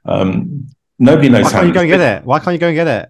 Um, 0.05 0.69
nobody 0.99 1.29
knows 1.31 1.45
Why 1.45 1.51
how 1.51 1.57
can't 1.59 1.69
you 1.69 1.75
go 1.75 1.81
and 1.81 1.89
get 1.89 2.01
it? 2.01 2.25
Why 2.25 2.39
can't 2.39 2.55
you 2.55 2.61
go 2.61 2.69
and 2.69 2.77
get 2.77 2.87
it? 2.87 3.09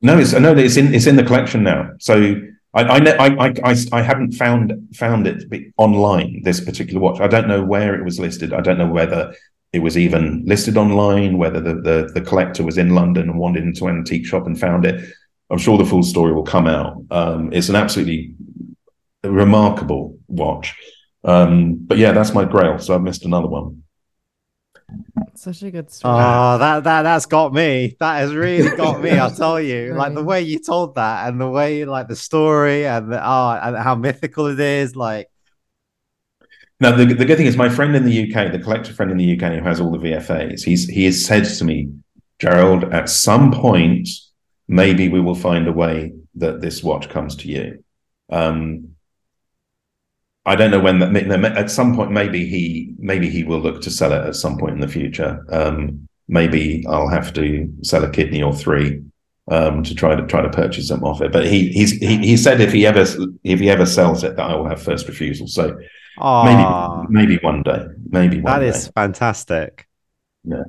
No, 0.00 0.18
it's 0.18 0.32
no, 0.32 0.56
it's 0.56 0.76
in 0.76 0.94
it's 0.94 1.06
in 1.06 1.16
the 1.16 1.24
collection 1.24 1.64
now. 1.64 1.90
So 1.98 2.36
I 2.74 2.82
I 2.82 3.26
I 3.26 3.54
I, 3.64 3.76
I 3.92 4.02
haven't 4.02 4.32
found 4.32 4.72
found 4.94 5.26
it 5.26 5.72
online. 5.76 6.42
This 6.44 6.60
particular 6.60 7.00
watch, 7.00 7.20
I 7.20 7.26
don't 7.26 7.48
know 7.48 7.64
where 7.64 7.94
it 7.94 8.04
was 8.04 8.20
listed. 8.20 8.52
I 8.52 8.60
don't 8.60 8.78
know 8.78 8.90
whether 8.90 9.34
it 9.72 9.80
was 9.80 9.98
even 9.98 10.44
listed 10.46 10.76
online, 10.76 11.38
whether 11.38 11.60
the 11.60 11.74
the, 11.74 12.10
the 12.14 12.20
collector 12.20 12.62
was 12.62 12.78
in 12.78 12.94
London 12.94 13.28
and 13.30 13.38
wandered 13.38 13.64
into 13.64 13.86
an 13.86 13.98
antique 13.98 14.26
shop 14.26 14.46
and 14.46 14.58
found 14.58 14.84
it. 14.84 15.04
I'm 15.50 15.58
sure 15.58 15.78
the 15.78 15.84
full 15.84 16.02
story 16.02 16.32
will 16.32 16.42
come 16.42 16.66
out. 16.66 17.02
Um, 17.10 17.52
it's 17.52 17.68
an 17.68 17.76
absolutely 17.76 18.34
remarkable 19.22 20.18
watch. 20.28 20.74
Um, 21.24 21.74
but 21.76 21.98
yeah, 21.98 22.12
that's 22.12 22.32
my 22.34 22.44
grail. 22.44 22.78
So 22.78 22.94
I've 22.94 23.02
missed 23.02 23.24
another 23.24 23.48
one. 23.48 23.82
Such 25.34 25.62
a 25.62 25.70
good 25.70 25.90
story. 25.90 26.14
Oh, 26.14 26.58
that 26.58 26.84
that 26.84 27.02
that's 27.02 27.26
got 27.26 27.52
me. 27.52 27.96
That 27.98 28.18
has 28.20 28.32
really 28.32 28.74
got 28.76 29.00
me. 29.00 29.10
I'll 29.10 29.30
tell 29.34 29.60
you. 29.60 29.94
Like 29.94 30.14
the 30.14 30.22
way 30.22 30.42
you 30.42 30.60
told 30.60 30.94
that, 30.94 31.28
and 31.28 31.40
the 31.40 31.48
way 31.48 31.84
like 31.84 32.08
the 32.08 32.16
story, 32.16 32.86
and 32.86 33.12
the, 33.12 33.20
oh, 33.22 33.50
and 33.50 33.76
how 33.76 33.96
mythical 33.96 34.46
it 34.46 34.60
is. 34.60 34.94
Like, 34.96 35.28
now 36.80 36.94
the, 36.94 37.06
the 37.06 37.24
good 37.24 37.36
thing 37.36 37.46
is, 37.46 37.56
my 37.56 37.68
friend 37.68 37.96
in 37.96 38.04
the 38.04 38.22
UK, 38.24 38.52
the 38.52 38.58
collector 38.58 38.92
friend 38.92 39.10
in 39.10 39.16
the 39.16 39.36
UK 39.36 39.52
who 39.54 39.62
has 39.62 39.80
all 39.80 39.90
the 39.90 39.98
VFAs, 39.98 40.62
he's 40.62 40.86
he 40.86 41.04
has 41.06 41.24
said 41.24 41.44
to 41.44 41.64
me, 41.64 41.90
Gerald, 42.38 42.84
at 42.92 43.08
some 43.08 43.50
point, 43.50 44.08
maybe 44.68 45.08
we 45.08 45.20
will 45.20 45.34
find 45.34 45.66
a 45.66 45.72
way 45.72 46.12
that 46.34 46.60
this 46.60 46.82
watch 46.82 47.08
comes 47.08 47.36
to 47.36 47.48
you. 47.48 47.82
Um, 48.30 48.96
I 50.44 50.54
don't 50.54 50.70
know 50.70 50.80
when 50.80 51.00
that. 51.00 51.56
At 51.56 51.70
some 51.70 51.96
point, 51.96 52.12
maybe 52.12 52.46
he 52.46 52.94
maybe 52.98 53.28
he 53.28 53.42
will 53.42 53.58
look 53.58 53.82
to 53.82 53.90
sell 53.90 54.12
it 54.12 54.26
at 54.26 54.36
some 54.36 54.58
point 54.58 54.74
in 54.74 54.80
the 54.80 54.88
future. 54.88 55.44
Um, 55.50 56.08
maybe 56.28 56.84
I'll 56.88 57.08
have 57.08 57.32
to 57.34 57.72
sell 57.82 58.04
a 58.04 58.10
kidney 58.10 58.42
or 58.42 58.54
three 58.54 59.02
um, 59.50 59.82
to 59.82 59.94
try 59.94 60.14
to 60.14 60.26
try 60.26 60.42
to 60.42 60.50
purchase 60.50 60.88
them 60.88 61.02
off 61.02 61.20
it. 61.20 61.32
But 61.32 61.46
he 61.46 61.68
he, 61.70 61.86
he 62.18 62.36
said 62.36 62.60
if 62.60 62.72
he 62.72 62.86
ever 62.86 63.04
if 63.42 63.58
he 63.58 63.70
ever 63.70 63.86
sells 63.86 64.22
it, 64.22 64.36
that 64.36 64.50
I 64.50 64.54
will 64.54 64.68
have 64.68 64.82
first 64.82 65.08
refusal. 65.08 65.48
So 65.48 65.78
maybe 66.18 67.06
maybe 67.08 67.38
one 67.42 67.62
day, 67.62 67.86
maybe 68.08 68.40
one 68.40 68.52
that 68.52 68.58
day. 68.60 68.68
is 68.68 68.88
fantastic. 68.88 69.86
Yeah, 70.44 70.64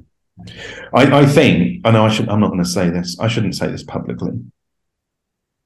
I 0.94 1.22
I 1.22 1.26
think 1.26 1.82
I 1.86 1.92
know 1.92 2.06
I 2.06 2.10
should. 2.10 2.30
I'm 2.30 2.40
not 2.40 2.48
going 2.48 2.64
to 2.64 2.70
say 2.70 2.90
this. 2.90 3.20
I 3.20 3.28
shouldn't 3.28 3.56
say 3.56 3.68
this 3.68 3.84
publicly. 3.84 4.34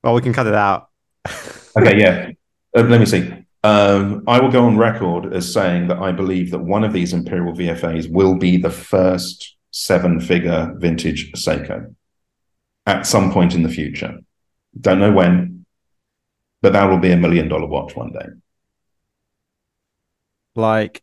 Well, 0.03 0.15
we 0.15 0.21
can 0.21 0.33
cut 0.33 0.47
it 0.47 0.55
out. 0.55 0.89
okay, 1.77 1.99
yeah. 1.99 2.31
Uh, 2.75 2.83
let 2.83 2.99
me 2.99 3.05
see. 3.05 3.31
Um, 3.63 4.23
I 4.27 4.39
will 4.39 4.49
go 4.49 4.65
on 4.65 4.77
record 4.77 5.33
as 5.33 5.53
saying 5.53 5.87
that 5.89 5.99
I 5.99 6.11
believe 6.11 6.49
that 6.51 6.59
one 6.59 6.83
of 6.83 6.93
these 6.93 7.13
Imperial 7.13 7.53
VFAs 7.53 8.11
will 8.11 8.35
be 8.35 8.57
the 8.57 8.71
first 8.71 9.55
seven 9.69 10.19
figure 10.19 10.73
vintage 10.77 11.31
Seiko 11.33 11.93
at 12.85 13.05
some 13.05 13.31
point 13.31 13.53
in 13.53 13.61
the 13.61 13.69
future. 13.69 14.19
Don't 14.79 14.99
know 14.99 15.11
when, 15.11 15.65
but 16.61 16.73
that 16.73 16.89
will 16.89 16.97
be 16.97 17.11
a 17.11 17.17
million 17.17 17.47
dollar 17.47 17.67
watch 17.67 17.95
one 17.95 18.11
day. 18.11 18.27
Like, 20.56 21.02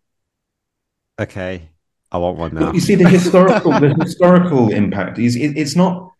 okay, 1.19 1.71
I 2.11 2.19
want 2.19 2.39
one 2.39 2.55
now. 2.55 2.73
you 2.73 2.81
see 2.81 2.95
the 2.95 3.09
historical, 3.09 3.73
the 3.73 3.95
historical 4.01 4.71
impact 4.71 5.19
is 5.19 5.37
it, 5.37 5.57
it's 5.57 5.77
not 5.77 6.13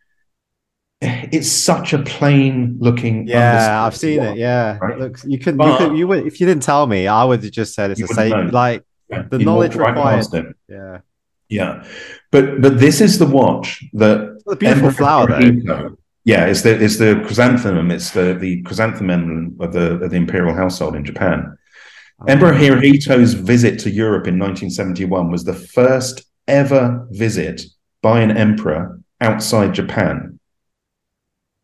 it's 1.01 1.49
such 1.49 1.93
a 1.93 1.99
plain 1.99 2.77
looking. 2.79 3.27
Yeah, 3.27 3.85
I've 3.85 3.95
seen 3.95 4.21
it. 4.21 4.37
Yeah, 4.37 4.77
right? 4.79 4.99
Look, 4.99 5.19
you 5.25 5.39
couldn't. 5.39 5.65
you, 5.65 5.77
could, 5.77 5.97
you 5.97 6.07
would 6.07 6.27
if 6.27 6.41
you 6.41 6.47
didn't 6.47 6.63
tell 6.63 6.87
me, 6.87 7.07
I 7.07 7.23
would 7.23 7.41
have 7.43 7.51
just 7.51 7.73
said 7.73 7.91
it's 7.91 8.01
the 8.01 8.07
same. 8.07 8.49
Like 8.49 8.83
yeah, 9.09 9.23
the 9.23 9.39
knowledge 9.39 9.75
required. 9.75 10.25
Yeah, 10.67 10.99
yeah, 11.47 11.85
but 12.31 12.61
but 12.61 12.79
this 12.79 12.99
is 13.01 13.17
the 13.17 13.25
watch 13.25 13.83
that 13.93 14.41
the 14.45 14.55
beautiful 14.55 14.91
flower 14.91 15.27
though. 15.27 15.95
Yeah, 16.25 16.45
it's 16.45 16.63
the 16.63 16.83
it's 16.83 16.97
the 16.97 17.21
chrysanthemum. 17.25 17.91
It's 17.91 18.11
the 18.11 18.33
the 18.33 18.61
chrysanthemum 18.63 19.09
emblem 19.09 19.57
of 19.61 19.73
the 19.73 20.03
of 20.03 20.11
the 20.11 20.17
imperial 20.17 20.53
household 20.53 20.95
in 20.95 21.05
Japan. 21.05 21.57
Emperor 22.27 22.53
Hirohito's 22.53 23.33
visit 23.33 23.79
to 23.79 23.89
Europe 23.89 24.27
in 24.27 24.37
1971 24.37 25.31
was 25.31 25.43
the 25.43 25.53
first 25.53 26.23
ever 26.47 27.07
visit 27.11 27.61
by 28.01 28.21
an 28.21 28.35
emperor 28.35 28.99
outside 29.21 29.73
Japan 29.73 30.39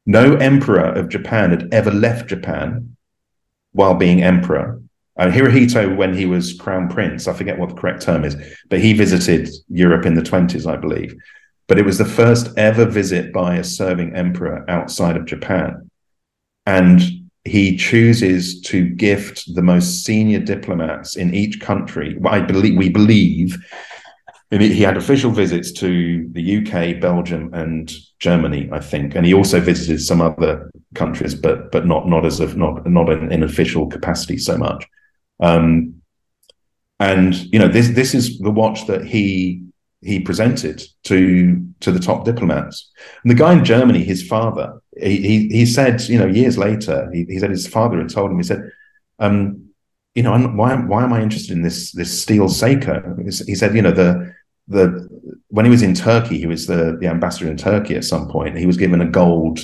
no 0.05 0.35
emperor 0.35 0.85
of 0.85 1.09
Japan 1.09 1.49
had 1.49 1.73
ever 1.73 1.91
left 1.91 2.29
Japan 2.29 2.95
while 3.71 3.95
being 3.95 4.21
emperor. 4.21 4.81
And 5.17 5.33
Hirohito, 5.33 5.95
when 5.95 6.13
he 6.13 6.25
was 6.25 6.53
crown 6.53 6.89
prince, 6.89 7.27
I 7.27 7.33
forget 7.33 7.57
what 7.57 7.69
the 7.69 7.75
correct 7.75 8.01
term 8.01 8.23
is, 8.23 8.35
but 8.69 8.79
he 8.79 8.93
visited 8.93 9.49
Europe 9.69 10.05
in 10.05 10.13
the 10.13 10.21
20s, 10.21 10.69
I 10.71 10.75
believe. 10.75 11.15
But 11.67 11.79
it 11.79 11.85
was 11.85 11.97
the 11.97 12.05
first 12.05 12.49
ever 12.57 12.85
visit 12.85 13.33
by 13.33 13.55
a 13.55 13.63
serving 13.63 14.15
emperor 14.15 14.69
outside 14.69 15.17
of 15.17 15.25
Japan. 15.25 15.89
And 16.65 17.01
he 17.45 17.77
chooses 17.77 18.59
to 18.61 18.89
gift 18.89 19.53
the 19.53 19.61
most 19.61 20.03
senior 20.03 20.39
diplomats 20.39 21.15
in 21.15 21.33
each 21.33 21.61
country. 21.61 22.17
I 22.25 22.41
believe 22.41 22.75
we 22.75 22.89
believe 22.89 23.55
he 24.51 24.81
had 24.81 24.97
official 24.97 25.31
visits 25.31 25.71
to 25.73 26.27
the 26.31 26.57
UK, 26.57 26.99
Belgium, 26.99 27.53
and 27.53 27.91
Germany, 28.19 28.69
I 28.71 28.79
think, 28.79 29.15
and 29.15 29.25
he 29.25 29.33
also 29.33 29.59
visited 29.59 30.01
some 30.01 30.21
other 30.21 30.71
countries, 30.93 31.35
but 31.35 31.71
but 31.71 31.85
not 31.85 32.07
not 32.07 32.25
as 32.25 32.39
of 32.39 32.55
not 32.57 32.85
not 32.87 33.09
in, 33.09 33.31
in 33.31 33.43
official 33.43 33.87
capacity 33.87 34.37
so 34.37 34.57
much. 34.57 34.85
Um, 35.39 36.01
and 36.99 37.35
you 37.51 37.59
know 37.59 37.67
this 37.67 37.89
this 37.89 38.15
is 38.15 38.39
the 38.39 38.51
watch 38.51 38.87
that 38.87 39.05
he 39.05 39.63
he 40.01 40.19
presented 40.19 40.83
to 41.03 41.65
to 41.81 41.91
the 41.91 41.99
top 41.99 42.23
diplomats. 42.23 42.91
And 43.23 43.31
the 43.31 43.35
guy 43.35 43.53
in 43.53 43.65
Germany, 43.65 44.03
his 44.03 44.25
father, 44.25 44.81
he 45.01 45.21
he, 45.21 45.47
he 45.49 45.65
said, 45.65 46.01
you 46.03 46.17
know, 46.17 46.27
years 46.27 46.57
later, 46.57 47.09
he, 47.13 47.25
he 47.25 47.39
said 47.39 47.49
his 47.49 47.67
father 47.67 47.97
had 47.97 48.09
told 48.09 48.31
him, 48.31 48.37
he 48.37 48.43
said, 48.43 48.71
um, 49.19 49.69
you 50.13 50.23
know, 50.23 50.37
why 50.37 50.75
why 50.75 51.03
am 51.03 51.13
I 51.13 51.21
interested 51.21 51.51
in 51.51 51.61
this 51.61 51.91
this 51.91 52.21
steel 52.21 52.47
Seiko? 52.47 53.45
He 53.45 53.55
said, 53.55 53.75
you 53.75 53.81
know, 53.81 53.91
the 53.91 54.33
the 54.67 55.07
when 55.49 55.65
he 55.65 55.71
was 55.71 55.81
in 55.81 55.93
Turkey, 55.93 56.37
he 56.37 56.47
was 56.47 56.67
the 56.67 56.97
the 56.99 57.07
ambassador 57.07 57.49
in 57.49 57.57
Turkey 57.57 57.95
at 57.95 58.05
some 58.05 58.29
point. 58.29 58.57
He 58.57 58.65
was 58.65 58.77
given 58.77 59.01
a 59.01 59.09
gold 59.09 59.59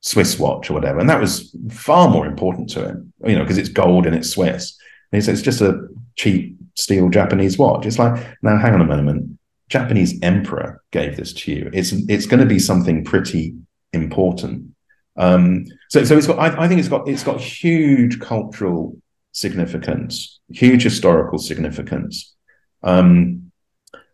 Swiss 0.00 0.38
watch 0.38 0.68
or 0.68 0.74
whatever, 0.74 0.98
and 0.98 1.08
that 1.08 1.20
was 1.20 1.56
far 1.70 2.08
more 2.08 2.26
important 2.26 2.68
to 2.70 2.88
him, 2.88 3.12
you 3.24 3.36
know, 3.36 3.42
because 3.42 3.58
it's 3.58 3.68
gold 3.68 4.06
and 4.06 4.14
it's 4.14 4.30
Swiss. 4.30 4.76
And 5.12 5.22
he 5.22 5.24
said 5.24 5.34
it's 5.34 5.42
just 5.42 5.60
a 5.60 5.88
cheap 6.16 6.56
steel 6.74 7.08
Japanese 7.08 7.56
watch. 7.56 7.86
It's 7.86 7.98
like 7.98 8.22
now, 8.42 8.58
hang 8.58 8.74
on 8.74 8.80
a 8.80 8.84
moment. 8.84 9.38
Japanese 9.68 10.18
emperor 10.22 10.82
gave 10.90 11.16
this 11.16 11.32
to 11.32 11.52
you. 11.52 11.70
It's 11.72 11.92
it's 12.08 12.26
going 12.26 12.40
to 12.40 12.46
be 12.46 12.58
something 12.58 13.04
pretty 13.04 13.54
important. 13.94 14.74
Um, 15.16 15.64
so 15.88 16.04
so 16.04 16.16
it's 16.16 16.26
got. 16.26 16.38
I, 16.38 16.64
I 16.64 16.68
think 16.68 16.80
it's 16.80 16.88
got 16.88 17.08
it's 17.08 17.22
got 17.22 17.40
huge 17.40 18.20
cultural 18.20 18.96
significance, 19.32 20.40
huge 20.48 20.82
historical 20.82 21.38
significance. 21.38 22.34
Um, 22.82 23.50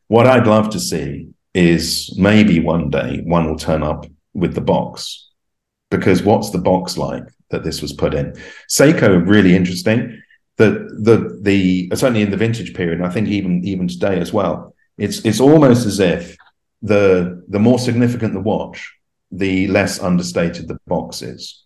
what 0.09 0.27
I'd 0.27 0.47
love 0.47 0.71
to 0.71 0.81
see 0.81 1.29
is 1.55 2.15
maybe 2.19 2.61
one 2.61 2.91
day 2.91 3.21
one 3.25 3.49
will 3.49 3.59
turn 3.59 3.83
up 3.83 4.07
with 4.35 4.55
the 4.55 4.61
box, 4.61 5.29
because 5.91 6.23
what's 6.23 6.51
the 6.51 6.59
box 6.59 6.97
like 6.97 7.25
that 7.51 7.65
this 7.65 7.83
was 7.83 7.93
put 7.93 8.15
in? 8.15 8.35
Seiko 8.69 9.27
really 9.27 9.57
interesting. 9.57 10.23
The 10.57 10.71
the 11.01 11.39
the 11.41 11.91
certainly 11.97 12.23
in 12.23 12.31
the 12.31 12.37
vintage 12.37 12.75
period, 12.75 12.99
and 12.99 13.07
I 13.07 13.11
think 13.11 13.29
even 13.29 13.65
even 13.65 13.89
today 13.89 14.21
as 14.21 14.33
well. 14.33 14.75
It's 14.99 15.25
it's 15.25 15.41
almost 15.41 15.87
as 15.87 15.99
if 15.99 16.37
the 16.83 17.43
the 17.49 17.59
more 17.59 17.79
significant 17.79 18.35
the 18.35 18.41
watch, 18.41 18.95
the 19.31 19.69
less 19.69 20.01
understated 20.01 20.69
the 20.69 20.79
box 20.87 21.23
is. 21.23 21.65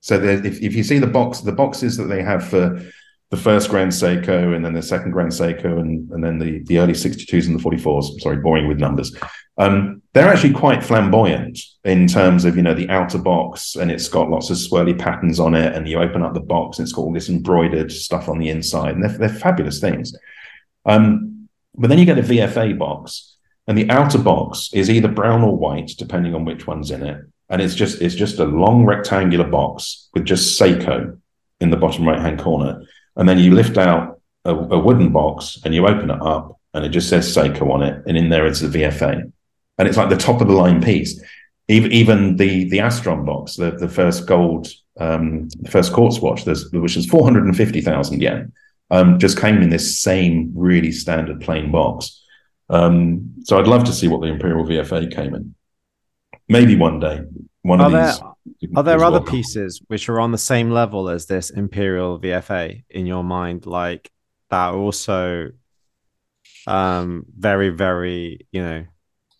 So 0.00 0.22
if, 0.22 0.62
if 0.62 0.74
you 0.74 0.84
see 0.84 0.98
the 0.98 1.06
box, 1.06 1.40
the 1.40 1.52
boxes 1.52 1.96
that 1.96 2.04
they 2.04 2.22
have 2.22 2.48
for 2.48 2.80
the 3.30 3.36
first 3.36 3.70
Grand 3.70 3.90
Seiko 3.90 4.54
and 4.54 4.64
then 4.64 4.72
the 4.72 4.82
second 4.82 5.10
Grand 5.10 5.32
Seiko 5.32 5.80
and, 5.80 6.08
and 6.10 6.22
then 6.22 6.38
the, 6.38 6.62
the 6.64 6.78
early 6.78 6.92
62s 6.92 7.46
and 7.46 7.58
the 7.58 7.62
44s. 7.62 8.20
Sorry, 8.20 8.36
boring 8.36 8.68
with 8.68 8.78
numbers. 8.78 9.16
Um, 9.58 10.02
they're 10.12 10.28
actually 10.28 10.52
quite 10.52 10.84
flamboyant 10.84 11.58
in 11.84 12.06
terms 12.06 12.44
of, 12.44 12.56
you 12.56 12.62
know, 12.62 12.74
the 12.74 12.88
outer 12.88 13.18
box 13.18 13.74
and 13.74 13.90
it's 13.90 14.08
got 14.08 14.30
lots 14.30 14.50
of 14.50 14.58
swirly 14.58 14.96
patterns 14.96 15.40
on 15.40 15.54
it. 15.54 15.74
And 15.74 15.88
you 15.88 15.98
open 15.98 16.22
up 16.22 16.34
the 16.34 16.40
box 16.40 16.78
and 16.78 16.86
it's 16.86 16.92
got 16.92 17.02
all 17.02 17.12
this 17.12 17.28
embroidered 17.28 17.90
stuff 17.90 18.28
on 18.28 18.38
the 18.38 18.48
inside. 18.48 18.94
And 18.94 19.02
they're, 19.02 19.18
they're 19.18 19.28
fabulous 19.28 19.80
things. 19.80 20.14
Um, 20.84 21.48
but 21.74 21.88
then 21.88 21.98
you 21.98 22.04
get 22.04 22.18
a 22.18 22.22
VFA 22.22 22.78
box 22.78 23.35
and 23.66 23.76
the 23.76 23.90
outer 23.90 24.18
box 24.18 24.70
is 24.72 24.90
either 24.90 25.08
brown 25.08 25.42
or 25.42 25.56
white, 25.56 25.92
depending 25.98 26.34
on 26.34 26.44
which 26.44 26.66
one's 26.66 26.90
in 26.90 27.02
it. 27.02 27.20
And 27.48 27.62
it's 27.62 27.74
just, 27.74 28.00
it's 28.00 28.14
just 28.14 28.38
a 28.38 28.44
long 28.44 28.84
rectangular 28.84 29.46
box 29.46 30.08
with 30.14 30.24
just 30.24 30.60
Seiko 30.60 31.18
in 31.60 31.70
the 31.70 31.76
bottom 31.76 32.06
right 32.06 32.20
hand 32.20 32.40
corner 32.40 32.82
and 33.16 33.28
then 33.28 33.38
you 33.38 33.52
lift 33.52 33.78
out 33.78 34.20
a, 34.44 34.54
a, 34.54 34.78
wooden 34.78 35.10
box 35.10 35.58
and 35.64 35.74
you 35.74 35.86
open 35.86 36.10
it 36.10 36.22
up 36.22 36.60
and 36.74 36.84
it 36.84 36.90
just 36.90 37.08
says 37.08 37.34
Seiko 37.34 37.70
on 37.70 37.82
it. 37.82 38.02
And 38.06 38.16
in 38.16 38.28
there 38.28 38.46
it's 38.46 38.60
the 38.60 38.68
VFA. 38.68 39.32
And 39.78 39.88
it's 39.88 39.96
like 39.96 40.10
the 40.10 40.16
top 40.16 40.40
of 40.40 40.48
the 40.48 40.54
line 40.54 40.82
piece. 40.82 41.20
Even, 41.68 41.92
even 41.92 42.36
the, 42.36 42.68
the 42.68 42.78
Astron 42.78 43.26
box, 43.26 43.56
the, 43.56 43.72
the 43.72 43.88
first 43.88 44.26
gold, 44.26 44.68
um, 45.00 45.48
the 45.48 45.70
first 45.70 45.92
quartz 45.92 46.20
watch, 46.20 46.44
which 46.44 46.96
is 46.96 47.06
450,000 47.06 48.22
yen, 48.22 48.52
um, 48.90 49.18
just 49.18 49.40
came 49.40 49.62
in 49.62 49.70
this 49.70 50.00
same 50.00 50.52
really 50.54 50.92
standard 50.92 51.40
plain 51.40 51.72
box. 51.72 52.22
Um, 52.68 53.34
so 53.44 53.58
I'd 53.58 53.68
love 53.68 53.84
to 53.84 53.92
see 53.92 54.08
what 54.08 54.20
the 54.20 54.28
Imperial 54.28 54.64
VFA 54.64 55.14
came 55.14 55.34
in. 55.34 55.54
Maybe 56.48 56.76
one 56.76 57.00
day, 57.00 57.22
one 57.62 57.80
are 57.80 57.86
of 57.86 57.92
there, 57.92 58.12
these. 58.60 58.70
Are 58.76 58.82
there 58.82 59.02
other 59.04 59.20
pieces 59.20 59.80
which 59.88 60.08
are 60.08 60.20
on 60.20 60.32
the 60.32 60.38
same 60.38 60.70
level 60.70 61.08
as 61.08 61.26
this 61.26 61.50
Imperial 61.50 62.18
VFA 62.18 62.84
in 62.90 63.06
your 63.06 63.24
mind, 63.24 63.66
like 63.66 64.10
that 64.50 64.68
are 64.68 64.76
also 64.76 65.50
um 66.66 67.24
very, 67.36 67.70
very, 67.70 68.46
you 68.52 68.62
know, 68.62 68.84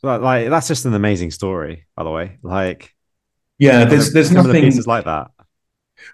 like, 0.02 0.20
like 0.20 0.50
that's 0.50 0.68
just 0.68 0.84
an 0.84 0.94
amazing 0.94 1.30
story, 1.30 1.86
by 1.96 2.04
the 2.04 2.10
way. 2.10 2.38
Like 2.42 2.94
yeah, 3.58 3.84
there's 3.84 4.12
there's 4.12 4.30
nothing 4.30 4.62
pieces 4.62 4.86
like 4.86 5.04
that. 5.04 5.30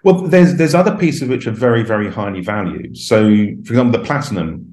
Well, 0.03 0.21
there's 0.21 0.55
there's 0.55 0.75
other 0.75 0.95
pieces 0.95 1.27
which 1.27 1.47
are 1.47 1.51
very, 1.51 1.83
very 1.83 2.11
highly 2.11 2.41
valued. 2.41 2.97
So 2.97 3.23
for 3.23 3.73
example, 3.73 3.99
the 3.99 4.05
platinum 4.05 4.72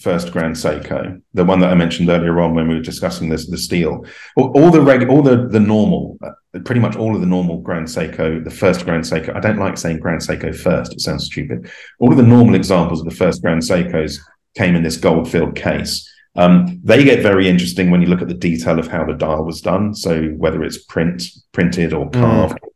first 0.00 0.32
Grand 0.32 0.54
Seiko, 0.54 1.20
the 1.34 1.44
one 1.44 1.60
that 1.60 1.70
I 1.70 1.74
mentioned 1.74 2.08
earlier 2.08 2.40
on 2.40 2.54
when 2.54 2.68
we 2.68 2.74
were 2.74 2.80
discussing 2.80 3.28
this, 3.28 3.48
the 3.48 3.58
steel, 3.58 4.04
all, 4.36 4.50
all 4.58 4.70
the 4.70 4.80
reg, 4.80 5.08
all 5.08 5.22
the 5.22 5.48
the 5.48 5.60
normal, 5.60 6.18
uh, 6.22 6.30
pretty 6.64 6.80
much 6.80 6.96
all 6.96 7.14
of 7.14 7.20
the 7.20 7.26
normal 7.26 7.60
Grand 7.60 7.86
Seiko, 7.86 8.42
the 8.42 8.50
first 8.50 8.84
Grand 8.84 9.04
Seiko. 9.04 9.34
I 9.34 9.40
don't 9.40 9.58
like 9.58 9.78
saying 9.78 10.00
Grand 10.00 10.20
Seiko 10.20 10.54
first; 10.54 10.92
it 10.92 11.00
sounds 11.00 11.26
stupid. 11.26 11.70
All 12.00 12.10
of 12.10 12.16
the 12.16 12.24
normal 12.24 12.54
examples 12.54 13.00
of 13.00 13.08
the 13.08 13.14
first 13.14 13.42
Grand 13.42 13.62
Seikos 13.62 14.18
came 14.56 14.74
in 14.74 14.82
this 14.82 14.96
gold 14.96 15.30
filled 15.30 15.54
case. 15.54 16.10
Um, 16.36 16.80
they 16.82 17.04
get 17.04 17.22
very 17.22 17.48
interesting 17.48 17.90
when 17.90 18.00
you 18.02 18.08
look 18.08 18.22
at 18.22 18.28
the 18.28 18.34
detail 18.34 18.80
of 18.80 18.88
how 18.88 19.04
the 19.04 19.14
dial 19.14 19.44
was 19.44 19.60
done. 19.60 19.94
So 19.94 20.24
whether 20.30 20.64
it's 20.64 20.84
print, 20.84 21.22
printed, 21.52 21.92
or 21.92 22.10
mm. 22.10 22.12
carved. 22.12 22.54
Mm. 22.54 22.68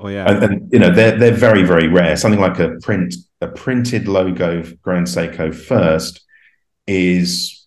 Oh 0.00 0.08
yeah, 0.08 0.30
and, 0.30 0.44
and, 0.44 0.72
you 0.72 0.78
know 0.78 0.92
they're 0.94 1.18
they're 1.18 1.32
very 1.32 1.64
very 1.64 1.88
rare. 1.88 2.16
Something 2.16 2.40
like 2.40 2.58
a 2.58 2.76
print 2.82 3.14
a 3.40 3.48
printed 3.48 4.06
logo 4.06 4.62
Grand 4.82 5.06
Seiko 5.06 5.54
first 5.54 6.24
is 6.88 7.66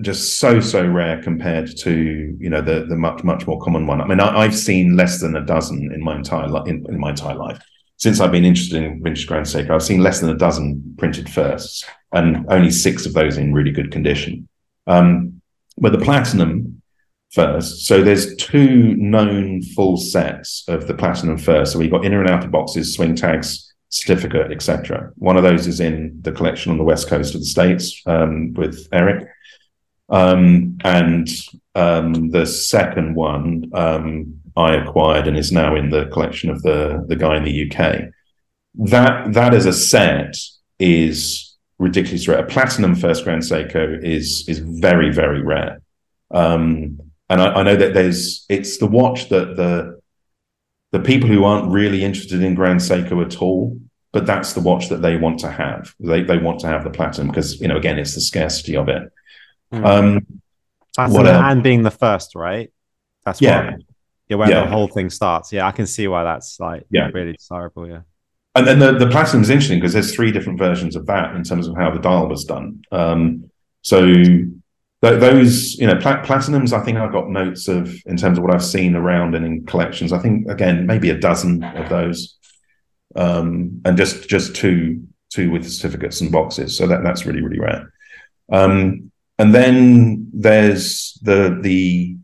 just 0.00 0.38
so 0.38 0.58
so 0.58 0.86
rare 0.86 1.22
compared 1.22 1.76
to 1.76 2.36
you 2.38 2.48
know 2.48 2.62
the 2.62 2.86
the 2.86 2.96
much 2.96 3.22
much 3.24 3.46
more 3.46 3.60
common 3.60 3.86
one. 3.86 4.00
I 4.00 4.06
mean, 4.06 4.20
I, 4.20 4.42
have 4.42 4.56
seen 4.56 4.96
less 4.96 5.20
than 5.20 5.36
a 5.36 5.44
dozen 5.44 5.92
in 5.92 6.02
my 6.02 6.16
entire 6.16 6.48
li- 6.48 6.70
in, 6.70 6.84
in, 6.88 6.98
my 6.98 7.10
entire 7.10 7.34
life 7.34 7.62
since 7.98 8.18
I've 8.18 8.32
been 8.32 8.44
interested 8.44 8.82
in 8.82 9.02
vintage 9.02 9.26
Grand 9.26 9.46
Seiko. 9.46 9.70
I've 9.70 9.82
seen 9.82 10.00
less 10.00 10.20
than 10.20 10.30
a 10.30 10.36
dozen 10.36 10.94
printed 10.98 11.28
firsts, 11.28 11.84
and 12.12 12.46
only 12.48 12.70
six 12.70 13.06
of 13.06 13.12
those 13.12 13.36
in 13.36 13.52
really 13.52 13.70
good 13.70 13.92
condition. 13.92 14.48
Um, 14.86 15.40
but 15.78 15.92
the 15.92 15.98
platinum 15.98 16.82
first, 17.32 17.86
so 17.86 18.02
there's 18.02 18.34
two 18.36 18.96
known 18.96 19.62
full 19.62 19.96
sets 19.96 20.64
of 20.68 20.86
the 20.86 20.94
platinum 20.94 21.38
first. 21.38 21.72
So 21.72 21.78
we've 21.78 21.90
got 21.90 22.04
inner 22.04 22.20
and 22.20 22.30
outer 22.30 22.48
boxes, 22.48 22.94
swing 22.94 23.14
tags, 23.14 23.71
certificate, 23.92 24.50
etc. 24.50 25.12
One 25.16 25.36
of 25.36 25.42
those 25.42 25.66
is 25.66 25.78
in 25.78 26.18
the 26.22 26.32
collection 26.32 26.72
on 26.72 26.78
the 26.78 26.84
west 26.84 27.08
coast 27.08 27.34
of 27.34 27.42
the 27.42 27.46
states 27.46 28.02
um, 28.06 28.54
with 28.54 28.88
Eric, 28.90 29.28
um, 30.08 30.78
and 30.82 31.28
um, 31.74 32.30
the 32.30 32.46
second 32.46 33.14
one 33.14 33.70
um, 33.74 34.40
I 34.56 34.74
acquired 34.74 35.28
and 35.28 35.36
is 35.36 35.52
now 35.52 35.76
in 35.76 35.90
the 35.90 36.06
collection 36.06 36.50
of 36.50 36.62
the 36.62 37.04
the 37.06 37.16
guy 37.16 37.36
in 37.36 37.44
the 37.44 37.70
UK. 37.70 38.08
That 38.74 39.34
that 39.34 39.54
as 39.54 39.66
a 39.66 39.72
set 39.72 40.36
is 40.78 41.54
ridiculously 41.78 42.32
rare. 42.32 42.42
A 42.42 42.46
platinum 42.46 42.94
first 42.94 43.24
Grand 43.24 43.42
Seiko 43.42 44.02
is 44.02 44.48
is 44.48 44.58
very 44.58 45.12
very 45.12 45.42
rare, 45.42 45.82
um, 46.30 46.98
and 47.28 47.42
I, 47.42 47.56
I 47.56 47.62
know 47.62 47.76
that 47.76 47.92
there's 47.92 48.46
it's 48.48 48.78
the 48.78 48.86
watch 48.86 49.28
that 49.28 49.56
the 49.56 50.00
the 50.92 51.00
people 51.00 51.28
who 51.28 51.44
aren't 51.44 51.72
really 51.72 52.04
interested 52.04 52.42
in 52.42 52.54
Grand 52.54 52.80
Seiko 52.80 53.24
at 53.24 53.42
all, 53.42 53.78
but 54.12 54.26
that's 54.26 54.52
the 54.52 54.60
watch 54.60 54.88
that 54.90 55.02
they 55.02 55.16
want 55.16 55.40
to 55.40 55.50
have. 55.50 55.94
They 55.98 56.22
they 56.22 56.38
want 56.38 56.60
to 56.60 56.68
have 56.68 56.84
the 56.84 56.90
platinum 56.90 57.28
because 57.28 57.60
you 57.60 57.68
know 57.68 57.76
again 57.76 57.98
it's 57.98 58.14
the 58.14 58.20
scarcity 58.20 58.76
of 58.76 58.88
it. 58.88 59.10
Mm. 59.72 59.86
Um, 59.86 60.26
platinum 60.94 61.26
and 61.26 61.62
being 61.62 61.82
the 61.82 61.90
first, 61.90 62.34
right? 62.34 62.70
That's 63.24 63.40
yeah, 63.40 63.70
why, 63.70 63.76
yeah, 64.28 64.36
where 64.36 64.50
yeah. 64.50 64.64
the 64.64 64.70
whole 64.70 64.88
thing 64.88 65.10
starts. 65.10 65.52
Yeah, 65.52 65.66
I 65.66 65.72
can 65.72 65.86
see 65.86 66.06
why 66.08 66.24
that's 66.24 66.60
like 66.60 66.84
yeah. 66.90 67.08
really 67.12 67.32
desirable. 67.32 67.88
Yeah. 67.88 68.02
And 68.54 68.66
then 68.66 68.78
the, 68.80 68.92
the 68.92 69.06
platinum 69.06 69.42
is 69.42 69.48
interesting 69.48 69.78
because 69.78 69.94
there's 69.94 70.14
three 70.14 70.30
different 70.30 70.58
versions 70.58 70.94
of 70.94 71.06
that 71.06 71.34
in 71.34 71.42
terms 71.42 71.66
of 71.68 71.74
how 71.74 71.90
the 71.90 71.98
dial 71.98 72.28
was 72.28 72.44
done. 72.44 72.82
Um, 72.92 73.50
so 73.80 74.12
th- 75.02 75.20
those 75.20 75.74
you 75.74 75.86
know 75.86 75.96
plat- 75.96 76.24
platinums 76.24 76.72
i 76.72 76.82
think 76.82 76.98
i've 76.98 77.12
got 77.12 77.28
notes 77.28 77.68
of 77.68 77.94
in 78.06 78.16
terms 78.16 78.38
of 78.38 78.44
what 78.44 78.54
i've 78.54 78.64
seen 78.64 78.94
around 78.94 79.34
and 79.34 79.44
in 79.44 79.66
collections. 79.66 80.12
I 80.12 80.18
think 80.18 80.48
again 80.50 80.86
maybe 80.86 81.10
a 81.10 81.18
dozen 81.18 81.62
of 81.64 81.88
those. 81.88 82.36
Um, 83.14 83.82
and 83.84 83.96
just 83.96 84.28
just 84.28 84.56
two 84.56 85.06
two 85.30 85.50
with 85.50 85.70
certificates 85.70 86.20
and 86.20 86.32
boxes. 86.32 86.76
So 86.76 86.86
that 86.86 87.02
that's 87.02 87.26
really 87.26 87.42
really 87.42 87.60
rare. 87.60 87.92
Um, 88.50 89.10
and 89.38 89.54
then 89.54 90.30
there's 90.32 91.18
the 91.22 91.58
the 91.60 92.16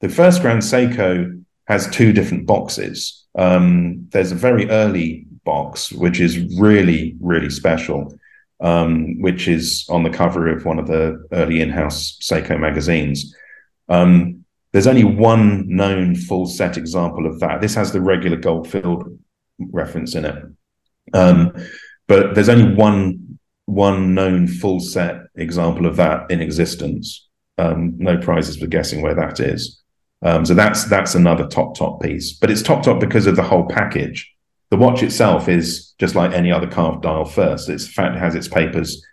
the 0.00 0.08
first 0.08 0.40
grand 0.42 0.62
seiko 0.62 1.44
has 1.66 1.88
two 1.90 2.12
different 2.12 2.46
boxes. 2.46 3.26
Um, 3.36 4.08
there's 4.10 4.32
a 4.32 4.36
very 4.36 4.68
early 4.70 5.26
box, 5.44 5.92
which 5.92 6.20
is 6.20 6.58
really, 6.58 7.16
really 7.20 7.50
special, 7.50 8.18
um, 8.60 9.20
which 9.20 9.48
is 9.48 9.86
on 9.88 10.02
the 10.02 10.10
cover 10.10 10.48
of 10.48 10.64
one 10.64 10.78
of 10.78 10.86
the 10.86 11.24
early 11.32 11.60
in-house 11.60 12.18
Seiko 12.22 12.58
magazines. 12.58 13.34
Um, 13.88 14.44
there's 14.72 14.86
only 14.86 15.04
one 15.04 15.64
known 15.68 16.14
full 16.14 16.46
set 16.46 16.76
example 16.76 17.26
of 17.26 17.40
that. 17.40 17.60
This 17.60 17.74
has 17.74 17.92
the 17.92 18.00
regular 18.00 18.36
gold 18.36 18.68
filled 18.68 19.18
reference 19.58 20.14
in 20.14 20.24
it, 20.24 20.44
um, 21.12 21.52
but 22.06 22.34
there's 22.34 22.48
only 22.48 22.74
one 22.74 23.38
one 23.66 24.14
known 24.14 24.46
full 24.46 24.80
set 24.80 25.22
example 25.36 25.86
of 25.86 25.96
that 25.96 26.30
in 26.30 26.40
existence. 26.40 27.28
Um, 27.58 27.94
no 27.98 28.16
prizes 28.16 28.56
for 28.56 28.66
guessing 28.66 29.02
where 29.02 29.14
that 29.14 29.38
is. 29.38 29.82
Um, 30.22 30.44
so 30.44 30.54
that's 30.54 30.84
that's 30.84 31.14
another 31.14 31.46
top 31.46 31.76
top 31.76 32.02
piece, 32.02 32.32
but 32.32 32.50
it's 32.50 32.62
top 32.62 32.82
top 32.82 33.00
because 33.00 33.26
of 33.26 33.36
the 33.36 33.42
whole 33.42 33.66
package. 33.66 34.32
The 34.70 34.76
watch 34.76 35.02
itself 35.02 35.48
is 35.48 35.94
just 35.98 36.14
like 36.14 36.32
any 36.32 36.52
other 36.52 36.68
carved 36.68 37.02
dial 37.02 37.24
first. 37.24 37.68
It's 37.68 37.92
fact 37.92 38.16
it 38.16 38.20
has 38.20 38.34
its 38.34 38.48
papers 38.48 39.04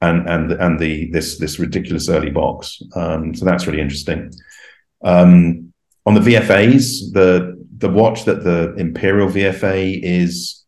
and 0.00 0.28
and 0.28 0.52
and 0.52 0.78
the 0.78 1.10
this 1.10 1.38
this 1.38 1.58
ridiculous 1.58 2.08
early 2.08 2.30
box. 2.30 2.82
Um, 2.94 3.34
so 3.34 3.44
that's 3.44 3.66
really 3.66 3.80
interesting. 3.80 4.32
Um, 5.04 5.72
on 6.06 6.14
the 6.14 6.20
VFAs, 6.20 7.12
the 7.12 7.62
the 7.78 7.88
watch 7.88 8.24
that 8.24 8.42
the 8.42 8.74
Imperial 8.76 9.28
VFA 9.28 10.00
is 10.02 10.64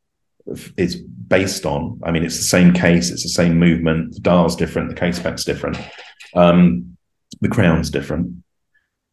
is 0.76 0.96
based 0.96 1.66
on. 1.66 2.00
I 2.04 2.10
mean, 2.10 2.24
it's 2.24 2.36
the 2.36 2.44
same 2.44 2.72
case, 2.72 3.10
it's 3.10 3.22
the 3.22 3.28
same 3.28 3.58
movement. 3.58 4.14
The 4.14 4.20
dial's 4.20 4.56
different, 4.56 4.88
the 4.88 4.94
case 4.94 5.18
back's 5.18 5.44
different, 5.44 5.78
um, 6.34 6.96
the 7.40 7.48
crown's 7.48 7.90
different. 7.90 8.42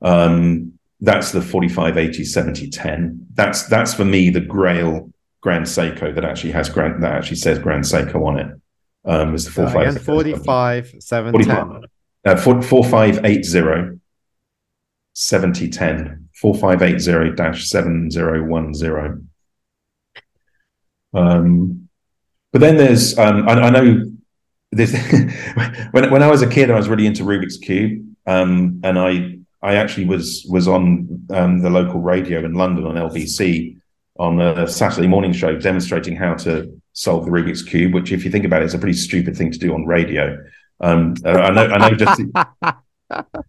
Um, 0.02 0.74
that's 1.00 1.32
the 1.32 1.42
45, 1.42 1.98
80, 1.98 2.24
70, 2.24 2.70
10. 2.70 3.28
That's 3.34 3.64
that's 3.68 3.94
for 3.94 4.06
me 4.06 4.30
the 4.30 4.42
Grail 4.42 5.12
Grand 5.42 5.66
Seiko 5.66 6.14
that 6.14 6.24
actually 6.24 6.52
has 6.52 6.70
Grand 6.70 7.02
that 7.04 7.14
actually 7.14 7.38
says 7.38 7.58
Grand 7.60 7.84
Seiko 7.84 8.26
on 8.26 8.40
it. 8.40 8.48
Um, 9.04 9.34
is 9.34 9.46
the 9.46 9.52
45, 9.52 9.96
uh, 9.96 10.00
45, 10.00 10.96
7, 11.00 11.32
45, 11.32 11.84
uh, 12.26 12.36
4580 12.36 14.00
7010 15.14 16.30
4580-7010. 16.42 19.26
Um, 21.14 21.90
but 22.52 22.62
then 22.62 22.78
there's 22.78 23.20
um, 23.20 23.50
I, 23.50 23.54
I 23.54 23.70
know 23.70 24.06
this 24.72 24.94
when 25.92 26.10
when 26.12 26.24
I 26.24 26.28
was 26.28 26.42
a 26.42 26.48
kid 26.48 26.72
I 26.72 26.78
was 26.78 26.88
really 26.88 27.06
into 27.06 27.24
Rubik's 27.24 27.58
cube 27.58 28.06
um, 28.26 28.80
and 28.84 28.98
I 28.98 29.40
I 29.62 29.76
actually 29.76 30.06
was 30.06 30.48
was 30.50 30.70
on 30.70 31.26
um, 31.32 31.60
the 31.60 31.70
local 31.70 32.00
radio 32.00 32.46
in 32.46 32.54
London 32.54 32.86
on 32.86 32.96
LBC 32.96 33.81
on 34.22 34.40
a 34.40 34.68
Saturday 34.68 35.08
morning 35.08 35.34
show 35.34 35.58
demonstrating 35.58 36.16
how 36.16 36.36
to 36.36 36.80
solve 36.94 37.26
the 37.26 37.32
Rubik's 37.32 37.64
cube 37.64 37.94
which 37.94 38.12
if 38.12 38.24
you 38.24 38.30
think 38.30 38.46
about 38.46 38.62
it 38.62 38.66
is 38.66 38.76
a 38.76 38.78
pretty 38.78 38.98
stupid 38.98 39.36
thing 39.36 39.52
to 39.52 39.58
do 39.58 39.74
on 39.74 39.86
radio. 39.86 40.38
Um, 40.80 41.16
I 41.26 41.50
know 41.50 41.66
I 41.68 41.90
know 41.90 41.96
just 41.96 42.22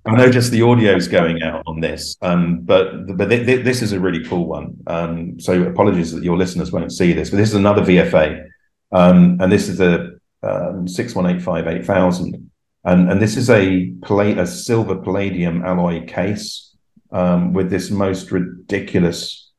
I 0.07 0.17
know 0.17 0.31
just 0.31 0.51
the 0.51 0.63
audio 0.63 0.97
is 0.97 1.09
going 1.09 1.43
out 1.43 1.63
on 1.67 1.81
this, 1.81 2.17
um, 2.23 2.61
but 2.63 3.17
but 3.17 3.29
th- 3.29 3.47
th- 3.47 3.65
this 3.65 3.83
is 3.83 3.93
a 3.93 4.01
really 4.01 4.25
cool 4.25 4.47
one. 4.47 4.77
Um, 4.87 5.39
so 5.39 5.63
apologies 5.65 6.13
that 6.13 6.25
your 6.25 6.37
listeners 6.37 6.73
won't 6.73 6.93
see 6.93 7.13
this, 7.13 7.31
but 7.31 7.37
this 7.37 7.51
is 7.51 7.55
another 7.55 7.83
VFA, 7.83 8.49
um, 8.93 9.39
and 9.41 9.53
this 9.53 9.69
is 9.69 9.81
a 9.81 10.13
um, 10.43 10.89
six 10.89 11.15
one 11.15 11.27
eight 11.27 11.43
five 11.43 11.67
eight 11.67 11.85
thousand, 11.85 12.51
and 12.85 13.11
and 13.11 13.21
this 13.21 13.37
is 13.37 13.51
a 13.51 13.91
plate 14.03 14.39
a 14.39 14.47
silver 14.47 14.97
palladium 14.97 15.65
alloy 15.65 16.07
case 16.07 16.75
um, 17.13 17.53
with 17.53 17.71
this 17.71 17.91
most 17.91 18.33
ridiculous 18.33 19.52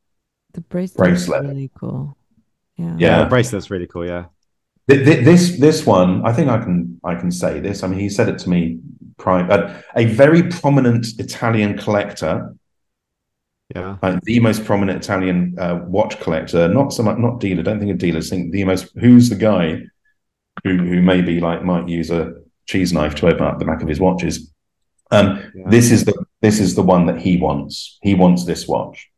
the 0.54 0.62
bracelet. 0.62 0.98
bracelet. 0.98 1.44
really 1.46 1.72
cool. 1.80 2.18
Yeah. 2.78 2.86
Yeah, 2.86 2.96
Yeah. 2.98 3.24
the 3.24 3.30
bracelet's 3.30 3.70
really 3.72 3.88
cool. 3.88 4.06
Yeah. 4.06 4.26
Th- 4.90 5.04
th- 5.06 5.24
This 5.26 5.58
this 5.60 5.86
one, 5.86 6.26
I 6.26 6.34
think 6.34 6.50
I 6.50 6.58
can 6.58 7.00
I 7.04 7.16
can 7.16 7.32
say 7.32 7.60
this. 7.60 7.84
I 7.84 7.88
mean, 7.88 8.00
he 8.00 8.10
said 8.10 8.30
it 8.30 8.38
to 8.40 8.50
me. 8.50 8.80
Prime, 9.18 9.50
uh, 9.50 9.74
a 9.96 10.06
very 10.06 10.44
prominent 10.44 11.06
Italian 11.20 11.78
collector, 11.78 12.56
Yeah. 13.76 13.98
uh, 14.02 14.20
the 14.24 14.40
most 14.40 14.66
prominent 14.66 15.04
Italian 15.04 15.56
uh, 15.60 15.80
watch 15.88 16.20
collector. 16.20 16.68
Not 16.68 16.92
so 16.94 17.04
much, 17.04 17.18
not 17.20 17.40
dealer. 17.40 17.64
Don't 17.64 17.80
think 17.80 17.92
of 17.92 17.98
dealers. 18.00 18.30
Think 18.30 18.52
the 18.52 18.64
most. 18.66 18.92
Who's 19.00 19.30
the 19.30 19.36
guy 19.36 19.84
who 20.64 20.78
who 20.78 21.02
maybe 21.02 21.40
like 21.40 21.64
might 21.64 21.88
use 21.88 22.10
a 22.12 22.34
cheese 22.66 22.92
knife 22.92 23.16
to 23.16 23.28
open 23.28 23.44
up 23.46 23.60
the 23.60 23.66
back 23.66 23.82
of 23.84 23.88
his 23.88 24.00
watches? 24.00 24.52
Um, 25.12 25.28
Yeah. 25.56 25.70
This 25.70 25.92
is 25.92 26.04
the 26.06 26.16
this 26.42 26.60
is 26.60 26.74
the 26.76 26.84
one 26.84 27.06
that 27.06 27.20
he 27.22 27.38
wants. 27.38 28.00
He 28.02 28.16
wants 28.16 28.46
this 28.46 28.68
watch. 28.68 29.10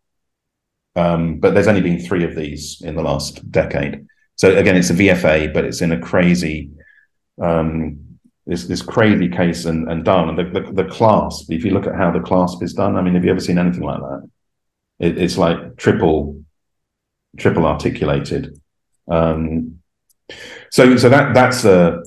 Um, 0.95 1.39
but 1.39 1.53
there's 1.53 1.67
only 1.67 1.81
been 1.81 1.99
three 1.99 2.23
of 2.23 2.35
these 2.35 2.81
in 2.81 2.95
the 2.95 3.01
last 3.01 3.49
decade. 3.51 4.05
So 4.35 4.55
again, 4.55 4.75
it's 4.75 4.89
a 4.89 4.93
VFA, 4.93 5.53
but 5.53 5.65
it's 5.65 5.81
in 5.81 5.91
a 5.91 5.99
crazy, 5.99 6.71
um, 7.41 7.99
this 8.45 8.65
this 8.65 8.81
crazy 8.81 9.29
case 9.29 9.65
and 9.65 9.89
and 9.89 10.05
done. 10.05 10.29
And 10.29 10.37
the, 10.37 10.59
the 10.61 10.71
the 10.83 10.89
clasp. 10.89 11.51
If 11.51 11.65
you 11.65 11.71
look 11.71 11.87
at 11.87 11.95
how 11.95 12.11
the 12.11 12.19
clasp 12.19 12.63
is 12.63 12.73
done, 12.73 12.95
I 12.95 13.01
mean, 13.01 13.15
have 13.15 13.25
you 13.25 13.31
ever 13.31 13.39
seen 13.39 13.57
anything 13.57 13.83
like 13.83 13.99
that? 13.99 14.29
It, 14.99 15.17
it's 15.17 15.37
like 15.37 15.77
triple, 15.77 16.43
triple 17.37 17.65
articulated. 17.65 18.59
Um, 19.07 19.79
so 20.71 20.95
so 20.97 21.09
that 21.09 21.33
that's 21.33 21.65
a 21.65 22.03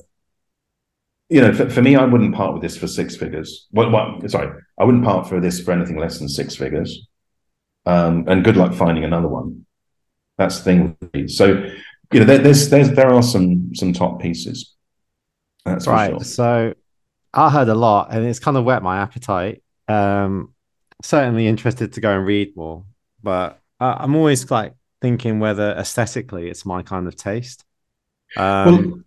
you 1.29 1.41
know, 1.41 1.53
for, 1.53 1.69
for 1.69 1.81
me, 1.81 1.95
I 1.95 2.05
wouldn't 2.05 2.33
part 2.33 2.53
with 2.53 2.63
this 2.63 2.75
for 2.75 2.87
six 2.87 3.15
figures. 3.15 3.67
Well, 3.71 3.91
well, 3.91 4.19
sorry, 4.27 4.59
I 4.79 4.83
wouldn't 4.83 5.03
part 5.03 5.29
for 5.29 5.39
this 5.39 5.61
for 5.61 5.71
anything 5.71 5.97
less 5.97 6.17
than 6.17 6.27
six 6.27 6.55
figures. 6.55 7.07
Um, 7.89 8.25
and 8.27 8.43
good 8.43 8.57
luck 8.57 8.73
finding 8.73 9.03
another 9.03 9.27
one. 9.27 9.65
That's 10.37 10.59
the 10.59 10.63
thing. 11.13 11.27
So, 11.27 11.45
you 12.13 12.19
know, 12.19 12.25
there, 12.25 12.37
there's 12.39 12.69
there's 12.69 12.91
there 12.91 13.11
are 13.11 13.23
some 13.23 13.73
some 13.75 13.93
top 13.93 14.21
pieces. 14.21 14.75
That's 15.65 15.85
for 15.85 15.91
Right. 15.91 16.11
sure. 16.11 16.23
So 16.23 16.73
I 17.33 17.49
heard 17.49 17.69
a 17.69 17.75
lot 17.75 18.09
and 18.13 18.25
it's 18.25 18.39
kind 18.39 18.57
of 18.57 18.63
whet 18.65 18.81
my 18.83 18.97
appetite. 18.99 19.61
Um, 19.87 20.53
certainly 21.01 21.47
interested 21.47 21.93
to 21.93 22.01
go 22.01 22.11
and 22.17 22.25
read 22.25 22.55
more, 22.55 22.85
but 23.23 23.59
I, 23.79 23.93
I'm 24.03 24.15
always 24.15 24.49
like 24.51 24.73
thinking 25.01 25.39
whether 25.39 25.71
aesthetically 25.77 26.49
it's 26.49 26.65
my 26.65 26.83
kind 26.83 27.07
of 27.07 27.15
taste. 27.15 27.63
Um, 28.37 28.65
Well, 28.65 28.99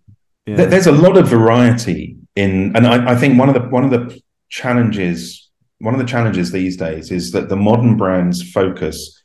yeah. 0.45 0.55
There- 0.57 0.67
There's 0.67 0.87
a 0.87 0.91
lot 0.91 1.17
of 1.17 1.27
variety 1.29 2.17
in, 2.35 2.75
and 2.75 2.85
I, 2.87 3.13
I 3.13 3.15
think 3.15 3.39
one 3.39 3.49
of 3.49 3.55
the 3.55 3.61
one 3.69 3.83
of 3.85 3.91
the 3.91 4.19
challenges, 4.49 5.42
one 5.83 5.93
of 5.93 5.99
the 5.99 6.07
challenges 6.07 6.51
these 6.51 6.77
days 6.77 7.11
is 7.11 7.31
that 7.31 7.49
the 7.49 7.57
modern 7.57 7.97
brand's 7.97 8.41
focus 8.51 9.21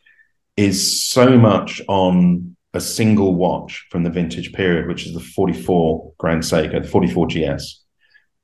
is 0.56 1.09
so 1.09 1.39
much 1.39 1.80
on 1.86 2.56
a 2.74 2.80
single 2.80 3.36
watch 3.36 3.86
from 3.90 4.02
the 4.02 4.10
vintage 4.10 4.52
period, 4.52 4.89
which 4.89 5.06
is 5.06 5.14
the 5.14 5.20
44 5.20 6.12
Grand 6.18 6.43
Seiko, 6.43 6.82
the 6.82 6.89
44 6.89 7.28
GS. 7.28 7.85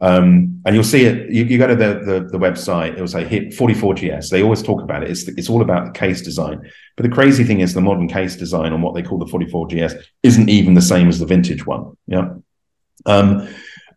Um, 0.00 0.62
and 0.64 0.76
you'll 0.76 0.84
see 0.84 1.06
it. 1.06 1.28
You, 1.28 1.44
you 1.44 1.58
go 1.58 1.66
to 1.66 1.74
the, 1.74 1.94
the 2.04 2.28
the 2.30 2.38
website; 2.38 2.96
it 2.96 3.00
will 3.00 3.08
say 3.08 3.24
hit 3.24 3.54
44 3.54 3.94
GS. 3.94 4.30
They 4.30 4.42
always 4.42 4.62
talk 4.62 4.82
about 4.82 5.02
it. 5.02 5.10
It's 5.10 5.26
it's 5.28 5.48
all 5.48 5.62
about 5.62 5.86
the 5.86 5.98
case 5.98 6.20
design. 6.20 6.60
But 6.96 7.04
the 7.04 7.14
crazy 7.14 7.42
thing 7.42 7.60
is, 7.60 7.74
the 7.74 7.80
modern 7.80 8.08
case 8.08 8.36
design 8.36 8.72
on 8.72 8.82
what 8.82 8.94
they 8.94 9.02
call 9.02 9.18
the 9.18 9.26
44 9.26 9.68
GS 9.68 9.94
isn't 10.22 10.48
even 10.48 10.74
the 10.74 10.82
same 10.82 11.08
as 11.08 11.18
the 11.18 11.26
vintage 11.26 11.66
one. 11.66 11.96
Yeah. 12.06 12.34
Um, 13.06 13.48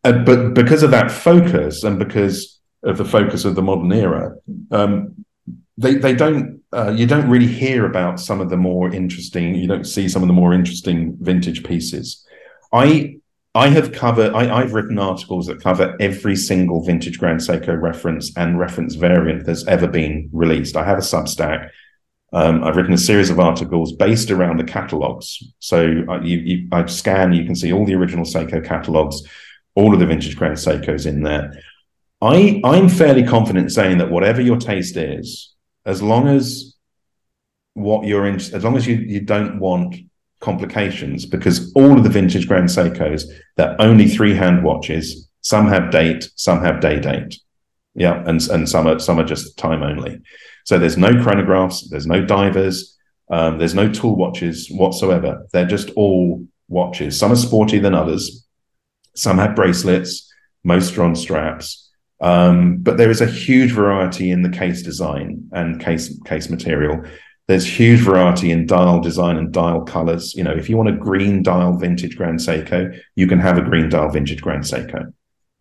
uh, 0.03 0.23
but 0.23 0.53
because 0.53 0.83
of 0.83 0.91
that 0.91 1.11
focus 1.11 1.83
and 1.83 1.99
because 1.99 2.56
of 2.83 2.97
the 2.97 3.05
focus 3.05 3.45
of 3.45 3.55
the 3.55 3.61
modern 3.61 3.91
era, 3.91 4.35
um, 4.71 5.25
they 5.77 5.95
they 5.95 6.13
don't 6.13 6.61
uh, 6.73 6.91
you 6.91 7.05
don't 7.05 7.29
really 7.29 7.47
hear 7.47 7.85
about 7.85 8.19
some 8.19 8.41
of 8.41 8.49
the 8.49 8.57
more 8.57 8.93
interesting. 8.93 9.55
You 9.55 9.67
don't 9.67 9.85
see 9.85 10.09
some 10.09 10.21
of 10.21 10.27
the 10.27 10.33
more 10.33 10.53
interesting 10.53 11.17
vintage 11.19 11.63
pieces. 11.63 12.25
I 12.73 13.17
I 13.55 13.69
have 13.69 13.91
covered. 13.91 14.33
I, 14.33 14.55
I've 14.55 14.73
written 14.73 14.99
articles 14.99 15.47
that 15.47 15.63
cover 15.63 15.95
every 15.99 16.35
single 16.35 16.83
vintage 16.83 17.17
Grand 17.17 17.39
Seiko 17.39 17.79
reference 17.81 18.31
and 18.37 18.59
reference 18.59 18.95
variant 18.95 19.45
that's 19.45 19.65
ever 19.67 19.87
been 19.87 20.29
released. 20.31 20.75
I 20.75 20.85
have 20.85 20.97
a 20.97 21.01
Substack. 21.01 21.69
Um, 22.33 22.63
I've 22.63 22.75
written 22.75 22.93
a 22.93 22.97
series 22.97 23.29
of 23.29 23.39
articles 23.39 23.93
based 23.93 24.31
around 24.31 24.57
the 24.57 24.63
catalogs. 24.65 25.41
So 25.59 26.03
uh, 26.09 26.19
you, 26.21 26.37
you, 26.37 26.67
I 26.71 26.85
scan, 26.87 27.33
you 27.33 27.45
can 27.45 27.55
see 27.55 27.71
all 27.71 27.85
the 27.85 27.95
original 27.95 28.25
Seiko 28.25 28.63
catalogs, 28.63 29.21
all 29.75 29.93
of 29.93 29.99
the 29.99 30.05
vintage 30.05 30.35
Grand 30.35 30.57
Seikos 30.57 31.07
in 31.07 31.23
there. 31.23 31.53
I, 32.21 32.61
I'm 32.63 32.89
fairly 32.89 33.23
confident 33.23 33.71
saying 33.71 33.99
that 33.99 34.09
whatever 34.09 34.41
your 34.41 34.57
taste 34.57 34.97
is, 34.97 35.53
as 35.85 36.01
long 36.01 36.27
as 36.27 36.75
what 37.73 38.07
you're 38.07 38.25
in, 38.25 38.35
as 38.35 38.63
long 38.63 38.75
as 38.75 38.87
you, 38.87 38.95
you 38.95 39.21
don't 39.21 39.59
want 39.59 39.95
complications, 40.39 41.25
because 41.25 41.71
all 41.73 41.97
of 41.97 42.03
the 42.03 42.09
vintage 42.09 42.47
Grand 42.47 42.69
Seikos, 42.69 43.23
they're 43.55 43.75
only 43.79 44.07
three 44.07 44.33
hand 44.33 44.63
watches. 44.63 45.29
Some 45.41 45.67
have 45.67 45.91
date, 45.91 46.29
some 46.35 46.61
have 46.61 46.81
day 46.81 46.99
date. 46.99 47.39
Yeah, 47.93 48.23
and 48.25 48.41
and 48.49 48.67
some 48.67 48.87
are 48.87 48.99
some 48.99 49.19
are 49.19 49.25
just 49.25 49.57
time 49.57 49.83
only. 49.83 50.21
So 50.65 50.77
there's 50.77 50.97
no 50.97 51.11
chronographs, 51.11 51.89
there's 51.89 52.07
no 52.07 52.25
divers, 52.25 52.97
um, 53.29 53.57
there's 53.57 53.73
no 53.75 53.91
tool 53.91 54.15
watches 54.15 54.69
whatsoever. 54.69 55.47
They're 55.53 55.65
just 55.65 55.91
all 55.91 56.45
watches. 56.67 57.17
Some 57.17 57.31
are 57.31 57.35
sporty 57.35 57.79
than 57.79 57.93
others. 57.93 58.45
Some 59.15 59.37
have 59.37 59.55
bracelets. 59.55 60.31
Most 60.63 60.97
are 60.97 61.03
on 61.03 61.15
straps. 61.15 61.86
Um, 62.19 62.77
but 62.77 62.97
there 62.97 63.11
is 63.11 63.21
a 63.21 63.27
huge 63.27 63.71
variety 63.71 64.31
in 64.31 64.41
the 64.41 64.49
case 64.49 64.81
design 64.81 65.49
and 65.51 65.79
case 65.79 66.19
case 66.25 66.49
material. 66.49 67.03
There's 67.47 67.65
huge 67.65 68.01
variety 68.01 68.51
in 68.51 68.65
dial 68.65 68.99
design 68.99 69.37
and 69.37 69.53
dial 69.53 69.81
colors. 69.81 70.33
You 70.35 70.43
know, 70.43 70.51
if 70.51 70.69
you 70.69 70.75
want 70.75 70.89
a 70.89 70.97
green 70.97 71.43
dial 71.43 71.77
vintage 71.77 72.17
Grand 72.17 72.39
Seiko, 72.39 72.99
you 73.15 73.27
can 73.27 73.39
have 73.39 73.57
a 73.57 73.61
green 73.61 73.89
dial 73.89 74.09
vintage 74.09 74.41
Grand 74.41 74.63
Seiko. 74.63 75.13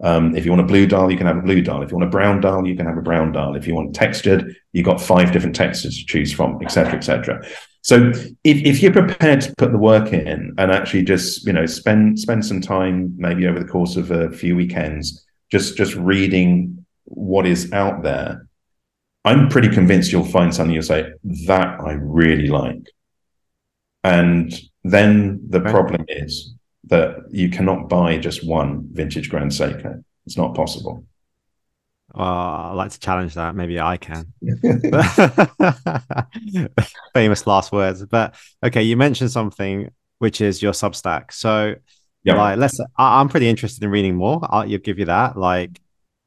Um, 0.02 0.36
if 0.36 0.44
you 0.44 0.50
want 0.50 0.62
a 0.62 0.66
blue 0.66 0.86
dial, 0.86 1.10
you 1.10 1.16
can 1.16 1.26
have 1.26 1.38
a 1.38 1.42
blue 1.42 1.62
dial. 1.62 1.82
If 1.82 1.90
you 1.90 1.96
want 1.96 2.08
a 2.08 2.10
brown 2.10 2.40
dial, 2.40 2.66
you 2.66 2.76
can 2.76 2.86
have 2.86 2.98
a 2.98 3.02
brown 3.02 3.32
dial. 3.32 3.54
If 3.54 3.66
you 3.66 3.74
want 3.74 3.94
textured, 3.94 4.54
you've 4.72 4.84
got 4.84 5.00
five 5.00 5.32
different 5.32 5.56
textures 5.56 5.98
to 5.98 6.04
choose 6.04 6.32
from, 6.32 6.62
etc., 6.62 6.96
etc. 6.96 7.46
So 7.82 8.10
if, 8.10 8.34
if 8.42 8.82
you're 8.82 8.92
prepared 8.92 9.42
to 9.42 9.54
put 9.56 9.70
the 9.70 9.78
work 9.78 10.12
in 10.12 10.54
and 10.58 10.72
actually 10.72 11.04
just 11.04 11.46
you 11.46 11.52
know 11.52 11.66
spend 11.66 12.18
spend 12.18 12.44
some 12.44 12.60
time 12.60 13.14
maybe 13.16 13.46
over 13.46 13.60
the 13.60 13.64
course 13.64 13.96
of 13.96 14.10
a 14.10 14.30
few 14.30 14.56
weekends 14.56 15.24
just 15.50 15.76
just 15.76 15.94
reading 15.94 16.84
what 17.04 17.46
is 17.46 17.72
out 17.72 18.02
there, 18.02 18.48
I'm 19.24 19.48
pretty 19.48 19.68
convinced 19.68 20.12
you'll 20.12 20.24
find 20.24 20.54
something 20.54 20.74
you'll 20.74 20.82
say 20.82 21.12
that 21.46 21.80
I 21.80 21.92
really 21.92 22.48
like. 22.48 22.90
And 24.04 24.52
then 24.84 25.40
the 25.48 25.60
right. 25.60 25.70
problem 25.70 26.04
is 26.08 26.54
that 26.84 27.24
you 27.30 27.48
cannot 27.48 27.88
buy 27.88 28.18
just 28.18 28.46
one 28.46 28.88
vintage 28.92 29.28
Grand 29.28 29.50
Seiko. 29.50 30.04
It's 30.26 30.36
not 30.36 30.54
possible. 30.54 31.04
Uh, 32.16 32.70
I'd 32.70 32.74
like 32.74 32.92
to 32.92 33.00
challenge 33.00 33.34
that. 33.34 33.54
Maybe 33.54 33.80
I 33.80 33.96
can. 33.96 34.32
Famous 37.14 37.46
last 37.46 37.72
words. 37.72 38.04
But 38.06 38.36
okay, 38.62 38.82
you 38.82 38.96
mentioned 38.96 39.32
something 39.32 39.90
which 40.18 40.40
is 40.40 40.62
your 40.62 40.72
Substack. 40.72 41.32
So, 41.32 41.74
yeah. 42.34 42.42
like, 42.42 42.58
let's. 42.58 42.78
I, 42.96 43.20
am 43.20 43.28
pretty 43.28 43.48
interested 43.48 43.82
in 43.82 43.90
reading 43.90 44.16
more. 44.16 44.40
I'll 44.42 44.66
you 44.66 44.78
give 44.78 44.98
you 44.98 45.06
that. 45.06 45.36
Like, 45.36 45.80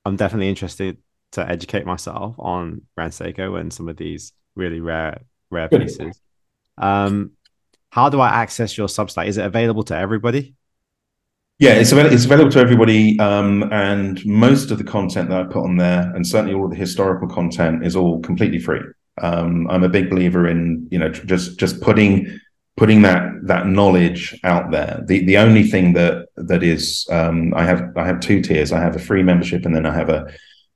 I'm 0.05 0.15
definitely 0.15 0.49
interested 0.49 0.97
to 1.33 1.47
educate 1.47 1.85
myself 1.85 2.35
on 2.39 2.81
Grand 2.95 3.13
Seiko 3.13 3.59
and 3.59 3.71
some 3.71 3.87
of 3.89 3.97
these 3.97 4.33
really 4.55 4.79
rare, 4.79 5.21
rare 5.51 5.69
pieces. 5.69 6.19
Um, 6.77 7.31
how 7.91 8.09
do 8.09 8.19
I 8.19 8.29
access 8.29 8.77
your 8.77 8.87
Substack? 8.87 9.27
Is 9.27 9.37
it 9.37 9.45
available 9.45 9.83
to 9.83 9.95
everybody? 9.95 10.55
Yeah, 11.59 11.73
it's 11.73 11.91
available, 11.91 12.15
it's 12.15 12.23
available 12.23 12.51
to 12.51 12.59
everybody, 12.59 13.19
um, 13.19 13.69
and 13.73 14.25
most 14.25 14.71
of 14.71 14.77
the 14.77 14.83
content 14.85 15.29
that 15.29 15.41
I 15.41 15.43
put 15.43 15.65
on 15.65 15.75
there, 15.75 16.09
and 16.15 16.25
certainly 16.25 16.53
all 16.53 16.63
of 16.63 16.71
the 16.71 16.77
historical 16.77 17.27
content, 17.27 17.85
is 17.85 17.97
all 17.97 18.21
completely 18.21 18.59
free. 18.59 18.79
Um, 19.21 19.69
I'm 19.69 19.83
a 19.83 19.89
big 19.89 20.09
believer 20.09 20.47
in 20.47 20.87
you 20.89 20.97
know 20.97 21.09
just 21.09 21.59
just 21.59 21.81
putting 21.81 22.39
putting 22.79 23.01
that 23.01 23.23
that 23.43 23.67
knowledge 23.67 24.39
out 24.45 24.71
there. 24.71 25.03
The 25.05 25.25
the 25.25 25.37
only 25.37 25.63
thing 25.63 25.93
that 25.93 26.27
that 26.37 26.63
is 26.63 27.05
um, 27.11 27.53
I 27.53 27.65
have 27.65 27.81
I 27.97 28.05
have 28.07 28.21
two 28.21 28.41
tiers. 28.41 28.71
I 28.71 28.79
have 28.79 28.95
a 28.95 28.99
free 28.99 29.21
membership, 29.21 29.65
and 29.65 29.75
then 29.75 29.85
I 29.85 29.93
have 29.93 30.09
a 30.09 30.27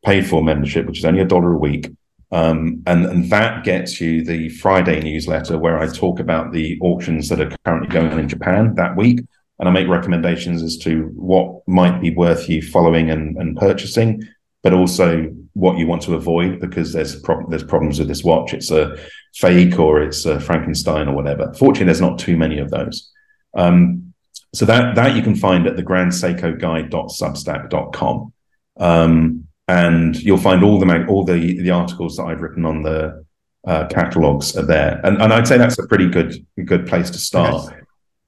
paid 0.05 0.27
for 0.27 0.43
membership, 0.43 0.85
which 0.85 0.99
is 0.99 1.05
only 1.05 1.21
a 1.21 1.25
dollar 1.25 1.53
a 1.53 1.57
week. 1.57 1.89
Um, 2.31 2.81
and, 2.87 3.05
and 3.05 3.29
that 3.29 3.63
gets 3.63 4.01
you 4.01 4.25
the 4.25 4.49
Friday 4.49 4.99
newsletter 4.99 5.57
where 5.57 5.77
I 5.79 5.87
talk 5.87 6.19
about 6.19 6.51
the 6.51 6.77
auctions 6.81 7.29
that 7.29 7.39
are 7.39 7.55
currently 7.63 7.89
going 7.89 8.11
on 8.11 8.19
in 8.19 8.27
Japan 8.27 8.73
that 8.75 8.97
week. 8.97 9.19
And 9.59 9.69
I 9.69 9.71
make 9.71 9.87
recommendations 9.87 10.63
as 10.63 10.77
to 10.79 11.11
what 11.15 11.61
might 11.67 12.01
be 12.01 12.13
worth 12.13 12.49
you 12.49 12.61
following 12.61 13.11
and, 13.11 13.37
and 13.37 13.55
purchasing, 13.55 14.23
but 14.63 14.73
also 14.73 15.31
what 15.53 15.77
you 15.77 15.87
want 15.87 16.01
to 16.03 16.15
avoid 16.15 16.59
because 16.59 16.91
there's 16.93 17.19
pro- 17.21 17.47
there's 17.47 17.63
problems 17.63 17.99
with 17.99 18.07
this 18.07 18.23
watch. 18.23 18.53
It's 18.53 18.71
a 18.71 18.97
fake 19.35 19.77
or 19.79 20.01
it's 20.01 20.25
a 20.25 20.39
Frankenstein 20.39 21.07
or 21.07 21.15
whatever. 21.15 21.53
Fortunately, 21.53 21.85
there's 21.85 22.01
not 22.01 22.17
too 22.19 22.37
many 22.37 22.59
of 22.59 22.71
those. 22.71 23.11
Um, 23.55 24.13
so 24.53 24.65
that 24.65 24.95
that 24.95 25.15
you 25.15 25.21
can 25.21 25.35
find 25.35 25.67
at 25.67 25.75
the 25.75 25.83
grandseikoguide.substack.com. 25.83 28.33
Um, 28.79 29.47
and 29.67 30.15
you'll 30.21 30.37
find 30.37 30.63
all 30.63 30.79
the 30.79 30.85
mag- 30.85 31.09
all 31.09 31.23
the 31.23 31.61
the 31.61 31.71
articles 31.71 32.17
that 32.17 32.23
I've 32.23 32.41
written 32.41 32.65
on 32.65 32.83
the 32.83 33.25
uh, 33.65 33.87
catalogs 33.87 34.57
are 34.57 34.65
there, 34.65 34.99
and 35.03 35.21
and 35.21 35.31
I'd 35.31 35.47
say 35.47 35.57
that's 35.57 35.79
a 35.79 35.87
pretty 35.87 36.09
good 36.09 36.45
good 36.65 36.85
place 36.87 37.09
to 37.11 37.17
start 37.17 37.73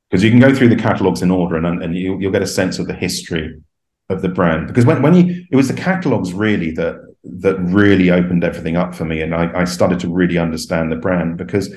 because 0.10 0.24
you 0.24 0.30
can 0.30 0.40
go 0.40 0.56
through 0.56 0.70
the 0.70 0.78
catalogs 0.78 1.22
in 1.22 1.32
order 1.32 1.58
and 1.58 1.84
and 1.84 1.96
you, 1.96 2.18
you'll 2.20 2.32
get 2.32 2.42
a 2.42 2.48
sense 2.48 2.80
of 2.80 2.88
the 2.88 2.94
history 2.94 3.62
of 4.10 4.22
the 4.22 4.30
brand 4.30 4.68
because 4.68 4.86
when 4.86 5.02
when 5.02 5.14
you 5.14 5.46
it 5.52 5.56
was 5.56 5.68
the 5.68 5.74
catalogs 5.74 6.32
really 6.32 6.72
that 6.72 7.05
that 7.26 7.58
really 7.60 8.12
opened 8.12 8.44
everything 8.44 8.78
up 8.78 8.94
for 8.94 9.06
me 9.06 9.22
and 9.22 9.34
I, 9.34 9.62
I 9.62 9.64
started 9.66 10.00
to 10.02 10.14
really 10.14 10.38
understand 10.38 10.92
the 10.92 10.96
brand 10.96 11.38
because 11.38 11.70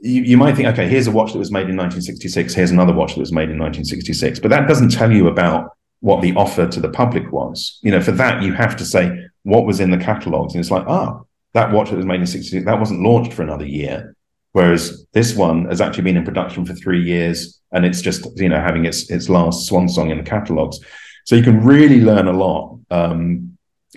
you, 0.00 0.22
you 0.22 0.36
might 0.36 0.56
think 0.56 0.68
okay 0.68 0.88
here's 0.88 1.06
a 1.06 1.12
watch 1.12 1.32
that 1.32 1.38
was 1.38 1.52
made 1.52 1.68
in 1.68 1.76
1966 1.76 2.54
here's 2.54 2.70
another 2.70 2.92
watch 2.92 3.14
that 3.14 3.20
was 3.20 3.32
made 3.32 3.50
in 3.50 3.58
1966 3.58 4.40
but 4.40 4.48
that 4.48 4.66
doesn't 4.66 4.90
tell 4.90 5.12
you 5.12 5.28
about 5.28 5.70
what 6.02 6.20
the 6.20 6.34
offer 6.34 6.66
to 6.66 6.80
the 6.80 6.88
public 6.88 7.32
was. 7.32 7.78
You 7.82 7.92
know, 7.92 8.00
for 8.00 8.12
that 8.12 8.42
you 8.42 8.52
have 8.52 8.76
to 8.76 8.84
say 8.84 9.24
what 9.44 9.64
was 9.64 9.80
in 9.80 9.90
the 9.90 9.96
catalogs, 9.96 10.52
and 10.52 10.60
it's 10.60 10.70
like, 10.70 10.84
ah, 10.86 11.20
that 11.54 11.72
watch 11.72 11.90
that 11.90 11.96
was 11.96 12.06
made 12.06 12.20
in 12.20 12.26
'66 12.26 12.66
that 12.66 12.78
wasn't 12.78 13.02
launched 13.02 13.32
for 13.32 13.42
another 13.42 13.64
year, 13.64 14.14
whereas 14.50 15.06
this 15.12 15.34
one 15.34 15.66
has 15.66 15.80
actually 15.80 16.02
been 16.02 16.16
in 16.16 16.24
production 16.24 16.66
for 16.66 16.74
three 16.74 17.02
years, 17.02 17.60
and 17.70 17.86
it's 17.86 18.02
just 18.02 18.26
you 18.38 18.48
know 18.48 18.60
having 18.60 18.84
its 18.84 19.10
its 19.10 19.28
last 19.28 19.66
swan 19.66 19.88
song 19.88 20.10
in 20.10 20.18
the 20.18 20.24
catalogs. 20.24 20.78
So 21.24 21.36
you 21.36 21.44
can 21.44 21.64
really 21.64 22.00
learn 22.00 22.26
a 22.26 22.32
lot 22.32 22.80
um, 22.90 23.51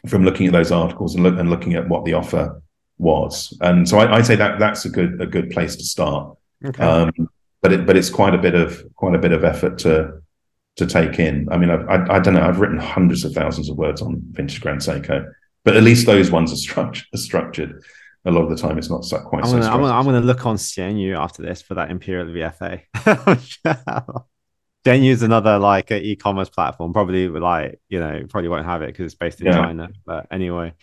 from 0.08 0.24
looking 0.24 0.48
at 0.48 0.54
those 0.54 0.72
articles 0.72 1.16
and, 1.16 1.24
look, 1.24 1.38
and 1.40 1.50
looking 1.50 1.74
at 1.74 1.88
what 1.88 2.06
the 2.06 2.14
offer 2.14 2.62
was. 2.98 3.58
And 3.62 3.88
so 3.88 3.98
I, 4.00 4.18
would 4.18 4.26
say 4.26 4.36
that 4.36 4.60
that's 4.60 4.86
a 4.86 4.90
good 4.90 5.22
a 5.22 5.26
good 5.26 5.50
place 5.50 5.76
to 5.76 5.84
start. 5.84 6.38
Okay. 6.64 6.84
Um, 6.84 7.12
but 7.62 7.74
it, 7.74 7.86
but 7.86 7.98
it's 7.98 8.10
quite 8.10 8.34
a 8.34 8.38
bit 8.38 8.56
of 8.56 8.84
quite 8.96 9.16
a 9.16 9.20
bit 9.20 9.32
of 9.32 9.44
effort 9.44 9.80
to 9.80 10.22
to 10.78 10.86
take 10.86 11.20
in. 11.20 11.48
I 11.52 11.58
mean, 11.58 11.70
I, 11.70 11.76
I, 11.76 12.16
I, 12.16 12.20
don't 12.20 12.34
know. 12.34 12.42
I've 12.46 12.60
written 12.60 12.78
hundreds 12.78 13.24
of 13.24 13.34
thousands 13.34 13.70
of 13.70 13.78
words 13.78 14.02
on 14.02 14.22
vintage 14.32 14.60
Grand 14.60 14.82
Seiko, 14.82 15.26
but 15.64 15.78
at 15.78 15.84
least 15.84 16.06
those 16.06 16.32
ones 16.32 16.52
are, 16.52 16.58
structured. 16.58 17.06
Are 17.14 17.18
structured. 17.18 17.82
A 18.26 18.32
lot 18.32 18.42
of 18.42 18.50
the 18.50 18.58
time, 18.58 18.78
it's 18.78 18.90
not 18.90 19.04
quite. 19.26 19.44
I'm 19.44 19.50
so 19.50 19.60
gonna, 19.60 19.70
I'm, 19.70 19.82
gonna, 19.82 19.94
I'm 19.94 20.06
gonna 20.06 20.22
look 20.22 20.46
on 20.46 20.58
Xianyu 20.58 21.18
after 21.18 21.44
this 21.44 21.62
for 21.62 21.76
that 21.76 21.92
Imperial 21.92 22.28
VFA. 22.28 22.82
Xianyu 24.86 25.04
use 25.04 25.24
another 25.24 25.58
like 25.58 25.92
e-commerce 25.92 26.50
platform. 26.50 26.94
Probably 26.94 27.28
like 27.28 27.80
you 27.90 28.00
know 28.00 28.24
probably 28.30 28.50
won't 28.50 28.66
have 28.66 28.82
it 28.84 28.88
because 28.88 29.06
it's 29.06 29.16
based 29.16 29.42
in 29.42 29.48
yeah. 29.48 29.54
China. 29.54 29.90
But 30.06 30.28
anyway, 30.32 30.74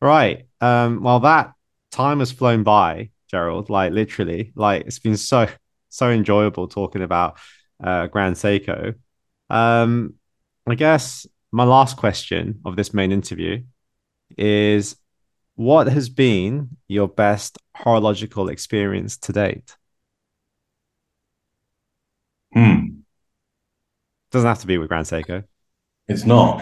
right. 0.00 0.46
Um, 0.60 1.02
well, 1.02 1.20
that 1.20 1.52
time 1.90 2.20
has 2.20 2.30
flown 2.30 2.62
by, 2.62 3.10
Gerald. 3.28 3.68
Like 3.68 3.92
literally, 3.92 4.52
like 4.54 4.86
it's 4.86 5.00
been 5.00 5.16
so 5.16 5.48
so 5.88 6.10
enjoyable 6.10 6.68
talking 6.68 7.02
about 7.02 7.38
uh, 7.82 8.06
Grand 8.06 8.36
Seiko. 8.36 8.94
Um, 9.48 10.14
I 10.66 10.76
guess 10.76 11.26
my 11.50 11.64
last 11.64 11.96
question 11.96 12.60
of 12.64 12.76
this 12.76 12.94
main 12.94 13.10
interview 13.10 13.64
is 14.38 14.96
what 15.56 15.88
has 15.88 16.08
been 16.08 16.76
your 16.86 17.08
best 17.08 17.58
horological 17.76 18.48
experience 18.48 19.16
to 19.18 19.32
date? 19.32 19.76
Hmm. 22.54 23.00
Doesn't 24.30 24.48
have 24.48 24.60
to 24.60 24.66
be 24.66 24.78
with 24.78 24.88
Grand 24.88 25.06
Seiko. 25.06 25.44
It's 26.08 26.24
not. 26.24 26.60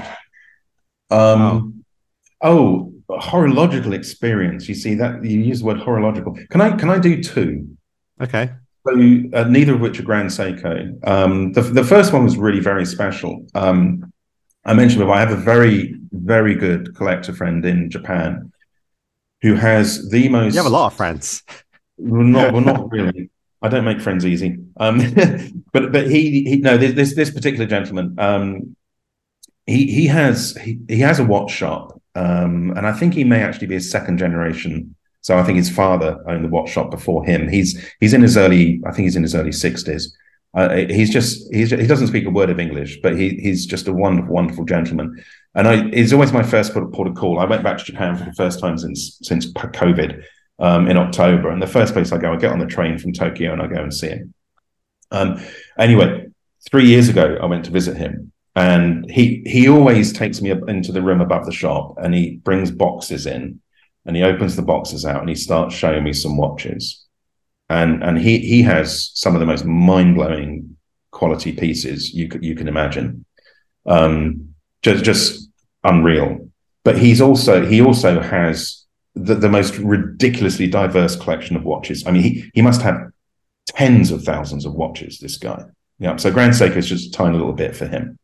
Um, 1.10 1.84
oh. 2.42 2.92
oh, 3.08 3.18
horological 3.20 3.92
experience. 3.92 4.68
You 4.68 4.74
see 4.74 4.94
that 4.94 5.24
you 5.24 5.40
use 5.40 5.60
the 5.60 5.66
word 5.66 5.78
horological. 5.78 6.36
Can 6.50 6.60
I 6.60 6.76
can 6.76 6.90
I 6.90 6.98
do 6.98 7.22
two? 7.22 7.76
Okay. 8.20 8.50
So 8.86 8.94
uh, 8.94 9.44
neither 9.44 9.74
of 9.74 9.80
which 9.80 10.00
are 10.00 10.02
Grand 10.02 10.30
Seiko. 10.30 11.06
Um, 11.06 11.52
the, 11.52 11.62
the 11.62 11.84
first 11.84 12.12
one 12.12 12.24
was 12.24 12.36
really 12.36 12.60
very 12.60 12.86
special. 12.86 13.46
Um, 13.54 14.12
I 14.64 14.74
mentioned 14.74 15.00
before, 15.00 15.14
I 15.14 15.20
have 15.20 15.30
a 15.30 15.36
very, 15.36 15.94
very 16.12 16.54
good 16.54 16.94
collector 16.94 17.32
friend 17.32 17.64
in 17.64 17.90
Japan 17.90 18.52
who 19.42 19.54
has 19.54 20.10
the 20.10 20.28
most. 20.28 20.54
You 20.54 20.62
have 20.62 20.70
a 20.70 20.74
lot 20.74 20.86
of 20.86 20.94
friends. 20.94 21.42
Not, 21.98 22.52
well, 22.52 22.62
not 22.62 22.90
really. 22.90 23.30
I 23.60 23.68
don't 23.68 23.84
make 23.84 24.00
friends 24.00 24.24
easy. 24.24 24.58
Um, 24.78 24.98
but 25.72 25.92
but 25.92 26.10
he, 26.10 26.44
he 26.44 26.56
no 26.56 26.76
this 26.76 27.14
this 27.14 27.30
particular 27.30 27.66
gentleman 27.66 28.14
um, 28.18 28.76
he 29.66 29.86
he 29.86 30.06
has 30.06 30.56
he, 30.56 30.78
he 30.88 31.00
has 31.00 31.18
a 31.18 31.24
watch 31.24 31.50
shop 31.50 32.00
um, 32.14 32.72
and 32.76 32.86
I 32.86 32.92
think 32.92 33.14
he 33.14 33.24
may 33.24 33.42
actually 33.42 33.66
be 33.66 33.76
a 33.76 33.80
second 33.80 34.18
generation 34.18 34.94
so 35.20 35.36
I 35.36 35.42
think 35.42 35.56
his 35.56 35.70
father 35.70 36.22
owned 36.26 36.44
the 36.44 36.48
watch 36.48 36.70
shop 36.70 36.90
before 36.90 37.24
him. 37.24 37.48
He's 37.48 37.78
he's 38.00 38.14
in 38.14 38.22
his 38.22 38.36
early, 38.36 38.80
I 38.86 38.92
think 38.92 39.04
he's 39.04 39.16
in 39.16 39.22
his 39.22 39.34
early 39.34 39.52
sixties. 39.52 40.16
Uh, 40.54 40.86
he's 40.88 41.10
just 41.10 41.52
he's 41.52 41.70
he 41.70 41.86
doesn't 41.86 42.06
speak 42.06 42.24
a 42.24 42.30
word 42.30 42.50
of 42.50 42.58
English, 42.58 42.98
but 43.02 43.14
he 43.14 43.30
he's 43.36 43.66
just 43.66 43.88
a 43.88 43.92
wonderful, 43.92 44.34
wonderful 44.34 44.64
gentleman. 44.64 45.22
And 45.54 45.68
I, 45.68 45.86
it's 45.92 46.12
always 46.12 46.32
my 46.32 46.42
first 46.42 46.72
port 46.72 47.06
of 47.06 47.14
call. 47.14 47.40
I 47.40 47.44
went 47.44 47.62
back 47.62 47.78
to 47.78 47.84
Japan 47.84 48.16
for 48.16 48.24
the 48.24 48.32
first 48.32 48.60
time 48.60 48.78
since 48.78 49.18
since 49.22 49.52
COVID 49.52 50.22
um, 50.58 50.88
in 50.88 50.96
October, 50.96 51.50
and 51.50 51.62
the 51.62 51.66
first 51.66 51.92
place 51.92 52.12
I 52.12 52.18
go, 52.18 52.32
I 52.32 52.36
get 52.36 52.52
on 52.52 52.58
the 52.58 52.66
train 52.66 52.98
from 52.98 53.12
Tokyo 53.12 53.52
and 53.52 53.62
I 53.62 53.66
go 53.66 53.82
and 53.82 53.94
see 53.94 54.08
him. 54.08 54.34
Um, 55.10 55.42
anyway, 55.78 56.26
three 56.70 56.86
years 56.86 57.08
ago, 57.08 57.38
I 57.40 57.46
went 57.46 57.64
to 57.66 57.70
visit 57.70 57.96
him, 57.96 58.32
and 58.54 59.10
he 59.10 59.42
he 59.46 59.68
always 59.68 60.12
takes 60.12 60.40
me 60.40 60.50
up 60.50 60.68
into 60.68 60.92
the 60.92 61.02
room 61.02 61.20
above 61.20 61.46
the 61.46 61.52
shop, 61.52 61.94
and 61.98 62.14
he 62.14 62.36
brings 62.36 62.70
boxes 62.70 63.26
in 63.26 63.60
and 64.08 64.16
he 64.16 64.22
opens 64.22 64.56
the 64.56 64.62
boxes 64.62 65.04
out 65.04 65.20
and 65.20 65.28
he 65.28 65.34
starts 65.34 65.74
showing 65.74 66.02
me 66.02 66.14
some 66.14 66.38
watches. 66.38 67.04
And 67.68 68.02
and 68.02 68.18
he 68.18 68.38
he 68.38 68.62
has 68.62 69.10
some 69.14 69.34
of 69.34 69.40
the 69.40 69.46
most 69.46 69.66
mind 69.66 70.14
blowing 70.14 70.76
quality 71.10 71.52
pieces 71.52 72.14
you 72.14 72.30
you 72.40 72.54
can 72.54 72.68
imagine. 72.68 73.26
Um, 73.86 74.54
just 74.82 75.04
just 75.04 75.50
unreal. 75.84 76.50
But 76.84 76.96
he's 76.96 77.20
also 77.20 77.66
he 77.66 77.82
also 77.82 78.20
has 78.20 78.86
the, 79.14 79.34
the 79.34 79.48
most 79.48 79.76
ridiculously 79.78 80.66
diverse 80.66 81.16
collection 81.16 81.56
of 81.56 81.64
watches. 81.64 82.06
I 82.06 82.10
mean, 82.10 82.22
he, 82.22 82.50
he 82.54 82.62
must 82.62 82.82
have 82.82 83.10
tens 83.68 84.10
of 84.10 84.24
thousands 84.24 84.64
of 84.64 84.74
watches, 84.74 85.18
this 85.18 85.36
guy. 85.36 85.64
Yeah. 85.98 86.16
So 86.16 86.30
Grand 86.30 86.52
Seiko 86.52 86.76
is 86.76 86.88
just 86.88 87.08
a 87.08 87.12
tiny 87.12 87.36
little 87.36 87.52
bit 87.52 87.74
for 87.74 87.86
him. 87.86 88.18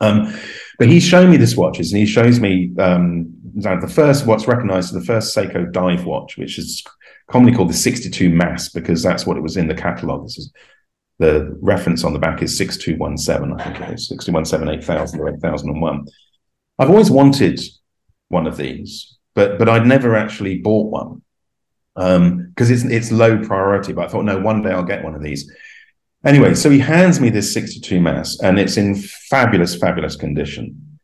Um, 0.00 0.36
but 0.78 0.88
he's 0.88 1.04
shown 1.04 1.30
me 1.30 1.36
this 1.36 1.56
watches 1.56 1.92
and 1.92 2.00
he 2.00 2.06
shows 2.06 2.40
me 2.40 2.72
um, 2.78 3.32
the 3.54 3.92
first, 3.92 4.26
what's 4.26 4.48
recognized 4.48 4.94
as 4.94 5.00
the 5.00 5.06
first 5.06 5.34
Seiko 5.34 5.70
dive 5.72 6.04
watch, 6.04 6.36
which 6.36 6.58
is 6.58 6.82
commonly 7.30 7.56
called 7.56 7.70
the 7.70 7.74
62 7.74 8.28
MAS 8.28 8.68
because 8.68 9.02
that's 9.02 9.24
what 9.24 9.36
it 9.36 9.42
was 9.42 9.56
in 9.56 9.68
the 9.68 9.74
catalog. 9.74 10.24
This 10.24 10.38
is 10.38 10.52
the 11.18 11.56
reference 11.60 12.04
on 12.04 12.12
the 12.12 12.18
back 12.18 12.42
is 12.42 12.58
6217, 12.58 13.60
I 13.60 13.64
think 13.64 13.88
it 13.88 13.94
is 13.94 14.08
6217 14.08 14.82
8000 14.82 15.20
or 15.20 15.28
8001. 15.28 16.06
I've 16.78 16.90
always 16.90 17.10
wanted 17.10 17.60
one 18.28 18.46
of 18.48 18.56
these, 18.56 19.13
but 19.34 19.58
but 19.58 19.68
I'd 19.68 19.86
never 19.86 20.14
actually 20.14 20.58
bought 20.58 20.90
one 20.90 21.22
because 21.94 22.16
um, 22.16 22.52
it's 22.56 22.84
it's 22.84 23.12
low 23.12 23.38
priority. 23.44 23.92
But 23.92 24.06
I 24.06 24.08
thought, 24.08 24.24
no, 24.24 24.38
one 24.38 24.62
day 24.62 24.70
I'll 24.70 24.84
get 24.84 25.04
one 25.04 25.14
of 25.14 25.22
these. 25.22 25.50
Anyway, 26.24 26.54
so 26.54 26.70
he 26.70 26.78
hands 26.78 27.20
me 27.20 27.28
this 27.28 27.52
62 27.52 28.00
MAS, 28.00 28.40
and 28.40 28.58
it's 28.58 28.78
in 28.78 28.94
fabulous, 28.94 29.76
fabulous 29.76 30.16
condition. 30.16 30.98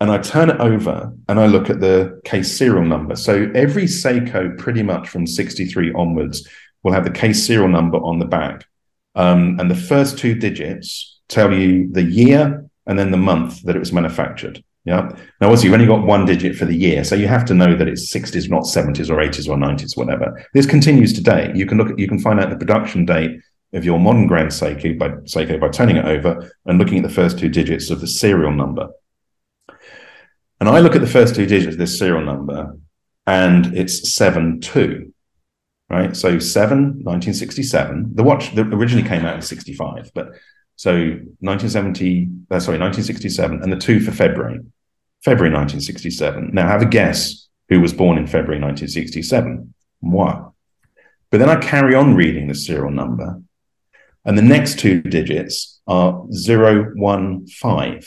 And 0.00 0.10
I 0.10 0.18
turn 0.18 0.50
it 0.50 0.60
over 0.60 1.12
and 1.28 1.38
I 1.38 1.46
look 1.46 1.70
at 1.70 1.80
the 1.80 2.20
case 2.24 2.50
serial 2.50 2.84
number. 2.84 3.14
So 3.14 3.50
every 3.54 3.84
Seiko, 3.84 4.58
pretty 4.58 4.82
much 4.82 5.08
from 5.08 5.26
63 5.26 5.92
onwards, 5.92 6.46
will 6.82 6.92
have 6.92 7.04
the 7.04 7.10
case 7.10 7.46
serial 7.46 7.68
number 7.68 7.98
on 7.98 8.18
the 8.18 8.26
back. 8.26 8.66
Um, 9.14 9.58
and 9.60 9.70
the 9.70 9.76
first 9.76 10.18
two 10.18 10.34
digits 10.34 11.20
tell 11.28 11.54
you 11.54 11.90
the 11.92 12.02
year 12.02 12.68
and 12.86 12.98
then 12.98 13.12
the 13.12 13.16
month 13.16 13.62
that 13.62 13.76
it 13.76 13.78
was 13.78 13.92
manufactured. 13.92 14.62
Yeah. 14.84 15.08
Now, 15.40 15.46
obviously, 15.46 15.68
you've 15.68 15.74
only 15.74 15.86
got 15.86 16.06
one 16.06 16.26
digit 16.26 16.56
for 16.56 16.66
the 16.66 16.76
year, 16.76 17.04
so 17.04 17.14
you 17.14 17.26
have 17.26 17.46
to 17.46 17.54
know 17.54 17.74
that 17.74 17.88
it's 17.88 18.14
60s, 18.14 18.50
not 18.50 18.64
70s 18.64 19.08
or 19.08 19.16
80s 19.16 19.48
or 19.48 19.56
90s, 19.56 19.96
whatever. 19.96 20.46
This 20.52 20.66
continues 20.66 21.14
today. 21.14 21.50
You 21.54 21.64
can 21.64 21.78
look 21.78 21.90
at, 21.90 21.98
you 21.98 22.06
can 22.06 22.18
find 22.18 22.38
out 22.38 22.50
the 22.50 22.56
production 22.56 23.06
date 23.06 23.40
of 23.72 23.84
your 23.84 23.98
modern 23.98 24.26
Grand 24.26 24.50
Seiko 24.50 24.98
by 24.98 25.08
Seiko 25.08 25.58
by 25.58 25.68
turning 25.68 25.96
it 25.96 26.04
over 26.04 26.52
and 26.66 26.78
looking 26.78 26.98
at 26.98 27.02
the 27.02 27.14
first 27.14 27.38
two 27.38 27.48
digits 27.48 27.90
of 27.90 28.00
the 28.02 28.06
serial 28.06 28.52
number. 28.52 28.88
And 30.60 30.68
I 30.68 30.80
look 30.80 30.94
at 30.94 31.00
the 31.00 31.06
first 31.06 31.34
two 31.34 31.46
digits 31.46 31.74
of 31.74 31.78
this 31.78 31.98
serial 31.98 32.24
number, 32.24 32.76
and 33.26 33.74
it's 33.76 34.14
seven 34.14 34.60
two, 34.60 35.14
right? 35.88 36.14
So 36.14 36.38
seven, 36.38 37.02
1967. 37.02 38.14
The 38.14 38.22
watch 38.22 38.54
that 38.54 38.66
originally 38.66 39.08
came 39.08 39.24
out 39.24 39.36
in 39.36 39.42
65, 39.42 40.10
but 40.14 40.32
so 40.76 40.92
1970, 40.92 42.28
uh, 42.50 42.60
sorry, 42.60 42.78
1967, 42.78 43.62
and 43.62 43.72
the 43.72 43.76
two 43.76 44.00
for 44.00 44.10
February, 44.10 44.60
February 45.24 45.54
1967. 45.54 46.50
Now 46.52 46.68
have 46.68 46.82
a 46.82 46.86
guess 46.86 47.48
who 47.68 47.80
was 47.80 47.92
born 47.92 48.18
in 48.18 48.26
February 48.26 48.60
1967. 48.60 49.72
Moi. 50.02 50.50
But 51.30 51.38
then 51.38 51.48
I 51.48 51.56
carry 51.56 51.94
on 51.94 52.14
reading 52.14 52.46
the 52.46 52.54
serial 52.54 52.90
number, 52.90 53.40
and 54.24 54.38
the 54.38 54.42
next 54.42 54.78
two 54.78 55.00
digits 55.02 55.80
are 55.86 56.24
015. 56.30 58.00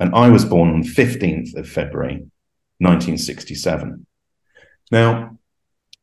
And 0.00 0.14
I 0.14 0.28
was 0.28 0.44
born 0.44 0.70
on 0.70 0.82
the 0.82 0.88
15th 0.88 1.56
of 1.56 1.68
February, 1.68 2.26
1967. 2.78 4.06
Now, 4.92 5.38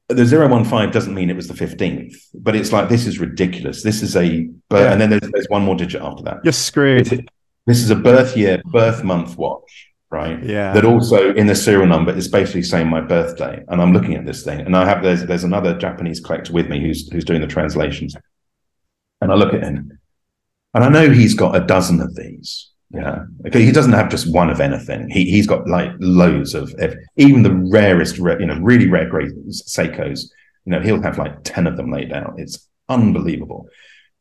the 0.09 0.25
015 0.25 0.91
doesn't 0.91 1.13
mean 1.13 1.29
it 1.29 1.35
was 1.35 1.47
the 1.47 1.53
15th, 1.53 2.15
but 2.33 2.55
it's 2.55 2.71
like, 2.71 2.89
this 2.89 3.07
is 3.07 3.19
ridiculous. 3.19 3.81
This 3.81 4.03
is 4.03 4.15
a, 4.15 4.25
yeah. 4.25 4.91
and 4.91 4.99
then 4.99 5.09
there's, 5.09 5.31
there's 5.31 5.47
one 5.47 5.63
more 5.63 5.75
digit 5.75 6.01
after 6.01 6.23
that. 6.23 6.39
You're 6.43 6.51
screwed. 6.51 7.29
This 7.65 7.81
is 7.81 7.89
a 7.89 7.95
birth 7.95 8.35
year, 8.35 8.61
birth 8.65 9.03
month 9.03 9.37
watch, 9.37 9.93
right? 10.15 10.41
Yeah. 10.43 10.73
That 10.73 10.85
also 10.85 11.33
in 11.33 11.47
the 11.47 11.55
serial 11.55 11.87
number 11.87 12.11
is 12.15 12.27
basically 12.27 12.63
saying 12.63 12.89
my 12.89 13.01
birthday. 13.01 13.63
And 13.67 13.81
I'm 13.81 13.93
looking 13.93 14.15
at 14.15 14.25
this 14.25 14.43
thing 14.43 14.61
and 14.61 14.75
I 14.75 14.85
have, 14.85 15.03
there's, 15.03 15.25
there's 15.25 15.43
another 15.43 15.77
Japanese 15.77 16.19
collector 16.19 16.53
with 16.53 16.67
me 16.69 16.79
who's, 16.79 17.07
who's 17.11 17.25
doing 17.25 17.41
the 17.41 17.47
translations. 17.47 18.15
And 19.21 19.31
I 19.31 19.35
look 19.35 19.53
at 19.53 19.63
him 19.63 19.99
and 20.73 20.83
I 20.83 20.89
know 20.89 21.09
he's 21.09 21.33
got 21.33 21.55
a 21.55 21.65
dozen 21.65 22.01
of 22.01 22.15
these. 22.15 22.71
Yeah. 22.91 23.25
Okay. 23.47 23.63
He 23.65 23.71
doesn't 23.71 23.93
have 23.93 24.09
just 24.09 24.31
one 24.31 24.49
of 24.49 24.61
anything. 24.61 25.09
He 25.09 25.25
he's 25.25 25.47
got 25.47 25.67
like 25.67 25.91
loads 25.99 26.53
of, 26.53 26.73
even 27.17 27.43
the 27.43 27.53
rarest, 27.53 28.17
you 28.17 28.45
know, 28.45 28.59
really 28.61 28.89
rare 28.89 29.09
grade 29.09 29.31
Seikos. 29.49 30.29
You 30.65 30.71
know, 30.71 30.81
he'll 30.81 31.01
have 31.01 31.17
like 31.17 31.43
ten 31.43 31.67
of 31.67 31.75
them 31.77 31.91
laid 31.91 32.13
out. 32.13 32.35
It's 32.37 32.69
unbelievable. 32.87 33.67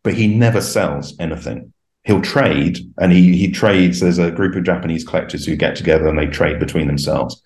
But 0.02 0.14
he 0.14 0.26
never 0.26 0.60
sells 0.60 1.14
anything. 1.20 1.73
He'll 2.04 2.20
trade, 2.20 2.78
and 2.98 3.12
he 3.12 3.36
he 3.36 3.50
trades. 3.50 4.00
There's 4.00 4.18
a 4.18 4.30
group 4.30 4.56
of 4.56 4.64
Japanese 4.64 5.04
collectors 5.04 5.46
who 5.46 5.56
get 5.56 5.74
together 5.74 6.06
and 6.06 6.18
they 6.18 6.26
trade 6.26 6.58
between 6.58 6.86
themselves. 6.86 7.42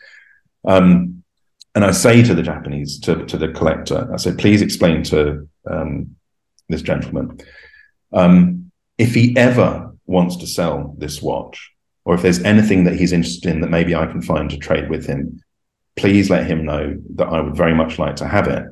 Um, 0.65 1.23
and 1.75 1.85
I 1.85 1.93
say 1.93 2.23
to 2.25 2.35
the 2.35 2.43
Japanese, 2.43 2.99
to, 3.01 3.25
to 3.27 3.37
the 3.39 3.49
collector, 3.49 4.11
I 4.13 4.17
said, 4.17 4.39
please 4.39 4.63
explain 4.63 5.05
to 5.05 5.49
um, 5.71 6.17
this 6.69 6.83
gentleman 6.83 7.39
um, 8.13 8.73
if 8.97 9.15
he 9.15 9.37
ever 9.37 9.95
wants 10.07 10.37
to 10.37 10.47
sell 10.47 10.95
this 10.99 11.23
watch, 11.23 11.73
or 12.05 12.15
if 12.15 12.23
there's 12.23 12.43
anything 12.43 12.85
that 12.85 12.97
he's 12.97 13.13
interested 13.13 13.51
in 13.51 13.61
that 13.61 13.71
maybe 13.71 13.95
I 13.95 14.07
can 14.07 14.23
find 14.23 14.51
to 14.51 14.57
trade 14.57 14.89
with 14.89 15.07
him, 15.07 15.41
please 15.97 16.31
let 16.31 16.47
him 16.47 16.65
know 16.65 16.97
that 17.17 17.29
I 17.29 17.41
would 17.41 17.57
very 17.57 17.75
much 17.75 17.99
like 17.99 18.17
to 18.17 18.27
have 18.27 18.49
it. 18.49 18.65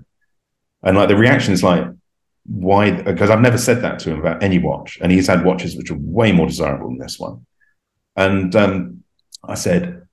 And 0.82 0.96
like 0.96 1.08
the 1.08 1.16
reaction 1.16 1.52
is 1.52 1.62
like, 1.62 1.86
why? 2.48 2.90
Because 2.90 3.30
I've 3.30 3.40
never 3.40 3.58
said 3.58 3.82
that 3.82 3.98
to 4.00 4.12
him 4.12 4.20
about 4.20 4.42
any 4.42 4.58
watch, 4.58 4.98
and 5.00 5.12
he's 5.12 5.26
had 5.26 5.44
watches 5.44 5.76
which 5.76 5.90
are 5.90 5.98
way 5.98 6.32
more 6.32 6.46
desirable 6.46 6.88
than 6.88 6.98
this 6.98 7.18
one. 7.18 7.46
And 8.14 8.54
um, 8.56 9.04
I 9.44 9.54
said, 9.54 10.06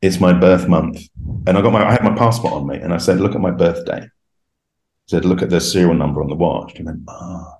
it's 0.00 0.20
my 0.20 0.32
birth 0.32 0.68
month, 0.68 1.00
and 1.46 1.56
I 1.56 1.62
got 1.62 1.72
my 1.72 1.84
I 1.86 1.92
had 1.92 2.04
my 2.04 2.14
passport 2.14 2.54
on 2.54 2.66
me, 2.66 2.76
and 2.76 2.92
I 2.92 2.98
said, 2.98 3.20
look 3.20 3.34
at 3.34 3.40
my 3.40 3.50
birthday. 3.50 4.02
I 4.02 5.06
said, 5.06 5.24
look 5.24 5.42
at 5.42 5.50
the 5.50 5.60
serial 5.60 5.94
number 5.94 6.22
on 6.22 6.28
the 6.28 6.36
watch. 6.36 6.76
He 6.76 6.82
went, 6.82 7.00
ah. 7.08 7.54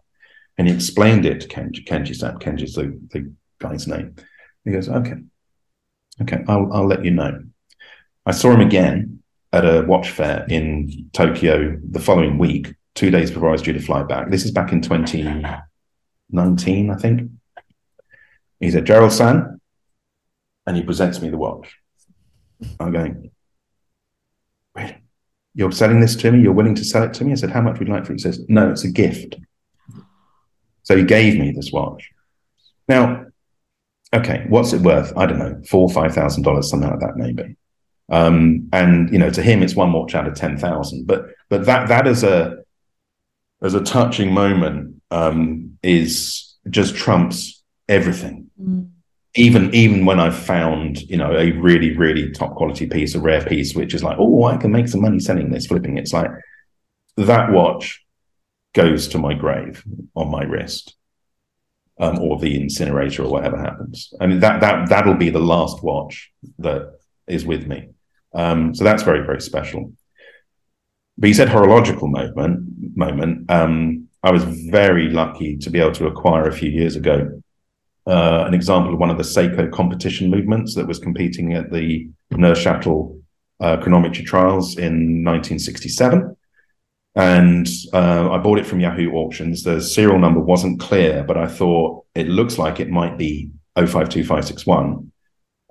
And 0.59 0.69
he 0.69 0.75
explained 0.75 1.25
it 1.25 1.41
to 1.41 1.49
Kenji. 1.49 1.87
Kenji's 1.87 2.21
that 2.21 2.41
Kenji's 2.41 2.75
the, 2.75 2.99
the 3.11 3.33
guy's 3.59 3.87
name. 3.87 4.17
He 4.65 4.73
goes, 4.73 4.89
okay, 4.89 5.15
okay, 6.21 6.45
I'll, 6.49 6.73
I'll 6.73 6.87
let 6.87 7.05
you 7.05 7.13
know. 7.13 7.45
I 8.27 8.33
saw 8.33 8.51
him 8.51 8.61
again 8.61 9.23
at 9.53 9.65
a 9.65 9.83
watch 9.87 10.11
fair 10.11 10.45
in 10.51 11.09
Tokyo 11.13 11.79
the 11.83 12.01
following 12.01 12.39
week, 12.39 12.75
two 12.99 13.11
days 13.13 13.31
before 13.31 13.51
I 13.51 13.53
was 13.53 13.63
due 13.63 13.73
to 13.73 13.81
fly 13.81 14.03
back. 14.03 14.29
This 14.29 14.45
is 14.45 14.51
back 14.51 14.73
in 14.73 14.83
2019, 14.83 16.91
I 16.91 16.97
think. 16.97 17.31
He 18.59 18.73
said, 18.73 18.87
Gerald 18.87 19.13
San, 19.13 19.61
and 20.67 20.77
he 20.77 20.83
presents 20.83 21.23
me 21.23 21.29
the 21.29 21.39
watch. 21.39 21.77
I'm 22.81 22.91
going, 22.91 23.31
really? 24.75 24.97
You're 25.55 25.71
selling 25.71 26.01
this 26.01 26.17
to 26.17 26.33
me? 26.33 26.41
You're 26.41 26.53
willing 26.53 26.75
to 26.75 26.85
sell 26.85 27.05
it 27.05 27.15
to 27.15 27.25
me? 27.25 27.31
I 27.31 27.37
said, 27.37 27.51
How 27.51 27.61
much 27.61 27.79
would 27.79 27.87
you 27.87 27.95
like 27.95 28.05
for 28.05 28.11
it? 28.13 28.17
He 28.17 28.23
says, 28.23 28.45
No, 28.49 28.69
it's 28.71 28.83
a 28.83 28.91
gift. 28.91 29.37
So 30.83 30.97
he 30.97 31.05
gave 31.05 31.39
me 31.39 31.53
this 31.53 31.71
watch. 31.71 32.11
Now, 32.89 33.27
okay, 34.13 34.45
what's 34.49 34.73
it 34.73 34.81
worth? 34.81 35.17
I 35.17 35.27
don't 35.27 35.39
know, 35.39 35.63
four, 35.69 35.83
or 35.83 35.91
five 35.91 36.15
thousand 36.15 36.43
dollars, 36.43 36.69
something 36.69 36.91
like 36.91 36.99
that, 37.01 37.17
maybe. 37.17 37.57
Um, 38.09 38.69
and 38.73 39.13
you 39.13 39.19
know, 39.19 39.31
to 39.31 39.43
him, 39.43 39.63
it's 39.63 39.77
one 39.77 39.93
watch 39.93 40.17
out 40.17 40.27
of 40.27 40.35
ten 40.35 40.59
thousand. 40.59 41.07
But 41.07 41.27
but 41.49 41.65
that 41.67 41.87
that 41.89 42.09
is 42.09 42.25
a 42.25 42.65
as 43.63 43.75
a 43.75 43.83
touching 43.83 44.33
moment 44.33 45.03
um, 45.11 45.79
is 45.83 46.57
just 46.71 46.95
trumps 46.95 47.63
everything. 47.89 48.51
Mm. 48.61 48.91
Even 49.35 49.73
even 49.75 50.05
when 50.05 50.19
I 50.19 50.31
found 50.31 51.01
you 51.03 51.17
know 51.17 51.37
a 51.37 51.53
really 51.53 51.97
really 51.97 52.31
top 52.33 52.55
quality 52.57 52.87
piece, 52.87 53.15
a 53.15 53.21
rare 53.21 53.45
piece, 53.45 53.75
which 53.75 53.95
is 53.95 54.03
like, 54.03 54.17
oh, 54.19 54.45
I 54.45 54.57
can 54.57 54.73
make 54.73 54.89
some 54.89 55.03
money 55.03 55.21
selling 55.21 55.51
this, 55.51 55.67
flipping 55.67 55.97
it. 55.97 56.03
It's 56.03 56.13
like 56.13 56.31
that 57.17 57.53
watch 57.53 58.05
goes 58.75 59.09
to 59.09 59.19
my 59.19 59.35
grave 59.35 59.85
on 60.15 60.31
my 60.31 60.43
wrist, 60.43 60.97
um, 62.01 62.19
or 62.19 62.39
the 62.39 62.61
incinerator, 62.61 63.25
or 63.25 63.31
whatever 63.31 63.59
happens. 63.59 64.13
I 64.21 64.27
mean 64.27 64.41
that 64.41 64.61
that 64.61 64.89
that'll 64.89 65.15
be 65.15 65.31
the 65.31 65.41
last 65.41 65.83
watch 65.83 66.33
that 66.59 66.99
is 67.27 67.45
with 67.45 67.67
me. 67.67 67.91
Um, 68.35 68.75
so 68.75 68.83
that's 68.83 69.03
very 69.03 69.25
very 69.25 69.41
special. 69.41 69.93
But 71.19 71.29
you 71.29 71.35
said 71.35 71.49
horological 71.49 72.09
moment. 72.09 72.97
Moment. 72.97 73.51
Um, 73.51 74.09
I 74.23 74.31
was 74.31 74.45
very 74.45 75.11
lucky 75.11 75.57
to 75.59 75.71
be 75.71 75.81
able 75.81 75.93
to 75.93 76.07
acquire 76.07 76.49
a 76.49 76.53
few 76.53 76.71
years 76.71 76.97
ago 76.97 77.41
uh, 78.07 78.45
an 78.47 78.55
example 78.55 78.95
of 78.95 78.99
one 78.99 79.11
of 79.11 79.19
the 79.19 79.23
Seiko 79.23 79.71
competition 79.71 80.31
movements 80.31 80.75
that 80.75 80.87
was 80.87 80.99
competing 80.99 81.55
at 81.55 81.71
the 81.71 82.09
Neuchâtel 82.33 83.21
uh, 83.61 83.77
chronometry 83.77 84.25
trials 84.25 84.77
in 84.77 85.25
1967 85.25 86.37
and 87.15 87.69
uh, 87.93 88.31
I 88.31 88.39
bought 88.39 88.59
it 88.59 88.67
from 88.67 88.79
Yahoo 88.79 89.11
Auctions. 89.13 89.65
The 89.65 89.81
serial 89.81 90.21
number 90.21 90.39
wasn't 90.39 90.79
clear, 90.79 91.25
but 91.25 91.37
I 91.37 91.49
thought 91.49 92.05
it 92.15 92.29
looks 92.29 92.59
like 92.59 92.79
it 92.79 92.91
might 92.91 93.19
be 93.19 93.51
052561. 93.77 95.11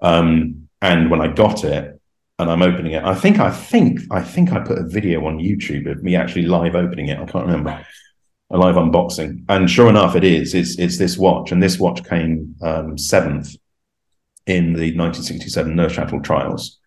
Um, 0.01 0.67
and 0.81 1.09
when 1.09 1.21
I 1.21 1.27
got 1.27 1.63
it 1.63 1.96
and 2.39 2.51
I'm 2.51 2.61
opening 2.61 2.93
it, 2.93 3.03
I 3.03 3.15
think 3.15 3.39
I 3.39 3.51
think 3.51 4.01
I 4.11 4.21
think 4.21 4.51
I 4.51 4.59
put 4.59 4.77
a 4.77 4.87
video 4.87 5.25
on 5.25 5.39
YouTube 5.39 5.89
of 5.89 6.03
me 6.03 6.15
actually 6.15 6.45
live 6.45 6.75
opening 6.75 7.07
it. 7.07 7.19
I 7.19 7.25
can't 7.25 7.45
remember 7.45 7.85
a 8.49 8.57
live 8.57 8.75
unboxing, 8.75 9.43
and 9.49 9.69
sure 9.69 9.89
enough, 9.89 10.15
it 10.15 10.23
is. 10.23 10.53
It's 10.53 10.77
it's 10.77 10.97
this 10.97 11.17
watch, 11.17 11.51
and 11.51 11.61
this 11.61 11.79
watch 11.79 12.03
came 12.03 12.55
um, 12.61 12.97
seventh 12.97 13.55
in 14.45 14.73
the 14.73 14.95
1967 14.95 15.75
Neuchâtel 15.75 16.23
trials. 16.23 16.79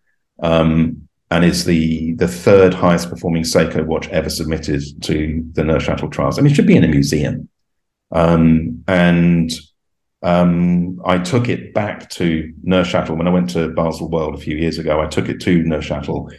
Um, 0.43 1.09
and 1.31 1.45
is 1.45 1.65
the 1.65 2.15
the 2.15 2.29
third 2.29 2.75
highest 2.75 3.09
performing 3.09 3.45
Seiko 3.45 3.85
watch 3.87 4.09
ever 4.09 4.29
submitted 4.29 4.83
to 5.03 5.45
the 5.53 5.63
Neuchâtel 5.63 6.11
trials. 6.11 6.39
I 6.39 6.43
mean, 6.43 6.53
it 6.53 6.55
should 6.55 6.67
be 6.67 6.77
in 6.77 6.85
a 6.85 6.89
museum. 6.89 7.49
Um, 8.13 8.83
and 8.89 9.51
um, 10.23 11.01
I 11.05 11.19
took 11.19 11.49
it 11.49 11.73
back 11.73 12.11
to 12.11 12.53
Neuchâtel 12.65 13.17
when 13.17 13.27
I 13.27 13.33
went 13.33 13.51
to 13.51 13.71
Baselworld 13.71 14.35
a 14.35 14.41
few 14.41 14.57
years 14.57 14.79
ago. 14.79 15.01
I 15.01 15.07
took 15.07 15.29
it 15.29 15.41
to 15.43 15.63
Neuchâtel, 15.63 16.31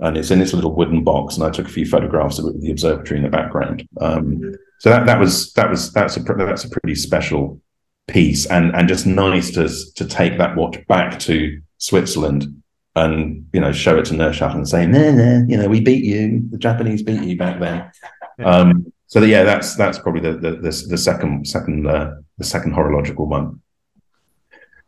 and 0.00 0.16
it's 0.16 0.30
in 0.30 0.38
this 0.38 0.54
little 0.54 0.74
wooden 0.74 1.04
box. 1.04 1.36
And 1.36 1.44
I 1.44 1.50
took 1.50 1.66
a 1.66 1.70
few 1.70 1.86
photographs 1.86 2.38
of 2.38 2.46
it 2.46 2.54
with 2.54 2.62
the 2.62 2.70
observatory 2.70 3.18
in 3.18 3.24
the 3.24 3.30
background. 3.30 3.86
Um, 4.00 4.54
so 4.78 4.90
that 4.90 5.06
that 5.06 5.20
was 5.20 5.52
that 5.54 5.68
was 5.68 5.92
that's 5.92 6.16
a 6.16 6.20
that's 6.20 6.64
a 6.64 6.70
pretty 6.70 6.94
special 6.94 7.60
piece, 8.06 8.46
and 8.46 8.74
and 8.74 8.88
just 8.88 9.06
nice 9.06 9.50
to 9.52 9.68
to 9.96 10.06
take 10.06 10.38
that 10.38 10.56
watch 10.56 10.78
back 10.86 11.18
to 11.20 11.60
Switzerland 11.76 12.46
and 12.96 13.46
you 13.52 13.60
know 13.60 13.72
show 13.72 13.98
it 13.98 14.06
to 14.06 14.14
Neuchâtel 14.14 14.54
and 14.54 14.68
say, 14.68 14.86
"No, 14.86 15.12
no, 15.12 15.44
you 15.46 15.56
know, 15.56 15.68
we 15.68 15.80
beat 15.80 16.04
you. 16.04 16.42
The 16.50 16.58
Japanese 16.58 17.02
beat 17.02 17.22
you 17.22 17.36
back 17.36 17.60
then." 17.60 17.90
Um, 18.40 18.92
so 19.08 19.22
yeah, 19.22 19.42
that's 19.42 19.74
that's 19.74 19.98
probably 19.98 20.20
the 20.20 20.34
the, 20.34 20.50
the, 20.52 20.86
the 20.90 20.98
second 20.98 21.46
second 21.48 21.86
uh, 21.86 22.14
the 22.36 22.44
second 22.44 22.72
horological 22.72 23.26
one. 23.26 23.60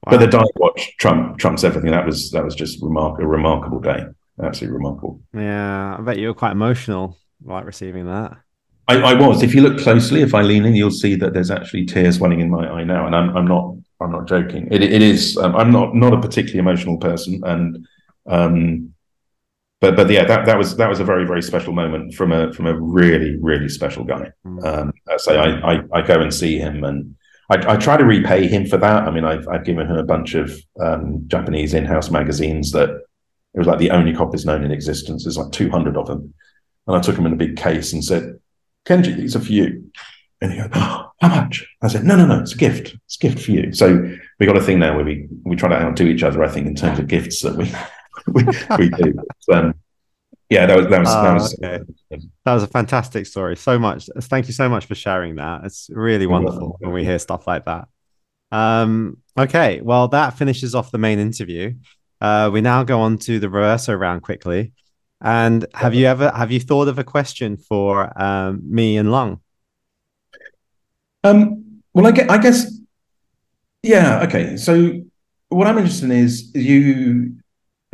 Wow. 0.05 0.13
But 0.13 0.21
the 0.21 0.27
dive 0.29 0.45
watch 0.57 0.97
trump 0.99 1.39
trumps 1.39 1.65
everything. 1.65 1.91
That 1.91 2.07
was 2.07 2.31
that 2.31 2.45
was 2.45 2.55
just 2.55 2.83
remark 2.83 3.21
a 3.21 3.27
remarkable 3.27 3.81
day. 3.81 4.05
Absolutely 4.43 4.77
remarkable. 4.77 5.21
Yeah, 5.35 5.97
I 5.99 6.01
bet 6.03 6.19
you 6.19 6.29
were 6.29 6.35
quite 6.35 6.53
emotional 6.53 7.19
like 7.45 7.65
receiving 7.65 8.07
that. 8.07 8.37
I, 8.89 8.97
I, 8.97 9.15
was. 9.15 9.43
If 9.43 9.55
you 9.55 9.63
look 9.63 9.79
closely, 9.79 10.21
if 10.21 10.35
I 10.35 10.43
lean 10.43 10.65
in, 10.65 10.75
you'll 10.75 10.91
see 10.91 11.15
that 11.15 11.33
there's 11.33 11.51
actually 11.51 11.87
tears 11.87 12.19
welling 12.19 12.41
in 12.41 12.51
my 12.51 12.69
eye 12.69 12.85
now, 12.85 13.07
and 13.07 13.15
I'm 13.15 13.35
I'm 13.37 13.47
not 13.47 13.75
I'm 14.01 14.13
not 14.13 14.27
joking. 14.27 14.69
It, 14.71 14.83
it 14.83 15.01
is. 15.01 15.37
Um, 15.39 15.57
I'm 15.57 15.71
not 15.71 15.95
not 15.95 16.13
a 16.13 16.21
particularly 16.21 16.59
emotional 16.59 16.99
person, 16.99 17.41
and 17.45 17.87
um, 18.27 18.93
but 19.81 19.97
but 19.97 20.11
yeah, 20.11 20.24
that 20.24 20.44
that 20.44 20.59
was 20.59 20.77
that 20.77 20.89
was 20.89 21.01
a 21.01 21.05
very 21.05 21.27
very 21.27 21.43
special 21.43 21.73
moment 21.73 22.15
from 22.15 22.32
a 22.32 22.52
from 22.52 22.66
a 22.66 22.78
really 22.78 23.39
really 23.40 23.69
special 23.69 24.05
guy. 24.05 24.31
Mm. 24.47 24.65
Um, 24.65 24.93
so 25.16 25.40
I, 25.40 25.74
I, 25.74 25.82
I 25.93 26.02
go 26.02 26.20
and 26.20 26.32
see 26.32 26.59
him, 26.59 26.85
and 26.85 27.16
I, 27.51 27.73
I, 27.73 27.77
try 27.77 27.97
to 27.97 28.05
repay 28.05 28.47
him 28.47 28.66
for 28.66 28.77
that. 28.77 29.05
I 29.05 29.11
mean, 29.11 29.24
I've 29.24 29.48
I've 29.48 29.65
given 29.65 29.86
him 29.86 29.97
a 29.97 30.05
bunch 30.05 30.35
of 30.35 30.52
um, 30.81 31.24
Japanese 31.28 31.73
in-house 31.73 32.11
magazines 32.11 32.73
that 32.73 32.90
it 32.90 33.59
was 33.59 33.66
like 33.66 33.78
the 33.78 33.90
only 33.90 34.12
copies 34.12 34.44
known 34.44 34.65
in 34.65 34.70
existence. 34.70 35.24
There's 35.24 35.39
like 35.39 35.51
200 35.51 35.97
of 35.97 36.07
them, 36.07 36.35
and 36.86 36.97
I 36.97 37.01
took 37.01 37.16
them 37.16 37.27
in 37.27 37.32
a 37.32 37.36
big 37.36 37.57
case 37.57 37.94
and 37.94 38.05
said, 38.05 38.39
"Kenji, 38.86 39.16
these 39.16 39.35
are 39.35 39.40
for 39.40 39.52
you." 39.52 39.90
And 40.43 40.52
he 40.52 40.59
goes, 40.59 40.69
oh, 40.74 41.11
"How 41.23 41.28
much?" 41.28 41.66
I 41.82 41.89
said, 41.89 42.05
"No, 42.05 42.16
no, 42.16 42.27
no, 42.27 42.39
it's 42.40 42.55
a 42.55 42.59
gift. 42.59 42.97
It's 43.07 43.16
a 43.16 43.20
gift 43.20 43.47
for 43.47 43.52
you." 43.52 43.73
So 43.73 44.15
we 44.39 44.44
got 44.44 44.59
a 44.59 44.62
thing 44.62 44.78
now 44.78 44.94
where 44.94 45.07
we 45.07 45.27
we 45.44 45.57
try 45.57 45.70
to 45.70 45.82
outdo 45.82 46.07
each 46.07 46.23
other. 46.23 46.44
I 46.44 46.48
think 46.48 46.66
in 46.66 46.74
terms 46.74 46.98
of 46.98 47.07
gifts 47.07 47.40
that 47.40 47.57
we 47.57 47.73
we, 48.33 48.45
we 48.79 48.89
do. 48.91 49.15
But, 49.47 49.57
um, 49.57 49.75
yeah, 50.49 50.67
that 50.67 50.77
was 50.77 50.87
that 50.89 50.99
was, 50.99 51.09
that, 51.09 51.17
ah, 51.17 51.35
was 51.35 51.55
okay. 51.63 52.27
that 52.45 52.55
was 52.55 52.63
a 52.65 52.67
fantastic 52.67 53.27
story. 53.27 53.57
So 53.57 53.79
much. 53.79 54.09
Thank 54.23 54.49
you 54.49 54.53
so 54.53 54.69
much 54.69 54.87
for 54.87 54.97
sharing 54.97 55.37
that. 55.37 55.65
It's 55.65 55.89
really 55.93 56.27
wonderful 56.27 56.77
when 56.81 56.93
we 56.93 57.05
hear 57.05 57.21
stuff 57.21 57.47
like 57.47 57.67
that. 57.67 57.87
Um, 58.51 59.19
okay, 59.39 59.81
well, 59.81 60.09
that 60.09 60.37
finishes 60.37 60.75
off 60.75 60.91
the 60.91 60.99
main 60.99 61.21
interview. 61.21 61.75
Uh, 62.21 62.51
we 62.53 62.61
now 62.61 62.83
go 62.83 63.01
on 63.01 63.19
to 63.19 63.39
the 63.39 63.47
reverso 63.47 63.99
round 63.99 64.23
quickly. 64.23 64.73
And 65.21 65.67
have 65.75 65.95
you 65.95 66.07
ever 66.07 66.31
have 66.31 66.51
you 66.51 66.59
thought 66.59 66.89
of 66.89 66.99
a 66.99 67.05
question 67.05 67.57
for 67.57 68.11
um, 68.21 68.61
me 68.65 68.97
and 68.97 69.13
Long? 69.13 69.41
Um, 71.23 71.83
well, 71.93 72.07
I 72.07 72.11
guess, 72.13 72.31
I 72.31 72.39
guess, 72.39 72.81
yeah. 73.83 74.23
Okay, 74.25 74.57
so 74.57 75.03
what 75.51 75.67
I'm 75.67 75.77
interested 75.79 76.07
in 76.07 76.13
is 76.13 76.55
you 76.55 77.37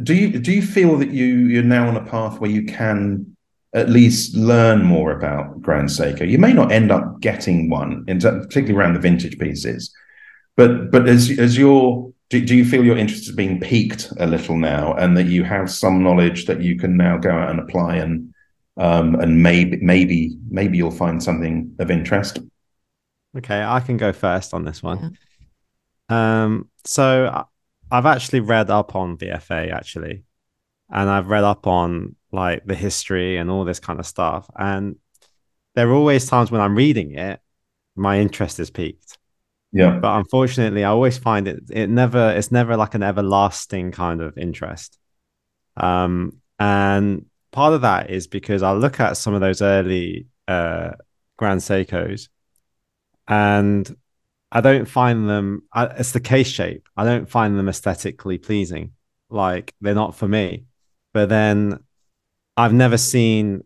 do 0.03 0.15
you 0.15 0.39
do 0.39 0.53
you 0.53 0.63
feel 0.63 0.97
that 0.99 1.11
you 1.11 1.25
you're 1.25 1.63
now 1.63 1.89
on 1.89 1.97
a 1.97 2.05
path 2.05 2.41
where 2.41 2.51
you 2.51 2.65
can 2.65 3.37
at 3.75 3.89
least 3.89 4.35
learn 4.35 4.83
more 4.83 5.13
about 5.13 5.61
Grand 5.63 5.89
Seiko? 5.89 6.29
You 6.29 6.39
may 6.39 6.53
not 6.53 6.73
end 6.73 6.91
up 6.91 7.21
getting 7.21 7.71
one, 7.71 8.05
in, 8.07 8.19
particularly 8.19 8.75
around 8.75 8.95
the 8.95 9.01
vintage 9.01 9.39
pieces, 9.39 9.95
but 10.57 10.91
but 10.91 11.09
as 11.09 11.39
as 11.39 11.57
you're 11.57 12.13
do, 12.29 12.45
do 12.45 12.57
you 12.57 12.65
feel 12.65 12.85
your 12.85 12.99
interest 12.99 13.29
is 13.29 13.35
being 13.35 13.61
piqued 13.61 14.13
a 14.19 14.27
little 14.27 14.57
now, 14.57 14.95
and 14.95 15.17
that 15.17 15.27
you 15.27 15.45
have 15.45 15.71
some 15.71 16.03
knowledge 16.03 16.47
that 16.47 16.61
you 16.61 16.77
can 16.79 16.97
now 16.97 17.17
go 17.17 17.31
out 17.31 17.51
and 17.51 17.61
apply, 17.61 17.97
and 17.97 18.35
um, 18.77 19.15
and 19.15 19.43
maybe 19.43 19.79
maybe 19.81 20.37
maybe 20.51 20.77
you'll 20.77 20.91
find 20.91 21.23
something 21.23 21.75
of 21.79 21.91
interest. 21.91 22.39
Okay, 23.37 23.63
I 23.63 23.81
can 23.81 23.97
go 23.97 24.13
first 24.13 24.53
on 24.53 24.65
this 24.65 24.83
one. 24.83 25.17
Yeah. 26.11 26.45
Um, 26.45 26.69
so 26.85 27.47
I've 27.91 28.07
actually 28.07 28.41
read 28.41 28.71
up 28.71 28.95
on 28.95 29.17
VFA 29.17 29.73
actually, 29.73 30.25
and 30.91 31.09
I've 31.09 31.29
read 31.29 31.45
up 31.45 31.67
on 31.67 32.17
like 32.33 32.65
the 32.67 32.75
history 32.75 33.37
and 33.37 33.51
all 33.51 33.65
this 33.65 33.81
kind 33.81 33.99
of 33.99 34.07
stuff. 34.07 34.49
And 34.57 34.97
there 35.75 35.89
are 35.89 35.95
always 35.95 36.27
times 36.27 36.51
when 36.51 36.61
I'm 36.61 36.75
reading 36.75 37.15
it, 37.15 37.41
my 37.95 38.19
interest 38.19 38.59
is 38.61 38.71
peaked. 38.71 39.19
Yeah. 39.73 39.99
But 39.99 40.17
unfortunately, 40.19 40.85
I 40.85 40.91
always 40.91 41.19
find 41.19 41.47
it 41.49 41.65
it 41.71 41.89
never 41.89 42.31
it's 42.31 42.53
never 42.53 42.77
like 42.77 42.95
an 42.95 43.03
everlasting 43.03 43.93
kind 43.93 44.21
of 44.21 44.37
interest. 44.39 44.99
Um, 45.77 46.39
and 46.59 47.27
part 47.53 47.75
of 47.75 47.83
that 47.83 48.11
is 48.11 48.27
because 48.27 48.63
I 48.63 48.73
look 48.73 49.01
at 49.01 49.17
some 49.17 49.35
of 49.35 49.41
those 49.41 49.63
early 49.63 50.29
uh 50.49 50.93
Grand 51.37 51.61
Seikos 51.61 52.29
and 53.29 53.95
I 54.53 54.61
don't 54.61 54.87
find 54.87 55.29
them. 55.29 55.63
I, 55.73 55.87
it's 55.87 56.13
the 56.13 56.21
case 56.21 56.47
shape. 56.49 56.89
I 56.97 57.05
don't 57.05 57.29
find 57.29 57.59
them 57.59 57.69
aesthetically 57.69 58.39
pleasing. 58.39 58.93
Like 59.29 59.75
they're 59.81 59.95
not 59.95 60.17
for 60.17 60.29
me. 60.29 60.67
But 61.13 61.29
then 61.29 61.81
I've 62.57 62.73
never 62.73 62.97
seen 62.97 63.65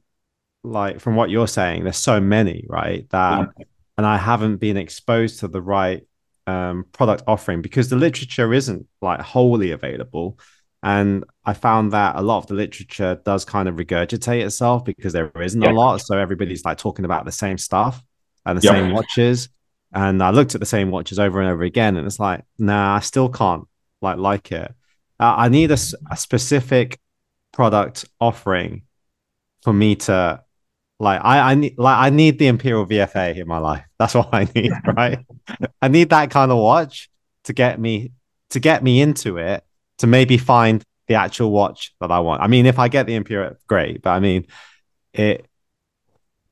like 0.65 1.01
from 1.01 1.17
what 1.17 1.31
you're 1.31 1.49
saying. 1.49 1.85
There's 1.85 1.97
so 1.97 2.21
many, 2.21 2.65
right? 2.69 3.09
That 3.11 3.51
yeah. 3.59 3.65
and 3.99 4.07
I 4.07 4.17
haven't 4.17 4.57
been 4.57 4.77
exposed 4.77 5.41
to 5.41 5.49
the 5.49 5.63
right 5.63 6.07
um, 6.47 6.87
product 6.93 7.25
offering 7.27 7.63
because 7.63 7.89
the 7.89 7.97
literature 7.97 8.53
isn't 8.53 8.87
like 9.01 9.21
wholly 9.21 9.73
available. 9.73 10.39
And 10.83 11.25
I 11.45 11.53
found 11.53 11.93
that 11.93 12.17
a 12.17 12.23
lot 12.23 12.39
of 12.39 12.47
the 12.47 12.55
literature 12.55 13.21
does 13.25 13.45
kind 13.45 13.69
of 13.69 13.77
regurgitate 13.77 14.43
itself 14.45 14.85
because 14.85 15.13
there 15.13 15.31
isn't 15.41 15.61
yeah. 15.61 15.73
a 15.73 15.75
lot. 15.75 16.01
So 16.01 16.17
everybody's 16.17 16.65
like 16.65 16.79
talking 16.79 17.05
about 17.05 17.27
the 17.27 17.33
same 17.33 17.59
stuff 17.59 18.03
and 18.47 18.59
the 18.59 18.65
yeah. 18.65 18.73
same 18.73 18.93
watches. 18.93 19.51
And 19.93 20.23
I 20.23 20.31
looked 20.31 20.55
at 20.55 20.61
the 20.61 20.67
same 20.67 20.91
watches 20.91 21.19
over 21.19 21.41
and 21.41 21.51
over 21.51 21.63
again, 21.63 21.97
and 21.97 22.07
it's 22.07 22.21
like, 22.21 22.45
nah, 22.59 22.97
I 22.97 23.01
still 23.01 23.29
can't 23.29 23.65
like 24.01 24.19
like 24.19 24.53
it. 24.53 24.73
Uh, 25.19 25.35
I 25.37 25.49
need 25.49 25.71
a, 25.71 25.79
a 26.11 26.17
specific 26.17 26.99
product 27.53 28.05
offering 28.21 28.83
for 29.63 29.73
me 29.73 29.97
to 29.97 30.43
like 30.99 31.21
I, 31.25 31.53
I 31.53 31.55
need 31.55 31.79
like 31.79 31.99
I 31.99 32.11
need 32.11 32.39
the 32.39 32.47
Imperial 32.47 32.87
VFA 32.87 33.37
in 33.37 33.49
my 33.49 33.59
life. 33.59 33.85
That's 33.99 34.15
what 34.15 34.29
I 34.33 34.49
need, 34.55 34.73
right? 34.97 35.19
I 35.83 35.89
need 35.89 36.11
that 36.11 36.31
kind 36.31 36.53
of 36.53 36.59
watch 36.59 37.11
to 37.45 37.53
get 37.53 37.81
me 37.81 38.13
to 38.51 38.61
get 38.61 38.83
me 38.83 39.01
into 39.01 39.39
it 39.39 39.65
to 39.99 40.07
maybe 40.07 40.39
find 40.39 40.83
the 41.09 41.15
actual 41.15 41.51
watch 41.51 41.95
that 42.01 42.11
I 42.11 42.21
want. 42.21 42.43
I 42.43 42.47
mean, 42.47 42.67
if 42.67 42.79
I 42.79 42.89
get 42.89 43.07
the 43.07 43.15
Imperial, 43.15 43.57
great, 43.67 44.03
but 44.03 44.11
I 44.11 44.21
mean, 44.21 44.47
it 45.13 45.47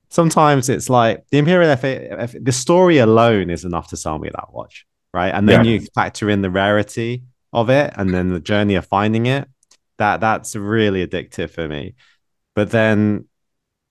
sometimes 0.08 0.68
it's 0.68 0.88
like 0.88 1.24
the 1.30 1.38
Imperial 1.38 1.76
FA, 1.76 2.28
the 2.40 2.52
story 2.52 2.98
alone 2.98 3.50
is 3.50 3.64
enough 3.64 3.88
to 3.88 3.96
sell 3.96 4.18
me 4.18 4.30
that 4.30 4.52
watch, 4.52 4.86
right? 5.12 5.32
And 5.34 5.48
then 5.48 5.64
yeah. 5.64 5.72
you 5.72 5.86
factor 5.94 6.30
in 6.30 6.42
the 6.42 6.50
rarity 6.50 7.24
of 7.52 7.70
it 7.70 7.92
and 7.96 8.12
then 8.12 8.30
the 8.30 8.40
journey 8.40 8.74
of 8.74 8.86
finding 8.86 9.26
it. 9.26 9.48
That 9.98 10.20
that's 10.20 10.54
really 10.54 11.06
addictive 11.06 11.50
for 11.50 11.66
me. 11.66 11.94
But 12.54 12.70
then 12.70 13.26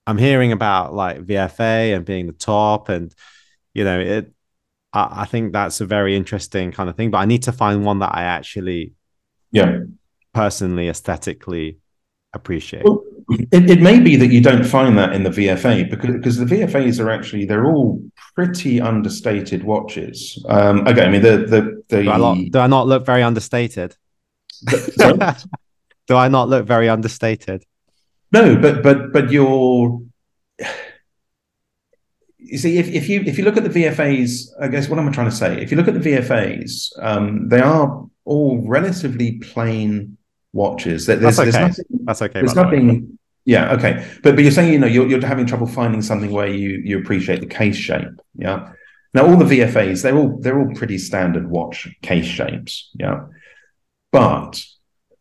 I'm 0.06 0.18
hearing 0.18 0.52
about 0.52 0.94
like 0.94 1.20
VFA 1.20 1.94
and 1.94 2.04
being 2.04 2.26
the 2.26 2.32
top, 2.32 2.88
and 2.88 3.14
you 3.74 3.84
know, 3.84 4.00
it. 4.00 4.32
I, 4.94 5.22
I 5.22 5.24
think 5.26 5.52
that's 5.52 5.82
a 5.82 5.86
very 5.86 6.16
interesting 6.16 6.72
kind 6.72 6.88
of 6.88 6.96
thing. 6.96 7.10
But 7.10 7.18
I 7.18 7.26
need 7.26 7.42
to 7.42 7.52
find 7.52 7.84
one 7.84 7.98
that 7.98 8.14
I 8.14 8.22
actually, 8.22 8.94
yeah, 9.52 9.80
personally, 10.32 10.88
aesthetically 10.88 11.78
appreciate. 12.32 12.84
Well, 12.84 13.04
it, 13.28 13.70
it, 13.70 13.80
may 13.82 14.00
be 14.00 14.16
that 14.16 14.28
you 14.28 14.40
don't 14.40 14.64
find 14.64 14.96
that 14.96 15.12
in 15.12 15.22
the 15.22 15.30
VFA 15.30 15.90
because 15.90 16.10
because 16.10 16.36
the 16.38 16.46
VFAs 16.46 17.02
are 17.02 17.10
actually 17.10 17.44
they're 17.44 17.66
all 17.66 18.02
pretty 18.34 18.80
understated 18.80 19.64
watches. 19.64 20.42
Um, 20.48 20.86
okay, 20.86 21.04
I 21.04 21.10
mean 21.10 21.22
the 21.22 21.38
the, 21.38 21.82
the... 21.88 22.02
Do, 22.04 22.10
I 22.10 22.16
not, 22.18 22.38
do 22.50 22.58
I 22.58 22.66
not 22.66 22.86
look 22.86 23.04
very 23.04 23.22
understated? 23.22 23.96
do 24.66 26.16
I 26.16 26.28
not 26.28 26.48
look 26.48 26.66
very 26.66 26.88
understated? 26.88 27.64
No, 28.32 28.56
but 28.56 28.82
but 28.82 29.12
but 29.12 29.30
you're. 29.30 30.00
You 32.38 32.56
see, 32.56 32.78
if, 32.78 32.88
if 32.88 33.08
you 33.10 33.20
if 33.22 33.36
you 33.36 33.44
look 33.44 33.58
at 33.58 33.64
the 33.64 33.68
VFAs, 33.68 34.48
I 34.60 34.68
guess 34.68 34.88
what 34.88 34.98
am 34.98 35.08
I 35.08 35.12
trying 35.12 35.28
to 35.28 35.36
say? 35.36 35.60
If 35.60 35.70
you 35.70 35.76
look 35.76 35.88
at 35.88 35.94
the 35.94 36.00
VFAs, 36.00 36.92
um, 37.02 37.48
they 37.48 37.60
are 37.60 38.06
all 38.24 38.62
relatively 38.66 39.38
plain 39.38 40.17
watches. 40.52 41.06
There's, 41.06 41.20
That's 41.20 41.38
okay. 41.38 41.50
There's 41.50 41.78
nothing, 41.78 41.98
That's 42.04 42.22
okay. 42.22 42.40
There's 42.40 42.54
nothing. 42.54 43.18
Yeah. 43.44 43.72
Okay. 43.74 44.06
But 44.22 44.34
but 44.34 44.42
you're 44.42 44.52
saying 44.52 44.72
you 44.72 44.78
know 44.78 44.86
you're 44.86 45.06
you're 45.06 45.24
having 45.24 45.46
trouble 45.46 45.66
finding 45.66 46.02
something 46.02 46.30
where 46.30 46.48
you 46.48 46.82
you 46.84 46.98
appreciate 46.98 47.40
the 47.40 47.46
case 47.46 47.76
shape. 47.76 48.20
Yeah. 48.34 48.72
Now 49.14 49.26
all 49.26 49.36
the 49.36 49.44
VFAs 49.44 50.02
they're 50.02 50.16
all 50.16 50.38
they're 50.40 50.58
all 50.58 50.74
pretty 50.74 50.98
standard 50.98 51.48
watch 51.50 51.88
case 52.02 52.26
shapes. 52.26 52.90
Yeah. 52.94 53.26
But 54.12 54.62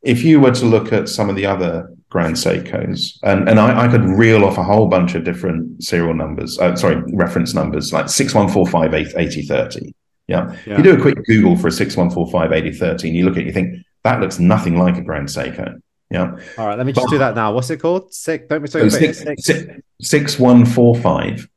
if 0.02 0.24
you 0.24 0.40
were 0.40 0.52
to 0.52 0.66
look 0.66 0.92
at 0.94 1.10
some 1.10 1.30
of 1.30 1.36
the 1.36 1.46
other 1.46 1.90
Grand 2.10 2.36
Seikos, 2.36 3.18
and 3.24 3.50
and 3.50 3.60
I, 3.60 3.86
I 3.86 3.88
could 3.90 4.04
reel 4.04 4.46
off 4.46 4.58
a 4.58 4.64
whole 4.64 4.88
bunch 4.88 5.16
of 5.16 5.24
different 5.24 5.84
serial 5.84 6.14
numbers. 6.14 6.58
Uh, 6.58 6.76
sorry, 6.76 7.02
reference 7.14 7.54
numbers 7.54 7.92
like 7.92 8.10
six 8.10 8.34
one 8.34 8.48
four 8.48 8.66
five 8.66 8.94
eight 8.94 9.14
eighty 9.18 9.42
thirty. 9.42 9.94
Yeah. 10.28 10.56
Yeah. 10.66 10.78
you 10.78 10.84
do 10.84 10.96
a 10.98 11.02
quick 11.02 11.24
Google 11.26 11.58
for 11.58 11.68
a 11.68 11.72
six 11.72 11.96
one 11.98 12.10
four 12.10 12.30
five 12.30 12.54
eighty 12.54 12.72
thirty, 12.72 13.10
and 13.10 13.18
you 13.18 13.26
look 13.26 13.36
at 13.36 13.44
it, 13.44 13.48
you 13.48 13.54
think 13.54 13.76
that 14.04 14.20
looks 14.22 14.40
nothing 14.40 14.78
like 14.78 14.98
a 14.98 15.02
Grand 15.02 15.28
Seiko. 15.28 15.80
Yeah, 16.10 16.38
All 16.58 16.68
right, 16.68 16.78
let 16.78 16.86
me 16.88 16.94
just 16.94 17.10
do 17.10 17.18
that 17.18 17.36
now. 17.36 17.52
What's 17.52 17.70
it 17.70 17.82
called? 17.82 18.14
Six. 18.14 18.48
Don't 18.48 18.62
be 18.62 18.68
so 18.70 18.88
so 18.88 18.98
quick. 18.98 19.14
six, 19.14 19.24
Six. 19.24 19.44
six, 19.46 19.74
six 20.02 20.40
one 20.40 20.66
four 20.66 20.96
five 20.96 21.50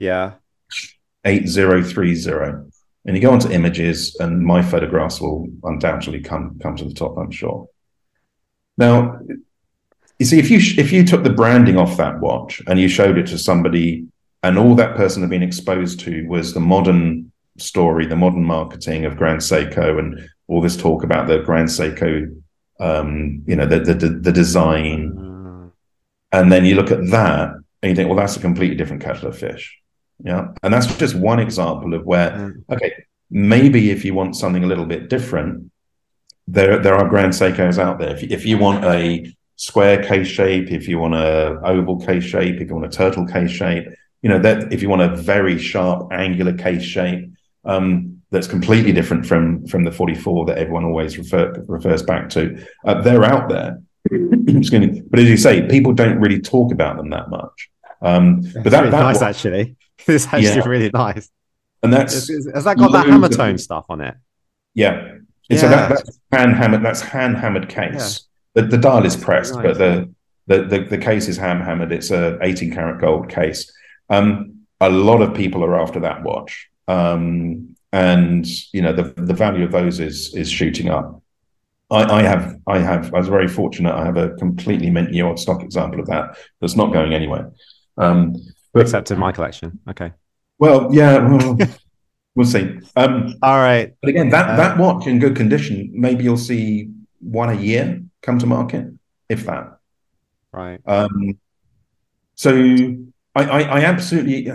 Yeah. 0.00 0.32
eight 1.24 1.46
zero 1.46 1.80
three 1.80 2.16
zero, 2.16 2.66
and 3.04 3.16
you 3.16 3.22
go 3.22 3.30
onto 3.30 3.50
images, 3.52 4.16
and 4.18 4.44
my 4.44 4.62
photographs 4.62 5.20
will 5.20 5.46
undoubtedly 5.62 6.20
come 6.20 6.58
come 6.60 6.74
to 6.74 6.84
the 6.84 6.92
top. 6.94 7.16
I'm 7.16 7.30
sure. 7.30 7.68
Now, 8.76 9.20
you 10.18 10.26
see, 10.26 10.40
if 10.40 10.50
you 10.50 10.58
if 10.82 10.90
you 10.90 11.04
took 11.04 11.22
the 11.22 11.30
branding 11.30 11.76
off 11.76 11.96
that 11.98 12.18
watch 12.18 12.60
and 12.66 12.80
you 12.80 12.88
showed 12.88 13.16
it 13.16 13.28
to 13.28 13.38
somebody, 13.38 14.06
and 14.42 14.58
all 14.58 14.74
that 14.74 14.96
person 14.96 15.22
had 15.22 15.30
been 15.30 15.42
exposed 15.44 16.00
to 16.00 16.26
was 16.26 16.52
the 16.52 16.58
modern 16.60 17.30
story, 17.58 18.06
the 18.06 18.16
modern 18.16 18.42
marketing 18.44 19.04
of 19.04 19.16
Grand 19.16 19.38
Seiko, 19.40 20.00
and 20.00 20.28
all 20.48 20.60
this 20.60 20.76
talk 20.76 21.02
about 21.04 21.26
the 21.26 21.38
Grand 21.38 21.68
Seiko, 21.68 22.40
um, 22.80 23.42
you 23.46 23.56
know, 23.56 23.66
the 23.66 23.80
the 23.80 23.94
the 23.94 24.32
design, 24.32 25.12
Mm. 25.16 25.70
and 26.32 26.52
then 26.52 26.64
you 26.64 26.74
look 26.74 26.90
at 26.90 27.06
that 27.10 27.54
and 27.82 27.90
you 27.90 27.94
think, 27.94 28.08
well, 28.08 28.18
that's 28.18 28.36
a 28.36 28.40
completely 28.40 28.76
different 28.76 29.02
kettle 29.02 29.28
of 29.28 29.38
fish. 29.38 29.78
Yeah. 30.22 30.48
And 30.62 30.72
that's 30.72 30.86
just 30.96 31.14
one 31.14 31.40
example 31.40 31.94
of 31.94 32.04
where, 32.06 32.30
Mm. 32.30 32.52
okay, 32.70 32.92
maybe 33.30 33.90
if 33.90 34.04
you 34.04 34.14
want 34.14 34.36
something 34.36 34.64
a 34.64 34.66
little 34.66 34.86
bit 34.86 35.08
different, 35.10 35.70
there 36.46 36.78
there 36.78 36.94
are 36.94 37.08
Grand 37.08 37.32
Seikos 37.32 37.78
out 37.78 37.98
there. 37.98 38.14
If 38.14 38.22
you, 38.22 38.28
if 38.30 38.44
you 38.46 38.58
want 38.58 38.84
a 38.84 39.32
square 39.56 40.02
case 40.02 40.26
shape, 40.28 40.70
if 40.70 40.88
you 40.88 40.98
want 40.98 41.14
a 41.14 41.58
oval 41.64 41.98
case 42.00 42.24
shape, 42.24 42.60
if 42.60 42.68
you 42.68 42.74
want 42.74 42.86
a 42.86 42.96
turtle 42.96 43.26
case 43.26 43.50
shape, 43.50 43.86
you 44.22 44.28
know, 44.28 44.38
that 44.40 44.72
if 44.72 44.82
you 44.82 44.88
want 44.88 45.02
a 45.02 45.16
very 45.16 45.58
sharp 45.58 46.12
angular 46.12 46.52
case 46.52 46.82
shape, 46.82 47.30
um, 47.64 48.13
that's 48.34 48.46
completely 48.46 48.92
different 48.92 49.24
from 49.24 49.66
from 49.66 49.84
the 49.84 49.90
44 49.92 50.46
that 50.46 50.58
everyone 50.58 50.84
always 50.84 51.16
refer, 51.16 51.52
refers 51.66 52.02
back 52.02 52.28
to. 52.30 52.42
Uh, 52.84 53.00
they're 53.00 53.24
out 53.24 53.48
there. 53.48 53.80
But 54.10 55.18
as 55.20 55.28
you 55.28 55.36
say, 55.36 55.66
people 55.68 55.92
don't 55.92 56.18
really 56.20 56.40
talk 56.40 56.72
about 56.72 56.96
them 56.98 57.10
that 57.10 57.30
much. 57.30 57.70
Um, 58.02 58.42
but 58.62 58.70
that, 58.72 58.80
really 58.80 58.90
that 58.90 59.00
nice, 59.00 59.22
actually. 59.22 59.76
It's 60.06 60.26
actually 60.26 60.42
Yeah. 60.42 60.68
really 60.68 60.90
nice. 60.92 61.30
and 61.82 61.90
that's 61.92 62.12
Has, 62.28 62.48
has- 62.54 62.64
that 62.64 62.76
got 62.76 62.92
that 62.92 63.06
hammer 63.06 63.26
of- 63.28 63.36
tone 63.36 63.56
stuff 63.58 63.86
on 63.88 64.00
it? 64.02 64.14
yeah. 64.74 64.94
And 65.50 65.58
So 65.60 65.68
that, 65.68 65.88
that's 65.90 66.18
hand 66.32 66.54
hammered. 66.56 66.82
That's 66.84 67.02
hand 67.02 67.36
hammered 67.36 67.68
case. 67.68 68.26
The, 68.54 68.62
the 68.62 68.78
dial 68.78 69.04
is 69.04 69.14
pressed, 69.16 69.54
very 69.54 69.68
but 69.68 69.78
the, 69.78 70.10
the 70.46 70.58
the 70.72 70.78
the 70.94 70.98
case 70.98 71.28
is 71.28 71.36
hand 71.36 71.62
hammered. 71.62 71.92
It's 71.92 72.10
a 72.10 72.38
18 72.42 72.72
karat 72.72 72.98
gold 73.00 73.28
case. 73.28 73.70
Um, 74.08 74.60
a 74.80 74.88
lot 74.88 75.20
of 75.22 75.34
people 75.34 75.62
are 75.62 75.78
after 75.78 76.00
that 76.00 76.22
watch, 76.22 76.52
um, 76.88 77.73
and 77.94 78.44
you 78.72 78.82
know 78.82 78.92
the 78.92 79.04
the 79.22 79.32
value 79.34 79.64
of 79.64 79.70
those 79.70 80.00
is 80.00 80.34
is 80.34 80.50
shooting 80.50 80.88
up. 80.90 81.22
I, 81.90 82.02
I 82.18 82.22
have 82.22 82.58
I 82.66 82.80
have 82.80 83.14
I 83.14 83.18
was 83.18 83.28
very 83.28 83.46
fortunate. 83.46 83.94
I 83.94 84.04
have 84.04 84.16
a 84.16 84.30
completely 84.30 84.90
mint 84.90 85.18
old 85.22 85.38
stock 85.38 85.62
example 85.62 86.00
of 86.00 86.06
that 86.06 86.36
that's 86.60 86.74
not 86.74 86.92
going 86.92 87.14
anywhere. 87.14 87.52
Um, 87.96 88.34
but 88.72 88.82
Except 88.82 89.12
in 89.12 89.18
my 89.20 89.30
collection. 89.30 89.78
Okay. 89.88 90.12
well, 90.58 90.88
yeah, 90.92 91.18
well, 91.18 91.56
we'll 92.34 92.46
see. 92.46 92.80
Um, 92.96 93.36
All 93.42 93.58
right. 93.58 93.94
But 94.02 94.10
again, 94.10 94.30
that 94.30 94.50
Uh, 94.50 94.56
that 94.56 94.76
watch 94.78 95.06
in 95.06 95.20
good 95.20 95.36
condition, 95.36 95.92
maybe 95.94 96.24
you'll 96.24 96.36
see 96.36 96.90
one 97.20 97.50
a 97.50 97.60
year 97.60 98.02
come 98.22 98.40
to 98.40 98.46
market, 98.46 98.86
if 99.28 99.46
that. 99.46 99.78
Right. 100.52 100.80
Um, 100.86 101.38
so 102.34 102.50
I, 103.36 103.42
I, 103.44 103.60
I 103.62 103.80
absolutely, 103.84 104.48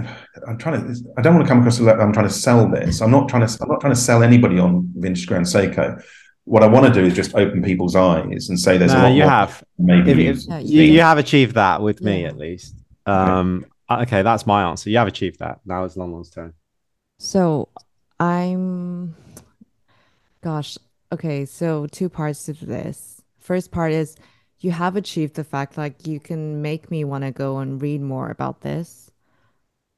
I'm 0.48 0.58
trying 0.58 0.82
to. 0.94 1.14
I 1.18 1.22
don't 1.22 1.36
want 1.36 1.46
to 1.46 1.50
come 1.50 1.60
across 1.60 1.76
as 1.80 1.82
like 1.86 2.00
I'm 2.00 2.14
trying 2.14 2.28
to 2.28 2.34
sell 2.34 2.70
this. 2.70 3.02
I'm 3.02 3.12
not 3.12 3.28
trying 3.28 3.46
to. 3.46 3.58
I'm 3.62 3.68
not 3.70 3.82
trying 3.82 3.94
to 3.94 4.00
sell 4.00 4.24
anybody 4.24 4.58
on 4.60 4.90
vintage 4.96 5.28
Grand 5.28 5.46
Seiko. 5.46 6.02
What 6.46 6.64
I 6.64 6.68
want 6.68 6.86
to 6.88 6.94
do 6.94 7.06
is 7.06 7.14
just 7.14 7.36
open 7.36 7.62
people's 7.62 7.96
eyes 7.96 8.50
and 8.50 8.60
say 8.60 8.78
there's 8.78 8.94
a 8.94 8.98
lot 8.98 9.10
you 9.10 9.22
more 9.24 9.30
have. 9.30 9.64
maybe. 9.78 10.12
If, 10.12 10.18
you- 10.18 10.30
if, 10.54 10.66
you, 10.66 10.82
you- 10.84 10.94
you 10.94 11.02
have 11.02 11.18
achieved 11.18 11.56
that 11.56 11.82
with 11.82 12.02
me 12.02 12.22
Yeah. 12.24 12.30
at 12.30 12.38
least. 12.38 12.76
Um, 13.06 13.66
okay, 13.92 14.22
that's 14.22 14.48
my 14.48 14.64
answer. 14.64 14.90
You 14.90 14.98
have 14.98 15.08
achieved 15.08 15.40
that. 15.40 15.60
Now 15.66 15.84
it's 15.84 15.96
London's 15.98 16.30
turn. 16.30 16.54
So 17.20 17.68
I'm, 18.20 19.16
gosh, 20.42 20.78
okay, 21.12 21.46
so 21.46 21.86
two 21.88 22.10
parts 22.10 22.46
to 22.46 22.54
this. 22.54 23.22
First 23.40 23.72
part 23.72 23.92
is 23.92 24.16
you 24.60 24.72
have 24.72 24.96
achieved 24.96 25.36
the 25.36 25.44
fact 25.44 25.78
like 25.78 26.06
you 26.08 26.20
can 26.20 26.62
make 26.62 26.92
me 26.92 27.04
want 27.04 27.24
to 27.24 27.32
go 27.32 27.60
and 27.60 27.82
read 27.82 28.02
more 28.02 28.30
about 28.30 28.62
this. 28.62 29.12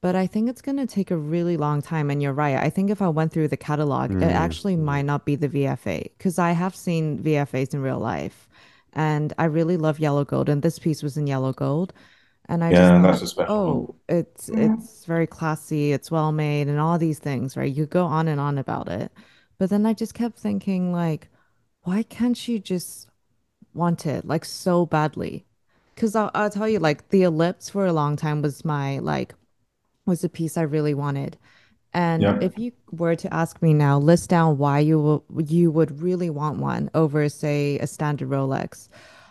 But 0.02 0.16
I 0.16 0.28
think 0.28 0.50
it's 0.50 0.62
going 0.62 0.78
to 0.78 0.88
take 0.88 1.12
a 1.12 1.18
really 1.18 1.58
long 1.58 1.82
time. 1.82 2.10
And 2.10 2.22
you're 2.22 2.34
right. 2.34 2.56
I 2.58 2.70
think 2.70 2.90
if 2.90 3.02
I 3.02 3.10
went 3.10 3.32
through 3.32 3.50
the 3.50 3.58
catalog, 3.58 4.14
it 4.20 4.26
Mm. 4.26 4.32
actually 4.32 4.76
might 4.76 5.04
not 5.04 5.26
be 5.26 5.36
the 5.36 5.48
VFA 5.50 6.12
because 6.18 6.40
I 6.40 6.52
have 6.54 6.76
seen 6.76 7.20
VFAs 7.20 7.74
in 7.74 7.82
real 7.82 8.00
life. 8.00 8.50
And 8.94 9.34
I 9.38 9.46
really 9.46 9.78
love 9.78 10.00
yellow 10.00 10.26
gold. 10.26 10.50
And 10.50 10.62
this 10.64 10.80
piece 10.80 11.04
was 11.04 11.18
in 11.18 11.28
yellow 11.28 11.54
gold. 11.54 11.94
And 12.48 12.64
I 12.64 12.72
Yeah, 12.72 13.00
just 13.00 13.00
that's 13.02 13.22
thought, 13.22 13.22
a 13.22 13.28
special 13.28 13.66
one. 13.66 13.88
oh, 13.88 13.96
it's 14.10 14.50
it's 14.58 15.06
very 15.06 15.28
classy, 15.28 15.94
it's 15.94 16.12
well 16.12 16.32
made, 16.32 16.68
and 16.68 16.80
all 16.80 16.98
these 16.98 17.20
things, 17.20 17.58
right? 17.58 17.74
You 17.74 17.86
go 17.86 18.06
on 18.06 18.28
and 18.28 18.40
on 18.42 18.58
about 18.58 18.90
it. 18.90 19.12
But 19.58 19.70
then 19.70 19.86
I 19.86 19.94
just 19.94 20.14
kept 20.14 20.38
thinking, 20.40 20.92
like, 20.94 21.30
why 21.84 22.04
can't 22.04 22.48
you 22.48 22.60
just 22.60 23.10
want 23.74 24.06
it 24.06 24.26
like 24.26 24.46
so 24.46 24.86
badly? 24.86 25.46
Because 25.96 26.16
I'll, 26.16 26.32
I'll 26.34 26.50
tell 26.50 26.68
you, 26.70 26.80
like, 26.80 27.10
the 27.10 27.24
ellipse 27.24 27.70
for 27.70 27.86
a 27.86 27.94
long 27.94 28.16
time 28.16 28.42
was 28.42 28.66
my 28.66 29.00
like 29.00 29.34
was 30.06 30.24
a 30.24 30.30
piece 30.30 30.58
I 30.58 30.64
really 30.64 30.94
wanted. 30.94 31.38
And 31.94 32.24
Yeah. 32.24 32.38
if 32.42 32.58
you 32.58 32.72
were 32.92 33.16
to 33.18 33.34
ask 33.34 33.62
me 33.62 33.74
now, 33.74 34.00
list 34.00 34.30
down 34.30 34.58
why 34.58 34.80
you 34.80 35.00
will, 35.00 35.26
you 35.38 35.70
would 35.72 36.02
really 36.02 36.30
want 36.30 36.60
one 36.60 36.90
over, 36.94 37.28
say, 37.30 37.78
a 37.80 37.88
standard 37.88 38.30
Rolex. 38.30 38.88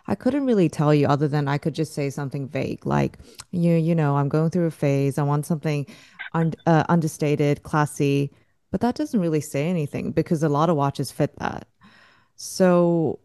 I 0.06 0.14
couldn't 0.14 0.44
really 0.46 0.68
tell 0.68 0.92
you 0.94 1.06
other 1.06 1.28
than 1.28 1.48
I 1.48 1.58
could 1.58 1.74
just 1.74 1.94
say 1.94 2.10
something 2.10 2.48
vague, 2.48 2.84
like, 2.86 3.18
you, 3.50 3.74
you 3.76 3.94
know, 3.94 4.16
I'm 4.16 4.28
going 4.28 4.50
through 4.50 4.66
a 4.66 4.70
phase. 4.70 5.18
I 5.18 5.22
want 5.22 5.46
something 5.46 5.86
un, 6.34 6.52
uh, 6.66 6.84
understated, 6.88 7.62
classy, 7.62 8.30
but 8.70 8.80
that 8.82 8.94
doesn't 8.94 9.20
really 9.20 9.40
say 9.40 9.68
anything 9.68 10.12
because 10.12 10.42
a 10.42 10.48
lot 10.48 10.68
of 10.70 10.76
watches 10.76 11.10
fit 11.10 11.36
that. 11.38 11.66
So 12.36 13.20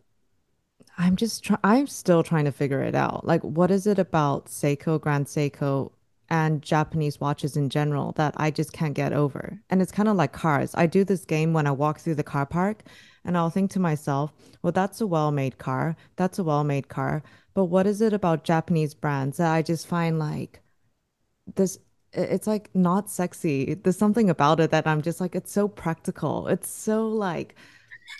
I'm 0.98 1.16
just 1.16 1.44
try 1.44 1.58
I'm 1.64 1.88
still 1.88 2.24
trying 2.24 2.46
to 2.46 2.52
figure 2.52 2.82
it 2.82 2.96
out. 2.96 3.26
Like, 3.26 3.42
what 3.42 3.72
is 3.72 3.86
it 3.88 4.00
about 4.00 4.46
Seiko, 4.46 5.00
Grand 5.00 5.26
Seiko, 5.26 5.92
and 6.30 6.62
Japanese 6.62 7.20
watches 7.20 7.56
in 7.56 7.70
general 7.70 8.14
that 8.14 8.34
I 8.38 8.50
just 8.50 8.74
can't 8.74 8.94
get 8.94 9.14
over? 9.14 9.60
And 9.70 9.82
it's 9.82 9.92
kind 9.92 10.10
of 10.10 10.16
like 10.16 10.32
cars. 10.32 10.74
I 10.76 10.86
do 10.86 11.04
this 11.04 11.26
game 11.26 11.54
when 11.54 11.68
I 11.68 11.72
walk 11.72 12.00
through 12.00 12.16
the 12.16 12.24
car 12.24 12.46
park, 12.46 12.84
and 13.26 13.38
I'll 13.38 13.50
think 13.50 13.72
to 13.72 13.80
myself, 13.80 14.32
well, 14.62 14.72
that's 14.72 15.02
a 15.02 15.08
well-made 15.08 15.58
car. 15.58 15.96
That's 16.16 16.40
a 16.40 16.44
well-made 16.44 16.88
car. 16.88 17.24
But 17.54 17.66
what 17.66 17.88
is 17.88 18.02
it 18.02 18.14
about 18.14 18.44
Japanese 18.44 18.94
brands 18.94 19.38
that 19.38 19.52
I 19.54 19.62
just 19.62 19.88
find 19.88 20.18
like 20.20 20.62
this? 21.56 21.78
It's 22.14 22.48
like 22.48 22.70
not 22.74 23.10
sexy. 23.10 23.74
There's 23.74 23.98
something 23.98 24.30
about 24.30 24.62
it 24.62 24.72
that 24.72 24.88
I'm 24.88 25.02
just 25.02 25.20
like, 25.20 25.36
it's 25.36 25.52
so 25.52 25.68
practical. 25.68 26.48
It's 26.48 26.70
so 26.70 27.10
like 27.10 27.56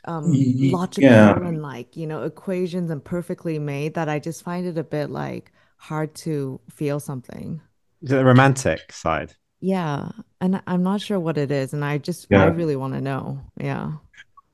um 0.06 0.32
logical 0.72 1.10
yeah. 1.10 1.36
and 1.36 1.62
like 1.62 1.96
you 1.96 2.08
know 2.08 2.24
equations 2.24 2.92
and 2.92 3.04
perfectly 3.04 3.60
made 3.60 3.94
that 3.96 4.10
I 4.10 4.20
just 4.20 4.44
find 4.44 4.66
it 4.66 4.78
a 4.78 4.84
bit 4.84 5.10
like 5.10 5.52
hard 5.78 6.16
to 6.16 6.60
feel 6.70 7.00
something. 7.00 7.62
The 8.02 8.24
romantic 8.24 8.92
side? 8.92 9.34
Yeah, 9.60 10.10
and 10.42 10.58
I- 10.58 10.62
I'm 10.68 10.84
not 10.84 11.02
sure 11.02 11.20
what 11.20 11.38
it 11.38 11.52
is, 11.52 11.74
and 11.74 11.84
I 11.84 11.98
just 11.98 12.32
I 12.34 12.46
really 12.46 12.76
want 12.76 12.94
to 12.94 13.02
know. 13.02 13.42
Yeah. 13.60 13.94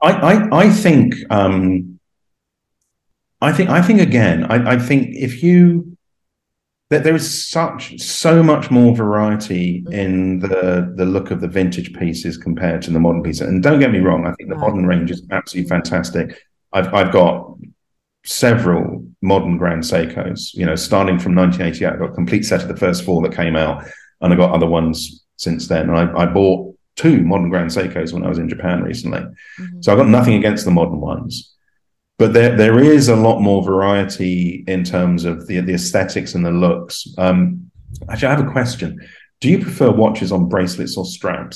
I, 0.02 0.12
I, 0.12 0.62
I 0.62 0.70
think 0.70 1.16
um, 1.30 2.00
I 3.40 3.52
think 3.52 3.70
I 3.70 3.82
think 3.82 4.02
again, 4.02 4.46
I, 4.46 4.74
I 4.74 4.78
think 4.78 5.10
if 5.12 5.44
you 5.44 5.91
that 6.92 7.06
there 7.06 7.16
is 7.16 7.50
such 7.50 7.98
so 8.00 8.44
much 8.44 8.70
more 8.70 8.94
variety 8.94 9.84
in 9.92 10.40
the 10.40 10.94
the 10.98 11.06
look 11.06 11.32
of 11.32 11.40
the 11.40 11.48
vintage 11.48 11.94
pieces 11.94 12.38
compared 12.38 12.82
to 12.84 12.92
the 12.92 13.00
modern 13.00 13.24
pieces. 13.24 13.48
And 13.48 13.64
don't 13.64 13.80
get 13.80 13.92
me 13.92 14.00
wrong, 14.00 14.28
I 14.28 14.34
think 14.34 14.50
the 14.50 14.58
modern 14.58 14.86
range 14.86 15.10
is 15.10 15.26
absolutely 15.32 15.70
fantastic. 15.70 16.38
I've 16.74 16.94
I've 16.94 17.14
got 17.14 17.58
several 18.26 19.08
modern 19.22 19.58
Grand 19.58 19.84
Seikos, 19.84 20.54
you 20.54 20.66
know, 20.66 20.76
starting 20.76 21.18
from 21.18 21.34
1988. 21.34 21.94
I've 21.94 22.00
got 22.00 22.12
a 22.12 22.14
complete 22.14 22.44
set 22.44 22.62
of 22.62 22.68
the 22.68 22.76
first 22.76 23.06
four 23.06 23.22
that 23.22 23.34
came 23.34 23.56
out, 23.56 23.86
and 24.20 24.34
I've 24.34 24.40
got 24.40 24.52
other 24.54 24.68
ones 24.68 25.24
since 25.38 25.68
then. 25.70 25.90
And 25.90 25.98
I, 25.98 26.24
I 26.24 26.26
bought 26.26 26.76
two 26.98 27.24
modern 27.24 27.50
Grand 27.50 27.70
Seikos 27.70 28.12
when 28.12 28.26
I 28.26 28.30
was 28.30 28.38
in 28.38 28.50
Japan 28.50 28.84
recently. 28.84 29.22
Mhm. 29.22 29.84
So 29.84 29.94
I've 29.94 29.98
got 29.98 30.10
nothing 30.10 30.34
against 30.34 30.66
the 30.66 30.72
modern 30.72 31.00
ones, 31.00 31.56
but 32.22 32.34
there 32.34 32.56
there 32.56 32.80
is 32.80 33.10
a 33.10 33.16
lot 33.16 33.40
more 33.42 33.64
variety 33.64 34.64
in 34.68 34.84
terms 34.84 35.26
of 35.26 35.48
the 35.48 35.60
the 35.62 35.74
aesthetics 35.74 36.36
and 36.36 36.46
the 36.46 36.52
looks. 36.52 36.96
Um, 37.18 37.40
actually, 38.10 38.28
I 38.28 38.36
have 38.36 38.48
a 38.48 38.52
question: 38.52 38.90
Do 39.40 39.50
you 39.50 39.60
prefer 39.60 39.90
watches 39.92 40.32
on 40.32 40.48
bracelets 40.48 40.96
or 40.98 41.06
straps? 41.06 41.56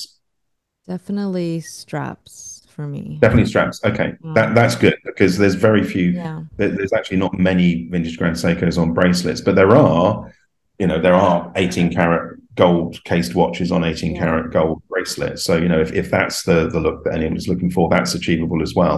Definitely 0.87 1.61
straps 1.61 2.65
for 2.73 2.87
me. 2.87 3.17
Definitely 3.21 3.45
straps. 3.53 3.79
Okay, 3.85 4.13
Yeah. 4.23 4.33
that 4.37 4.55
that's 4.55 4.75
good 4.75 4.95
because 5.05 5.37
there's 5.37 5.55
very 5.55 5.83
few. 5.83 6.07
Yeah. 6.11 6.41
there- 6.57 6.69
There's 6.77 6.93
actually 6.93 7.17
not 7.25 7.33
many 7.49 7.87
vintage 7.91 8.17
Grand 8.17 8.35
Seikos 8.35 8.77
on 8.81 8.93
bracelets, 8.93 9.41
but 9.41 9.55
there 9.55 9.75
are. 9.75 10.31
You 10.79 10.87
know, 10.87 10.99
there 10.99 11.13
are 11.13 11.51
18 11.55 11.93
karat 11.93 12.37
gold 12.55 13.01
cased 13.05 13.33
watches 13.35 13.71
on 13.71 13.83
18 13.83 14.13
Yeah. 14.15 14.19
karat 14.21 14.51
gold 14.51 14.81
bracelets. 14.89 15.43
So 15.47 15.53
you 15.63 15.69
know, 15.69 15.79
if, 15.79 15.91
if 15.93 16.09
that's 16.09 16.37
the 16.43 16.57
the 16.73 16.79
look 16.85 17.03
that 17.03 17.13
anyone 17.13 17.37
is 17.37 17.47
looking 17.47 17.69
for, 17.75 17.87
that's 17.89 18.15
achievable 18.15 18.61
as 18.67 18.73
well. 18.75 18.97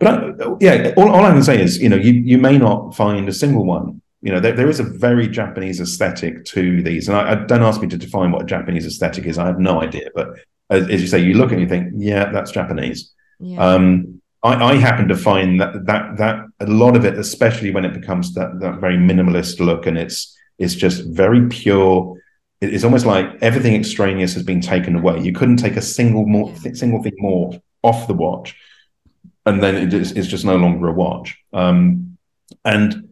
But 0.00 0.08
I, 0.42 0.54
yeah, 0.60 0.94
all, 0.96 1.08
all 1.10 1.24
I 1.24 1.32
can 1.32 1.42
say 1.42 1.60
is, 1.60 1.78
you 1.78 1.88
know, 1.88 1.96
you 1.96 2.12
you 2.12 2.38
may 2.38 2.56
not 2.58 2.94
find 2.94 3.28
a 3.28 3.32
single 3.32 3.64
one. 3.64 4.00
You 4.20 4.32
know, 4.32 4.40
there, 4.40 4.52
there 4.52 4.68
is 4.68 4.80
a 4.80 4.84
very 4.84 5.28
Japanese 5.28 5.80
aesthetic 5.80 6.44
to 6.46 6.82
these, 6.82 7.08
and 7.08 7.16
I, 7.16 7.32
I 7.32 7.34
don't 7.46 7.62
ask 7.62 7.80
me 7.80 7.88
to 7.88 7.96
define 7.98 8.32
what 8.32 8.42
a 8.42 8.46
Japanese 8.46 8.86
aesthetic 8.86 9.24
is. 9.26 9.38
I 9.38 9.46
have 9.46 9.58
no 9.60 9.80
idea, 9.82 10.08
but 10.14 10.28
as, 10.70 10.88
as 10.88 11.00
you 11.00 11.06
say, 11.08 11.20
you 11.20 11.34
look 11.34 11.52
and 11.52 11.60
you 11.60 11.68
think, 11.68 11.92
yeah, 11.96 12.30
that's 12.32 12.50
Japanese. 12.50 13.12
Yeah. 13.40 13.60
Um, 13.64 14.20
I, 14.42 14.72
I 14.72 14.74
happen 14.76 15.08
to 15.08 15.16
find 15.16 15.60
that 15.60 15.86
that 15.86 16.16
that 16.18 16.36
a 16.60 16.66
lot 16.66 16.96
of 16.96 17.04
it, 17.04 17.18
especially 17.18 17.70
when 17.70 17.84
it 17.84 17.94
becomes 17.94 18.34
that 18.34 18.60
that 18.60 18.80
very 18.80 18.96
minimalist 18.96 19.58
look, 19.60 19.86
and 19.86 19.96
it's 19.98 20.36
it's 20.58 20.74
just 20.74 21.04
very 21.06 21.46
pure. 21.48 22.16
It- 22.60 22.74
It's 22.74 22.84
almost 22.84 23.06
like 23.06 23.26
everything 23.40 23.74
extraneous 23.76 24.34
has 24.34 24.42
been 24.44 24.60
taken 24.60 24.96
away. 24.96 25.20
You 25.20 25.32
couldn't 25.32 25.58
take 25.58 25.76
a 25.76 25.82
single 25.82 26.26
more 26.26 26.50
Yeah. 26.50 26.58
th- 26.62 26.76
single 26.76 27.02
thing 27.04 27.14
more 27.18 27.52
off 27.82 28.08
the 28.08 28.14
watch, 28.14 28.56
and 29.48 29.62
then 29.62 29.76
it 29.76 29.92
is, 29.92 30.12
it's 30.12 30.28
just 30.28 30.44
no 30.44 30.56
longer 30.56 30.88
a 30.88 30.92
watch. 30.92 31.38
Um, 31.52 32.18
and 32.64 33.08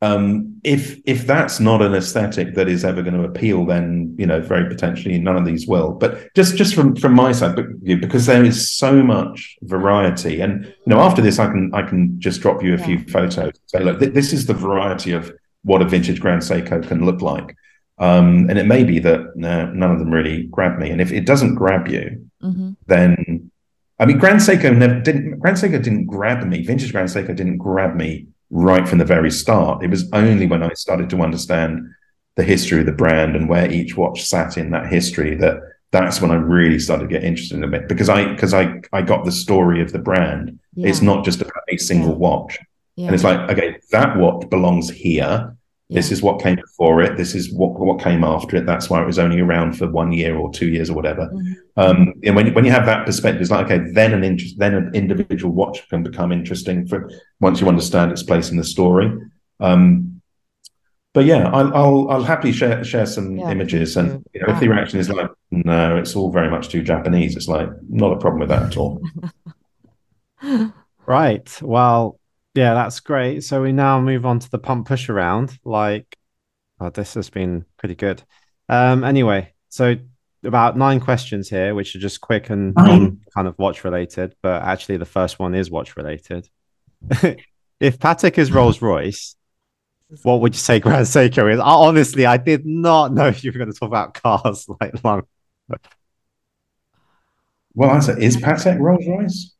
um, 0.00 0.60
if 0.64 1.00
if 1.06 1.26
that's 1.26 1.60
not 1.60 1.80
an 1.80 1.94
aesthetic 1.94 2.54
that 2.54 2.68
is 2.68 2.84
ever 2.84 3.02
going 3.02 3.14
to 3.14 3.24
appeal, 3.24 3.64
then 3.64 4.14
you 4.18 4.26
know 4.26 4.40
very 4.40 4.68
potentially 4.68 5.16
none 5.18 5.36
of 5.36 5.44
these 5.44 5.66
will. 5.66 5.92
But 5.92 6.34
just 6.34 6.56
just 6.56 6.74
from 6.74 6.96
from 6.96 7.14
my 7.14 7.30
side, 7.30 7.56
because 7.84 8.26
there 8.26 8.44
is 8.44 8.76
so 8.76 9.02
much 9.02 9.56
variety, 9.62 10.40
and 10.40 10.64
you 10.64 10.72
know 10.86 11.00
after 11.00 11.22
this, 11.22 11.38
I 11.38 11.46
can 11.46 11.72
I 11.72 11.82
can 11.82 12.20
just 12.20 12.40
drop 12.40 12.62
you 12.64 12.74
a 12.74 12.78
few 12.78 12.98
photos. 12.98 13.52
Say, 13.66 13.80
look, 13.84 14.00
th- 14.00 14.12
this 14.12 14.32
is 14.32 14.46
the 14.46 14.54
variety 14.54 15.12
of 15.12 15.32
what 15.62 15.82
a 15.82 15.84
vintage 15.84 16.20
Grand 16.20 16.42
Seiko 16.42 16.86
can 16.86 17.06
look 17.06 17.22
like. 17.22 17.56
Um, 17.98 18.50
and 18.50 18.58
it 18.58 18.66
may 18.66 18.82
be 18.82 18.98
that 18.98 19.36
no, 19.36 19.66
none 19.66 19.92
of 19.92 20.00
them 20.00 20.10
really 20.10 20.44
grab 20.44 20.78
me. 20.78 20.90
And 20.90 21.00
if 21.00 21.12
it 21.12 21.26
doesn't 21.26 21.54
grab 21.54 21.86
you, 21.86 22.28
hmm 22.40 22.70
then 22.86 23.51
I 24.02 24.04
mean, 24.04 24.18
Grand 24.18 24.40
Seiko 24.40 24.76
never 24.76 24.98
didn't. 24.98 25.38
Grand 25.38 25.56
Seiko 25.56 25.80
didn't 25.80 26.06
grab 26.06 26.44
me. 26.44 26.64
Vintage 26.64 26.90
Grand 26.90 27.08
Seiko 27.08 27.36
didn't 27.36 27.58
grab 27.58 27.94
me 27.94 28.26
right 28.50 28.86
from 28.88 28.98
the 28.98 29.04
very 29.04 29.30
start. 29.30 29.84
It 29.84 29.90
was 29.90 30.10
only 30.12 30.46
when 30.48 30.60
I 30.60 30.72
started 30.74 31.08
to 31.10 31.22
understand 31.22 31.86
the 32.34 32.42
history 32.42 32.80
of 32.80 32.86
the 32.86 32.92
brand 32.92 33.36
and 33.36 33.48
where 33.48 33.70
each 33.70 33.96
watch 33.96 34.24
sat 34.24 34.58
in 34.58 34.70
that 34.72 34.86
history 34.90 35.36
that 35.36 35.60
that's 35.92 36.20
when 36.20 36.32
I 36.32 36.34
really 36.34 36.80
started 36.80 37.04
to 37.04 37.14
get 37.14 37.22
interested 37.22 37.62
in 37.62 37.72
it 37.74 37.88
because 37.88 38.08
I 38.08 38.24
because 38.32 38.52
I 38.54 38.80
I 38.92 39.02
got 39.02 39.24
the 39.24 39.30
story 39.30 39.80
of 39.80 39.92
the 39.92 40.00
brand. 40.00 40.58
Yeah. 40.74 40.88
It's 40.88 41.00
not 41.02 41.24
just 41.24 41.40
about 41.40 41.62
a 41.70 41.76
single 41.76 42.10
Yeah. 42.10 42.16
watch, 42.16 42.58
Yeah. 42.96 43.06
and 43.06 43.14
it's 43.14 43.22
like 43.24 43.38
okay, 43.50 43.76
that 43.92 44.16
watch 44.16 44.50
belongs 44.50 44.90
here. 44.90 45.54
This 45.92 46.12
is 46.12 46.22
what 46.22 46.40
came 46.40 46.56
before 46.56 47.02
it. 47.02 47.16
This 47.16 47.34
is 47.34 47.52
what 47.52 47.78
what 47.78 48.00
came 48.00 48.24
after 48.24 48.56
it. 48.56 48.66
That's 48.66 48.88
why 48.90 49.02
it 49.02 49.06
was 49.06 49.18
only 49.18 49.40
around 49.40 49.78
for 49.78 49.90
one 49.90 50.12
year 50.12 50.36
or 50.36 50.52
two 50.52 50.68
years 50.68 50.90
or 50.90 50.94
whatever. 50.94 51.28
Mhm. 51.32 51.54
Um, 51.76 52.14
and 52.24 52.36
when 52.36 52.52
when 52.54 52.64
you 52.64 52.70
have 52.70 52.86
that 52.86 53.06
perspective, 53.06 53.40
it's 53.42 53.50
like 53.50 53.66
okay, 53.66 53.90
then 53.92 54.12
an 54.12 54.24
interest, 54.24 54.58
then 54.58 54.74
an 54.74 54.90
individual 54.94 55.52
watch 55.54 55.88
can 55.88 56.02
become 56.02 56.32
interesting 56.32 56.86
for 56.86 57.08
once 57.40 57.60
you 57.60 57.68
understand 57.68 58.12
its 58.12 58.22
place 58.22 58.50
in 58.50 58.56
the 58.56 58.64
story. 58.64 59.12
Um, 59.60 60.20
but 61.14 61.24
yeah, 61.26 61.48
I'll, 61.48 61.74
I'll 61.74 62.10
I'll 62.10 62.24
happily 62.24 62.52
share 62.52 62.82
share 62.84 63.06
some 63.06 63.36
Yeah, 63.36 63.50
images, 63.50 63.96
and 63.96 64.24
you 64.32 64.40
know, 64.40 64.54
if 64.54 64.60
the 64.60 64.68
reaction 64.68 64.98
is 64.98 65.10
like 65.10 65.30
no, 65.50 65.96
it's 65.96 66.16
all 66.16 66.30
very 66.32 66.50
much 66.50 66.68
too 66.70 66.82
Japanese, 66.82 67.36
it's 67.36 67.48
like 67.48 67.68
not 67.88 68.12
a 68.12 68.18
problem 68.18 68.40
with 68.40 68.48
that 68.48 68.62
at 68.62 68.76
all. 68.76 69.00
Right. 71.04 71.62
Well, 71.62 72.18
yeah, 72.54 72.74
that's 72.74 73.00
great. 73.00 73.42
So 73.44 73.62
we 73.62 73.72
now 73.72 74.00
move 74.00 74.26
on 74.26 74.38
to 74.40 74.50
the 74.50 74.58
pump 74.58 74.86
push 74.86 75.08
around. 75.08 75.58
Like, 75.64 76.16
oh, 76.80 76.90
this 76.90 77.14
has 77.14 77.30
been 77.30 77.64
pretty 77.78 77.94
good. 77.94 78.22
Um, 78.68 79.04
anyway, 79.04 79.52
so 79.68 79.96
about 80.44 80.76
nine 80.76 81.00
questions 81.00 81.48
here, 81.48 81.74
which 81.74 81.94
are 81.96 82.00
just 82.00 82.20
quick 82.20 82.50
and 82.50 82.74
Nine? 82.76 83.10
non 83.10 83.20
kind 83.34 83.48
of 83.48 83.58
watch 83.58 83.84
related, 83.84 84.34
but 84.42 84.62
actually 84.62 84.98
the 84.98 85.04
first 85.06 85.38
one 85.38 85.54
is 85.54 85.70
watch 85.70 85.96
related. 85.96 86.48
if 87.80 87.98
Patek 87.98 88.38
is 88.38 88.52
Rolls 88.52 88.82
Royce, 88.82 89.36
what 90.22 90.40
would 90.40 90.54
you 90.54 90.60
say 90.60 90.80
Grand 90.80 91.06
Seiko 91.06 91.52
is? 91.52 91.60
I, 91.60 91.64
honestly, 91.64 92.26
I 92.26 92.36
did 92.36 92.66
not 92.66 93.12
know 93.14 93.28
if 93.28 93.44
you 93.44 93.52
were 93.52 93.58
going 93.58 93.72
to 93.72 93.78
talk 93.78 93.88
about 93.88 94.14
cars 94.14 94.68
like 94.80 95.02
long. 95.04 95.22
Well, 97.74 97.90
I 97.90 98.00
say, 98.00 98.14
is 98.20 98.36
Patek 98.36 98.78
Rolls 98.78 99.06
Royce? 99.08 99.52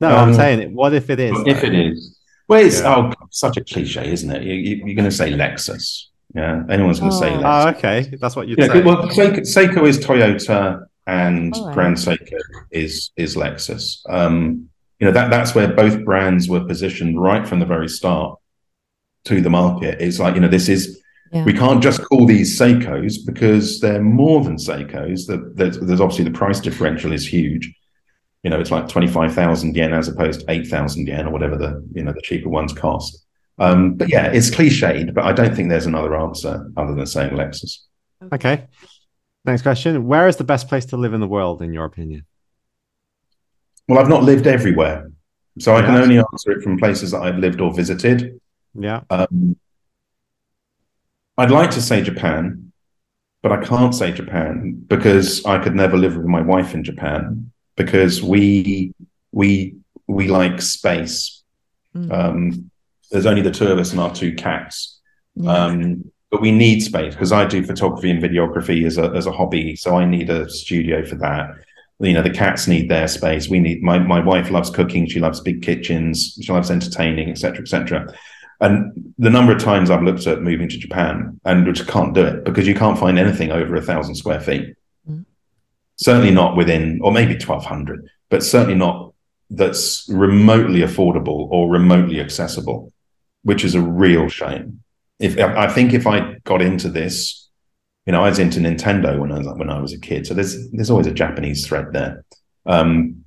No, 0.00 0.08
I'm 0.14 0.28
Um, 0.30 0.34
saying 0.34 0.60
it. 0.60 0.70
What 0.72 0.92
if 0.92 1.08
it 1.10 1.18
is? 1.20 1.42
If 1.46 1.62
though? 1.62 1.68
it 1.68 1.74
is, 1.74 2.13
well, 2.48 2.64
it's 2.64 2.80
Yeah. 2.80 3.10
oh, 3.20 3.26
such 3.30 3.56
a 3.56 3.64
cliche, 3.64 4.10
isn't 4.12 4.30
it? 4.30 4.42
You, 4.42 4.54
you, 4.54 4.76
you're 4.86 4.94
going 4.94 5.08
to 5.08 5.16
say 5.16 5.32
Lexus, 5.32 6.06
yeah? 6.34 6.62
Anyone's 6.68 7.00
going 7.00 7.12
to 7.12 7.16
say 7.18 7.30
Oh. 7.34 7.38
Lexus. 7.38 7.64
Oh, 7.64 7.68
okay. 7.78 8.16
That's 8.20 8.36
what 8.36 8.48
you'd 8.48 8.58
Yeah, 8.58 8.68
say. 8.68 8.82
well, 8.82 9.02
Seiko, 9.08 9.40
Seiko 9.40 9.86
is 9.86 9.98
Toyota 9.98 10.84
and 11.06 11.54
All 11.54 11.66
right. 11.66 11.74
Grand 11.74 11.96
Seiko 11.96 12.38
is 12.70 13.10
is 13.16 13.36
Lexus. 13.36 13.98
Um, 14.08 14.68
you 15.00 15.06
know 15.06 15.12
that 15.12 15.28
that's 15.30 15.54
where 15.54 15.68
both 15.74 16.04
brands 16.04 16.48
were 16.48 16.64
positioned 16.64 17.20
right 17.20 17.46
from 17.46 17.58
the 17.60 17.66
very 17.66 17.88
start 17.88 18.38
to 19.24 19.40
the 19.40 19.50
market. 19.50 20.00
It's 20.00 20.18
like 20.18 20.34
you 20.34 20.40
know 20.40 20.48
this 20.48 20.68
is 20.68 21.00
Yeah. 21.32 21.44
we 21.44 21.52
can't 21.52 21.82
just 21.82 22.00
call 22.08 22.26
these 22.26 22.58
Seikos 22.58 23.14
because 23.26 23.80
they're 23.80 24.00
more 24.02 24.42
than 24.44 24.56
Seikos. 24.56 25.26
The, 25.26 25.52
there's, 25.56 25.78
there's 25.80 26.00
obviously 26.00 26.24
the 26.24 26.30
price 26.38 26.60
differential 26.60 27.12
is 27.12 27.26
huge. 27.26 27.72
You 28.44 28.50
know, 28.50 28.60
it's 28.60 28.70
like 28.70 28.88
twenty 28.88 29.08
five 29.08 29.34
thousand 29.34 29.74
yen 29.74 29.94
as 29.94 30.06
opposed 30.06 30.40
to 30.40 30.46
eight 30.50 30.66
thousand 30.66 31.08
yen 31.08 31.26
or 31.26 31.30
whatever 31.30 31.56
the 31.56 31.82
you 31.94 32.04
know 32.04 32.12
the 32.12 32.20
cheaper 32.22 32.50
ones 32.50 32.72
cost. 32.72 33.24
Um, 33.58 33.94
but 33.94 34.08
yeah, 34.08 34.26
it's 34.26 34.50
cliched, 34.50 35.14
but 35.14 35.24
I 35.24 35.32
don't 35.32 35.54
think 35.54 35.70
there's 35.70 35.86
another 35.86 36.14
answer 36.16 36.70
other 36.76 36.94
than 36.94 37.06
saying 37.06 37.32
Lexus. 37.32 37.78
Okay. 38.32 38.66
Next 39.44 39.62
question. 39.62 40.06
Where 40.06 40.28
is 40.28 40.36
the 40.36 40.44
best 40.44 40.68
place 40.68 40.86
to 40.86 40.96
live 40.96 41.14
in 41.14 41.20
the 41.20 41.28
world, 41.28 41.62
in 41.62 41.72
your 41.72 41.84
opinion? 41.84 42.26
Well, 43.88 43.98
I've 43.98 44.08
not 44.08 44.24
lived 44.24 44.46
everywhere, 44.46 45.10
so 45.58 45.76
I 45.76 45.82
can 45.82 45.94
only 45.94 46.18
answer 46.18 46.52
it 46.52 46.62
from 46.62 46.78
places 46.78 47.10
that 47.12 47.20
I've 47.22 47.38
lived 47.38 47.60
or 47.60 47.72
visited. 47.72 48.40
Yeah. 48.74 49.02
Um, 49.10 49.56
I'd 51.36 51.50
like 51.50 51.70
to 51.72 51.82
say 51.82 52.02
Japan, 52.02 52.72
but 53.42 53.52
I 53.52 53.62
can't 53.62 53.94
say 53.94 54.12
Japan 54.12 54.84
because 54.86 55.44
I 55.44 55.62
could 55.62 55.74
never 55.74 55.96
live 55.96 56.16
with 56.16 56.26
my 56.26 56.40
wife 56.40 56.74
in 56.74 56.84
Japan 56.84 57.52
because 57.76 58.22
we 58.22 58.94
we 59.32 59.76
we 60.06 60.28
like 60.28 60.60
space. 60.62 61.42
Mhm. 61.96 62.12
Um, 62.12 62.70
there's 63.10 63.26
only 63.26 63.42
the 63.42 63.50
two 63.50 63.68
of 63.68 63.78
us 63.78 63.92
and 63.92 64.00
our 64.00 64.14
two 64.14 64.34
cats. 64.34 65.00
Yeah. 65.36 65.52
Um, 65.52 66.10
but 66.30 66.40
we 66.40 66.50
need 66.50 66.80
space 66.80 67.14
because 67.14 67.30
I 67.30 67.44
do 67.44 67.62
photography 67.64 68.10
and 68.10 68.22
videography 68.22 68.84
as 68.86 68.98
a 68.98 69.10
as 69.10 69.26
a 69.26 69.32
hobby, 69.32 69.76
so 69.76 69.96
I 69.96 70.04
need 70.04 70.30
a 70.30 70.48
studio 70.50 71.04
for 71.04 71.14
that. 71.16 71.50
You 72.00 72.12
know, 72.12 72.22
the 72.22 72.30
cats 72.30 72.66
need 72.66 72.90
their 72.90 73.06
space. 73.06 73.48
We 73.48 73.60
need 73.60 73.82
my 73.82 73.98
my 73.98 74.18
wife 74.18 74.50
loves 74.50 74.70
cooking. 74.70 75.06
She 75.06 75.20
loves 75.20 75.40
big 75.40 75.62
kitchens. 75.62 76.36
She 76.42 76.52
loves 76.52 76.70
entertaining, 76.70 77.30
etc., 77.30 77.62
etc. 77.62 78.12
And 78.60 79.12
the 79.18 79.30
number 79.30 79.52
of 79.52 79.62
times 79.62 79.90
I've 79.90 80.02
looked 80.02 80.26
at 80.26 80.42
moving 80.42 80.68
to 80.68 80.78
Japan 80.78 81.40
and 81.44 81.66
which 81.66 81.86
can't 81.86 82.14
do 82.14 82.24
it 82.24 82.44
because 82.44 82.66
you 82.66 82.74
can't 82.74 82.98
find 82.98 83.18
anything 83.18 83.52
over 83.52 83.76
a 83.76 83.82
thousand 83.82 84.14
square 84.14 84.40
feet. 84.40 84.74
Certainly 85.96 86.32
not 86.32 86.56
within, 86.56 87.00
or 87.02 87.12
maybe 87.12 87.36
twelve 87.36 87.64
hundred, 87.64 88.08
but 88.30 88.42
certainly 88.42 88.74
not 88.74 89.12
that's 89.50 90.08
remotely 90.08 90.80
affordable 90.80 91.48
or 91.50 91.70
remotely 91.70 92.20
accessible, 92.20 92.92
which 93.42 93.64
is 93.64 93.74
a 93.74 93.80
real 93.80 94.28
shame. 94.28 94.80
If 95.20 95.38
I 95.38 95.68
think 95.68 95.94
if 95.94 96.06
I 96.06 96.38
got 96.44 96.60
into 96.60 96.88
this, 96.88 97.48
you 98.06 98.12
know, 98.12 98.24
I 98.24 98.28
was 98.28 98.38
into 98.38 98.58
Nintendo 98.58 99.18
when 99.18 99.30
I 99.30 99.38
was 99.38 99.46
when 99.56 99.70
I 99.70 99.80
was 99.80 99.92
a 99.92 100.00
kid, 100.00 100.26
so 100.26 100.34
there's 100.34 100.70
there's 100.72 100.90
always 100.90 101.06
a 101.06 101.12
Japanese 101.12 101.66
thread 101.66 101.92
there. 101.92 102.24
Um, 102.66 103.24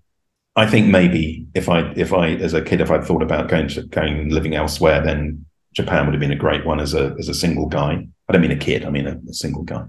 I 0.56 0.66
think 0.66 0.88
maybe 0.88 1.48
if 1.54 1.70
I 1.70 1.94
if 1.96 2.12
I 2.12 2.30
as 2.32 2.54
a 2.54 2.62
kid 2.62 2.82
if 2.82 2.92
I'd 2.92 3.06
thought 3.06 3.24
about 3.24 3.48
going 3.48 3.70
to 3.70 3.84
going 3.84 4.30
living 4.30 4.56
elsewhere, 4.56 5.02
then 5.02 5.46
Japan 5.74 6.06
would 6.06 6.14
have 6.14 6.20
been 6.20 6.32
a 6.32 6.36
great 6.36 6.66
one 6.66 6.80
as 6.80 6.94
a 6.94 7.16
as 7.20 7.30
a 7.30 7.34
single 7.34 7.68
guy. 7.68 8.06
I 8.28 8.34
don't 8.34 8.42
mean 8.42 8.52
a 8.52 8.58
kid, 8.58 8.84
I 8.84 8.90
mean 8.90 9.08
a, 9.08 9.18
a 9.30 9.34
single 9.34 9.64
guy. 9.64 9.86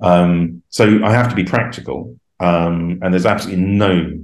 Um, 0.00 0.62
so 0.68 1.04
I 1.04 1.12
have 1.12 1.28
to 1.28 1.34
be 1.34 1.44
practical, 1.44 2.18
um, 2.40 2.98
and 3.02 3.12
there's 3.12 3.26
absolutely 3.26 3.64
no 3.64 4.18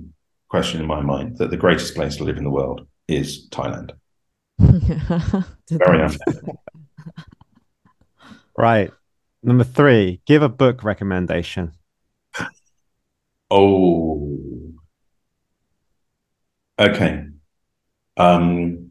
question 0.49 0.81
in 0.81 0.87
my 0.87 1.01
mind 1.01 1.39
that 1.39 1.51
the 1.51 1.57
greatest 1.57 1.95
place 1.95 2.17
to 2.17 2.25
live 2.25 2.37
in 2.37 2.45
the 2.45 2.51
world 2.51 2.87
is 3.09 3.49
Thailand. 3.51 3.93
Very 4.59 5.99
nice. 5.99 6.17
unfair. 6.27 6.55
Right. 8.57 8.93
Number 9.43 9.65
three, 9.65 10.21
give 10.27 10.43
a 10.43 10.49
book 10.49 10.85
recommendation. 10.85 11.73
Oh, 13.51 14.39
okay. 16.79 17.27
Um, 18.17 18.84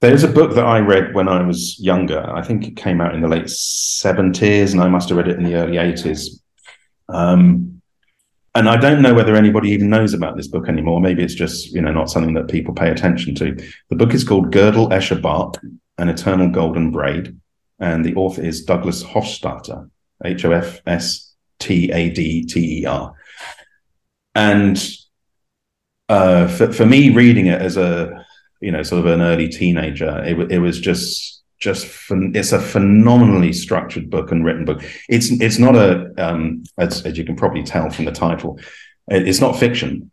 there's 0.00 0.24
a 0.24 0.28
book 0.28 0.54
that 0.54 0.66
I 0.66 0.80
read 0.80 1.14
when 1.14 1.28
I 1.28 1.42
was 1.42 1.78
younger. 1.80 2.20
I 2.30 2.42
think 2.42 2.66
it 2.66 2.76
came 2.76 3.00
out 3.00 3.14
in 3.14 3.22
the 3.22 3.28
late 3.28 3.46
70s, 3.46 4.72
and 4.72 4.80
I 4.80 4.88
must 4.88 5.08
have 5.08 5.18
read 5.18 5.28
it 5.28 5.38
in 5.38 5.44
the 5.44 5.54
early 5.54 5.76
80s. 5.76 6.40
Um, 7.08 7.80
and 8.54 8.68
I 8.68 8.76
don't 8.76 9.02
know 9.02 9.14
whether 9.14 9.34
anybody 9.34 9.70
even 9.70 9.90
knows 9.90 10.14
about 10.14 10.36
this 10.36 10.46
book 10.46 10.68
anymore. 10.68 11.00
Maybe 11.00 11.22
it's 11.24 11.34
just 11.34 11.72
you 11.72 11.80
know 11.80 11.92
not 11.92 12.10
something 12.10 12.34
that 12.34 12.48
people 12.48 12.72
pay 12.72 12.90
attention 12.90 13.34
to. 13.36 13.56
The 13.90 13.96
book 13.96 14.14
is 14.14 14.24
called 14.24 14.52
Gödel 14.52 14.90
Escher 14.90 15.20
Bach, 15.20 15.58
An 15.98 16.08
Eternal 16.08 16.50
Golden 16.50 16.92
Braid, 16.92 17.36
and 17.80 18.04
the 18.04 18.14
author 18.14 18.42
is 18.42 18.64
Douglas 18.64 19.02
Hofstadter, 19.02 19.90
H 20.24 20.44
O 20.44 20.52
F 20.52 20.80
S 20.86 21.34
T 21.58 21.90
A 21.90 22.10
D 22.10 22.44
T 22.44 22.82
E 22.82 22.86
R. 22.86 23.14
And 24.36 24.80
uh, 26.08 26.46
for 26.46 26.72
for 26.72 26.86
me, 26.86 27.10
reading 27.10 27.46
it 27.46 27.60
as 27.60 27.76
a 27.76 28.23
you 28.64 28.72
know 28.72 28.82
sort 28.82 29.00
of 29.00 29.06
an 29.06 29.20
early 29.20 29.48
teenager, 29.48 30.24
it, 30.24 30.52
it 30.52 30.58
was 30.58 30.80
just 30.80 31.42
just 31.58 31.86
it's 32.10 32.52
a 32.52 32.60
phenomenally 32.60 33.52
structured 33.52 34.10
book 34.10 34.30
and 34.30 34.44
written 34.44 34.64
book. 34.64 34.82
It's 35.08 35.30
it's 35.30 35.58
not 35.58 35.76
a 35.76 36.12
um, 36.18 36.64
as, 36.78 37.04
as 37.06 37.16
you 37.16 37.24
can 37.24 37.36
probably 37.36 37.62
tell 37.62 37.90
from 37.90 38.04
the 38.04 38.12
title, 38.12 38.58
it's 39.08 39.40
not 39.40 39.56
fiction. 39.56 40.10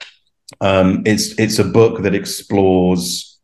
Um, 0.59 1.03
it's 1.05 1.37
it's 1.39 1.59
a 1.59 1.63
book 1.63 2.03
that 2.03 2.15
explores 2.15 3.39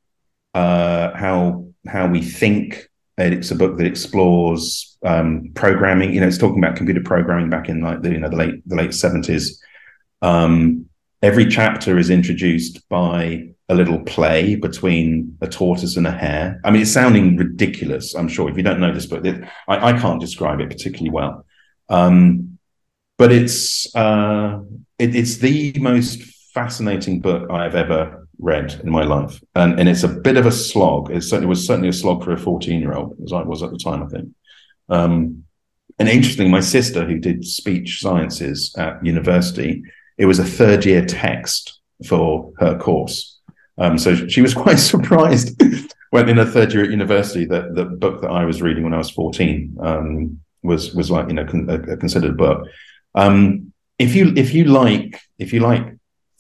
uh, 0.54 1.16
how 1.16 1.68
how 1.88 2.08
we 2.08 2.22
think. 2.22 2.90
It's 3.20 3.50
a 3.50 3.56
book 3.56 3.78
that 3.78 3.88
explores 3.88 4.96
um, 5.04 5.52
programming. 5.56 6.14
You 6.14 6.22
know, 6.22 6.28
it's 6.28 6.38
talking 6.38 6.64
about 6.64 6.76
computer 6.76 7.02
programming 7.02 7.50
back 7.50 7.68
in 7.68 7.82
like 7.82 8.04
the 8.04 8.12
you 8.12 8.20
know 8.20 8.30
the 8.30 8.36
late 8.36 8.68
the 8.70 8.76
late 8.76 8.94
seventies. 8.94 9.62
Um, 10.22 10.88
every 11.22 11.48
chapter 11.48 11.98
is 11.98 12.10
introduced 12.10 12.88
by 12.90 13.50
a 13.70 13.76
little 13.76 14.00
play 14.00 14.56
between 14.56 15.38
a 15.42 15.48
tortoise 15.48 15.98
and 15.98 16.08
a 16.08 16.12
hare. 16.12 16.62
I 16.64 16.72
mean, 16.72 16.84
it's 16.84 16.92
sounding 16.92 17.36
ridiculous, 17.36 18.16
I'm 18.16 18.28
sure. 18.28 18.50
If 18.50 18.58
you 18.58 18.64
don't 18.64 18.80
know 18.80 18.94
this 18.94 19.08
book, 19.08 19.26
it, 19.26 19.44
I, 19.68 19.92
I, 19.92 20.00
can't 20.00 20.22
describe 20.22 20.62
it 20.62 20.70
particularly 20.70 21.10
well. 21.10 21.46
Um, 21.90 22.60
but 23.18 23.32
it's 23.32 23.94
uh, 23.96 24.60
it, 25.00 25.16
it's 25.16 25.38
the 25.38 25.74
most 25.80 26.22
fascinating 26.54 27.20
book 27.20 27.50
I've 27.52 27.76
ever 27.76 28.28
read 28.40 28.80
in 28.84 28.92
my 28.92 29.04
life, 29.04 29.42
and 29.56 29.80
and 29.80 29.90
it's 29.90 30.04
a 30.04 30.08
bit 30.08 30.38
of 30.38 30.46
a 30.46 30.52
slog. 30.52 31.12
It 31.12 31.24
certainly 31.24 31.48
was 31.48 31.66
certainly 31.66 31.90
a 31.90 31.94
slog 31.94 32.24
for 32.24 32.32
a 32.32 32.38
14 32.38 32.80
year 32.80 32.94
old, 32.94 33.18
as 33.24 33.34
I 33.34 33.42
was 33.42 33.64
at 33.64 33.72
the 33.72 33.78
time, 33.78 34.04
I 34.04 34.08
think. 34.08 34.30
Um, 34.90 35.44
and 36.00 36.08
interestingly, 36.08 36.52
my 36.52 36.60
sister, 36.60 37.06
who 37.06 37.18
did 37.18 37.44
speech 37.44 38.00
sciences 38.00 38.74
at 38.78 39.04
university, 39.04 39.84
it 40.18 40.26
was 40.26 40.40
a 40.40 40.46
third 40.46 40.86
year 40.86 41.06
text 41.06 41.80
for 42.08 42.52
her 42.58 42.78
course 42.78 43.38
um, 43.78 43.98
so 43.98 44.16
she 44.28 44.42
was 44.42 44.54
quite 44.66 44.80
surprised 44.80 45.62
when 46.10 46.30
in 46.30 46.38
her 46.38 46.46
third 46.46 46.74
year 46.74 46.84
at 46.84 46.90
university 46.90 47.46
that 47.46 47.76
the 47.76 47.86
book 47.86 48.22
that 48.22 48.32
I 48.32 48.46
was 48.46 48.62
reading 48.62 48.84
when 48.84 48.94
I 48.94 48.98
was 48.98 49.10
14 49.10 49.78
um, 49.80 50.40
was 50.64 50.94
was 50.94 51.12
like 51.12 51.28
you 51.28 51.34
know 51.34 51.46
con- 51.46 51.70
a, 51.70 51.98
considered 51.98 52.38
book. 52.38 52.68
Um, 53.16 53.74
if 54.00 54.16
you 54.16 54.34
if 54.36 54.54
you 54.54 54.66
like 54.66 55.20
if 55.40 55.54
you 55.54 55.60
like 55.60 55.96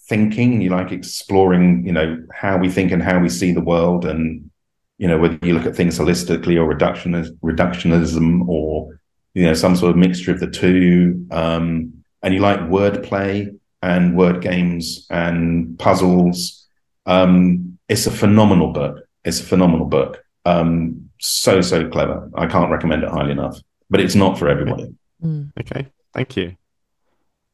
thinking, 0.07 0.61
you 0.61 0.69
like 0.69 0.91
exploring, 0.91 1.85
you 1.85 1.91
know 1.91 2.23
how 2.33 2.57
we 2.57 2.69
think 2.69 2.91
and 2.91 3.03
how 3.03 3.19
we 3.19 3.29
see 3.29 3.51
the 3.51 3.61
world, 3.61 4.05
and 4.05 4.49
you 4.97 5.07
know 5.07 5.17
whether 5.17 5.37
you 5.41 5.53
look 5.53 5.65
at 5.65 5.75
things 5.75 5.99
holistically 5.99 6.57
or 6.57 6.73
reductionism, 6.73 7.37
reductionism 7.39 8.47
or 8.47 8.99
you 9.33 9.43
know 9.43 9.53
some 9.53 9.75
sort 9.75 9.91
of 9.91 9.97
mixture 9.97 10.31
of 10.31 10.39
the 10.39 10.49
two, 10.49 11.25
um, 11.31 11.93
and 12.23 12.33
you 12.33 12.39
like 12.39 12.59
wordplay 12.61 13.56
and 13.81 14.15
word 14.17 14.41
games 14.41 15.05
and 15.09 15.77
puzzles 15.77 16.67
um, 17.07 17.79
it's 17.87 18.05
a 18.05 18.11
phenomenal 18.11 18.71
book. 18.73 18.99
It's 19.23 19.39
a 19.39 19.43
phenomenal 19.43 19.87
book. 19.87 20.23
Um, 20.45 21.09
so 21.19 21.61
so 21.61 21.89
clever. 21.89 22.29
I 22.35 22.45
can't 22.45 22.69
recommend 22.69 23.03
it 23.03 23.09
highly 23.09 23.31
enough. 23.31 23.59
But 23.89 24.01
it's 24.01 24.15
not 24.15 24.37
for 24.37 24.49
everybody. 24.49 24.93
Mm. 25.23 25.51
Okay, 25.59 25.87
thank 26.13 26.35
you. 26.35 26.57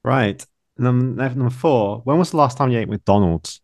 Right, 0.03 0.43
number 0.77 1.29
number 1.29 1.51
four. 1.51 2.01
When 2.03 2.17
was 2.17 2.31
the 2.31 2.37
last 2.37 2.57
time 2.57 2.71
you 2.71 2.79
ate 2.79 2.89
McDonald's? 2.89 3.61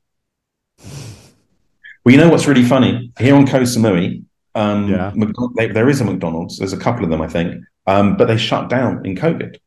Well, 0.77 2.13
you 2.13 2.17
know 2.17 2.29
what's 2.29 2.47
really 2.47 2.63
funny 2.63 3.11
here 3.19 3.35
on 3.35 3.47
Koh 3.47 3.61
Samui. 3.61 4.23
Um, 4.55 4.89
yeah. 4.89 5.11
there 5.73 5.89
is 5.89 6.01
a 6.01 6.05
McDonald's. 6.05 6.59
There's 6.59 6.73
a 6.73 6.77
couple 6.77 7.03
of 7.03 7.09
them, 7.09 7.21
I 7.21 7.27
think, 7.27 7.63
um, 7.87 8.17
but 8.17 8.27
they 8.27 8.37
shut 8.37 8.69
down 8.69 9.05
in 9.05 9.15
COVID. 9.15 9.57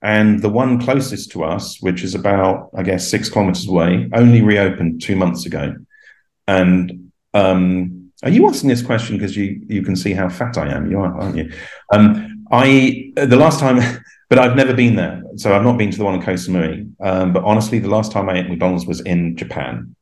And 0.00 0.42
the 0.42 0.48
one 0.48 0.80
closest 0.80 1.32
to 1.32 1.44
us, 1.44 1.80
which 1.80 2.04
is 2.04 2.14
about, 2.14 2.70
I 2.76 2.82
guess, 2.84 3.10
six 3.10 3.28
kilometers 3.28 3.66
away, 3.66 4.08
only 4.14 4.42
reopened 4.42 5.02
two 5.02 5.16
months 5.16 5.44
ago. 5.44 5.74
And 6.46 7.10
um, 7.34 8.12
are 8.22 8.30
you 8.30 8.48
asking 8.48 8.68
this 8.68 8.82
question 8.82 9.16
because 9.16 9.36
you 9.36 9.60
you 9.68 9.82
can 9.82 9.94
see 9.96 10.12
how 10.12 10.28
fat 10.28 10.56
I 10.58 10.72
am? 10.72 10.90
You 10.90 11.00
are, 11.00 11.20
aren't 11.20 11.36
you? 11.36 11.52
Um, 11.92 12.44
I 12.50 13.12
the 13.16 13.36
last 13.36 13.60
time, 13.60 13.80
but 14.30 14.38
I've 14.38 14.56
never 14.56 14.74
been 14.74 14.96
there, 14.96 15.22
so 15.36 15.54
I've 15.54 15.62
not 15.62 15.78
been 15.78 15.90
to 15.90 15.98
the 15.98 16.04
one 16.04 16.14
in 16.14 16.22
Koh 16.22 16.34
Samui. 16.34 16.90
Um, 17.00 17.32
but 17.32 17.44
honestly, 17.44 17.78
the 17.78 17.88
last 17.88 18.10
time 18.10 18.28
I 18.28 18.38
ate 18.38 18.48
McDonald's 18.48 18.86
was 18.86 19.00
in 19.00 19.36
Japan. 19.36 19.94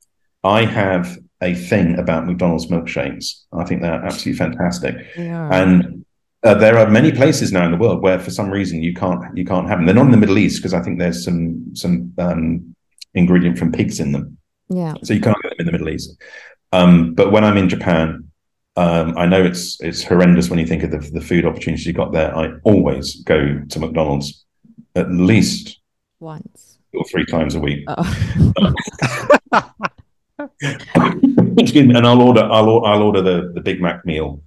I 0.45 0.65
have 0.65 1.19
a 1.43 1.55
thing 1.55 1.99
about 1.99 2.27
McDonald's 2.27 2.67
milkshakes. 2.67 3.43
I 3.53 3.65
think 3.65 3.83
they're 3.83 3.93
absolutely 3.93 4.39
fantastic. 4.39 4.95
Yeah. 5.17 5.51
And 5.53 6.06
uh, 6.47 6.55
there 6.55 6.79
are 6.79 6.89
many 6.89 7.11
places 7.13 7.53
now 7.53 7.65
in 7.65 7.73
the 7.73 7.77
world 7.77 8.03
where, 8.03 8.19
for 8.19 8.31
some 8.31 8.51
reason, 8.51 8.83
you 8.83 8.95
can't 8.95 9.37
you 9.37 9.45
can't 9.45 9.69
have 9.69 9.79
them. 9.79 9.87
They're 9.87 9.95
not 9.95 10.07
in 10.07 10.13
the 10.13 10.17
Middle 10.17 10.39
East 10.39 10.61
because 10.61 10.75
I 10.75 10.81
think 10.81 10.99
there's 10.99 11.25
some 11.25 11.75
some 11.75 12.13
um, 12.19 12.75
ingredient 13.15 13.59
from 13.59 13.73
pigs 13.73 14.01
in 14.01 14.13
them. 14.13 14.39
Yeah. 14.69 14.95
So 15.03 15.13
you 15.15 15.21
can't 15.21 15.37
get 15.43 15.51
them 15.51 15.61
in 15.61 15.67
the 15.67 15.73
Middle 15.73 15.89
East. 15.89 16.17
Um, 16.73 17.15
but 17.15 17.33
when 17.33 17.45
I'm 17.45 17.57
in 17.57 17.69
Japan, 17.69 18.31
um, 18.77 19.17
I 19.17 19.27
know 19.27 19.43
it's 19.43 19.81
it's 19.81 20.03
horrendous 20.03 20.49
when 20.49 20.59
you 20.59 20.67
think 20.67 20.83
of 20.83 20.91
the, 20.91 20.99
the 20.99 21.21
food 21.21 21.45
opportunities 21.45 21.87
you 21.87 21.93
got 21.93 22.13
there. 22.13 22.37
I 22.37 22.53
always 22.65 23.23
go 23.23 23.61
to 23.69 23.79
McDonald's 23.79 24.45
at 24.95 25.11
least 25.11 25.81
once 26.21 26.79
or 26.95 27.05
three 27.05 27.27
times 27.27 27.55
a 27.55 27.61
week. 27.61 27.85
Oh. 27.89 28.75
and 30.59 32.07
I'll 32.07 32.23
order 32.23 32.43
I'll 32.43 32.85
I'll 32.85 33.03
order 33.03 33.23
the 33.23 33.53
the 33.55 33.61
Big 33.61 33.81
Mac 33.81 34.05
meal 34.05 34.43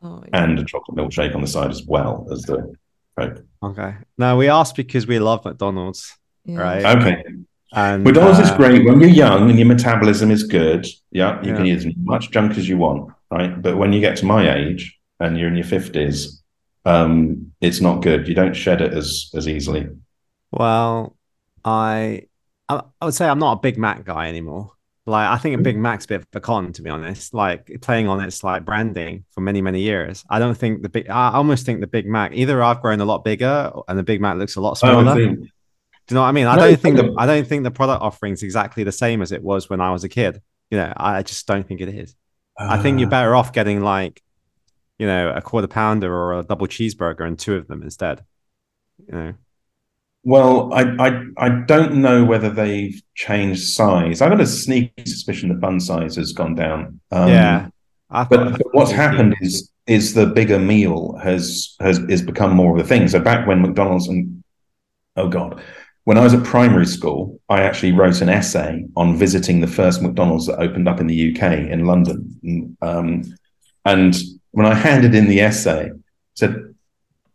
Oh, 0.00 0.22
yeah. 0.22 0.44
and 0.44 0.58
a 0.58 0.64
chocolate 0.64 0.96
milkshake 0.96 1.34
on 1.34 1.40
the 1.40 1.46
side 1.46 1.70
as 1.70 1.82
well 1.84 2.28
as 2.30 2.42
the 2.42 2.72
Coke. 3.18 3.44
Okay. 3.62 3.94
Now 4.16 4.36
we 4.36 4.48
asked 4.48 4.76
because 4.76 5.06
we 5.06 5.18
love 5.18 5.44
McDonald's, 5.44 6.16
yeah. 6.44 6.58
right? 6.58 6.96
Okay. 6.96 7.24
And 7.72 8.04
McDonald's 8.04 8.38
uh, 8.38 8.42
is 8.42 8.50
great 8.52 8.84
when 8.84 9.00
you're 9.00 9.10
young 9.10 9.50
and 9.50 9.58
your 9.58 9.68
metabolism 9.68 10.30
is 10.30 10.44
good. 10.44 10.86
Yeah, 11.10 11.42
you 11.42 11.50
yeah. 11.50 11.56
can 11.56 11.66
eat 11.66 11.76
as 11.76 11.86
much 11.96 12.30
junk 12.30 12.56
as 12.56 12.68
you 12.68 12.78
want, 12.78 13.12
right? 13.30 13.60
But 13.60 13.76
when 13.76 13.92
you 13.92 14.00
get 14.00 14.16
to 14.18 14.26
my 14.26 14.54
age 14.54 14.98
and 15.20 15.38
you're 15.38 15.48
in 15.48 15.56
your 15.56 15.66
fifties, 15.66 16.42
um, 16.86 17.52
it's 17.60 17.80
not 17.80 18.02
good. 18.02 18.26
You 18.26 18.34
don't 18.34 18.54
shed 18.54 18.80
it 18.80 18.94
as 18.94 19.30
as 19.34 19.46
easily. 19.46 19.88
Well, 20.50 21.16
I 21.64 22.22
I 22.68 22.82
would 23.02 23.14
say 23.14 23.28
I'm 23.28 23.38
not 23.38 23.58
a 23.58 23.60
Big 23.60 23.76
Mac 23.76 24.04
guy 24.04 24.28
anymore. 24.28 24.72
Like 25.08 25.28
I 25.28 25.38
think 25.38 25.58
a 25.58 25.62
Big 25.62 25.76
mm. 25.76 25.80
Mac's 25.80 26.04
a 26.04 26.08
bit 26.08 26.20
of 26.20 26.26
a 26.34 26.40
con, 26.40 26.72
to 26.74 26.82
be 26.82 26.90
honest. 26.90 27.32
Like 27.32 27.80
playing 27.80 28.08
on 28.08 28.20
its 28.20 28.44
like 28.44 28.64
branding 28.64 29.24
for 29.30 29.40
many 29.40 29.62
many 29.62 29.80
years. 29.80 30.24
I 30.28 30.38
don't 30.38 30.56
think 30.56 30.82
the 30.82 30.90
big. 30.90 31.08
I 31.08 31.32
almost 31.32 31.64
think 31.64 31.80
the 31.80 31.86
Big 31.86 32.06
Mac. 32.06 32.32
Either 32.34 32.62
I've 32.62 32.82
grown 32.82 33.00
a 33.00 33.06
lot 33.06 33.24
bigger, 33.24 33.72
and 33.88 33.98
the 33.98 34.02
Big 34.02 34.20
Mac 34.20 34.36
looks 34.36 34.56
a 34.56 34.60
lot 34.60 34.76
smaller. 34.76 35.14
Do 35.14 36.14
you 36.14 36.14
know 36.14 36.20
what 36.20 36.28
I 36.28 36.32
mean? 36.32 36.46
I 36.46 36.56
don't 36.56 36.78
think 36.78 36.96
the 36.96 37.14
I 37.16 37.26
don't 37.26 37.46
think 37.46 37.64
the 37.64 37.70
product 37.70 38.02
offering 38.02 38.34
is 38.34 38.42
exactly 38.42 38.84
the 38.84 38.92
same 38.92 39.22
as 39.22 39.32
it 39.32 39.42
was 39.42 39.70
when 39.70 39.80
I 39.80 39.90
was 39.92 40.04
a 40.04 40.08
kid. 40.08 40.42
You 40.70 40.76
know, 40.76 40.92
I 40.96 41.22
just 41.22 41.46
don't 41.46 41.66
think 41.66 41.80
it 41.80 41.88
is. 41.88 42.14
Uh, 42.60 42.68
I 42.70 42.78
think 42.78 42.98
you're 43.00 43.08
ah. 43.08 43.10
better 43.10 43.34
off 43.34 43.52
getting 43.52 43.80
like, 43.80 44.22
you 44.98 45.06
know, 45.06 45.32
a 45.34 45.40
quarter 45.40 45.68
pounder 45.68 46.14
or 46.14 46.40
a 46.40 46.42
double 46.42 46.66
cheeseburger 46.66 47.26
and 47.26 47.38
two 47.38 47.56
of 47.56 47.66
them 47.66 47.82
instead. 47.82 48.24
You 49.06 49.14
know. 49.14 49.34
Well, 50.24 50.72
I, 50.74 50.82
I 50.98 51.22
I 51.36 51.48
don't 51.48 51.96
know 51.96 52.24
whether 52.24 52.50
they've 52.50 53.00
changed 53.14 53.62
size. 53.68 54.20
I've 54.20 54.30
got 54.30 54.40
a 54.40 54.46
sneaky 54.46 55.04
suspicion 55.06 55.48
the 55.48 55.54
bun 55.54 55.80
size 55.80 56.16
has 56.16 56.32
gone 56.32 56.54
down. 56.54 57.00
Um, 57.10 57.28
yeah, 57.28 57.68
but, 58.10 58.28
but 58.28 58.74
what's 58.74 58.90
happened 58.90 59.36
is 59.40 59.70
is 59.86 60.14
the 60.14 60.26
bigger 60.26 60.58
meal 60.58 61.16
has 61.22 61.76
has 61.80 61.98
is 62.10 62.22
become 62.22 62.52
more 62.54 62.76
of 62.76 62.84
a 62.84 62.86
thing. 62.86 63.08
So 63.08 63.20
back 63.20 63.46
when 63.46 63.62
McDonald's 63.62 64.08
and 64.08 64.42
oh 65.16 65.28
god, 65.28 65.62
when 66.04 66.18
I 66.18 66.22
was 66.22 66.34
at 66.34 66.44
primary 66.44 66.86
school, 66.86 67.40
I 67.48 67.62
actually 67.62 67.92
wrote 67.92 68.20
an 68.20 68.28
essay 68.28 68.84
on 68.96 69.16
visiting 69.16 69.60
the 69.60 69.66
first 69.66 70.02
McDonald's 70.02 70.46
that 70.46 70.58
opened 70.58 70.88
up 70.88 71.00
in 71.00 71.06
the 71.06 71.34
UK 71.34 71.70
in 71.70 71.84
London. 71.84 72.76
Um, 72.82 73.24
and 73.84 74.16
when 74.50 74.66
I 74.66 74.74
handed 74.74 75.14
in 75.14 75.28
the 75.28 75.40
essay, 75.40 75.90
said 76.34 76.74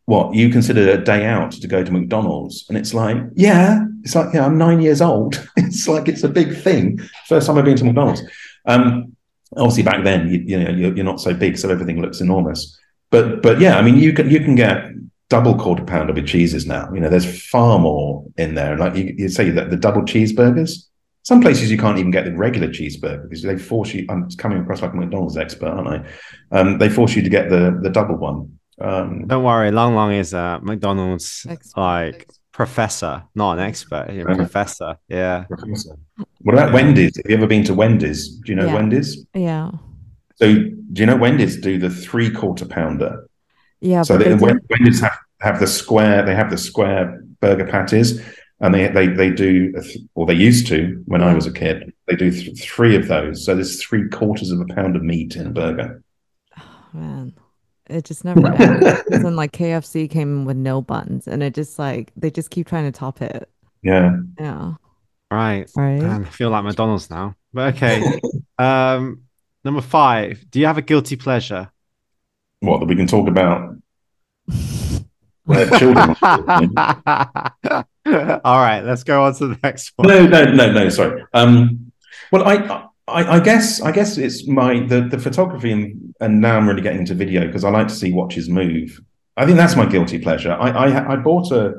what 0.05 0.33
you 0.35 0.49
consider 0.49 0.91
a 0.91 1.03
day 1.03 1.25
out 1.25 1.51
to 1.51 1.67
go 1.67 1.83
to 1.83 1.91
McDonald's, 1.91 2.65
and 2.67 2.77
it's 2.77 2.93
like, 2.93 3.17
yeah, 3.35 3.85
it's 4.03 4.15
like, 4.15 4.33
yeah, 4.33 4.45
I'm 4.45 4.57
nine 4.57 4.81
years 4.81 5.01
old. 5.01 5.47
it's 5.57 5.87
like 5.87 6.07
it's 6.07 6.23
a 6.23 6.29
big 6.29 6.57
thing. 6.57 6.99
First 7.27 7.47
time 7.47 7.57
I've 7.57 7.65
been 7.65 7.77
to 7.77 7.85
McDonald's. 7.85 8.21
Um, 8.65 9.15
obviously, 9.55 9.83
back 9.83 10.03
then, 10.03 10.27
you, 10.27 10.43
you 10.45 10.59
know, 10.59 10.71
you're, 10.71 10.95
you're, 10.95 11.05
not 11.05 11.21
so 11.21 11.33
big, 11.33 11.57
so 11.57 11.69
everything 11.69 12.01
looks 12.01 12.21
enormous. 12.21 12.77
But 13.11 13.41
but 13.41 13.59
yeah, 13.61 13.77
I 13.77 13.81
mean, 13.81 13.97
you 13.97 14.11
can 14.11 14.29
you 14.29 14.39
can 14.39 14.55
get 14.55 14.85
double 15.29 15.55
quarter 15.55 15.83
pounder 15.83 16.13
with 16.13 16.27
cheeses 16.27 16.67
now. 16.67 16.91
You 16.93 16.99
know, 16.99 17.09
there's 17.09 17.47
far 17.49 17.79
more 17.79 18.25
in 18.37 18.55
there. 18.55 18.77
Like 18.77 18.95
you, 18.95 19.15
you 19.17 19.29
say 19.29 19.49
that 19.51 19.69
the 19.69 19.77
double 19.77 20.01
cheeseburgers. 20.01 20.87
Some 21.23 21.39
places 21.39 21.71
you 21.71 21.77
can't 21.77 21.97
even 21.97 22.11
get 22.11 22.25
the 22.25 22.35
regular 22.35 22.67
cheeseburger 22.67 23.23
because 23.23 23.43
they 23.43 23.57
force 23.57 23.93
you. 23.93 24.05
I'm 24.09 24.29
coming 24.31 24.59
across 24.59 24.81
like 24.81 24.91
a 24.91 24.95
McDonald's 24.97 25.37
expert, 25.37 25.69
aren't 25.69 25.87
I? 25.87 26.11
Um, 26.51 26.79
they 26.79 26.89
force 26.89 27.15
you 27.15 27.21
to 27.21 27.29
get 27.29 27.49
the 27.49 27.79
the 27.81 27.89
double 27.89 28.15
one. 28.15 28.59
Um, 28.79 29.27
Don't 29.27 29.43
worry, 29.43 29.71
Long 29.71 29.95
Long 29.95 30.11
is 30.13 30.33
a 30.33 30.59
McDonald's 30.63 31.45
like 31.77 32.27
professor, 32.51 33.23
not 33.35 33.57
an 33.59 33.65
expert. 33.65 34.07
A 34.09 34.23
Right. 34.23 34.35
professor. 34.37 34.97
Yeah. 35.07 35.43
Professor. 35.49 35.95
What 36.41 36.53
about 36.55 36.73
Wendy's? 36.73 37.15
Have 37.17 37.25
you 37.29 37.37
ever 37.37 37.47
been 37.47 37.63
to 37.65 37.73
Wendy's? 37.73 38.29
Do 38.29 38.51
you 38.51 38.55
know 38.55 38.65
Yeah. 38.67 38.73
Wendy's? 38.75 39.25
Yeah. 39.33 39.71
So 40.35 40.53
do 40.53 40.99
you 41.01 41.05
know 41.05 41.15
Wendy's 41.15 41.59
do 41.61 41.77
the 41.77 41.89
three 41.89 42.29
quarter 42.31 42.65
pounder? 42.65 43.27
Yeah. 43.81 44.01
So 44.03 44.17
they, 44.17 44.33
they 44.33 44.53
Wendy's 44.69 45.01
have, 45.01 45.17
have 45.41 45.59
the 45.59 45.67
square. 45.67 46.25
They 46.25 46.35
have 46.35 46.49
the 46.49 46.57
square 46.57 47.23
burger 47.41 47.65
patties, 47.65 48.21
and 48.59 48.73
they 48.73 48.87
they 48.87 49.07
they 49.07 49.29
do, 49.29 49.73
or 50.15 50.25
they 50.25 50.33
used 50.33 50.67
to 50.67 51.01
when 51.05 51.21
I 51.21 51.33
was 51.33 51.45
a 51.45 51.51
kid. 51.53 51.93
They 52.07 52.15
do 52.15 52.31
th- 52.31 52.59
three 52.61 52.95
of 52.95 53.07
those. 53.07 53.45
So 53.45 53.53
there's 53.55 53.81
three 53.83 54.09
quarters 54.09 54.51
of 54.51 54.59
a 54.61 54.65
pound 54.73 54.95
of 54.95 55.03
meat 55.03 55.35
in 55.35 55.47
a 55.47 55.51
burger. 55.51 56.01
man, 56.93 57.33
it 57.93 58.05
just 58.05 58.25
never 58.25 58.47
ends. 58.53 59.03
And 59.11 59.25
then 59.25 59.35
like 59.35 59.51
KFC 59.51 60.09
came 60.09 60.39
in 60.39 60.45
with 60.45 60.57
no 60.57 60.81
buns, 60.81 61.27
and 61.27 61.43
it 61.43 61.53
just 61.53 61.77
like 61.77 62.11
they 62.15 62.31
just 62.31 62.49
keep 62.49 62.67
trying 62.67 62.91
to 62.91 62.97
top 62.97 63.21
it. 63.21 63.49
Yeah. 63.81 64.17
Yeah. 64.39 64.73
Right. 65.29 65.69
Right. 65.75 65.99
Man, 65.99 66.25
I 66.25 66.29
feel 66.29 66.49
like 66.49 66.63
McDonald's 66.63 67.09
now. 67.09 67.35
But 67.53 67.75
okay. 67.75 68.19
um, 68.57 69.23
number 69.63 69.81
five. 69.81 70.45
Do 70.49 70.59
you 70.59 70.65
have 70.65 70.77
a 70.77 70.81
guilty 70.81 71.15
pleasure? 71.15 71.71
What 72.59 72.79
that 72.79 72.85
we 72.85 72.95
can 72.95 73.07
talk 73.07 73.27
about? 73.27 73.75
Children. 75.77 76.15
All 78.05 78.59
right, 78.59 78.81
let's 78.81 79.03
go 79.03 79.23
on 79.23 79.33
to 79.35 79.47
the 79.47 79.59
next 79.61 79.91
one. 79.95 80.07
No, 80.07 80.25
no, 80.25 80.45
no, 80.45 80.71
no. 80.71 80.89
Sorry. 80.89 81.23
Um, 81.33 81.91
well, 82.31 82.47
I, 82.47 82.87
I, 83.07 83.37
I 83.37 83.39
guess, 83.39 83.81
I 83.81 83.91
guess 83.91 84.17
it's 84.17 84.47
my 84.47 84.85
the 84.85 85.01
the 85.01 85.19
photography, 85.19 85.71
and 85.71 86.15
and 86.21 86.39
now 86.39 86.57
I'm 86.57 86.67
really 86.67 86.81
getting 86.81 86.99
into 86.99 87.13
video 87.15 87.45
because 87.45 87.63
I 87.63 87.69
like 87.69 87.87
to 87.87 87.93
see 87.93 88.13
watches 88.13 88.49
move. 88.49 88.99
I 89.35 89.45
think 89.45 89.57
that's 89.57 89.75
my 89.75 89.85
guilty 89.85 90.19
pleasure. 90.19 90.53
I, 90.53 90.69
I, 90.69 91.13
I 91.13 91.15
bought 91.17 91.51
a. 91.51 91.73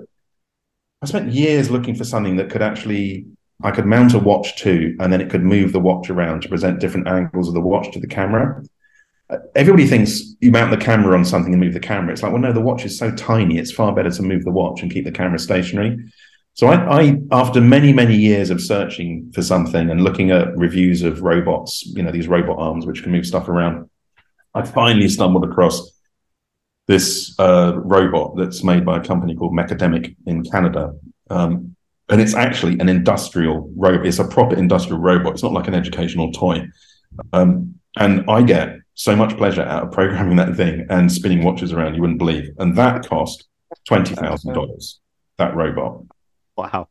I 1.03 1.07
spent 1.07 1.33
years 1.33 1.71
looking 1.71 1.95
for 1.95 2.05
something 2.05 2.37
that 2.37 2.51
could 2.51 2.63
actually 2.63 3.27
I 3.63 3.71
could 3.71 3.87
mount 3.87 4.15
a 4.15 4.19
watch 4.19 4.57
to, 4.59 4.97
and 5.01 5.13
then 5.13 5.21
it 5.21 5.31
could 5.31 5.43
move 5.43 5.73
the 5.73 5.81
watch 5.81 6.11
around 6.11 6.43
to 6.43 6.49
present 6.49 6.81
different 6.81 7.09
angles 7.09 7.49
of 7.49 7.55
the 7.55 7.61
watch 7.61 7.93
to 7.93 8.01
the 8.01 8.07
camera. 8.07 8.63
Uh, 9.31 9.39
Everybody 9.55 9.87
thinks 9.87 10.35
you 10.41 10.51
mount 10.51 10.71
the 10.71 10.85
camera 10.85 11.17
on 11.17 11.25
something 11.25 11.53
and 11.53 11.63
move 11.63 11.73
the 11.73 11.81
camera. 11.81 12.13
It's 12.13 12.23
like, 12.23 12.33
well, 12.33 12.43
no, 12.43 12.53
the 12.53 12.61
watch 12.61 12.85
is 12.85 12.99
so 12.99 13.11
tiny; 13.13 13.59
it's 13.59 13.73
far 13.73 13.95
better 13.95 14.11
to 14.11 14.23
move 14.23 14.45
the 14.45 14.51
watch 14.51 14.83
and 14.83 14.91
keep 14.91 15.05
the 15.05 15.13
camera 15.13 15.39
stationary. 15.39 15.97
So 16.55 16.69
I, 16.69 17.03
I, 17.03 17.19
after 17.33 17.61
many, 17.61 17.93
many 17.93 18.15
years 18.15 18.51
of 18.51 18.61
searching 18.61 19.33
for 19.35 19.43
something 19.43 19.91
and 19.91 20.03
looking 20.03 20.31
at 20.31 20.57
reviews 20.57 21.03
of 21.03 21.21
robots, 21.23 21.85
you 21.85 22.03
know, 22.03 22.13
these 22.13 22.29
robot 22.29 22.59
arms 22.59 22.87
which 22.87 23.03
can 23.03 23.11
move 23.11 23.27
stuff 23.27 23.49
around, 23.49 23.91
I 24.55 24.63
finally 24.63 25.09
stumbled 25.09 25.45
across 25.45 25.91
this 26.87 27.35
uh, 27.41 27.73
robot 27.77 28.37
that's 28.37 28.63
made 28.63 28.85
by 28.85 28.99
a 28.99 29.05
company 29.05 29.35
called 29.35 29.53
Mecademic 29.53 30.15
in 30.27 30.45
Canada. 30.45 30.95
Um, 31.29 31.75
and 32.09 32.21
it's 32.21 32.35
actually 32.35 32.79
an 32.79 32.89
industrial 32.89 33.73
robot. 33.75 34.07
It's 34.07 34.21
a 34.21 34.29
proper 34.29 34.57
industrial 34.57 35.01
robot. 35.01 35.33
It's 35.33 35.43
not 35.43 35.53
like 35.53 35.67
an 35.67 35.75
educational 35.75 36.31
toy. 36.31 36.69
Um, 37.33 37.75
and 37.97 38.31
I 38.31 38.43
get 38.43 38.77
so 38.95 39.17
much 39.17 39.37
pleasure 39.37 39.63
out 39.63 39.85
of 39.85 39.93
programming 39.93 40.37
that 40.37 40.55
thing 40.57 40.87
and 40.89 41.11
spinning 41.11 41.43
watches 41.43 41.73
around 41.73 41.95
you 41.95 42.01
wouldn't 42.01 42.19
believe. 42.21 42.51
And 42.59 42.77
that 42.77 43.09
cost 43.09 43.45
$20,000, 43.89 44.95
that 45.39 45.57
robot. 45.57 46.03
Wow. 46.57 46.89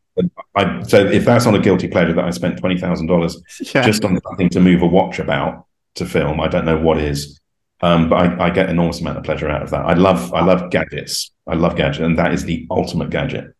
I, 0.56 0.84
so 0.84 1.06
if 1.06 1.26
that's 1.26 1.46
not 1.46 1.56
a 1.56 1.60
guilty 1.60 1.88
pleasure 1.88 2.14
that 2.14 2.26
I 2.26 2.30
spent 2.32 2.60
twenty 2.60 2.78
thousand 2.78 3.08
dollars 3.08 3.42
Yeah. 3.74 3.84
just 3.84 4.06
on 4.06 4.20
something 4.28 4.50
to 4.50 4.60
move 4.60 4.82
a 4.82 4.88
watch 4.88 5.20
about 5.20 5.66
to 5.96 6.06
film, 6.06 6.40
I 6.40 6.48
don't 6.48 6.66
know 6.66 6.80
what 6.80 6.98
is. 7.00 7.40
Um, 7.82 8.10
but 8.10 8.16
I, 8.40 8.46
I 8.46 8.50
get 8.50 8.70
enormous 8.70 9.02
amount 9.02 9.18
of 9.18 9.24
pleasure 9.24 9.50
out 9.50 9.62
of 9.64 9.70
that. 9.72 9.86
I 9.86 9.94
love 9.94 10.34
I 10.34 10.44
love 10.46 10.70
gadgets. 10.72 11.32
I 11.48 11.56
love 11.56 11.76
gadgets, 11.76 12.00
and 12.00 12.18
that 12.18 12.34
is 12.34 12.46
the 12.46 12.68
ultimate 12.70 13.10
gadget. 13.10 13.56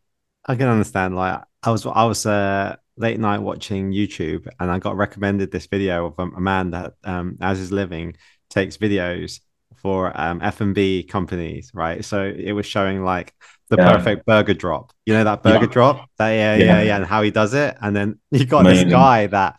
I 0.46 0.56
can 0.56 0.68
understand. 0.68 1.16
Like 1.16 1.42
I 1.64 1.72
was, 1.72 1.86
I 1.86 2.06
was 2.06 2.26
uh, 2.26 2.76
late 2.98 3.20
night 3.20 3.40
watching 3.40 3.92
YouTube, 3.92 4.48
and 4.60 4.70
I 4.72 4.80
got 4.80 4.96
recommended 4.96 5.52
this 5.52 5.68
video 5.68 6.06
of 6.08 6.20
a 6.20 6.40
man 6.40 6.72
that, 6.72 6.94
um, 7.04 7.38
as 7.42 7.58
his 7.58 7.72
living, 7.72 8.16
takes 8.50 8.78
videos 8.78 9.40
for 9.76 10.18
um, 10.20 10.40
F 10.42 10.62
and 10.62 10.76
B 10.76 11.04
companies. 11.04 11.72
Right, 11.74 12.06
so 12.06 12.24
it 12.24 12.52
was 12.54 12.66
showing 12.66 13.04
like 13.04 13.34
the 13.76 13.82
Yeah. 13.82 13.96
perfect 13.96 14.26
burger 14.26 14.54
drop. 14.54 14.92
You 15.06 15.14
know 15.14 15.24
that 15.24 15.42
burger 15.44 15.66
Yeah. 15.66 15.72
drop? 15.72 16.10
That 16.18 16.30
yeah, 16.30 16.56
Yeah. 16.56 16.66
yeah, 16.66 16.82
yeah, 16.84 16.96
and 16.98 17.06
how 17.06 17.22
he 17.24 17.32
does 17.32 17.54
it. 17.54 17.76
And 17.82 17.96
then 17.96 18.20
you 18.32 18.46
got 18.46 18.62
Amazing. 18.62 18.88
this 18.88 18.94
guy 18.94 19.28
that 19.28 19.56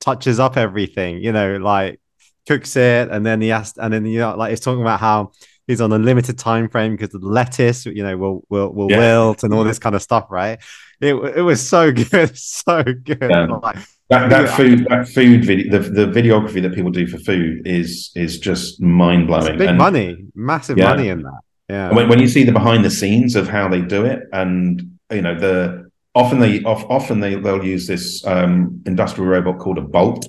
touches 0.00 0.40
up 0.40 0.56
everything. 0.56 1.18
You 1.22 1.32
know, 1.32 1.56
like 1.56 2.00
cooks 2.48 2.74
it, 2.76 3.10
and 3.10 3.24
then 3.24 3.40
he 3.40 3.48
has, 3.48 3.74
and 3.76 3.92
then 3.92 4.06
you 4.06 4.18
know, 4.20 4.36
like 4.36 4.50
he's 4.50 4.60
talking 4.60 4.80
about 4.82 5.00
how 5.00 5.32
he's 5.66 5.80
on 5.80 5.92
a 5.92 5.98
limited 5.98 6.38
time 6.38 6.68
frame 6.68 6.96
because 6.96 7.10
the 7.10 7.18
lettuce, 7.18 7.86
you 7.86 8.02
know, 8.02 8.16
will 8.16 8.44
will 8.48 8.72
will 8.72 8.88
wilt 8.88 9.44
and 9.44 9.52
all 9.52 9.64
this 9.64 9.78
mm-hmm. 9.78 9.82
kind 9.84 9.94
of 9.94 10.02
stuff, 10.02 10.26
right? 10.30 10.58
It 11.00 11.14
it 11.14 11.42
was 11.42 11.66
so 11.66 11.92
good, 12.10 12.36
so 12.36 12.82
good. 12.82 13.30
Like, 13.62 13.76
That 14.08 14.28
that 14.30 14.56
food 14.56 14.86
that 14.88 15.08
food 15.08 15.44
video 15.44 15.78
the, 15.78 15.88
the 15.90 16.06
videography 16.06 16.60
that 16.62 16.74
people 16.74 16.90
do 16.90 17.06
for 17.06 17.18
food 17.18 17.66
is 17.66 18.10
is 18.16 18.38
just 18.38 18.80
mind 18.80 19.26
blowing. 19.28 19.58
big 19.58 19.68
And 19.68 19.78
money, 19.78 20.16
massive 20.34 20.78
money 20.78 21.08
in 21.08 21.22
that. 21.22 21.40
Yeah. 21.70 21.92
when, 21.92 22.08
when 22.08 22.18
you 22.18 22.26
see 22.26 22.42
the 22.42 22.52
behind 22.52 22.84
the 22.84 22.90
scenes 22.90 23.36
of 23.36 23.48
how 23.48 23.68
they 23.68 23.80
do 23.80 24.04
it, 24.04 24.28
and 24.32 24.98
you 25.10 25.22
know 25.22 25.38
the 25.38 25.88
often 26.16 26.40
they 26.40 26.64
of, 26.64 26.84
often 26.90 27.20
they 27.20 27.36
they'll 27.36 27.64
use 27.64 27.86
this 27.86 28.26
um, 28.26 28.82
industrial 28.86 29.30
robot 29.30 29.60
called 29.60 29.78
a 29.78 29.82
Bolt 29.82 30.26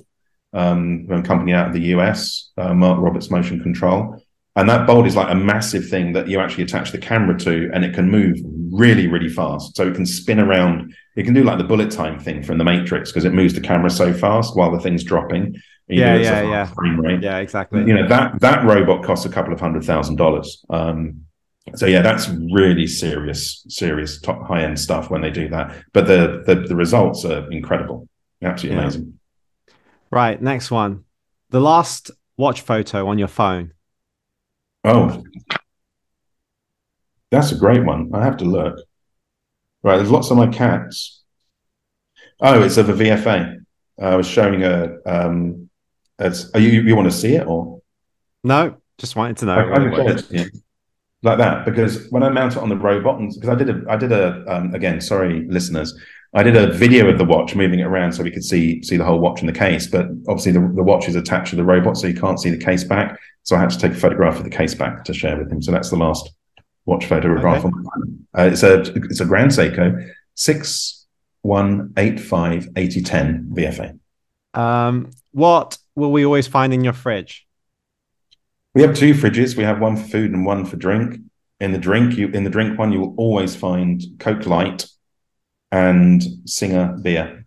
um, 0.52 1.04
from 1.08 1.20
a 1.20 1.22
company 1.22 1.52
out 1.52 1.66
of 1.66 1.72
the 1.72 1.86
US, 1.96 2.52
uh, 2.56 2.72
Mark 2.72 3.00
Roberts 3.00 3.28
Motion 3.28 3.60
Control, 3.60 4.22
and 4.54 4.68
that 4.68 4.86
Bolt 4.86 5.04
is 5.06 5.16
like 5.16 5.32
a 5.32 5.34
massive 5.34 5.88
thing 5.88 6.12
that 6.12 6.28
you 6.28 6.38
actually 6.38 6.62
attach 6.62 6.92
the 6.92 6.98
camera 6.98 7.36
to, 7.40 7.70
and 7.74 7.84
it 7.84 7.92
can 7.92 8.08
move 8.08 8.36
really 8.70 9.08
really 9.08 9.28
fast. 9.28 9.74
So 9.76 9.88
it 9.88 9.96
can 9.96 10.06
spin 10.06 10.38
around. 10.38 10.94
It 11.16 11.24
can 11.24 11.34
do 11.34 11.42
like 11.42 11.58
the 11.58 11.64
bullet 11.64 11.90
time 11.90 12.20
thing 12.20 12.44
from 12.44 12.58
the 12.58 12.64
Matrix 12.64 13.10
because 13.10 13.24
it 13.24 13.34
moves 13.34 13.54
the 13.54 13.60
camera 13.60 13.90
so 13.90 14.14
fast 14.14 14.56
while 14.56 14.70
the 14.70 14.80
thing's 14.80 15.02
dropping. 15.02 15.56
Yeah, 15.88 16.14
do 16.14 16.22
it 16.22 16.26
at 16.26 16.44
yeah, 16.44 16.50
yeah. 16.50 16.66
frame 16.66 17.00
rate 17.00 17.22
yeah, 17.22 17.38
exactly. 17.38 17.80
you 17.80 17.92
know 17.92 18.08
that 18.08 18.40
that 18.40 18.64
robot 18.64 19.04
costs 19.04 19.26
a 19.26 19.28
couple 19.28 19.52
of 19.52 19.60
hundred 19.60 19.84
thousand 19.84 20.16
dollars 20.16 20.64
um 20.70 21.26
so 21.76 21.86
yeah 21.86 22.02
that's 22.02 22.28
really 22.28 22.86
serious 22.86 23.64
serious 23.68 24.20
top 24.20 24.46
high 24.46 24.62
end 24.62 24.78
stuff 24.78 25.10
when 25.10 25.20
they 25.20 25.30
do 25.30 25.48
that. 25.48 25.84
But 25.92 26.06
the 26.06 26.42
the, 26.46 26.54
the 26.68 26.76
results 26.76 27.24
are 27.24 27.50
incredible. 27.50 28.08
Absolutely 28.42 28.76
Yeah. 28.76 28.82
amazing. 28.82 29.18
Right, 30.10 30.42
next 30.42 30.70
one. 30.70 31.04
The 31.50 31.60
last 31.60 32.10
watch 32.36 32.60
photo 32.60 33.06
on 33.08 33.18
your 33.18 33.28
phone. 33.28 33.72
oh. 34.84 35.22
That's 37.30 37.50
a 37.50 37.56
great 37.56 37.82
one. 37.84 38.10
I 38.12 38.22
have 38.24 38.36
to 38.38 38.44
look. 38.44 38.78
Right 39.82 39.96
there's 39.96 40.10
lots 40.10 40.30
of 40.30 40.36
my 40.36 40.48
cats. 40.48 41.22
Oh 42.40 42.62
it's 42.62 42.76
of 42.76 42.88
a 42.88 42.92
vfa 42.92 43.58
i 44.00 44.16
was 44.16 44.26
showing 44.26 44.64
a 44.64 44.96
um 45.06 45.68
are 46.18 46.58
you 46.60 46.82
you 46.82 46.96
want 46.96 47.10
to 47.10 47.16
see 47.16 47.34
it 47.36 47.46
or? 47.46 47.80
No, 48.44 48.76
just 48.98 49.16
wanted 49.16 49.36
to 49.38 49.46
know. 49.46 49.54
I, 49.54 50.42
like 51.22 51.38
that 51.38 51.64
because 51.64 52.08
when 52.10 52.22
I 52.22 52.28
mount 52.28 52.56
it 52.56 52.58
on 52.58 52.68
the 52.68 52.76
robot, 52.76 53.20
and 53.20 53.32
because 53.32 53.48
I 53.48 53.54
did 53.54 53.70
a, 53.70 53.82
I 53.88 53.96
did 53.96 54.12
a, 54.12 54.44
um, 54.52 54.74
again, 54.74 55.00
sorry, 55.00 55.46
listeners, 55.48 55.96
I 56.34 56.42
did 56.42 56.56
a 56.56 56.72
video 56.72 57.08
of 57.08 57.18
the 57.18 57.24
watch 57.24 57.54
moving 57.54 57.80
it 57.80 57.84
around 57.84 58.12
so 58.12 58.22
we 58.22 58.30
could 58.30 58.44
see 58.44 58.82
see 58.82 58.96
the 58.96 59.04
whole 59.04 59.20
watch 59.20 59.40
in 59.40 59.46
the 59.46 59.52
case. 59.52 59.86
But 59.86 60.06
obviously, 60.28 60.52
the, 60.52 60.60
the 60.60 60.82
watch 60.82 61.08
is 61.08 61.14
attached 61.14 61.50
to 61.50 61.56
the 61.56 61.64
robot, 61.64 61.96
so 61.96 62.06
you 62.06 62.18
can't 62.18 62.40
see 62.40 62.50
the 62.50 62.62
case 62.62 62.84
back. 62.84 63.18
So 63.44 63.56
I 63.56 63.60
had 63.60 63.70
to 63.70 63.78
take 63.78 63.92
a 63.92 63.96
photograph 63.96 64.38
of 64.38 64.44
the 64.44 64.50
case 64.50 64.74
back 64.74 65.04
to 65.04 65.14
share 65.14 65.36
with 65.36 65.50
him. 65.50 65.62
So 65.62 65.72
that's 65.72 65.90
the 65.90 65.96
last 65.96 66.30
watch 66.86 67.06
photograph. 67.06 67.64
Okay. 67.64 67.74
Uh, 68.36 68.48
it's 68.50 68.62
a 68.62 68.80
it's 68.80 69.20
a 69.20 69.26
Grand 69.26 69.50
Seiko 69.50 70.10
six 70.34 71.06
one 71.42 71.92
eight 71.96 72.18
five 72.18 72.68
eighty 72.76 73.02
ten 73.02 73.50
VFA. 73.54 73.98
Um, 74.54 75.10
what 75.32 75.78
will 75.94 76.12
we 76.12 76.24
always 76.24 76.46
find 76.46 76.72
in 76.72 76.82
your 76.82 76.92
fridge? 76.92 77.46
We 78.74 78.82
have 78.82 78.94
two 78.94 79.14
fridges. 79.14 79.56
We 79.56 79.64
have 79.64 79.80
one 79.80 79.96
for 79.96 80.08
food 80.08 80.32
and 80.32 80.46
one 80.46 80.64
for 80.64 80.76
drink. 80.76 81.18
In 81.60 81.72
the 81.72 81.78
drink, 81.78 82.16
you 82.16 82.28
in 82.28 82.44
the 82.44 82.50
drink 82.50 82.78
one, 82.78 82.92
you 82.92 83.00
will 83.00 83.14
always 83.16 83.54
find 83.54 84.02
Coke 84.18 84.46
Light 84.46 84.86
and 85.70 86.22
Singha 86.46 86.98
beer. 87.02 87.46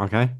Okay. 0.00 0.30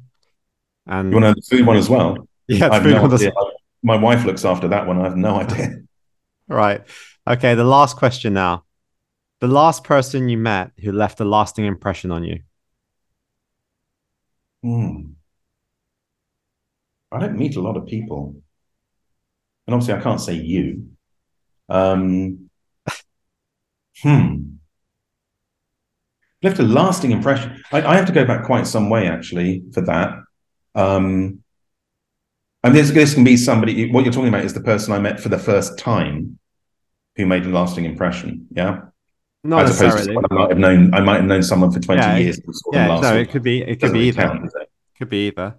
And 0.87 1.11
You 1.11 1.15
want 1.15 1.23
to 1.23 1.29
know 1.29 1.33
the 1.35 1.41
food 1.57 1.65
one 1.65 1.77
as 1.77 1.89
well? 1.89 2.27
yeah, 2.47 2.79
food 2.81 2.93
no 2.95 3.03
on 3.03 3.09
the- 3.09 3.57
My 3.83 3.95
wife 3.95 4.25
looks 4.25 4.43
after 4.43 4.67
that 4.69 4.87
one. 4.87 4.99
I 4.99 5.03
have 5.03 5.17
no 5.17 5.35
idea. 5.39 5.75
Right. 6.51 6.81
Okay, 7.27 7.53
the 7.53 7.63
last 7.63 7.95
question 7.97 8.33
now. 8.33 8.63
The 9.39 9.47
last 9.47 9.83
person 9.83 10.29
you 10.29 10.37
met 10.39 10.71
who 10.81 10.91
left 10.91 11.19
a 11.19 11.23
lasting 11.25 11.65
impression 11.65 12.09
on 12.09 12.23
you. 12.23 12.39
Hmm. 14.63 15.11
I 17.11 17.19
don't 17.19 17.37
meet 17.37 17.55
a 17.55 17.61
lot 17.61 17.77
of 17.77 17.85
people, 17.85 18.41
and 19.69 19.75
obviously, 19.75 19.93
I 19.93 20.01
can't 20.01 20.19
say 20.19 20.33
you. 20.33 20.89
Um, 21.69 22.49
hmm. 24.01 24.55
Left 26.41 26.57
a 26.57 26.63
lasting 26.63 27.11
impression. 27.11 27.61
I, 27.71 27.83
I 27.83 27.95
have 27.95 28.07
to 28.07 28.11
go 28.11 28.25
back 28.25 28.45
quite 28.45 28.65
some 28.65 28.89
way 28.89 29.07
actually 29.07 29.61
for 29.71 29.81
that. 29.81 30.15
Um, 30.73 31.43
and 32.63 32.73
this 32.73 32.89
this 32.89 33.13
can 33.13 33.23
be 33.23 33.37
somebody. 33.37 33.91
What 33.91 34.05
you're 34.05 34.13
talking 34.13 34.29
about 34.29 34.43
is 34.43 34.55
the 34.55 34.61
person 34.61 34.91
I 34.91 34.97
met 34.97 35.19
for 35.19 35.29
the 35.29 35.37
first 35.37 35.77
time, 35.77 36.39
who 37.15 37.27
made 37.27 37.45
a 37.45 37.49
lasting 37.49 37.85
impression. 37.85 38.47
Yeah. 38.49 38.81
Not 39.43 39.65
As 39.65 39.79
necessarily. 39.79 40.17
I 40.17 40.33
might 40.33 40.49
have 40.49 40.57
known, 40.57 40.93
I 40.95 41.01
might 41.01 41.17
have 41.17 41.25
known 41.25 41.43
someone 41.43 41.71
for 41.71 41.79
twenty 41.79 42.01
Yeah, 42.01 42.17
years. 42.17 42.41
Yeah, 42.73 42.99
no, 42.99 43.15
it 43.17 43.29
could 43.29 43.43
be. 43.43 43.61
It 43.61 43.79
could 43.79 43.93
be 43.93 44.07
either. 44.07 44.23
count, 44.23 44.45
it? 44.45 44.71
Could 44.97 45.09
be 45.09 45.27
either. 45.27 45.57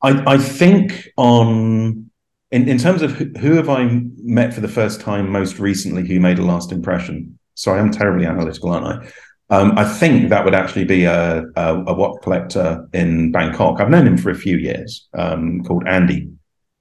I, 0.00 0.34
I 0.34 0.38
think 0.38 1.08
on 1.16 2.05
in, 2.50 2.68
in 2.68 2.78
terms 2.78 3.02
of 3.02 3.12
who, 3.12 3.26
who 3.38 3.52
have 3.54 3.68
I 3.68 4.02
met 4.18 4.54
for 4.54 4.60
the 4.60 4.68
first 4.68 5.00
time 5.00 5.30
most 5.30 5.58
recently 5.58 6.06
who 6.06 6.20
made 6.20 6.38
a 6.38 6.44
last 6.44 6.72
impression. 6.72 7.38
Sorry, 7.54 7.80
I'm 7.80 7.90
terribly 7.90 8.26
analytical, 8.26 8.70
aren't 8.70 8.86
I? 8.86 9.10
Um, 9.48 9.78
I 9.78 9.84
think 9.84 10.30
that 10.30 10.44
would 10.44 10.54
actually 10.54 10.84
be 10.84 11.04
a, 11.04 11.44
a, 11.56 11.84
a 11.86 11.94
watch 11.94 12.20
collector 12.22 12.86
in 12.92 13.30
Bangkok. 13.30 13.80
I've 13.80 13.90
known 13.90 14.06
him 14.06 14.16
for 14.16 14.30
a 14.30 14.34
few 14.34 14.56
years, 14.56 15.08
um, 15.14 15.62
called 15.62 15.86
Andy, 15.86 16.28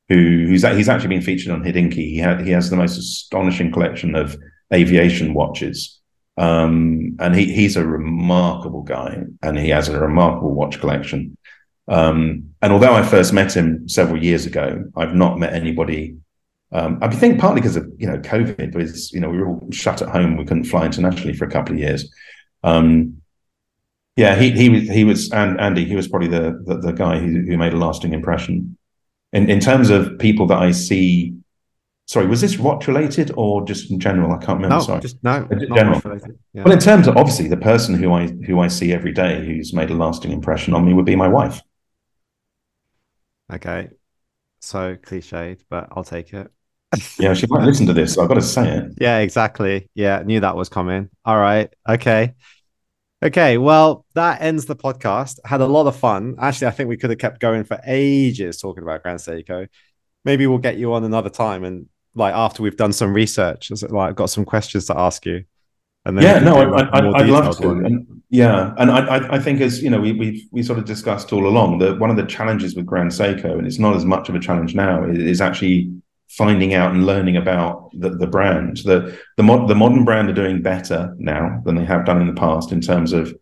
who 0.10 0.46
who's 0.48 0.64
he's 0.64 0.90
actually 0.90 1.10
been 1.10 1.22
featured 1.22 1.52
on 1.52 1.64
Hodinkee. 1.64 1.94
He 1.94 2.18
had 2.18 2.42
he 2.42 2.52
has 2.52 2.70
the 2.70 2.76
most 2.76 2.98
astonishing 2.98 3.72
collection 3.72 4.16
of 4.16 4.36
aviation 4.74 5.34
watches. 5.34 6.00
Um, 6.38 7.16
and 7.20 7.36
he 7.36 7.54
he's 7.54 7.78
a 7.78 7.86
remarkable 7.86 8.82
guy, 8.82 9.24
and 9.42 9.58
he 9.58 9.70
has 9.70 9.88
a 9.88 10.00
remarkable 10.00 10.54
watch 10.54 10.80
collection. 10.80 11.38
Um, 11.88 12.56
and 12.62 12.74
although 12.74 12.94
I 12.94 13.04
first 13.04 13.32
met 13.34 13.56
him 13.56 13.88
several 13.88 14.22
years 14.22 14.46
ago, 14.46 14.86
I've 14.96 15.14
not 15.14 15.38
met 15.38 15.54
anybody. 15.54 16.18
Um, 16.72 16.98
I 17.02 17.10
think 17.10 17.40
partly 17.40 17.62
because 17.62 17.76
of 17.76 17.88
you 17.98 18.08
know 18.08 18.18
COVID 18.18 18.76
was 18.76 19.12
you 19.12 19.20
know 19.20 19.30
we 19.30 19.38
were 19.38 19.48
all 19.48 19.68
shut 19.72 20.02
at 20.02 20.10
home, 20.10 20.38
we 20.38 20.46
couldn't 20.46 20.66
fly 20.66 20.86
internationally 20.86 21.34
for 21.34 21.46
a 21.46 21.52
couple 21.52 21.74
of 21.74 21.80
years. 21.80 22.12
Um, 22.64 23.22
yeah, 24.16 24.36
he 24.36 24.52
he 24.52 24.70
was 24.70 24.90
he 24.90 25.04
was 25.04 25.32
and 25.32 25.60
Andy 25.60 25.86
he 25.86 25.96
was 25.96 26.08
probably 26.08 26.30
the 26.30 26.62
the, 26.66 26.78
the 26.78 26.92
guy 26.92 27.20
who, 27.20 27.42
who 27.42 27.58
made 27.58 27.74
a 27.74 27.78
lasting 27.78 28.14
impression. 28.14 28.78
In 29.34 29.50
in 29.50 29.60
terms 29.60 29.90
of 29.90 30.18
people 30.18 30.48
that 30.48 30.58
I 30.58 30.72
see, 30.72 31.36
sorry, 32.06 32.26
was 32.26 32.42
this 32.42 32.58
watch 32.58 32.88
related 32.88 33.32
or 33.36 33.64
just 33.66 33.92
in 33.92 34.00
general? 34.00 34.32
I 34.32 34.38
can't 34.38 34.58
remember. 34.58 34.76
No, 34.76 34.82
sorry. 34.82 35.02
just 35.02 35.22
no. 35.24 35.48
In 35.52 35.68
general. 35.76 36.02
Yeah. 36.54 36.64
Well, 36.64 36.74
in 36.74 36.80
terms 36.80 37.08
of 37.08 37.18
obviously 37.18 37.48
the 37.48 37.58
person 37.58 37.94
who 37.94 38.14
I 38.14 38.28
who 38.28 38.60
I 38.60 38.70
see 38.70 38.94
every 38.94 39.12
day 39.12 39.46
who's 39.46 39.74
made 39.74 39.92
a 39.92 39.96
lasting 39.96 40.32
impression 40.32 40.74
on 40.74 40.86
me 40.86 40.94
would 40.94 41.06
be 41.06 41.16
my 41.16 41.28
wife. 41.28 41.62
Okay. 43.52 43.90
So 44.60 44.96
cliched, 44.96 45.62
but 45.70 45.90
I'll 45.92 46.04
take 46.04 46.34
it. 46.34 46.52
Yeah, 47.20 47.34
she 47.34 47.46
might 47.50 47.66
listen 47.66 47.86
to 47.88 47.94
this, 47.94 48.14
so 48.14 48.24
I've 48.24 48.30
got 48.30 48.36
to 48.36 48.42
say 48.42 48.78
it. 48.78 48.94
Yeah, 49.00 49.20
exactly. 49.20 49.90
Yeah, 49.96 50.24
knew 50.24 50.40
that 50.40 50.56
was 50.56 50.70
coming. 50.70 51.10
All 51.26 51.38
right. 51.38 51.74
Okay. 51.88 52.34
Okay. 53.24 53.58
Well, 53.58 54.06
that 54.14 54.42
ends 54.42 54.66
the 54.66 54.76
podcast. 54.76 55.40
Had 55.46 55.62
a 55.62 55.66
lot 55.66 55.88
of 55.88 55.96
fun. 55.96 56.36
Actually, 56.40 56.68
I 56.68 56.72
think 56.72 56.90
we 56.90 56.98
could 56.98 57.10
have 57.10 57.20
kept 57.20 57.40
going 57.40 57.64
for 57.64 57.80
ages 57.86 58.60
talking 58.60 58.84
about 58.84 59.04
Grand 59.04 59.20
Seiko. 59.20 59.68
Maybe 60.24 60.48
we'll 60.48 60.58
get 60.58 60.78
you 60.78 60.94
on 60.94 61.04
another 61.04 61.30
time 61.30 61.64
and 61.64 61.88
like 62.16 62.34
after 62.34 62.64
we've 62.64 62.78
done 62.78 62.94
some 62.94 63.14
research, 63.14 63.72
like 63.90 64.10
I've 64.10 64.16
got 64.16 64.30
some 64.30 64.46
questions 64.46 64.86
to 64.86 64.98
ask 64.98 65.26
you. 65.26 65.44
And 66.06 66.22
Yeah, 66.22 66.40
no, 66.40 66.74
I, 66.74 66.98
I'd 66.98 67.30
love 67.30 67.58
to. 67.58 67.70
And, 67.70 68.22
yeah, 68.30 68.74
and 68.78 68.92
I, 68.92 69.06
I, 69.06 69.36
I 69.36 69.40
think 69.40 69.62
as 69.62 69.82
you 69.82 69.90
know, 69.90 70.00
we 70.00 70.12
we 70.12 70.48
we 70.52 70.64
sort 70.64 70.80
of 70.80 70.86
discussed 70.86 71.32
all 71.32 71.48
along 71.48 71.80
that 71.80 72.00
one 72.00 72.10
of 72.10 72.18
the 72.18 72.26
challenges 72.26 72.76
with 72.76 72.86
Grand 72.86 73.12
Seiko, 73.12 73.58
and 73.58 73.66
it's 73.66 73.80
not 73.80 73.96
as 73.96 74.06
much 74.06 74.30
of 74.30 74.36
a 74.36 74.40
challenge 74.40 74.76
now, 74.76 75.04
is, 75.04 75.18
is 75.18 75.42
actually 75.42 75.92
finding 76.30 76.74
out 76.74 76.92
and 76.92 77.06
learning 77.06 77.38
about 77.38 77.90
the, 77.94 78.10
the 78.10 78.28
brand. 78.28 78.78
The 78.78 79.18
the 79.38 79.44
mod, 79.44 79.68
the 79.68 79.76
modern 79.76 80.06
brand 80.06 80.30
are 80.30 80.34
doing 80.34 80.62
better 80.62 81.16
now 81.18 81.62
than 81.66 81.76
they 81.76 81.86
have 81.86 82.06
done 82.06 82.22
in 82.22 82.28
the 82.28 82.40
past 82.40 82.72
in 82.72 82.82
terms 82.82 83.14
of 83.14 83.34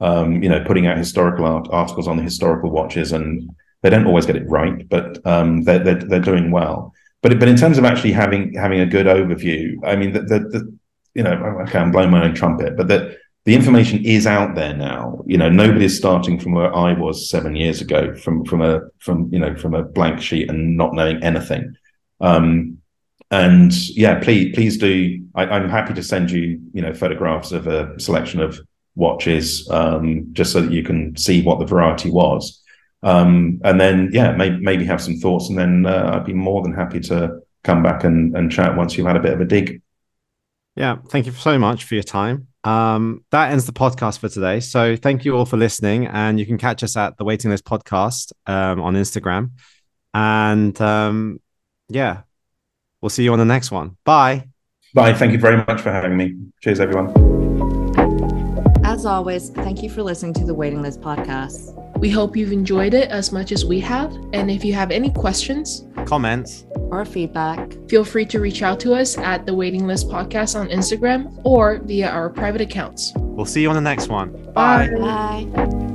um, 0.00 0.42
you 0.42 0.48
know 0.48 0.62
putting 0.64 0.86
out 0.86 0.98
historical 0.98 1.44
art, 1.44 1.68
articles 1.70 2.06
on 2.06 2.16
the 2.16 2.22
historical 2.22 2.70
watches, 2.70 3.12
and 3.12 3.50
they 3.82 3.90
don't 3.90 4.06
always 4.06 4.26
get 4.26 4.36
it 4.36 4.48
right, 4.48 4.88
but 4.88 5.24
um, 5.26 5.64
they're, 5.64 5.80
they're 5.80 5.94
they're 5.94 6.20
doing 6.20 6.50
well. 6.50 6.92
But 7.22 7.38
but 7.38 7.48
in 7.48 7.56
terms 7.56 7.78
of 7.78 7.84
actually 7.84 8.12
having 8.12 8.54
having 8.54 8.80
a 8.80 8.86
good 8.86 9.06
overview, 9.06 9.76
I 9.84 9.96
mean, 9.96 10.12
the, 10.12 10.20
the, 10.20 10.38
the 10.38 10.77
you 11.18 11.24
know, 11.24 11.32
okay, 11.62 11.80
I'm 11.80 11.90
blowing 11.90 12.12
my 12.12 12.24
own 12.24 12.34
trumpet, 12.34 12.76
but 12.76 12.86
that 12.86 13.18
the 13.44 13.52
information 13.52 14.04
is 14.04 14.24
out 14.24 14.54
there 14.54 14.72
now. 14.72 15.24
You 15.26 15.36
know, 15.36 15.48
nobody's 15.48 15.96
starting 15.96 16.38
from 16.38 16.52
where 16.52 16.72
I 16.72 16.92
was 16.92 17.28
seven 17.28 17.56
years 17.56 17.80
ago, 17.80 18.14
from 18.14 18.44
from 18.44 18.62
a 18.62 18.82
from 19.00 19.28
you 19.32 19.40
know 19.40 19.56
from 19.56 19.74
a 19.74 19.82
blank 19.82 20.22
sheet 20.22 20.48
and 20.48 20.76
not 20.76 20.94
knowing 20.94 21.20
anything. 21.24 21.74
Um, 22.20 22.78
and 23.32 23.72
yeah, 23.96 24.20
please 24.20 24.54
please 24.54 24.78
do. 24.78 25.26
I, 25.34 25.46
I'm 25.46 25.68
happy 25.68 25.92
to 25.94 26.04
send 26.04 26.30
you 26.30 26.60
you 26.72 26.82
know 26.82 26.94
photographs 26.94 27.50
of 27.50 27.66
a 27.66 27.98
selection 27.98 28.40
of 28.40 28.60
watches, 28.94 29.68
um, 29.72 30.28
just 30.34 30.52
so 30.52 30.60
that 30.60 30.70
you 30.70 30.84
can 30.84 31.16
see 31.16 31.42
what 31.42 31.58
the 31.58 31.66
variety 31.66 32.10
was. 32.12 32.62
Um, 33.02 33.60
and 33.64 33.80
then 33.80 34.10
yeah, 34.12 34.36
maybe 34.36 34.60
maybe 34.60 34.84
have 34.84 35.02
some 35.02 35.16
thoughts, 35.16 35.48
and 35.48 35.58
then 35.58 35.84
uh, 35.84 36.12
I'd 36.14 36.26
be 36.26 36.32
more 36.32 36.62
than 36.62 36.74
happy 36.74 37.00
to 37.00 37.40
come 37.64 37.82
back 37.82 38.04
and, 38.04 38.36
and 38.36 38.52
chat 38.52 38.76
once 38.76 38.96
you've 38.96 39.08
had 39.08 39.16
a 39.16 39.20
bit 39.20 39.32
of 39.32 39.40
a 39.40 39.44
dig. 39.44 39.82
Yeah, 40.78 40.98
thank 41.08 41.26
you 41.26 41.32
so 41.32 41.58
much 41.58 41.84
for 41.84 41.94
your 41.94 42.04
time. 42.04 42.46
Um, 42.62 43.24
that 43.32 43.50
ends 43.50 43.66
the 43.66 43.72
podcast 43.72 44.20
for 44.20 44.28
today. 44.28 44.60
So 44.60 44.94
thank 44.94 45.24
you 45.24 45.36
all 45.36 45.44
for 45.44 45.56
listening, 45.56 46.06
and 46.06 46.38
you 46.38 46.46
can 46.46 46.56
catch 46.56 46.84
us 46.84 46.96
at 46.96 47.16
the 47.18 47.24
Waiting 47.24 47.50
List 47.50 47.64
Podcast 47.64 48.32
um, 48.46 48.80
on 48.80 48.94
Instagram. 48.94 49.50
And 50.14 50.80
um, 50.80 51.40
yeah, 51.88 52.22
we'll 53.02 53.10
see 53.10 53.24
you 53.24 53.32
on 53.32 53.40
the 53.40 53.44
next 53.44 53.72
one. 53.72 53.96
Bye. 54.04 54.46
Bye. 54.94 55.14
Thank 55.14 55.32
you 55.32 55.40
very 55.40 55.56
much 55.56 55.80
for 55.80 55.90
having 55.90 56.16
me. 56.16 56.36
Cheers, 56.62 56.78
everyone. 56.78 57.08
As 58.84 59.04
always, 59.04 59.50
thank 59.50 59.82
you 59.82 59.90
for 59.90 60.04
listening 60.04 60.32
to 60.34 60.44
the 60.44 60.54
Waiting 60.54 60.80
List 60.80 61.00
podcast. 61.00 61.74
We 61.98 62.08
hope 62.08 62.36
you've 62.36 62.52
enjoyed 62.52 62.94
it 62.94 63.10
as 63.10 63.32
much 63.32 63.50
as 63.50 63.64
we 63.64 63.80
have. 63.80 64.12
And 64.32 64.48
if 64.48 64.64
you 64.64 64.74
have 64.74 64.92
any 64.92 65.10
questions, 65.10 65.84
Comments. 66.06 66.64
Or 66.90 67.04
feedback. 67.04 67.72
feel 67.88 68.04
free 68.04 68.26
to 68.26 68.40
reach 68.40 68.62
out 68.62 68.80
to 68.80 68.94
us 68.94 69.16
at 69.18 69.46
the 69.46 69.54
Waiting 69.54 69.86
List 69.86 70.08
Podcast 70.08 70.58
on 70.58 70.68
Instagram 70.68 71.38
or 71.44 71.78
via 71.78 72.08
our 72.08 72.30
private 72.30 72.60
accounts. 72.60 73.12
We'll 73.16 73.46
see 73.46 73.62
you 73.62 73.68
on 73.68 73.74
the 73.74 73.80
next 73.80 74.08
one. 74.08 74.32
Bye. 74.52 74.88
Bye. 74.98 75.94